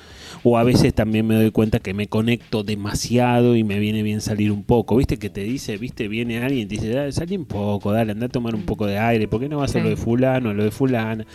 O 0.44 0.58
a 0.58 0.64
veces 0.64 0.94
también 0.94 1.26
me 1.26 1.34
doy 1.34 1.50
cuenta 1.50 1.78
que 1.80 1.94
me 1.94 2.06
conecto 2.06 2.62
demasiado 2.62 3.56
y 3.56 3.64
me 3.64 3.78
viene 3.78 4.02
bien 4.02 4.20
salir 4.20 4.52
un 4.52 4.64
poco. 4.64 4.96
¿Viste 4.96 5.18
que 5.18 5.30
te 5.30 5.42
dice, 5.42 5.76
viste, 5.76 6.08
viene 6.08 6.38
alguien 6.42 6.62
y 6.62 6.66
te 6.66 6.74
dice, 6.76 6.88
dale, 6.90 7.12
salí 7.12 7.36
un 7.36 7.44
poco, 7.44 7.92
dale, 7.92 8.12
anda 8.12 8.26
a 8.26 8.28
tomar 8.28 8.54
un 8.54 8.62
poco 8.62 8.86
de 8.86 8.98
aire, 8.98 9.28
¿por 9.28 9.40
qué 9.40 9.48
no 9.48 9.58
vas 9.58 9.74
a 9.76 9.80
lo 9.80 9.88
de 9.88 9.96
fulano, 9.96 10.50
a 10.50 10.54
lo 10.54 10.64
de 10.64 10.70
fulana? 10.70 11.26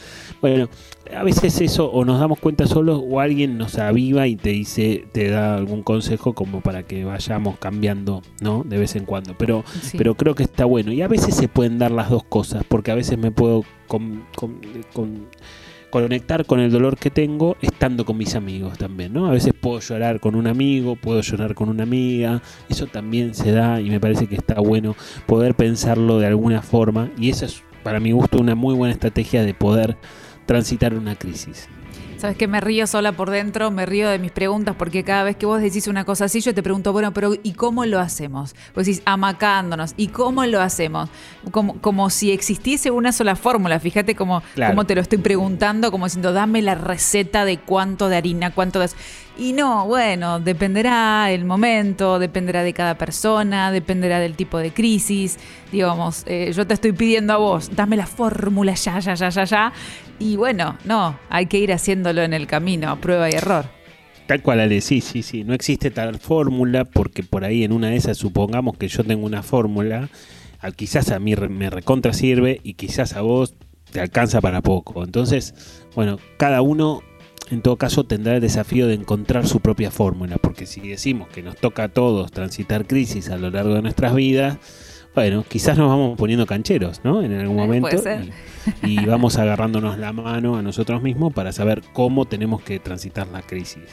Bueno, 0.41 0.69
a 1.15 1.24
veces 1.24 1.60
eso 1.61 1.90
o 1.91 2.06
nos 2.06 2.19
damos 2.19 2.40
cuenta 2.40 2.68
solos 2.68 3.02
o 3.07 3.19
alguien 3.19 3.57
nos 3.57 3.78
aviva 3.78 4.28
y 4.28 4.36
te 4.36 4.49
dice, 4.49 5.06
te 5.11 5.30
da 5.30 5.56
algún 5.56 5.84
consejo 5.84 6.34
como 6.34 6.61
para 6.61 6.84
que 6.84 7.03
vayamos 7.06 7.57
cambiando, 7.60 8.22
¿no? 8.41 8.64
De 8.64 8.78
vez 8.78 8.95
en 8.95 9.06
cuando. 9.06 9.36
Pero, 9.38 9.64
Sí. 9.82 9.98
pero 9.98 10.15
creo 10.15 10.36
que 10.36 10.44
está 10.44 10.65
bueno. 10.65 10.91
Y 10.91 11.02
a 11.02 11.07
veces 11.07 11.36
se 11.36 11.48
pueden 11.48 11.78
dar 11.80 11.91
las 11.91 12.10
dos 12.10 12.24
cosas, 12.24 12.64
porque 12.68 12.91
a 12.91 12.95
veces 12.95 13.18
me 13.18 13.32
puedo 13.32 13.64
con- 13.88 14.24
con- 14.36 14.60
con- 14.94 15.28
conectar 15.89 16.45
con 16.45 16.59
el 16.59 16.72
dolor 16.72 16.97
que 16.97 17.09
tengo 17.09 17.55
estando 17.61 18.05
con 18.05 18.18
mis 18.18 18.35
amigos 18.35 18.77
también, 18.77 19.14
¿no? 19.14 19.27
A 19.27 19.31
veces 19.31 19.53
puedo 19.59 19.80
llorar 19.80 20.19
con 20.19 20.35
un 20.35 20.47
amigo, 20.47 20.95
puedo 20.95 21.22
llorar 21.22 21.55
con 21.55 21.69
una 21.69 21.84
amiga, 21.84 22.41
eso 22.69 22.88
también 22.88 23.34
se 23.34 23.51
da 23.51 23.81
y 23.81 23.89
me 23.89 23.99
parece 23.99 24.27
que 24.27 24.35
está 24.35 24.59
bueno 24.59 24.95
poder 25.26 25.55
pensarlo 25.55 26.19
de 26.19 26.27
alguna 26.27 26.61
forma 26.61 27.09
y 27.18 27.30
esa 27.30 27.45
es 27.45 27.64
para 27.84 27.99
mi 27.99 28.11
gusto 28.11 28.39
una 28.39 28.55
muy 28.55 28.76
buena 28.76 28.93
estrategia 28.93 29.43
de 29.43 29.53
poder 29.53 29.97
transitar 30.45 30.93
una 30.93 31.15
crisis. 31.15 31.69
Sabes 32.18 32.35
que 32.35 32.48
me 32.48 32.60
río 32.61 32.88
sola 32.88 33.11
por 33.11 33.30
dentro, 33.30 33.69
me 33.69 33.85
río 33.85 34.10
de 34.10 34.18
mis 34.18 34.31
preguntas 34.31 34.76
porque 34.76 35.03
cada 35.03 35.23
vez 35.23 35.35
que 35.35 35.45
vos 35.45 35.61
decís 35.61 35.85
una 35.88 36.03
cosa 36.03 36.26
así, 36.26 36.41
yo 36.41 36.52
te 36.56 36.64
pregunto, 36.64 36.91
bueno, 36.91 37.14
pero 37.14 37.35
¿y 37.44 37.53
cómo 37.53 37.85
lo 37.85 37.99
hacemos? 37.99 38.56
Vos 38.76 38.88
decís, 38.88 39.03
amacándonos, 39.06 39.94
¿y 39.98 40.07
cómo 40.07 40.44
lo 40.48 40.60
hacemos? 40.60 41.10
Como, 41.52 41.80
como 41.80 42.10
si 42.10 42.31
existiese 42.31 42.89
una 42.89 43.11
sola 43.11 43.35
fórmula, 43.35 43.80
fíjate 43.80 44.15
cómo, 44.15 44.41
Claro. 44.56 44.72
cómo 44.73 44.85
te 44.85 44.95
lo 44.95 45.02
estoy 45.02 45.19
preguntando, 45.19 45.91
como 45.91 46.06
diciendo, 46.06 46.34
dame 46.34 46.64
la 46.64 46.73
receta 46.73 47.45
de 47.45 47.60
cuánto 47.60 48.10
de 48.10 48.18
harina, 48.18 48.52
cuánto 48.52 48.80
de... 48.80 48.89
Y 49.39 49.53
no, 49.53 49.85
bueno, 49.85 50.39
dependerá 50.39 51.30
el 51.31 51.45
momento, 51.45 52.18
dependerá 52.18 52.64
de 52.64 52.73
cada 52.73 52.97
persona, 52.97 53.72
dependerá 53.72 54.19
del 54.19 54.35
tipo 54.35 54.57
de 54.57 54.72
crisis. 54.72 55.38
Digamos, 55.72 56.23
eh, 56.26 56.51
yo 56.55 56.65
te 56.65 56.73
estoy 56.73 56.91
pidiendo 56.93 57.34
a 57.34 57.38
vos, 57.38 57.69
dame 57.76 57.97
la 57.97 58.07
fórmula 58.07 58.73
ya, 58.73 58.99
ya, 58.99 59.14
ya, 59.14 59.30
ya, 59.30 59.43
ya. 59.43 59.73
Y 60.18 60.38
bueno, 60.38 60.76
no, 60.85 61.19
hay 61.30 61.45
que 61.45 61.59
ir 61.59 61.72
haciéndolo 61.72 62.23
en 62.23 62.34
el 62.34 62.47
camino, 62.47 62.99
prueba 62.99 63.30
y 63.30 63.34
error. 63.34 63.65
Tal 64.26 64.41
cual, 64.41 64.59
Ale, 64.59 64.81
sí, 64.81 65.01
sí, 65.01 65.22
sí. 65.22 65.43
No 65.43 65.53
existe 65.53 65.91
tal 65.91 66.18
fórmula 66.18 66.84
porque 66.85 67.22
por 67.22 67.43
ahí 67.43 67.64
en 67.64 67.72
una 67.72 67.89
de 67.89 67.95
esas 67.95 68.18
supongamos 68.18 68.76
que 68.77 68.88
yo 68.88 69.03
tengo 69.03 69.26
una 69.26 69.43
fórmula, 69.43 70.09
quizás 70.76 71.11
a 71.11 71.19
mí 71.19 71.35
me 71.35 71.69
recontra 71.69 72.11
sirve 72.11 72.59
y 72.64 72.73
quizás 72.73 73.14
a 73.14 73.22
vos 73.22 73.55
te 73.91 74.01
alcanza 74.01 74.41
para 74.41 74.61
poco. 74.61 75.03
Entonces, 75.03 75.53
bueno, 75.95 76.18
cada 76.38 76.61
uno 76.61 77.03
en 77.49 77.61
todo 77.61 77.78
caso 77.78 78.03
tendrá 78.03 78.36
el 78.36 78.41
desafío 78.41 78.88
de 78.88 78.94
encontrar 78.95 79.48
su 79.48 79.60
propia 79.60 79.91
fórmula, 79.91 80.38
porque 80.38 80.65
si 80.65 80.82
decimos 80.82 81.28
que 81.30 81.41
nos 81.41 81.56
toca 81.56 81.84
a 81.84 81.90
todos 81.90 82.32
transitar 82.32 82.86
crisis 82.86 83.30
a 83.30 83.38
lo 83.38 83.49
largo 83.49 83.74
de 83.76 83.82
nuestras 83.82 84.14
vidas, 84.15 84.57
bueno, 85.15 85.44
quizás 85.48 85.78
nos 85.78 85.90
vamos 85.90 86.18
poniendo 86.18 86.45
cancheros, 86.45 87.02
¿no? 87.03 87.24
En 87.24 87.34
algún 87.34 87.57
Eh, 87.57 87.61
momento. 87.61 87.88
puede 87.90 88.02
ser. 88.03 88.30
Y, 88.84 89.02
y 89.02 89.06
vamos 89.06 89.38
agarrándonos 89.38 89.98
la 89.98 90.14
mano 90.14 90.57
a 90.57 90.61
nosotros 90.61 91.02
mismos 91.02 91.34
para 91.34 91.52
saber 91.52 91.82
cómo 91.94 92.26
tenemos 92.26 92.61
que 92.61 92.80
transitar 92.80 93.28
la 93.28 93.41
crisis. 93.41 93.84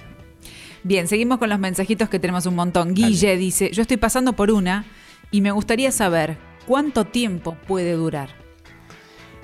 Bien, 0.82 1.08
seguimos 1.08 1.38
con 1.38 1.48
los 1.48 1.58
mensajitos 1.58 2.10
que 2.10 2.18
tenemos 2.18 2.44
un 2.44 2.56
montón. 2.56 2.92
Guille 2.94 3.38
dice, 3.38 3.70
yo 3.72 3.80
estoy 3.80 3.96
pasando 3.96 4.34
por 4.34 4.50
una 4.50 4.84
y 5.30 5.40
me 5.40 5.50
gustaría 5.50 5.90
saber 5.92 6.36
cuánto 6.66 7.06
tiempo 7.06 7.56
puede 7.66 7.92
durar. 7.92 8.28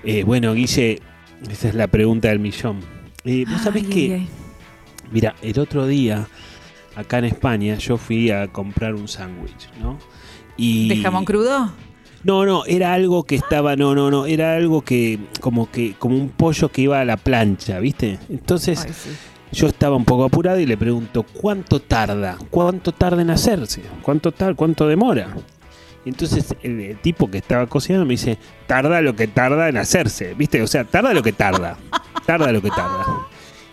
Eh, 0.05 0.23
bueno, 0.24 0.53
Guille, 0.53 1.01
esa 1.51 1.69
es 1.69 1.74
la 1.74 1.87
pregunta 1.87 2.28
del 2.28 2.41
millón. 2.41 2.81
Eh, 3.24 3.44
Vos 3.51 3.60
sabés 3.62 3.84
Ay, 3.84 3.90
que, 3.90 4.14
ay, 4.14 4.28
mira, 5.10 5.34
el 5.42 5.59
otro 5.59 5.86
día, 5.86 6.26
acá 6.97 7.18
en 7.18 7.26
España, 7.26 7.74
yo 7.76 7.97
fui 7.97 8.30
a 8.30 8.48
comprar 8.48 8.94
un 8.94 9.09
sándwich, 9.09 9.68
¿no? 9.80 9.98
Y... 10.56 10.88
¿De 10.88 10.97
jamón 11.02 11.24
crudo? 11.24 11.72
No, 12.22 12.44
no, 12.44 12.64
era 12.66 12.92
algo 12.92 13.24
que 13.24 13.34
estaba, 13.36 13.76
no, 13.76 13.94
no, 13.94 14.10
no, 14.10 14.26
era 14.26 14.55
algo 14.55 14.82
que, 14.82 15.18
como 15.40 15.70
que, 15.70 15.94
como 15.98 16.16
un 16.16 16.28
pollo 16.28 16.70
que 16.70 16.82
iba 16.82 17.01
a 17.01 17.05
la 17.05 17.16
plancha, 17.16 17.78
¿viste? 17.80 18.18
Entonces, 18.28 18.84
Ay, 18.86 18.92
sí. 18.92 19.10
yo 19.52 19.68
estaba 19.68 19.97
un 19.97 20.05
poco 20.05 20.24
apurado 20.24 20.60
y 20.60 20.66
le 20.66 20.76
pregunto, 20.76 21.22
¿cuánto 21.22 21.80
tarda? 21.80 22.36
¿Cuánto 22.51 22.92
tarda 22.92 23.22
en 23.22 23.30
hacerse? 23.30 23.82
¿Cuánto 24.02 24.32
tal? 24.32 24.55
¿Cuánto 24.55 24.86
demora? 24.86 25.28
Y 26.05 26.10
entonces 26.10 26.55
el, 26.62 26.80
el 26.80 26.98
tipo 26.98 27.30
que 27.30 27.38
estaba 27.38 27.66
cocinando 27.66 28.05
me 28.06 28.12
dice, 28.12 28.38
tarda 28.66 29.01
lo 29.01 29.16
que 29.16 29.26
tarda 29.26 29.68
en 29.70 29.78
hacerse, 29.78 30.34
¿viste? 30.34 30.60
O 30.62 30.66
sea, 30.66 30.84
tarda 30.84 31.14
lo 31.14 31.22
que 31.22 31.32
tarda, 31.32 31.78
tarda 32.31 32.52
lo 32.52 32.62
que 32.62 32.70
tarda. 32.70 33.05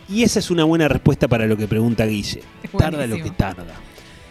Y 0.09 0.23
esa 0.23 0.39
es 0.39 0.49
una 0.49 0.63
buena 0.63 0.87
respuesta 0.87 1.27
para 1.27 1.45
lo 1.45 1.57
que 1.57 1.67
pregunta 1.67 2.05
Guille. 2.05 2.41
Tarda 2.77 3.05
lo 3.05 3.17
que 3.17 3.29
tarda. 3.31 3.75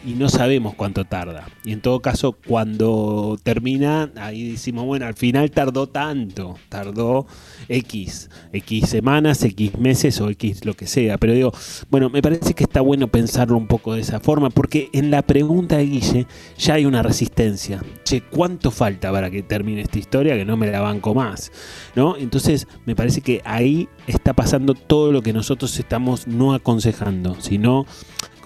Y 0.07 0.15
no 0.15 0.28
sabemos 0.28 0.74
cuánto 0.77 1.05
tarda. 1.05 1.49
Y 1.65 1.73
en 1.73 1.81
todo 1.81 1.99
caso, 1.99 2.31
cuando 2.47 3.37
termina, 3.43 4.12
ahí 4.15 4.53
decimos, 4.53 4.87
bueno, 4.87 5.05
al 5.05 5.15
final 5.15 5.51
tardó 5.51 5.89
tanto. 5.89 6.55
Tardó 6.69 7.27
X, 7.69 8.31
X 8.53 8.89
semanas, 8.89 9.43
X 9.43 9.77
meses 9.81 10.20
o 10.20 10.31
X 10.31 10.65
lo 10.65 10.74
que 10.74 10.87
sea. 10.87 11.19
Pero 11.19 11.33
digo, 11.33 11.53
bueno, 11.91 12.09
me 12.09 12.23
parece 12.23 12.55
que 12.55 12.62
está 12.62 12.83
bueno 12.83 13.09
pensarlo 13.09 13.57
un 13.57 13.66
poco 13.66 13.95
de 13.95 14.03
esa 14.03 14.20
forma, 14.20 14.49
porque 14.51 14.91
en 14.93 15.11
la 15.11 15.23
pregunta 15.23 15.78
de 15.78 15.87
Guille 15.87 16.27
ya 16.57 16.74
hay 16.74 16.87
una 16.87 17.03
resistencia. 17.03 17.83
Che, 18.05 18.20
¿cuánto 18.20 18.70
falta 18.70 19.11
para 19.11 19.28
que 19.28 19.43
termine 19.43 19.81
esta 19.81 19.99
historia? 19.99 20.37
Que 20.37 20.45
no 20.45 20.57
me 20.57 20.70
la 20.70 20.83
banco 20.83 21.16
más. 21.16 21.51
¿No? 21.97 22.16
Entonces, 22.16 22.69
me 22.85 22.95
parece 22.95 23.23
que 23.23 23.43
ahí 23.45 23.89
está 24.07 24.35
pasando 24.35 24.74
todo 24.74 25.11
lo 25.11 25.20
que 25.20 25.33
nosotros 25.33 25.77
estamos 25.81 26.28
no 26.28 26.55
aconsejando, 26.55 27.41
sino 27.41 27.87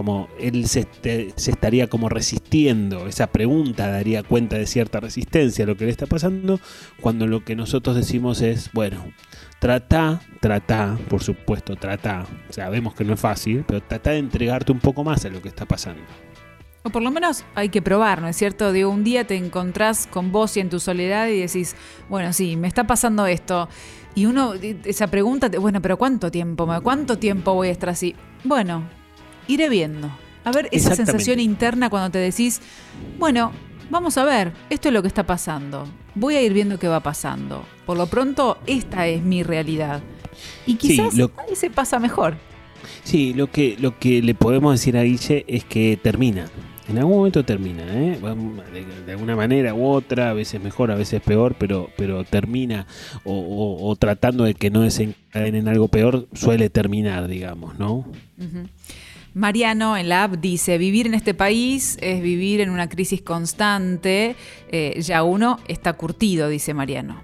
como 0.01 0.31
él 0.39 0.67
se, 0.67 0.89
estaría 1.05 1.91
como 1.91 2.09
resistiendo, 2.09 3.07
esa 3.07 3.27
pregunta 3.27 3.87
daría 3.91 4.23
cuenta 4.23 4.57
de 4.57 4.67
cierta 4.67 4.99
resistencia 4.99 5.65
a 5.65 5.67
lo 5.67 5.77
que 5.77 5.85
le 5.85 5.91
está 5.91 6.07
pasando, 6.07 6.59
cuando 7.03 7.27
lo 7.27 7.45
que 7.45 7.55
nosotros 7.55 7.97
decimos 7.97 8.41
es, 8.41 8.73
bueno, 8.73 9.13
trata, 9.59 10.23
trata, 10.41 10.97
por 11.11 11.23
supuesto, 11.23 11.77
trata, 11.77 12.25
sabemos 12.49 12.95
que 12.95 13.05
no 13.05 13.13
es 13.13 13.21
fácil, 13.21 13.63
pero 13.69 13.83
trata 13.83 14.13
de 14.13 14.21
entregarte 14.21 14.73
un 14.73 14.81
poco 14.81 15.05
más 15.05 15.27
a 15.27 15.29
lo 15.29 15.43
que 15.43 15.49
está 15.49 15.67
pasando. 15.67 16.01
O 16.83 16.89
por 16.89 17.03
lo 17.03 17.11
menos 17.11 17.45
hay 17.55 17.69
que 17.69 17.83
probar, 17.83 18.23
¿no 18.23 18.29
es 18.29 18.37
cierto? 18.37 18.73
Digo, 18.73 18.89
un 18.89 19.05
día 19.05 19.27
te 19.27 19.37
encontrás 19.37 20.07
con 20.07 20.33
vos 20.33 20.57
y 20.57 20.61
en 20.61 20.71
tu 20.71 20.81
soledad 20.81 21.29
y 21.29 21.41
decís, 21.41 21.77
bueno, 22.09 22.33
sí, 22.33 22.57
me 22.57 22.69
está 22.69 22.87
pasando 22.87 23.27
esto. 23.27 23.69
Y 24.15 24.25
uno, 24.25 24.55
esa 24.55 25.09
pregunta, 25.09 25.51
bueno, 25.61 25.83
pero 25.83 25.99
¿cuánto 25.99 26.31
tiempo? 26.31 26.67
¿Cuánto 26.83 27.19
tiempo 27.19 27.53
voy 27.53 27.69
a 27.69 27.73
estar 27.73 27.91
así? 27.91 28.17
Bueno, 28.45 29.00
iré 29.53 29.69
viendo. 29.69 30.11
A 30.45 30.53
ver, 30.53 30.69
esa 30.73 30.91
sensación 30.97 31.39
interna 31.41 31.91
cuando 31.91 32.11
te 32.11 32.19
decís, 32.19 32.61
bueno, 33.19 33.53
vamos 33.91 34.17
a 34.17 34.25
ver, 34.25 34.53
esto 34.71 34.89
es 34.89 34.95
lo 34.95 35.03
que 35.03 35.09
está 35.09 35.25
pasando. 35.25 35.87
Voy 36.15 36.35
a 36.37 36.43
ir 36.43 36.53
viendo 36.53 36.79
qué 36.79 36.89
va 36.89 37.01
pasando. 37.01 37.65
Por 37.87 37.97
lo 37.99 38.07
pronto, 38.07 38.59
esta 38.67 39.07
es 39.07 39.23
mi 39.23 39.43
realidad. 39.43 40.01
Y 40.67 40.75
quizás 40.77 41.15
lo- 41.15 41.31
ahí 41.37 41.55
se 41.55 41.71
pasa 41.71 41.99
mejor. 41.99 42.37
Sí, 43.05 43.35
lo 43.35 43.51
que, 43.51 43.77
lo 43.79 43.99
que 43.99 44.23
le 44.23 44.35
podemos 44.35 44.73
decir 44.73 44.97
a 44.97 45.03
Guille 45.03 45.45
es 45.47 45.65
que 45.65 45.99
termina. 46.03 46.47
En 46.89 46.99
algún 46.99 47.19
momento 47.19 47.45
termina, 47.45 47.85
¿eh? 47.85 48.19
De, 48.73 48.85
de 49.07 49.13
alguna 49.13 49.37
manera 49.37 49.75
u 49.75 49.87
otra, 49.87 50.31
a 50.31 50.33
veces 50.33 50.61
mejor, 50.61 50.91
a 50.91 50.97
veces 50.97 51.21
peor, 51.21 51.55
pero, 51.57 51.89
pero 51.97 52.25
termina 52.25 52.87
o, 53.25 53.33
o- 53.33 53.89
o 53.89 53.95
tratando 53.97 54.43
de 54.45 54.55
que 54.55 54.71
no 54.71 54.81
desencadene 54.81 55.59
en 55.59 55.69
algo 55.69 55.87
peor, 55.89 56.27
suele 56.33 56.69
terminar, 56.71 57.29
digamos, 57.29 57.79
¿no? 57.79 57.93
Ujú. 58.39 58.67
Mariano 59.35 59.97
en 59.97 60.09
la 60.09 60.25
app 60.25 60.35
dice, 60.37 60.77
vivir 60.79 61.07
en 61.07 61.15
este 61.15 61.35
país 61.35 61.97
es 62.01 62.23
vivir 62.23 62.61
en 62.61 62.71
una 62.71 62.89
crisis 62.89 63.23
constante. 63.23 64.35
Eh, 64.71 65.01
ya 65.03 65.23
uno 65.23 65.59
está 65.69 65.93
curtido, 65.95 66.49
dice 66.49 66.75
Mariano. 66.75 67.23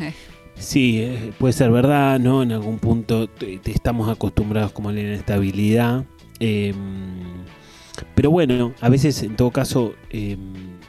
Eh, 0.00 0.12
Sí, 0.56 1.00
eh, 1.00 1.32
puede 1.38 1.54
ser 1.54 1.70
verdad, 1.70 2.20
¿no? 2.20 2.42
En 2.42 2.52
algún 2.52 2.78
punto 2.78 3.28
te- 3.28 3.58
estamos 3.64 4.10
acostumbrados 4.10 4.72
como 4.72 4.90
a 4.90 4.92
la 4.92 5.00
inestabilidad. 5.00 6.04
eh, 6.38 6.74
pero 8.14 8.30
bueno, 8.30 8.72
a 8.80 8.88
veces 8.88 9.22
en 9.22 9.36
todo 9.36 9.50
caso 9.50 9.94
eh, 10.10 10.36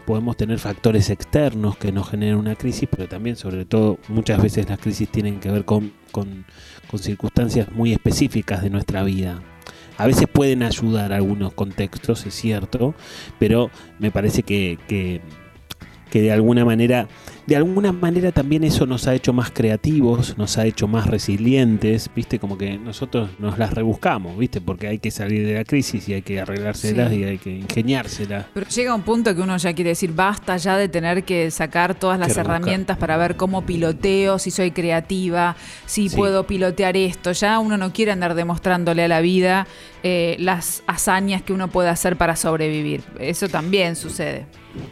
podemos 0.05 0.37
tener 0.37 0.59
factores 0.59 1.09
externos 1.09 1.77
que 1.77 1.91
nos 1.91 2.09
generen 2.09 2.35
una 2.35 2.55
crisis, 2.55 2.87
pero 2.89 3.07
también 3.07 3.35
sobre 3.35 3.65
todo 3.65 3.97
muchas 4.09 4.41
veces 4.41 4.67
las 4.69 4.79
crisis 4.79 5.09
tienen 5.09 5.39
que 5.39 5.51
ver 5.51 5.65
con, 5.65 5.91
con, 6.11 6.45
con 6.89 6.99
circunstancias 6.99 7.71
muy 7.71 7.91
específicas 7.93 8.61
de 8.63 8.69
nuestra 8.69 9.03
vida. 9.03 9.41
A 10.01 10.07
veces 10.07 10.25
pueden 10.27 10.63
ayudar 10.63 11.13
algunos 11.13 11.53
contextos, 11.53 12.25
es 12.25 12.33
cierto, 12.33 12.95
pero 13.37 13.69
me 13.99 14.09
parece 14.09 14.41
que, 14.41 14.79
que, 14.87 15.21
que 16.09 16.23
de 16.23 16.31
alguna 16.31 16.65
manera 16.65 17.07
de 17.47 17.55
alguna 17.55 17.91
manera 17.91 18.31
también 18.31 18.63
eso 18.63 18.85
nos 18.85 19.07
ha 19.07 19.15
hecho 19.15 19.33
más 19.33 19.51
creativos, 19.51 20.37
nos 20.37 20.57
ha 20.57 20.65
hecho 20.65 20.87
más 20.87 21.07
resilientes, 21.07 22.09
¿viste? 22.15 22.39
Como 22.39 22.57
que 22.57 22.77
nosotros 22.77 23.29
nos 23.39 23.57
las 23.57 23.73
rebuscamos, 23.73 24.37
¿viste? 24.37 24.61
Porque 24.61 24.87
hay 24.87 24.99
que 24.99 25.11
salir 25.11 25.45
de 25.47 25.55
la 25.55 25.63
crisis 25.65 26.07
y 26.07 26.13
hay 26.13 26.21
que 26.21 26.39
arreglárselas 26.39 27.09
Sí. 27.09 27.15
y 27.19 27.23
hay 27.23 27.37
que 27.37 27.49
ingeniárselas. 27.57 28.45
Pero 28.53 28.67
llega 28.69 28.93
un 28.95 29.01
punto 29.01 29.35
que 29.35 29.41
uno 29.41 29.57
ya 29.57 29.73
quiere 29.73 29.89
decir, 29.89 30.13
basta 30.13 30.55
ya 30.57 30.77
de 30.77 30.87
tener 30.87 31.23
que 31.23 31.49
sacar 31.51 31.95
todas 31.95 32.19
las 32.19 32.27
Que 32.29 32.33
rebuscar. 32.35 32.55
herramientas 32.57 32.97
para 32.97 33.17
ver 33.17 33.35
cómo 33.35 33.65
piloteo, 33.65 34.37
si 34.39 34.51
soy 34.51 34.71
creativa, 34.71 35.55
si 35.85 36.09
Sí. 36.09 36.15
puedo 36.15 36.45
pilotear 36.45 36.95
esto. 36.95 37.31
Ya 37.31 37.59
uno 37.59 37.77
no 37.77 37.91
quiere 37.91 38.11
andar 38.11 38.35
demostrándole 38.35 39.03
a 39.03 39.07
la 39.07 39.21
vida 39.21 39.67
eh, 40.03 40.35
las 40.39 40.81
hazañas 40.87 41.41
que 41.43 41.53
uno 41.53 41.67
puede 41.69 41.89
hacer 41.89 42.17
para 42.17 42.35
sobrevivir. 42.35 43.01
Eso 43.19 43.47
también 43.49 43.95
sucede. 43.95 44.45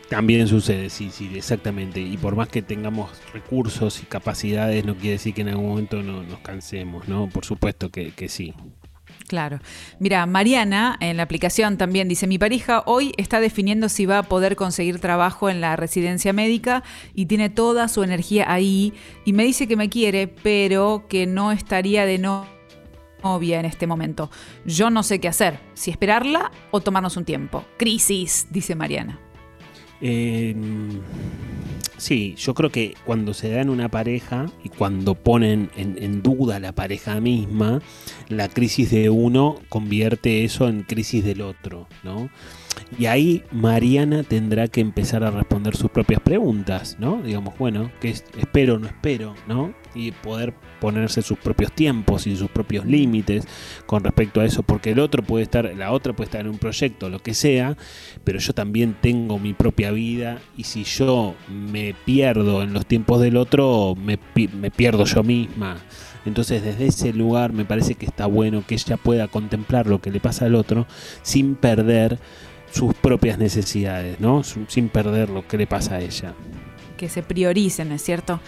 También 0.09 0.47
sucede, 0.47 0.89
sí, 0.89 1.09
sí, 1.11 1.29
exactamente. 1.35 1.99
Y 2.01 2.17
por 2.17 2.35
más 2.35 2.47
que 2.49 2.61
tengamos 2.61 3.09
recursos 3.33 4.01
y 4.01 4.05
capacidades, 4.05 4.85
no 4.85 4.95
quiere 4.95 5.11
decir 5.11 5.33
que 5.33 5.41
en 5.41 5.49
algún 5.49 5.67
momento 5.67 6.01
no 6.01 6.23
nos 6.23 6.39
cansemos, 6.39 7.07
¿no? 7.07 7.29
Por 7.29 7.45
supuesto 7.45 7.89
que, 7.89 8.11
sí. 8.29 8.53
Claro. 9.27 9.59
Mira, 9.99 10.25
Mariana 10.25 10.97
en 10.99 11.17
la 11.17 11.23
aplicación 11.23 11.77
también 11.77 12.07
dice, 12.07 12.25
mi 12.25 12.39
pareja 12.39 12.81
hoy 12.87 13.13
está 13.17 13.39
definiendo 13.39 13.87
si 13.87 14.05
va 14.07 14.19
a 14.19 14.23
poder 14.23 14.55
conseguir 14.55 14.99
trabajo 14.99 15.49
en 15.49 15.61
la 15.61 15.75
residencia 15.75 16.33
médica 16.33 16.83
y 17.13 17.27
tiene 17.27 17.49
toda 17.49 17.87
su 17.89 18.01
energía 18.03 18.51
ahí 18.51 18.93
y 19.25 19.33
me 19.33 19.43
dice 19.43 19.67
que 19.67 19.75
me 19.75 19.89
quiere, 19.89 20.27
pero 20.27 21.05
que 21.07 21.27
no 21.27 21.51
estaría 21.51 22.05
de 22.05 22.17
no- 22.17 22.47
novia 23.23 23.59
en 23.59 23.65
este 23.65 23.85
momento. 23.85 24.31
Yo 24.65 24.89
no 24.89 25.03
sé 25.03 25.19
qué 25.19 25.27
hacer, 25.27 25.59
si 25.75 25.91
esperarla 25.91 26.51
o 26.71 26.81
tomarnos 26.81 27.15
un 27.17 27.25
tiempo. 27.25 27.65
Crisis, 27.77 28.47
dice 28.49 28.73
Mariana. 28.75 29.19
Eh, 30.01 30.55
sí, 31.97 32.35
yo 32.37 32.53
creo 32.53 32.71
que 32.71 32.95
cuando 33.05 33.33
se 33.33 33.49
da 33.49 33.61
en 33.61 33.69
una 33.69 33.89
pareja 33.89 34.45
y 34.63 34.69
cuando 34.69 35.15
ponen 35.15 35.69
en, 35.75 36.21
duda 36.21 36.59
la 36.59 36.71
pareja 36.73 37.19
misma, 37.19 37.81
la 38.29 38.47
crisis 38.49 38.91
de 38.91 39.09
uno 39.09 39.59
convierte 39.69 40.43
eso 40.43 40.67
en 40.67 40.83
crisis 40.83 41.23
del 41.23 41.41
otro, 41.41 41.87
¿no? 42.03 42.29
Y 42.97 43.05
ahí 43.07 43.43
Mariana 43.51 44.23
tendrá 44.23 44.67
que 44.67 44.81
empezar 44.81 45.23
a 45.23 45.31
responder 45.31 45.75
sus 45.75 45.91
propias 45.91 46.21
preguntas, 46.21 46.95
¿no? 46.99 47.21
Digamos, 47.21 47.57
bueno, 47.57 47.91
¿qué 47.99 48.09
es- 48.09 48.23
espero 48.37 48.75
o 48.75 48.79
no 48.79 48.87
espero, 48.87 49.35
¿no? 49.47 49.73
Y 49.93 50.11
poder 50.11 50.53
ponerse 50.79 51.21
sus 51.21 51.37
propios 51.37 51.71
tiempos 51.71 52.27
y 52.27 52.35
sus 52.35 52.49
propios 52.49 52.85
límites 52.85 53.47
con 53.85 54.03
respecto 54.03 54.41
a 54.41 54.45
eso, 54.45 54.63
porque 54.63 54.91
el 54.91 54.99
otro 54.99 55.21
puede 55.23 55.43
estar, 55.43 55.73
la 55.75 55.91
otra 55.91 56.13
puede 56.13 56.25
estar 56.25 56.41
en 56.41 56.47
un 56.49 56.57
proyecto, 56.57 57.09
lo 57.09 57.19
que 57.19 57.33
sea, 57.33 57.77
pero 58.23 58.39
yo 58.39 58.53
también 58.53 58.95
tengo 59.01 59.39
mi 59.39 59.53
propia 59.53 59.91
vida 59.91 60.39
y 60.57 60.63
si 60.63 60.83
yo 60.83 61.35
me 61.49 61.93
pierdo 62.05 62.63
en 62.63 62.73
los 62.73 62.85
tiempos 62.85 63.21
del 63.21 63.37
otro, 63.37 63.95
me, 63.95 64.17
pi- 64.17 64.47
me 64.49 64.71
pierdo 64.71 65.05
yo 65.05 65.23
misma. 65.23 65.77
Entonces 66.25 66.63
desde 66.63 66.87
ese 66.87 67.13
lugar 67.13 67.53
me 67.53 67.65
parece 67.65 67.95
que 67.95 68.05
está 68.05 68.25
bueno 68.25 68.63
que 68.67 68.75
ella 68.75 68.97
pueda 68.97 69.27
contemplar 69.29 69.87
lo 69.87 70.01
que 70.01 70.11
le 70.11 70.19
pasa 70.19 70.45
al 70.45 70.55
otro 70.55 70.85
sin 71.21 71.55
perder 71.55 72.19
sus 72.71 72.93
propias 72.93 73.39
necesidades, 73.39 74.19
¿no? 74.19 74.43
Sin 74.43 74.89
perder 74.89 75.29
lo 75.29 75.47
que 75.47 75.57
le 75.57 75.65
pasa 75.65 75.95
a 75.95 76.01
ella. 76.01 76.33
que 76.97 77.07
se 77.09 77.23
prioricen, 77.23 77.87
¿no 77.89 77.95
es 77.95 78.01
cierto? 78.03 78.41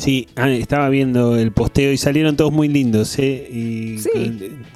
Sí, 0.00 0.28
ah, 0.36 0.48
estaba 0.48 0.88
viendo 0.88 1.36
el 1.36 1.52
posteo 1.52 1.92
y 1.92 1.98
salieron 1.98 2.34
todos 2.34 2.50
muy 2.52 2.68
lindos, 2.68 3.18
¿eh? 3.18 3.46
Y, 3.52 3.98
Sí. 3.98 4.08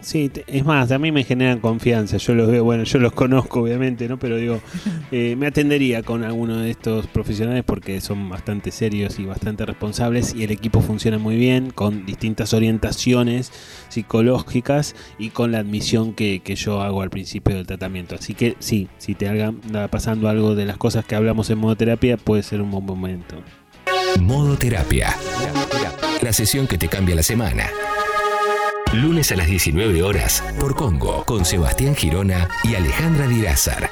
sí, 0.02 0.28
te- 0.28 0.44
es 0.46 0.66
más, 0.66 0.92
a 0.92 0.98
mí 0.98 1.12
me 1.12 1.24
generan 1.24 1.60
confianza. 1.60 2.18
Yo 2.18 2.34
los 2.34 2.46
veo, 2.50 2.62
bueno, 2.62 2.84
yo 2.84 2.98
los 2.98 3.12
conozco, 3.12 3.60
obviamente, 3.62 4.06
¿no? 4.06 4.18
Pero 4.18 4.36
digo, 4.36 4.60
eh, 5.12 5.34
me 5.38 5.46
atendería 5.46 6.02
con 6.02 6.24
alguno 6.24 6.58
de 6.58 6.70
estos 6.70 7.06
profesionales 7.06 7.64
porque 7.64 8.02
son 8.02 8.28
bastante 8.28 8.70
serios 8.70 9.18
y 9.18 9.24
bastante 9.24 9.64
responsables 9.64 10.34
y 10.34 10.44
el 10.44 10.50
equipo 10.50 10.82
funciona 10.82 11.16
muy 11.16 11.36
bien 11.36 11.70
con 11.70 12.04
distintas 12.04 12.52
orientaciones 12.52 13.50
psicológicas 13.88 14.94
y 15.18 15.30
con 15.30 15.52
la 15.52 15.58
admisión 15.60 16.12
que, 16.12 16.40
que 16.44 16.54
yo 16.54 16.82
hago 16.82 17.00
al 17.00 17.08
principio 17.08 17.56
del 17.56 17.66
tratamiento. 17.66 18.14
Así 18.14 18.34
que 18.34 18.56
sí, 18.58 18.88
si 18.98 19.14
te 19.14 19.28
haga- 19.28 19.54
pasando 19.90 20.28
algo 20.28 20.54
de 20.54 20.66
las 20.66 20.76
cosas 20.76 21.06
que 21.06 21.14
hablamos 21.14 21.48
en 21.48 21.58
modoterapia, 21.58 22.18
puede 22.18 22.42
ser 22.42 22.60
un 22.60 22.70
buen 22.70 22.84
momento. 22.84 23.36
Modo 24.20 24.56
Terapia. 24.56 25.14
La 26.22 26.32
sesión 26.32 26.66
que 26.66 26.78
te 26.78 26.88
cambia 26.88 27.14
la 27.14 27.22
semana. 27.22 27.68
Lunes 28.92 29.32
a 29.32 29.36
las 29.36 29.46
19 29.46 30.02
horas 30.02 30.42
por 30.60 30.74
Congo 30.74 31.24
con 31.24 31.44
Sebastián 31.44 31.94
Girona 31.96 32.48
y 32.62 32.74
Alejandra 32.74 33.26
Dirázar. 33.26 33.90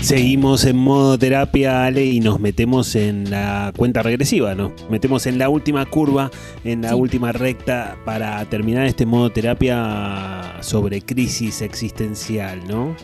Seguimos 0.00 0.64
en 0.64 0.76
modo 0.78 1.18
terapia, 1.18 1.84
Ale, 1.84 2.06
y 2.06 2.20
nos 2.20 2.40
metemos 2.40 2.94
en 2.96 3.30
la 3.30 3.72
cuenta 3.76 4.02
regresiva, 4.02 4.54
nos 4.54 4.72
metemos 4.88 5.26
en 5.26 5.36
la 5.38 5.50
última 5.50 5.84
curva, 5.84 6.30
en 6.64 6.80
la 6.80 6.90
Sí. 6.90 6.94
última 6.94 7.30
recta 7.32 7.98
para 8.06 8.42
terminar 8.46 8.86
este 8.86 9.04
modo 9.04 9.30
terapia 9.30 10.56
sobre 10.60 11.02
crisis 11.02 11.60
existencial, 11.60 12.66
¿no? 12.66 12.96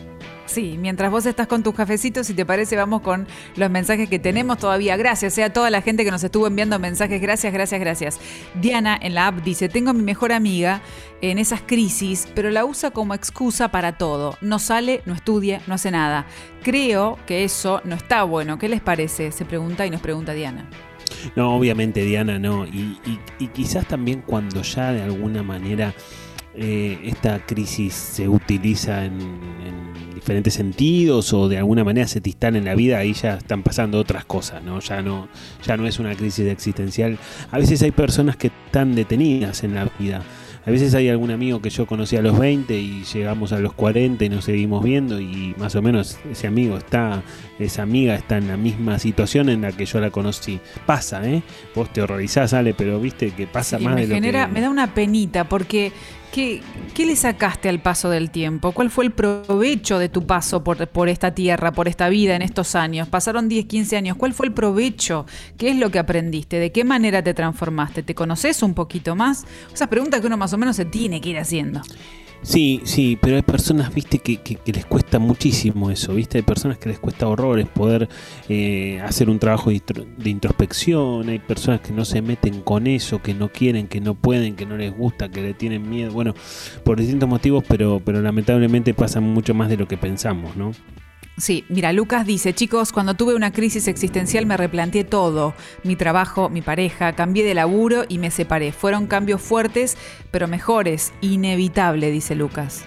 Sí, 0.45 0.77
mientras 0.79 1.09
vos 1.09 1.25
estás 1.25 1.47
con 1.47 1.63
tus 1.63 1.73
cafecitos, 1.73 2.27
si 2.27 2.33
te 2.33 2.45
parece, 2.45 2.75
vamos 2.75 3.01
con 3.01 3.27
los 3.55 3.69
mensajes 3.69 4.07
que 4.07 4.19
tenemos 4.19 4.59
todavía. 4.59 4.95
Gracias 4.95 5.37
eh, 5.37 5.43
a 5.43 5.51
toda 5.51 5.69
la 5.69 5.81
gente 5.81 6.05
que 6.05 6.11
nos 6.11 6.23
estuvo 6.23 6.45
enviando 6.47 6.77
mensajes. 6.77 7.19
Gracias, 7.19 7.51
gracias, 7.51 7.79
gracias. 7.79 8.19
Diana 8.61 8.97
en 9.01 9.15
la 9.15 9.27
app 9.27 9.41
dice, 9.43 9.69
tengo 9.69 9.89
a 9.89 9.93
mi 9.93 10.03
mejor 10.03 10.31
amiga 10.31 10.81
en 11.21 11.39
esas 11.39 11.61
crisis, 11.61 12.27
pero 12.35 12.51
la 12.51 12.63
usa 12.63 12.91
como 12.91 13.15
excusa 13.15 13.69
para 13.69 13.97
todo. 13.97 14.37
No 14.41 14.59
sale, 14.59 15.01
no 15.05 15.13
estudia, 15.13 15.61
no 15.65 15.73
hace 15.73 15.89
nada. 15.89 16.27
Creo 16.63 17.17
que 17.25 17.43
eso 17.43 17.81
no 17.83 17.95
está 17.95 18.23
bueno. 18.23 18.59
¿Qué 18.59 18.69
les 18.69 18.81
parece? 18.81 19.31
Se 19.31 19.45
pregunta 19.45 19.85
y 19.85 19.89
nos 19.89 20.01
pregunta 20.01 20.33
Diana. 20.33 20.69
No, 21.35 21.55
obviamente 21.55 22.03
Diana 22.03 22.37
no. 22.37 22.65
Y, 22.65 22.99
quizás 23.53 23.87
también 23.87 24.21
cuando 24.21 24.61
ya 24.61 24.91
de 24.91 25.01
alguna 25.01 25.41
manera 25.41 25.93
eh, 26.53 26.99
esta 27.03 27.43
crisis 27.45 27.93
se 27.93 28.27
utiliza 28.29 29.05
en 29.05 29.94
diferentes 30.25 30.55
sentidos 30.55 31.33
o 31.33 31.47
de 31.47 31.59
alguna 31.59 31.83
manera 31.83 32.07
se 32.07 32.19
te 32.19 32.31
instala 32.31 32.57
en 32.57 32.65
la 32.65 32.73
vida, 32.73 32.97
ahí 32.97 33.13
ya 33.13 33.35
están 33.35 33.61
pasando 33.61 33.99
otras 33.99 34.25
cosas, 34.25 34.63
¿no? 34.63 34.79
Ya 34.79 35.03
no, 35.03 35.27
ya 35.63 35.77
no 35.77 35.85
es 35.85 35.99
una 35.99 36.15
crisis 36.15 36.47
existencial. 36.47 37.19
A 37.51 37.59
veces 37.59 37.83
hay 37.83 37.91
personas 37.91 38.35
que 38.35 38.47
están 38.47 38.95
detenidas 38.95 39.63
en 39.63 39.75
la 39.75 39.87
vida. 39.99 40.23
A 40.65 40.71
veces 40.71 40.95
hay 40.95 41.09
algún 41.09 41.29
amigo 41.29 41.61
que 41.61 41.69
yo 41.69 41.85
conocí 41.85 42.17
a 42.17 42.23
los 42.23 42.39
20 42.39 42.75
y 42.75 43.03
llegamos 43.03 43.53
a 43.53 43.59
los 43.59 43.73
40 43.73 44.25
y 44.25 44.29
nos 44.29 44.45
seguimos 44.45 44.83
viendo 44.83 45.21
y 45.21 45.53
más 45.59 45.75
o 45.75 45.83
menos 45.83 46.17
ese 46.31 46.47
amigo 46.47 46.75
está, 46.77 47.21
esa 47.59 47.83
amiga 47.83 48.15
está 48.15 48.37
en 48.37 48.47
la 48.47 48.57
misma 48.57 48.97
situación 48.97 49.49
en 49.49 49.61
la 49.61 49.73
que 49.73 49.85
yo 49.85 49.99
la 49.99 50.09
conocí. 50.09 50.59
Pasa, 50.87 51.23
¿eh? 51.29 51.43
Vos 51.75 51.93
te 51.93 52.01
horrorizás, 52.01 52.53
Ale, 52.53 52.73
pero 52.73 52.99
viste 52.99 53.29
que 53.29 53.45
pasa 53.45 53.77
Sí, 53.77 53.83
más 53.83 53.93
me 53.93 54.07
de 54.07 54.07
lo 54.07 54.15
que... 54.15 54.47
me 54.47 54.61
da 54.61 54.71
una 54.71 54.95
penita 54.95 55.43
porque 55.43 55.91
¿qué, 56.35 56.61
¿qué 56.93 57.05
le 57.05 57.15
sacaste 57.15 57.69
al 57.69 57.81
paso 57.81 58.09
del 58.09 58.29
tiempo? 58.29 58.73
¿Cuál 58.73 58.91
fue 58.91 59.05
el 59.05 59.11
provecho 59.13 59.99
de 59.99 60.09
tu 60.09 60.27
paso 60.27 60.65
por, 60.65 60.85
por 60.89 61.07
esta 61.07 61.33
tierra, 61.33 61.71
por 61.71 61.87
esta 61.87 62.09
vida 62.09 62.35
en 62.35 62.41
estos 62.41 62.75
años? 62.75 63.07
Pasaron 63.07 63.47
10, 63.47 63.65
15 63.67 63.95
años. 63.95 64.17
¿Cuál 64.17 64.33
fue 64.33 64.47
el 64.47 64.53
provecho? 64.53 65.25
¿Qué 65.57 65.69
es 65.69 65.77
lo 65.77 65.91
que 65.91 65.99
aprendiste? 65.99 66.59
¿De 66.59 66.73
qué 66.73 66.83
manera 66.83 67.23
te 67.23 67.33
transformaste? 67.33 68.03
¿Te 68.03 68.13
conoces 68.13 68.61
un 68.63 68.73
poquito 68.73 69.15
más? 69.15 69.45
Esas 69.73 69.87
preguntas 69.87 70.19
que 70.19 70.27
uno 70.27 70.35
más 70.35 70.51
o 70.51 70.57
menos 70.57 70.75
se 70.75 70.83
tiene 70.83 71.21
que 71.21 71.29
ir 71.29 71.39
haciendo. 71.39 71.81
Sí, 72.41 72.81
sí, 72.85 73.17
pero 73.19 73.37
hay 73.37 73.41
personas, 73.41 73.91
viste, 73.93 74.19
que, 74.19 74.37
que- 74.37 74.55
que 74.57 74.71
les 74.71 74.85
cuesta 74.85 75.17
muchísimo 75.17 75.89
eso, 75.89 76.13
viste, 76.13 76.37
hay 76.37 76.43
personas 76.43 76.77
que 76.77 76.89
les 76.89 76.99
cuesta 76.99 77.27
horrores 77.27 77.67
poder 77.67 78.07
eh, 78.49 79.01
hacer 79.03 79.29
un 79.31 79.39
trabajo 79.39 79.71
de, 79.71 79.77
intro- 79.77 80.05
de 80.17 80.29
introspección, 80.29 81.27
hay 81.29 81.39
personas 81.39 81.81
que 81.81 81.91
no 81.91 82.05
se 82.05 82.21
meten 82.21 82.61
con 82.61 82.85
eso, 82.85 83.19
que 83.21 83.33
no 83.33 83.49
quieren, 83.49 83.87
que 83.87 83.99
no 83.99 84.13
pueden, 84.13 84.55
que 84.55 84.67
no 84.67 84.77
les 84.77 84.95
gusta, 84.95 85.29
que 85.29 85.41
le 85.41 85.53
tienen 85.55 85.89
miedo, 85.89 86.11
bueno, 86.13 86.35
por 86.83 86.99
distintos 86.99 87.27
motivos, 87.27 87.63
pero, 87.67 87.99
pero 88.05 88.21
lamentablemente 88.21 88.93
pasa 88.93 89.19
mucho 89.21 89.55
más 89.55 89.67
de 89.69 89.77
lo 89.77 89.87
que 89.87 89.97
pensamos, 89.97 90.55
¿no? 90.55 90.71
Sí, 91.37 91.65
mira, 91.67 91.91
Lucas 91.91 92.25
dice, 92.25 92.53
chicos, 92.53 92.93
cuando 92.93 93.13
tuve 93.13 93.35
una 93.35 93.51
crisis 93.51 93.89
existencial 93.89 94.45
me 94.45 94.55
replanteé 94.55 95.03
todo, 95.03 95.53
mi 95.83 95.97
trabajo, 95.97 96.49
mi 96.49 96.61
pareja, 96.61 97.13
cambié 97.13 97.43
de 97.43 97.53
laburo 97.53 98.05
y 98.07 98.19
me 98.19 98.31
separé. 98.31 98.71
Fueron 98.71 99.05
cambios 99.05 99.41
fuertes, 99.41 99.97
pero 100.31 100.47
mejores, 100.47 101.13
inevitable, 101.19 102.09
dice 102.09 102.35
Lucas. 102.35 102.85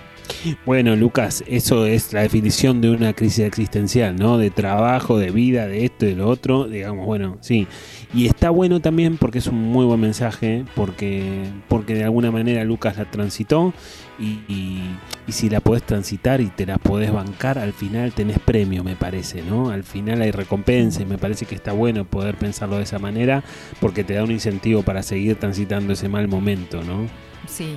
Bueno, 0.65 0.97
Lucas, 0.97 1.45
eso 1.47 1.87
es 1.87 2.13
la 2.13 2.23
definición 2.23 2.81
de 2.81 2.91
una 2.91 3.13
crisis 3.13 3.41
existencial, 3.41 4.17
¿no? 4.17 4.39
De 4.39 4.51
trabajo, 4.51 5.19
de 5.19 5.31
vida, 5.31 5.67
de 5.67 5.85
esto 5.85 6.07
y 6.07 6.11
de 6.11 6.17
lo 6.17 6.29
otro, 6.29 6.69
digamos, 6.69 7.07
bueno, 7.07 7.39
sí. 7.41 7.67
Y 8.15 8.27
está 8.27 8.51
bueno 8.51 8.81
también 8.81 9.17
porque 9.17 9.39
es 9.39 9.47
un 9.47 9.57
muy 9.59 9.85
buen 9.85 10.01
mensaje, 10.01 10.65
porque, 10.75 11.45
porque 11.69 11.95
de 11.95 12.05
alguna 12.05 12.31
manera 12.31 12.65
Lucas 12.65 12.97
la 12.97 13.11
transitó 13.11 13.75
y, 14.19 14.41
y- 14.49 14.99
si 15.29 15.51
la 15.51 15.61
podés 15.61 15.83
transitar 15.83 16.41
y 16.41 16.47
te 16.47 16.65
la 16.65 16.79
podés 16.79 17.13
bancar, 17.13 17.59
al 17.59 17.73
final 17.75 18.13
tenés 18.13 18.39
premio, 18.39 18.83
me 18.83 18.97
parece, 18.97 19.43
¿no? 19.43 19.69
Al 19.71 19.85
final 19.85 20.23
hay 20.23 20.31
recompensa 20.31 21.03
y 21.03 21.05
me 21.07 21.19
parece 21.19 21.45
que 21.45 21.55
está 21.55 21.73
bueno 21.73 22.05
poder 22.07 22.37
pensarlo 22.37 22.79
de 22.79 22.85
esa 22.85 22.99
manera 22.99 23.45
porque 23.81 24.05
te 24.05 24.15
da 24.15 24.25
un 24.25 24.31
incentivo 24.31 24.83
para 24.83 25.03
seguir 25.03 25.37
transitando 25.37 25.93
ese 25.93 26.09
mal 26.09 26.29
momento, 26.29 26.83
¿no? 26.83 27.07
Sí. 27.47 27.77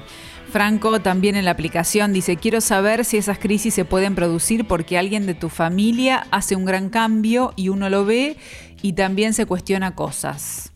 Franco 0.50 1.00
también 1.02 1.36
en 1.36 1.46
la 1.46 1.52
aplicación 1.52 2.12
dice, 2.14 2.36
quiero 2.36 2.60
saber 2.62 3.06
si 3.06 3.16
esas 3.18 3.38
crisis 3.38 3.74
se 3.74 3.86
pueden 3.86 4.16
producir 4.16 4.66
porque 4.66 4.98
alguien 4.98 5.26
de 5.26 5.34
tu 5.34 5.48
familia 5.50 6.26
hace 6.32 6.56
un 6.58 6.66
gran 6.66 6.90
cambio 6.90 7.54
y 7.56 7.70
uno 7.70 7.90
lo 7.90 8.04
ve 8.06 8.36
y 8.82 8.94
también 8.94 9.34
se 9.34 9.46
cuestiona 9.46 9.96
cosas. 9.96 10.71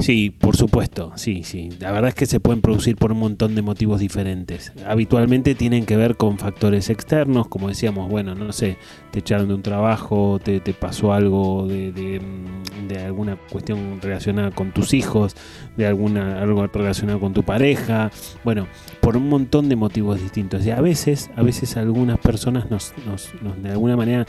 Sí, 0.00 0.30
por 0.30 0.56
supuesto, 0.56 1.12
sí, 1.16 1.44
sí. 1.44 1.68
La 1.78 1.92
verdad 1.92 2.08
es 2.08 2.14
que 2.14 2.24
se 2.24 2.40
pueden 2.40 2.62
producir 2.62 2.96
por 2.96 3.12
un 3.12 3.18
montón 3.18 3.54
de 3.54 3.60
motivos 3.60 4.00
diferentes. 4.00 4.72
Habitualmente 4.86 5.54
tienen 5.54 5.84
que 5.84 5.96
ver 5.96 6.16
con 6.16 6.38
factores 6.38 6.88
externos, 6.88 7.48
como 7.48 7.68
decíamos, 7.68 8.08
bueno, 8.08 8.34
no 8.34 8.50
sé, 8.52 8.78
te 9.10 9.18
echaron 9.18 9.48
de 9.48 9.54
un 9.54 9.62
trabajo, 9.62 10.40
te, 10.42 10.60
pasó 10.72 11.12
algo 11.12 11.66
de, 11.66 11.92
de, 11.92 12.18
mm, 12.18 12.88
de 12.88 12.98
alguna 13.00 13.36
cuestión 13.36 14.00
relacionada 14.00 14.50
con 14.52 14.72
tus 14.72 14.94
hijos, 14.94 15.36
de 15.76 15.86
alguna 15.86 16.40
algo 16.40 16.66
relacionado 16.66 17.20
con 17.20 17.34
tu 17.34 17.42
pareja, 17.42 18.10
bueno, 18.42 18.68
por 19.00 19.18
un 19.18 19.28
montón 19.28 19.68
de 19.68 19.76
motivos 19.76 20.20
distintos. 20.20 20.64
Y 20.64 20.70
a 20.70 20.80
veces, 20.80 21.30
a 21.36 21.42
veces 21.42 21.76
algunas 21.76 22.18
personas 22.18 22.70
nos, 22.70 22.94
nos, 23.06 23.34
nos 23.42 23.62
de 23.62 23.70
alguna 23.70 23.96
manera 23.96 24.26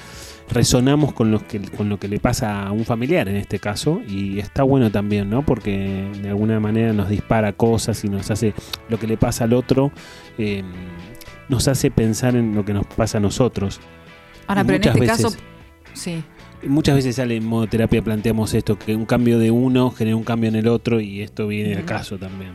resonamos 0.51 1.13
con, 1.13 1.31
los 1.31 1.43
que, 1.43 1.59
con 1.61 1.89
lo 1.89 1.97
que 1.99 2.07
le 2.07 2.19
pasa 2.19 2.65
a 2.67 2.71
un 2.71 2.85
familiar 2.85 3.27
en 3.29 3.35
este 3.37 3.59
caso 3.59 4.01
y 4.07 4.39
está 4.39 4.63
bueno 4.63 4.91
también, 4.91 5.29
¿no? 5.29 5.43
Porque 5.45 6.09
de 6.21 6.29
alguna 6.29 6.59
manera 6.59 6.93
nos 6.93 7.09
dispara 7.09 7.53
cosas 7.53 8.03
y 8.03 8.09
nos 8.09 8.29
hace 8.31 8.53
lo 8.89 8.99
que 8.99 9.07
le 9.07 9.17
pasa 9.17 9.45
al 9.45 9.53
otro, 9.53 9.91
eh, 10.37 10.63
nos 11.49 11.67
hace 11.67 11.91
pensar 11.91 12.35
en 12.35 12.53
lo 12.55 12.65
que 12.65 12.73
nos 12.73 12.85
pasa 12.87 13.17
a 13.17 13.21
nosotros. 13.21 13.79
Ahora, 14.47 14.61
Y 14.61 14.65
pero 14.65 14.75
en 14.77 14.87
este 14.89 14.99
veces- 14.99 15.23
caso, 15.25 15.37
sí. 15.93 16.23
Muchas 16.67 16.93
veces 16.95 17.15
sale 17.15 17.37
en 17.37 17.45
modo 17.45 17.65
terapia 17.65 18.03
planteamos 18.03 18.53
esto, 18.53 18.77
que 18.77 18.95
un 18.95 19.05
cambio 19.05 19.39
de 19.39 19.49
uno 19.49 19.89
genera 19.89 20.15
un 20.15 20.23
cambio 20.23 20.47
en 20.49 20.55
el 20.55 20.67
otro 20.67 20.99
y 21.01 21.21
esto 21.21 21.47
viene 21.47 21.71
al 21.73 21.79
Ujú. 21.79 21.87
caso 21.87 22.17
también. 22.19 22.51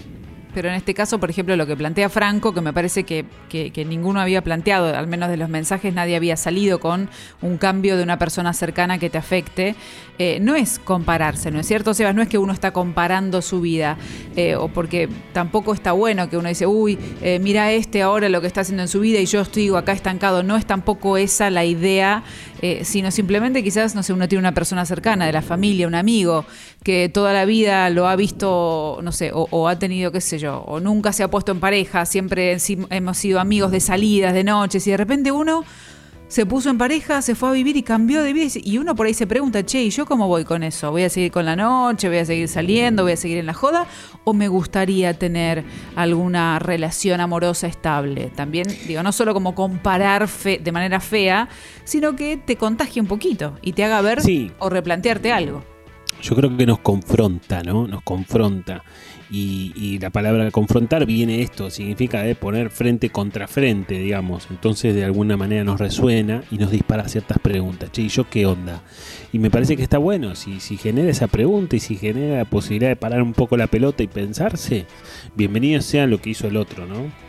Pero 0.57 0.71
en 0.71 0.75
este 0.77 0.95
caso, 0.95 1.21
por 1.21 1.29
ejemplo, 1.29 1.55
lo 1.55 1.67
que 1.67 1.77
plantea 1.77 2.09
Franco, 2.09 2.55
que 2.55 2.63
me 2.63 2.73
parece 2.73 3.05
que, 3.05 3.27
que- 3.51 3.85
ninguno 3.85 4.21
había 4.23 4.43
planteado, 4.43 4.97
al 4.97 5.07
menos 5.07 5.29
de 5.29 5.37
los 5.37 5.51
mensajes 5.51 5.93
nadie 5.93 6.17
había 6.17 6.35
salido 6.39 6.81
con 6.81 7.11
un 7.43 7.59
cambio 7.59 7.99
de 7.99 8.03
una 8.03 8.19
persona 8.19 8.55
cercana 8.55 8.99
que 8.99 9.11
te 9.11 9.19
afecte, 9.19 9.75
eh, 10.19 10.39
no 10.41 10.55
es 10.57 10.79
compararse, 10.79 11.51
¿no 11.51 11.61
es 11.61 11.67
cierto, 11.67 11.93
Sebas? 11.93 12.15
No 12.15 12.23
es 12.23 12.29
que 12.29 12.39
uno 12.39 12.55
está 12.55 12.71
comparando 12.71 13.43
su 13.43 13.61
vida, 13.61 13.99
eh, 14.35 14.57
o 14.57 14.69
porque 14.69 15.11
tampoco 15.35 15.75
está 15.75 15.93
bueno 15.93 16.31
que 16.31 16.39
uno 16.39 16.49
dice, 16.49 16.67
uy, 16.67 16.99
eh, 17.21 17.39
mira 17.39 17.71
este 17.73 18.01
ahora 18.01 18.31
lo 18.31 18.41
que 18.41 18.47
está 18.47 18.63
haciendo 18.63 18.83
en 18.83 18.89
su 18.89 19.01
vida 19.01 19.19
y 19.21 19.27
yo 19.27 19.43
estoy 19.43 19.69
acá 19.77 19.93
estancado. 19.93 20.43
No 20.43 20.57
es 20.57 20.65
tampoco 20.65 21.19
esa 21.19 21.51
la 21.51 21.67
idea, 21.67 22.23
eh, 22.63 22.85
sino 22.85 23.11
simplemente 23.11 23.63
quizás, 23.63 23.95
no 23.95 24.03
sé, 24.03 24.13
uno 24.13 24.29
tiene 24.29 24.41
una 24.41 24.55
persona 24.55 24.85
cercana, 24.87 25.27
de 25.27 25.33
la 25.33 25.43
familia, 25.43 25.87
un 25.87 25.95
amigo, 25.95 26.45
que 26.83 27.09
toda 27.09 27.33
la 27.33 27.45
vida 27.45 27.91
lo 27.91 28.09
ha 28.09 28.17
visto, 28.17 29.01
no 29.03 29.13
sé, 29.13 29.33
o, 29.33 29.47
o 29.51 29.69
ha 29.69 29.79
tenido, 29.79 30.13
qué 30.13 30.21
sé 30.21 30.39
yo, 30.39 30.63
o 30.67 30.81
nunca 30.81 31.13
se 31.13 31.23
ha 31.23 31.29
puesto 31.29 31.53
en 31.53 31.61
pareja, 31.61 32.07
siempre 32.07 32.57
hemos 32.91 33.19
sido 33.19 33.41
amigos 33.41 33.71
de 33.71 33.81
salidas, 33.81 34.35
de 34.35 34.45
noches, 34.45 34.87
y 34.87 34.91
de 34.91 34.97
repente 34.97 35.33
uno 35.33 35.65
se 36.29 36.45
puso 36.45 36.71
en 36.71 36.79
pareja, 36.79 37.23
se 37.23 37.35
fue 37.35 37.49
a 37.51 37.53
vivir 37.53 37.77
y 37.77 37.83
cambió 37.83 38.23
de 38.23 38.33
vida. 38.33 38.49
y 38.57 38.79
uno 38.79 38.95
por 38.97 39.07
ahí 39.07 39.15
se 39.15 39.27
pregunta, 39.27 39.65
che, 39.65 39.83
¿y 39.83 39.91
yo 39.91 40.07
cómo 40.07 40.27
voy 40.29 40.45
con 40.45 40.63
eso? 40.63 40.91
¿Voy 40.91 41.05
a 41.05 41.09
seguir 41.09 41.31
con 41.31 41.45
la 41.45 41.55
noche? 41.57 42.09
¿Voy 42.09 42.19
a 42.19 42.25
seguir 42.25 42.49
saliendo? 42.49 43.05
¿Voy 43.05 43.13
a 43.13 43.17
seguir 43.17 43.39
en 43.39 43.47
la 43.47 43.55
joda? 43.55 43.87
¿O 44.25 44.33
me 44.35 44.49
gustaría 44.49 45.15
tener 45.15 45.65
alguna 45.95 46.59
relación 46.59 47.21
amorosa 47.21 47.67
estable? 47.69 48.31
También, 48.35 48.67
digo, 48.89 49.03
no 49.03 49.13
solo 49.13 49.35
como 49.35 49.55
comparar 49.55 50.27
fe- 50.29 50.59
de 50.63 50.73
manera 50.73 50.99
fea, 51.01 51.49
sino 51.85 52.17
que 52.17 52.37
te 52.37 52.57
contagie 52.57 53.01
un 53.01 53.07
poquito 53.09 53.57
y 53.63 53.73
te 53.73 53.85
haga 53.85 54.01
ver 54.01 54.21
Sí. 54.21 54.51
o 54.59 54.69
replantearte 54.69 55.33
algo. 55.33 55.63
Yo 56.23 56.35
creo 56.35 56.57
que 56.57 56.67
nos 56.67 56.79
confronta, 56.79 57.63
¿no? 57.63 57.87
Nos 57.87 58.03
confronta. 58.03 58.83
Y, 59.29 59.73
y 59.75 59.99
la 59.99 60.11
palabra 60.11 60.51
confrontar 60.53 61.05
viene 61.05 61.43
esto, 61.43 61.69
significa 61.69 62.23
de 62.23 62.37
poner 62.37 62.71
frente 62.71 63.11
contra 63.11 63.49
frente, 63.49 63.99
digamos. 63.99 64.47
Entonces 64.51 64.95
de 64.95 65.05
alguna 65.05 65.37
manera 65.37 65.65
nos 65.65 65.81
resuena 65.81 66.45
y 66.51 66.59
nos 66.59 66.71
dispara 66.71 67.09
ciertas 67.09 67.39
preguntas. 67.39 67.91
Che, 67.91 68.03
¿y 68.03 68.09
yo 68.09 68.29
qué 68.29 68.47
onda? 68.47 68.83
Y 69.33 69.39
me 69.39 69.51
parece 69.51 69.77
que 69.77 69.83
está 69.83 69.99
bueno, 69.99 70.35
si, 70.37 70.61
si 70.61 70.77
genera 70.77 71.11
esa 71.11 71.27
pregunta 71.27 71.77
y 71.77 71.81
si 71.81 71.97
genera 71.97 72.39
la 72.39 72.45
posibilidad 72.45 72.89
de 72.89 72.97
parar 72.97 73.23
un 73.23 73.33
poco 73.33 73.57
la 73.57 73.67
pelota 73.67 74.03
y 74.03 74.07
pensarse, 74.07 74.87
bienvenido 75.35 75.83
sea 75.83 76.07
lo 76.07 76.21
que 76.21 76.31
hizo 76.31 76.47
el 76.47 76.57
otro, 76.57 76.87
¿no? 76.87 77.27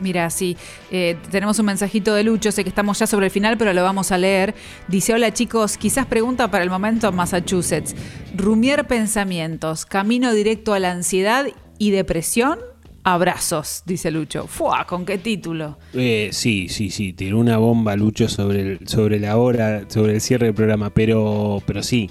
Mira, 0.00 0.28
sí, 0.30 0.56
eh, 0.90 1.16
tenemos 1.30 1.58
un 1.58 1.66
mensajito 1.66 2.14
de 2.14 2.24
Lucho, 2.24 2.50
sé 2.52 2.62
que 2.64 2.68
estamos 2.68 2.98
ya 2.98 3.06
sobre 3.06 3.26
el 3.26 3.30
final, 3.32 3.56
pero 3.56 3.72
lo 3.72 3.82
vamos 3.82 4.10
a 4.12 4.18
leer. 4.18 4.54
Dice, 4.88 5.14
hola 5.14 5.32
chicos, 5.32 5.76
quizás 5.78 6.06
pregunta 6.06 6.50
para 6.50 6.64
el 6.64 6.70
momento 6.70 7.10
Massachusetts. 7.12 7.94
Rumiar 8.36 8.86
pensamientos, 8.88 9.86
camino 9.86 10.32
directo 10.34 10.74
a 10.74 10.78
la 10.80 10.90
ansiedad 10.90 11.46
y 11.78 11.90
depresión. 11.92 12.58
Abrazos, 13.06 13.82
dice 13.84 14.10
Lucho. 14.10 14.46
¡Fua! 14.46 14.86
¿Con 14.86 15.04
qué 15.04 15.18
título? 15.18 15.78
Eh, 15.92 16.30
sí, 16.32 16.68
sí, 16.70 16.90
sí, 16.90 17.12
tiró 17.12 17.38
una 17.38 17.58
bomba 17.58 17.94
Lucho 17.96 18.28
sobre, 18.28 18.62
el- 18.62 18.88
sobre 18.88 19.20
la 19.20 19.36
hora, 19.36 19.82
sobre 19.88 20.14
el 20.14 20.20
cierre 20.22 20.46
del 20.46 20.54
programa, 20.54 20.90
pero, 20.90 21.62
pero 21.66 21.82
sí. 21.82 22.10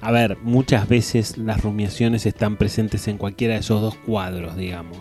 A 0.00 0.10
ver, 0.10 0.38
muchas 0.42 0.88
veces 0.88 1.38
las 1.38 1.62
rumiaciones 1.62 2.26
están 2.26 2.56
presentes 2.56 3.06
en 3.06 3.18
cualquiera 3.18 3.54
de 3.54 3.60
esos 3.60 3.80
dos 3.80 3.94
cuadros, 3.96 4.56
digamos. 4.56 4.98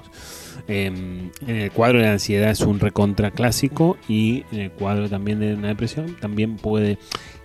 Em, 0.67 1.29
en 1.45 1.55
el 1.57 1.71
cuadro 1.71 1.99
de 1.99 2.05
la 2.05 2.13
ansiedad 2.13 2.49
es 2.49 2.61
un 2.61 2.79
recontra 2.79 3.31
clásico 3.31 3.97
y 4.07 4.45
en 4.51 4.61
el 4.61 4.71
cuadro 4.71 5.09
también 5.09 5.39
de 5.39 5.55
una 5.55 5.69
depresión 5.69 6.15
también 6.19 6.55
puede... 6.57 6.97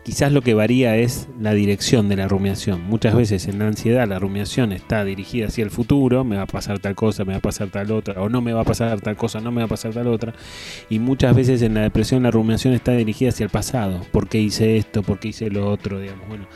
Quizás 0.04 0.32
lo 0.32 0.40
que 0.40 0.54
varía 0.54 0.96
es 0.96 1.28
la 1.38 1.52
dirección 1.52 2.08
de 2.08 2.16
la 2.16 2.28
rumiación. 2.28 2.82
Muchas 2.82 3.14
veces 3.14 3.46
en 3.46 3.58
la 3.58 3.66
ansiedad 3.66 4.08
la 4.08 4.18
rumiación 4.18 4.72
está 4.72 5.04
dirigida 5.04 5.48
hacia 5.48 5.62
el 5.64 5.70
futuro, 5.70 6.24
me 6.24 6.36
va 6.36 6.42
a 6.42 6.46
pasar 6.46 6.78
tal 6.78 6.94
cosa, 6.94 7.26
me 7.26 7.32
va 7.32 7.40
a 7.40 7.42
pasar 7.42 7.68
tal 7.68 7.90
otra, 7.92 8.22
o 8.22 8.30
no 8.30 8.40
me 8.40 8.54
va 8.54 8.62
a 8.62 8.64
pasar 8.64 8.98
tal 9.02 9.16
cosa, 9.16 9.40
no 9.40 9.52
me 9.52 9.60
va 9.60 9.66
a 9.66 9.68
pasar 9.68 9.92
tal 9.92 10.06
otra. 10.06 10.32
Y 10.88 10.98
muchas 10.98 11.36
veces 11.36 11.60
en 11.60 11.74
la 11.74 11.82
depresión 11.82 12.22
la 12.22 12.30
rumiación 12.30 12.72
está 12.72 12.92
dirigida 12.92 13.28
hacia 13.28 13.44
el 13.44 13.50
pasado. 13.50 14.00
¿Por 14.10 14.28
qué 14.28 14.38
hice 14.40 14.78
esto? 14.78 15.02
¿Por 15.02 15.18
qué 15.18 15.28
hice 15.28 15.50
lo 15.50 15.70
otro? 15.70 16.00
Digamos, 16.00 16.26
bueno, 16.26 16.46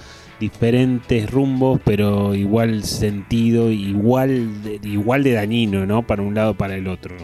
diferentes 0.42 1.30
rumbos, 1.30 1.80
pero 1.84 2.34
igual 2.34 2.82
sentido, 2.82 3.70
igual 3.70 4.62
de, 4.64 4.80
igual 4.82 5.22
de 5.22 5.34
dañino, 5.34 5.86
¿no? 5.86 6.04
Para 6.04 6.22
un 6.22 6.34
lado, 6.34 6.54
para 6.54 6.74
el 6.74 6.88
otro. 6.88 7.16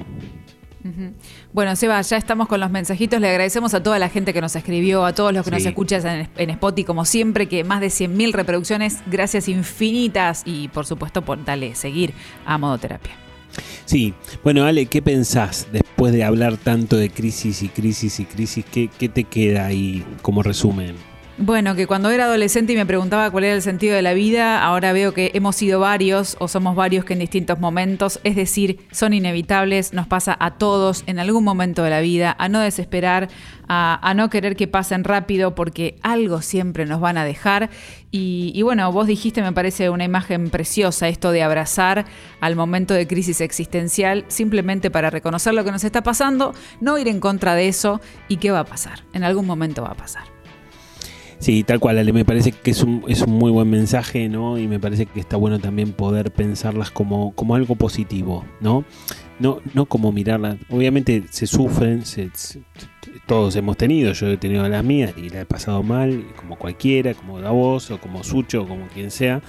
Bueno, 1.53 1.75
Seba, 1.75 2.01
ya 2.01 2.17
estamos 2.17 2.47
con 2.47 2.61
los 2.61 2.71
mensajitos. 2.71 3.21
Le 3.21 3.29
agradecemos 3.29 3.75
a 3.75 3.83
toda 3.83 3.99
la 3.99 4.09
gente 4.09 4.33
que 4.33 4.41
nos 4.41 4.55
escribió, 4.55 5.05
a 5.05 5.13
todos 5.13 5.35
los 5.35 5.45
que 5.45 5.51
nos 5.51 5.67
escuchan 5.67 6.07
en, 6.07 6.29
en 6.37 6.51
Spotify, 6.51 6.85
como 6.85 7.05
siempre, 7.05 7.49
que 7.49 7.65
más 7.65 7.81
de 7.81 7.89
100.000 7.89 8.33
reproducciones. 8.33 8.99
Gracias 9.07 9.49
infinitas 9.49 10.43
y, 10.47 10.69
por 10.69 10.87
supuesto, 10.87 11.23
por 11.23 11.45
dale 11.45 11.75
seguir 11.75 12.15
a 12.47 12.57
Modoterapia. 12.57 13.13
Sí, 13.85 14.15
bueno, 14.45 14.65
Ale, 14.65 14.87
¿qué 14.87 15.03
pensás 15.03 15.67
después 15.73 16.13
de 16.13 16.23
hablar 16.23 16.57
tanto 16.57 16.97
de 16.97 17.11
crisis 17.11 17.63
y 17.65 17.69
crisis 17.69 18.21
y 18.21 18.25
crisis? 18.25 18.65
¿Qué, 18.71 18.89
qué 18.97 19.09
te 19.09 19.25
queda 19.25 19.67
ahí 19.67 20.05
como 20.23 20.45
resumen? 20.45 20.95
Bueno, 21.41 21.77
que 21.77 21.87
cuando 21.87 22.11
era 22.11 22.25
adolescente 22.25 22.73
y 22.73 22.77
me 22.77 22.85
preguntaba 22.85 23.31
cuál 23.31 23.45
era 23.45 23.55
el 23.55 23.63
sentido 23.63 23.95
de 23.95 24.03
la 24.03 24.13
vida, 24.13 24.61
ahora 24.61 24.93
veo 24.93 25.15
que 25.15 25.31
hemos 25.35 25.55
sido 25.55 25.79
varios 25.79 26.37
o 26.41 26.49
somos 26.49 26.75
varios 26.75 27.05
que 27.05 27.13
en 27.13 27.21
distintos 27.21 27.61
momentos, 27.61 28.19
es 28.25 28.35
decir, 28.35 28.81
son 28.91 29.13
inevitables, 29.13 29.93
nos 29.93 30.09
pasa 30.09 30.37
a 30.41 30.59
todos 30.59 31.05
en 31.07 31.21
algún 31.21 31.45
momento 31.45 31.85
de 31.85 31.91
la 31.91 32.01
vida, 32.01 32.35
a 32.41 32.49
no 32.49 32.59
desesperar, 32.59 33.29
a, 33.69 34.13
no 34.17 34.31
querer 34.31 34.57
que 34.57 34.67
pasen 34.67 35.05
rápido 35.05 35.55
porque 35.55 36.01
algo 36.03 36.43
siempre 36.43 36.87
nos 36.87 37.01
van 37.01 37.17
a 37.17 37.25
dejar. 37.25 37.71
Y, 38.11 38.51
y 38.57 38.63
bueno, 38.63 38.91
vos 38.91 39.07
dijiste, 39.07 39.41
me 39.41 39.53
parece 39.53 39.91
una 39.91 40.03
imagen 40.03 40.51
preciosa 40.51 41.07
esto 41.07 41.31
de 41.31 41.45
abrazar 41.45 42.07
al 42.41 42.57
momento 42.57 42.95
de 42.95 43.07
crisis 43.07 43.41
existencial 43.41 44.25
simplemente 44.27 44.91
para 44.91 45.09
reconocer 45.09 45.55
lo 45.55 45.63
que 45.63 45.71
nos 45.71 45.85
está 45.85 46.03
pasando, 46.03 46.53
no 46.81 46.99
ir 46.99 47.07
en 47.07 47.21
contra 47.21 47.55
de 47.55 47.69
eso 47.69 48.01
y 48.27 48.39
qué 48.39 48.51
va 48.51 48.61
a 48.61 48.65
pasar. 48.65 49.05
En 49.13 49.23
algún 49.23 49.47
momento 49.47 49.85
va 49.85 49.91
a 49.91 49.95
pasar. 49.95 50.38
Sí, 51.41 51.63
tal 51.63 51.79
cual, 51.79 52.13
me 52.13 52.25
parece 52.25 52.51
que 52.51 52.73
es 52.73 52.83
un, 52.83 53.05
es 53.07 53.23
un 53.23 53.33
muy 53.33 53.53
buen 53.53 53.71
mensaje, 53.71 54.29
¿no? 54.29 54.59
Y 54.59 54.67
me 54.67 54.81
parece 54.81 55.07
que 55.07 55.21
está 55.21 55.37
bueno 55.37 55.61
también 55.61 55.93
poder 55.93 56.33
pensarlas 56.33 56.91
como, 56.91 57.33
como 57.33 57.55
algo 57.55 57.77
positivo, 57.77 58.45
¿no? 58.61 58.85
No, 59.39 59.61
no 59.73 59.87
como 59.87 60.11
mirarlas. 60.11 60.57
Obviamente 60.69 61.23
se 61.31 61.47
sufren, 61.47 62.05
se- 62.05 62.31
se- 62.35 62.61
todos 63.27 63.55
hemos 63.55 63.77
tenido, 63.77 64.13
yo 64.15 64.27
he 64.29 64.37
tenido 64.37 64.69
las 64.69 64.83
mías 64.85 65.13
y 65.17 65.29
la 65.29 65.43
he 65.43 65.47
pasado 65.47 65.83
mal, 65.85 66.25
como 66.35 66.57
cualquiera, 66.57 67.15
como 67.15 67.41
Davos 67.41 67.91
o 67.93 67.99
como 68.01 68.25
Sucho 68.25 68.63
o 68.63 68.67
como 68.69 68.89
quien 68.89 69.11
sea. 69.13 69.41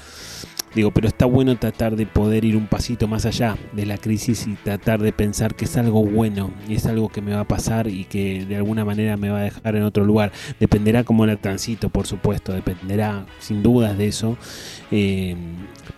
Digo, 0.75 0.91
pero 0.91 1.07
está 1.07 1.25
bueno 1.25 1.57
tratar 1.57 1.95
de 1.95 2.05
poder 2.05 2.45
ir 2.45 2.55
un 2.55 2.67
pasito 2.67 3.07
más 3.07 3.25
allá 3.25 3.57
de 3.73 3.85
la 3.85 3.97
crisis 3.97 4.45
y 4.47 4.53
tratar 4.53 5.01
de 5.01 5.11
pensar 5.11 5.55
que 5.55 5.65
es 5.65 5.77
algo 5.77 6.03
bueno 6.03 6.51
y 6.67 6.75
es 6.75 6.85
algo 6.85 7.09
que 7.09 7.21
me 7.21 7.33
va 7.33 7.41
a 7.41 7.47
pasar 7.47 7.87
y 7.87 8.05
que 8.05 8.45
de 8.45 8.55
alguna 8.55 8.85
manera 8.85 9.17
me 9.17 9.29
va 9.29 9.39
a 9.39 9.43
dejar 9.43 9.75
en 9.75 9.83
otro 9.83 10.05
lugar. 10.05 10.31
Dependerá 10.59 11.03
cómo 11.03 11.25
la 11.25 11.37
transito, 11.37 11.89
por 11.89 12.05
supuesto, 12.05 12.53
dependerá 12.53 13.25
sin 13.39 13.63
dudas 13.63 13.97
de 13.97 14.07
eso. 14.07 14.37
Eh, 14.91 15.35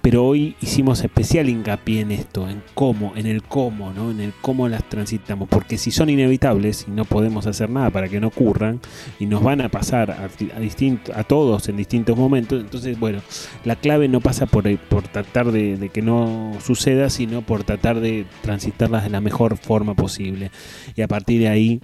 pero 0.02 0.26
hoy 0.26 0.56
hicimos 0.62 1.04
especial 1.04 1.50
hincapié 1.50 2.02
en 2.02 2.12
esto, 2.12 2.50
en 2.50 2.64
cómo, 2.74 3.14
en 3.16 3.28
el 3.28 3.44
cómo, 3.44 3.92
¿no? 3.94 4.10
En 4.10 4.22
el 4.22 4.34
cómo 4.42 4.68
las 4.68 4.88
transitamos, 4.88 5.50
porque 5.50 5.78
si 5.78 5.92
son 5.92 6.10
inevitables 6.10 6.86
y 6.88 6.92
no 6.92 7.06
podemos 7.06 7.46
hacer 7.46 7.70
nada 7.70 7.90
para 7.90 8.08
que 8.08 8.20
no 8.20 8.28
ocurran 8.28 8.80
y 9.20 9.26
nos 9.26 9.44
van 9.44 9.62
a 9.62 9.70
pasar 9.70 10.12
a, 10.12 10.26
a, 10.26 11.20
a 11.20 11.24
todos 11.24 11.70
en 11.70 11.78
distintos 11.78 12.18
momentos, 12.18 12.62
entonces, 12.62 13.00
bueno, 13.00 13.20
la 13.66 13.76
clave 13.76 14.08
no 14.08 14.22
pasa 14.22 14.46
por, 14.46 14.61
por 14.90 15.08
tratar 15.08 15.52
de, 15.52 15.78
de 15.78 15.90
que 15.90 16.02
no 16.02 16.54
suceda, 16.64 17.10
sino 17.10 17.42
por 17.42 17.64
tratar 17.64 18.00
de 18.00 18.26
transitarlas 18.42 19.04
de 19.04 19.10
la 19.10 19.22
mejor 19.22 19.58
forma 19.58 19.96
posible. 19.96 20.52
Y 20.96 21.02
a 21.02 21.08
partir 21.08 21.42
de 21.42 21.50
ahí, 21.50 21.82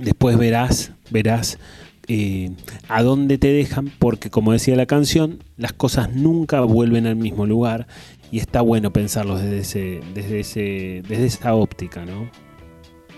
después 0.00 0.38
verás, 0.38 0.92
verás 1.10 1.58
eh, 2.08 2.50
a 2.88 3.02
dónde 3.02 3.36
te 3.36 3.48
dejan, 3.48 3.90
porque 3.98 4.30
como 4.30 4.52
decía 4.52 4.76
la 4.76 4.86
canción, 4.86 5.42
las 5.56 5.72
cosas 5.72 6.12
nunca 6.14 6.60
vuelven 6.60 7.06
al 7.06 7.16
mismo 7.16 7.46
lugar 7.46 7.88
y 8.30 8.38
está 8.38 8.60
bueno 8.60 8.92
pensarlos 8.92 9.42
desde 9.42 9.58
ese, 9.58 10.00
desde 10.14 10.40
ese, 10.40 11.02
desde 11.08 11.26
esa 11.26 11.54
óptica, 11.54 12.04
¿no? 12.04 12.30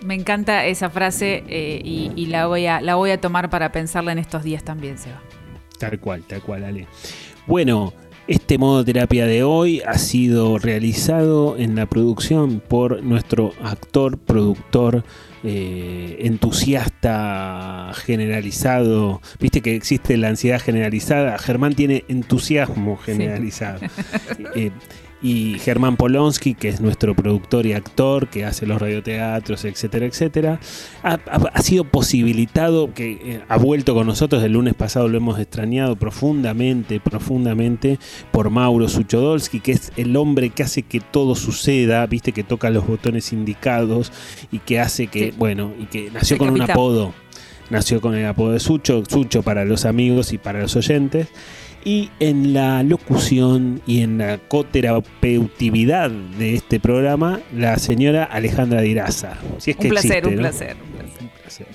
Me 0.04 0.14
encanta 0.14 0.64
esa 0.64 0.90
frase 0.90 1.44
eh, 1.48 1.80
y, 1.84 2.12
y 2.14 2.26
la, 2.26 2.46
voy 2.46 2.66
a, 2.66 2.80
la 2.80 2.94
voy 2.94 3.10
a 3.10 3.20
tomar 3.20 3.50
para 3.50 3.72
pensarla 3.72 4.12
en 4.12 4.18
estos 4.18 4.44
días 4.44 4.62
también, 4.62 4.96
Seba. 4.96 5.20
Tal 5.78 5.98
cual, 5.98 6.22
tal 6.22 6.40
cual, 6.40 6.64
Ale. 6.64 6.86
Bueno, 7.46 7.92
este 8.28 8.58
modo 8.58 8.84
terapia 8.84 9.26
de 9.26 9.42
hoy 9.42 9.80
ha 9.86 9.96
sido 9.96 10.58
realizado 10.58 11.56
en 11.56 11.74
la 11.74 11.86
producción 11.86 12.60
por 12.60 13.02
nuestro 13.02 13.54
actor, 13.62 14.18
productor, 14.18 15.02
eh, 15.44 16.18
entusiasta 16.20 17.90
generalizado. 17.94 19.22
Viste 19.40 19.62
que 19.62 19.74
existe 19.74 20.18
la 20.18 20.28
ansiedad 20.28 20.60
generalizada. 20.60 21.38
Germán 21.38 21.74
tiene 21.74 22.04
entusiasmo 22.08 22.96
generalizado. 22.98 23.80
Eh, 24.54 24.70
y 25.20 25.58
Germán 25.58 25.96
Polonsky, 25.96 26.54
que 26.54 26.68
es 26.68 26.80
nuestro 26.80 27.14
productor 27.16 27.66
y 27.66 27.72
actor, 27.72 28.28
que 28.28 28.44
hace 28.44 28.66
los 28.66 28.80
radioteatros, 28.80 29.64
etcétera, 29.64 30.06
etcétera, 30.06 30.60
ha, 31.02 31.14
ha- 31.14 31.50
ha 31.52 31.60
sido 31.62 31.84
posibilitado, 31.84 32.94
que 32.94 33.12
eh, 33.22 33.40
ha 33.48 33.56
vuelto 33.56 33.94
con 33.94 34.06
nosotros, 34.06 34.42
el 34.44 34.52
lunes 34.52 34.74
pasado 34.74 35.08
lo 35.08 35.16
hemos 35.16 35.38
extrañado 35.40 35.96
profundamente, 35.96 37.00
profundamente, 37.00 37.98
por 38.30 38.50
Mauro 38.50 38.88
Suchodolski, 38.88 39.60
que 39.60 39.72
es 39.72 39.92
el 39.96 40.16
hombre 40.16 40.50
que 40.50 40.62
hace 40.62 40.82
que 40.82 41.00
todo 41.00 41.34
suceda, 41.34 42.06
viste, 42.06 42.32
que 42.32 42.44
toca 42.44 42.70
los 42.70 42.86
botones 42.86 43.32
indicados 43.32 44.12
y 44.52 44.58
que 44.60 44.78
hace 44.80 45.08
que, 45.08 45.30
Sí. 45.30 45.34
bueno, 45.36 45.72
y 45.80 45.86
que 45.86 46.10
nació 46.12 46.34
El 46.34 46.38
con 46.38 46.50
un 46.50 46.60
apodo. 46.62 47.12
Nació 47.70 48.00
con 48.00 48.14
el 48.14 48.24
apodo 48.24 48.52
de 48.52 48.60
Sucho, 48.60 49.02
Sucho 49.06 49.42
para 49.42 49.66
los 49.66 49.84
amigos 49.84 50.32
y 50.32 50.38
para 50.38 50.60
los 50.60 50.74
oyentes. 50.76 51.28
Y 51.88 52.10
en 52.20 52.52
la 52.52 52.82
locución 52.82 53.80
y 53.86 54.00
en 54.02 54.18
la 54.18 54.36
coterapeutividad 54.36 56.10
de 56.10 56.54
este 56.54 56.80
programa, 56.80 57.40
la 57.56 57.78
señora 57.78 58.24
Alejandra 58.24 58.82
Diraza. 58.82 59.38
Si 59.56 59.70
es 59.70 59.76
que 59.78 59.86
Un 59.86 59.90
placer, 59.92 60.10
existe, 60.18 60.28
un 60.28 60.34
¿no? 60.36 60.40
placer, 60.42 60.76
un 60.84 60.90
placer. 60.98 61.22
Un 61.22 61.28
placer. 61.40 61.66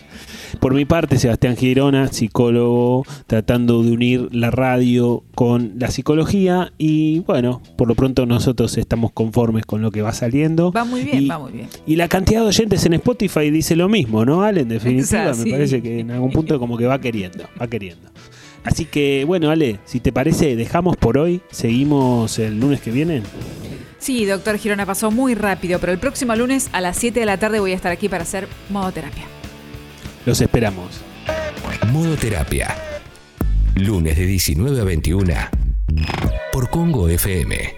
Por 0.60 0.76
mi 0.76 0.85
parte, 0.85 1.18
Sebastián 1.18 1.57
Girona, 1.57 2.10
psicólogo, 2.10 3.06
tratando 3.26 3.81
de 3.81 3.91
unir 3.91 4.30
la 4.31 4.52
radio 4.52 5.23
con 5.34 5.73
la 5.80 5.90
psicología. 5.90 6.72
Y 6.77 7.22
bueno, 7.22 7.64
por 7.76 7.88
lo 7.88 7.95
pronto 7.95 8.27
nosotros 8.27 8.77
estamos 8.77 9.11
conformes 9.14 9.65
con 9.65 9.81
lo 9.81 9.90
que 9.90 10.03
va 10.03 10.14
saliendo. 10.14 10.72
Va 10.72 10.85
muy 10.85 11.02
bien, 11.03 11.23
Y- 11.23 11.27
va 11.27 11.40
muy 11.40 11.53
bien. 11.53 11.68
y 11.88 11.95
la 11.95 12.07
cantidad 12.07 12.41
de 12.41 12.48
oyentes 12.49 12.85
en 12.85 12.94
Spotify 12.94 13.49
dice 13.49 13.76
lo 13.76 13.90
mismo, 13.90 14.26
¿no, 14.26 14.44
Ale? 14.44 14.61
En 14.61 14.69
definitiva, 14.69 15.03
O 15.31 15.34
sea, 15.34 15.34
me 15.34 15.44
sí. 15.44 15.49
parece 15.49 15.81
que 15.81 15.99
en 16.02 16.11
algún 16.11 16.31
punto 16.31 16.60
como 16.60 16.77
que 16.77 16.85
va 16.85 17.02
queriendo, 17.02 17.45
va 17.60 17.65
queriendo. 17.68 18.10
Así 18.64 18.85
que, 18.85 19.26
bueno, 19.26 19.49
Ale, 19.49 19.80
si 19.85 19.99
te 19.99 20.11
parece, 20.11 20.56
dejamos 20.56 20.95
por 20.98 21.18
hoy, 21.18 21.41
seguimos 21.52 22.40
el 22.40 22.60
lunes 22.60 22.81
que 22.81 22.91
viene. 22.91 23.23
Sí, 23.99 24.26
doctor 24.26 24.57
Girona, 24.57 24.85
pasó 24.85 25.11
muy 25.11 25.34
rápido, 25.35 25.80
pero 25.80 25.91
el 25.91 25.99
próximo 25.99 26.35
lunes 26.35 26.69
a 26.73 26.81
las 26.81 26.98
7 26.98 27.19
de 27.19 27.26
la 27.26 27.38
tarde 27.38 27.60
voy 27.60 27.72
a 27.72 27.76
estar 27.76 27.91
aquí 27.91 28.10
para 28.10 28.23
hacer 28.23 28.48
modoterapia. 28.69 29.23
Los 30.26 30.41
esperamos. 30.41 31.02
Modo 31.91 32.15
Terapia. 32.15 32.76
Lunes 33.76 34.18
de 34.18 34.26
19 34.26 34.80
a 34.80 34.84
21 34.84 35.34
por 36.52 36.69
Congo 36.69 37.10
FM. 37.10 37.76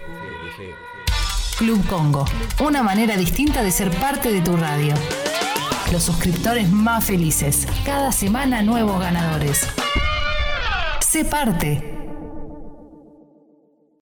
Club 1.58 1.86
Congo, 1.86 2.24
una 2.62 2.82
manera 2.82 3.16
distinta 3.16 3.62
de 3.62 3.70
ser 3.70 3.90
parte 3.90 4.30
de 4.30 4.42
tu 4.42 4.56
radio. 4.56 4.94
Los 5.92 6.02
suscriptores 6.02 6.70
más 6.70 7.04
felices, 7.04 7.66
cada 7.84 8.12
semana 8.12 8.62
nuevos 8.62 9.00
ganadores. 9.00 9.66
Sé 11.08 11.24
parte. 11.24 11.95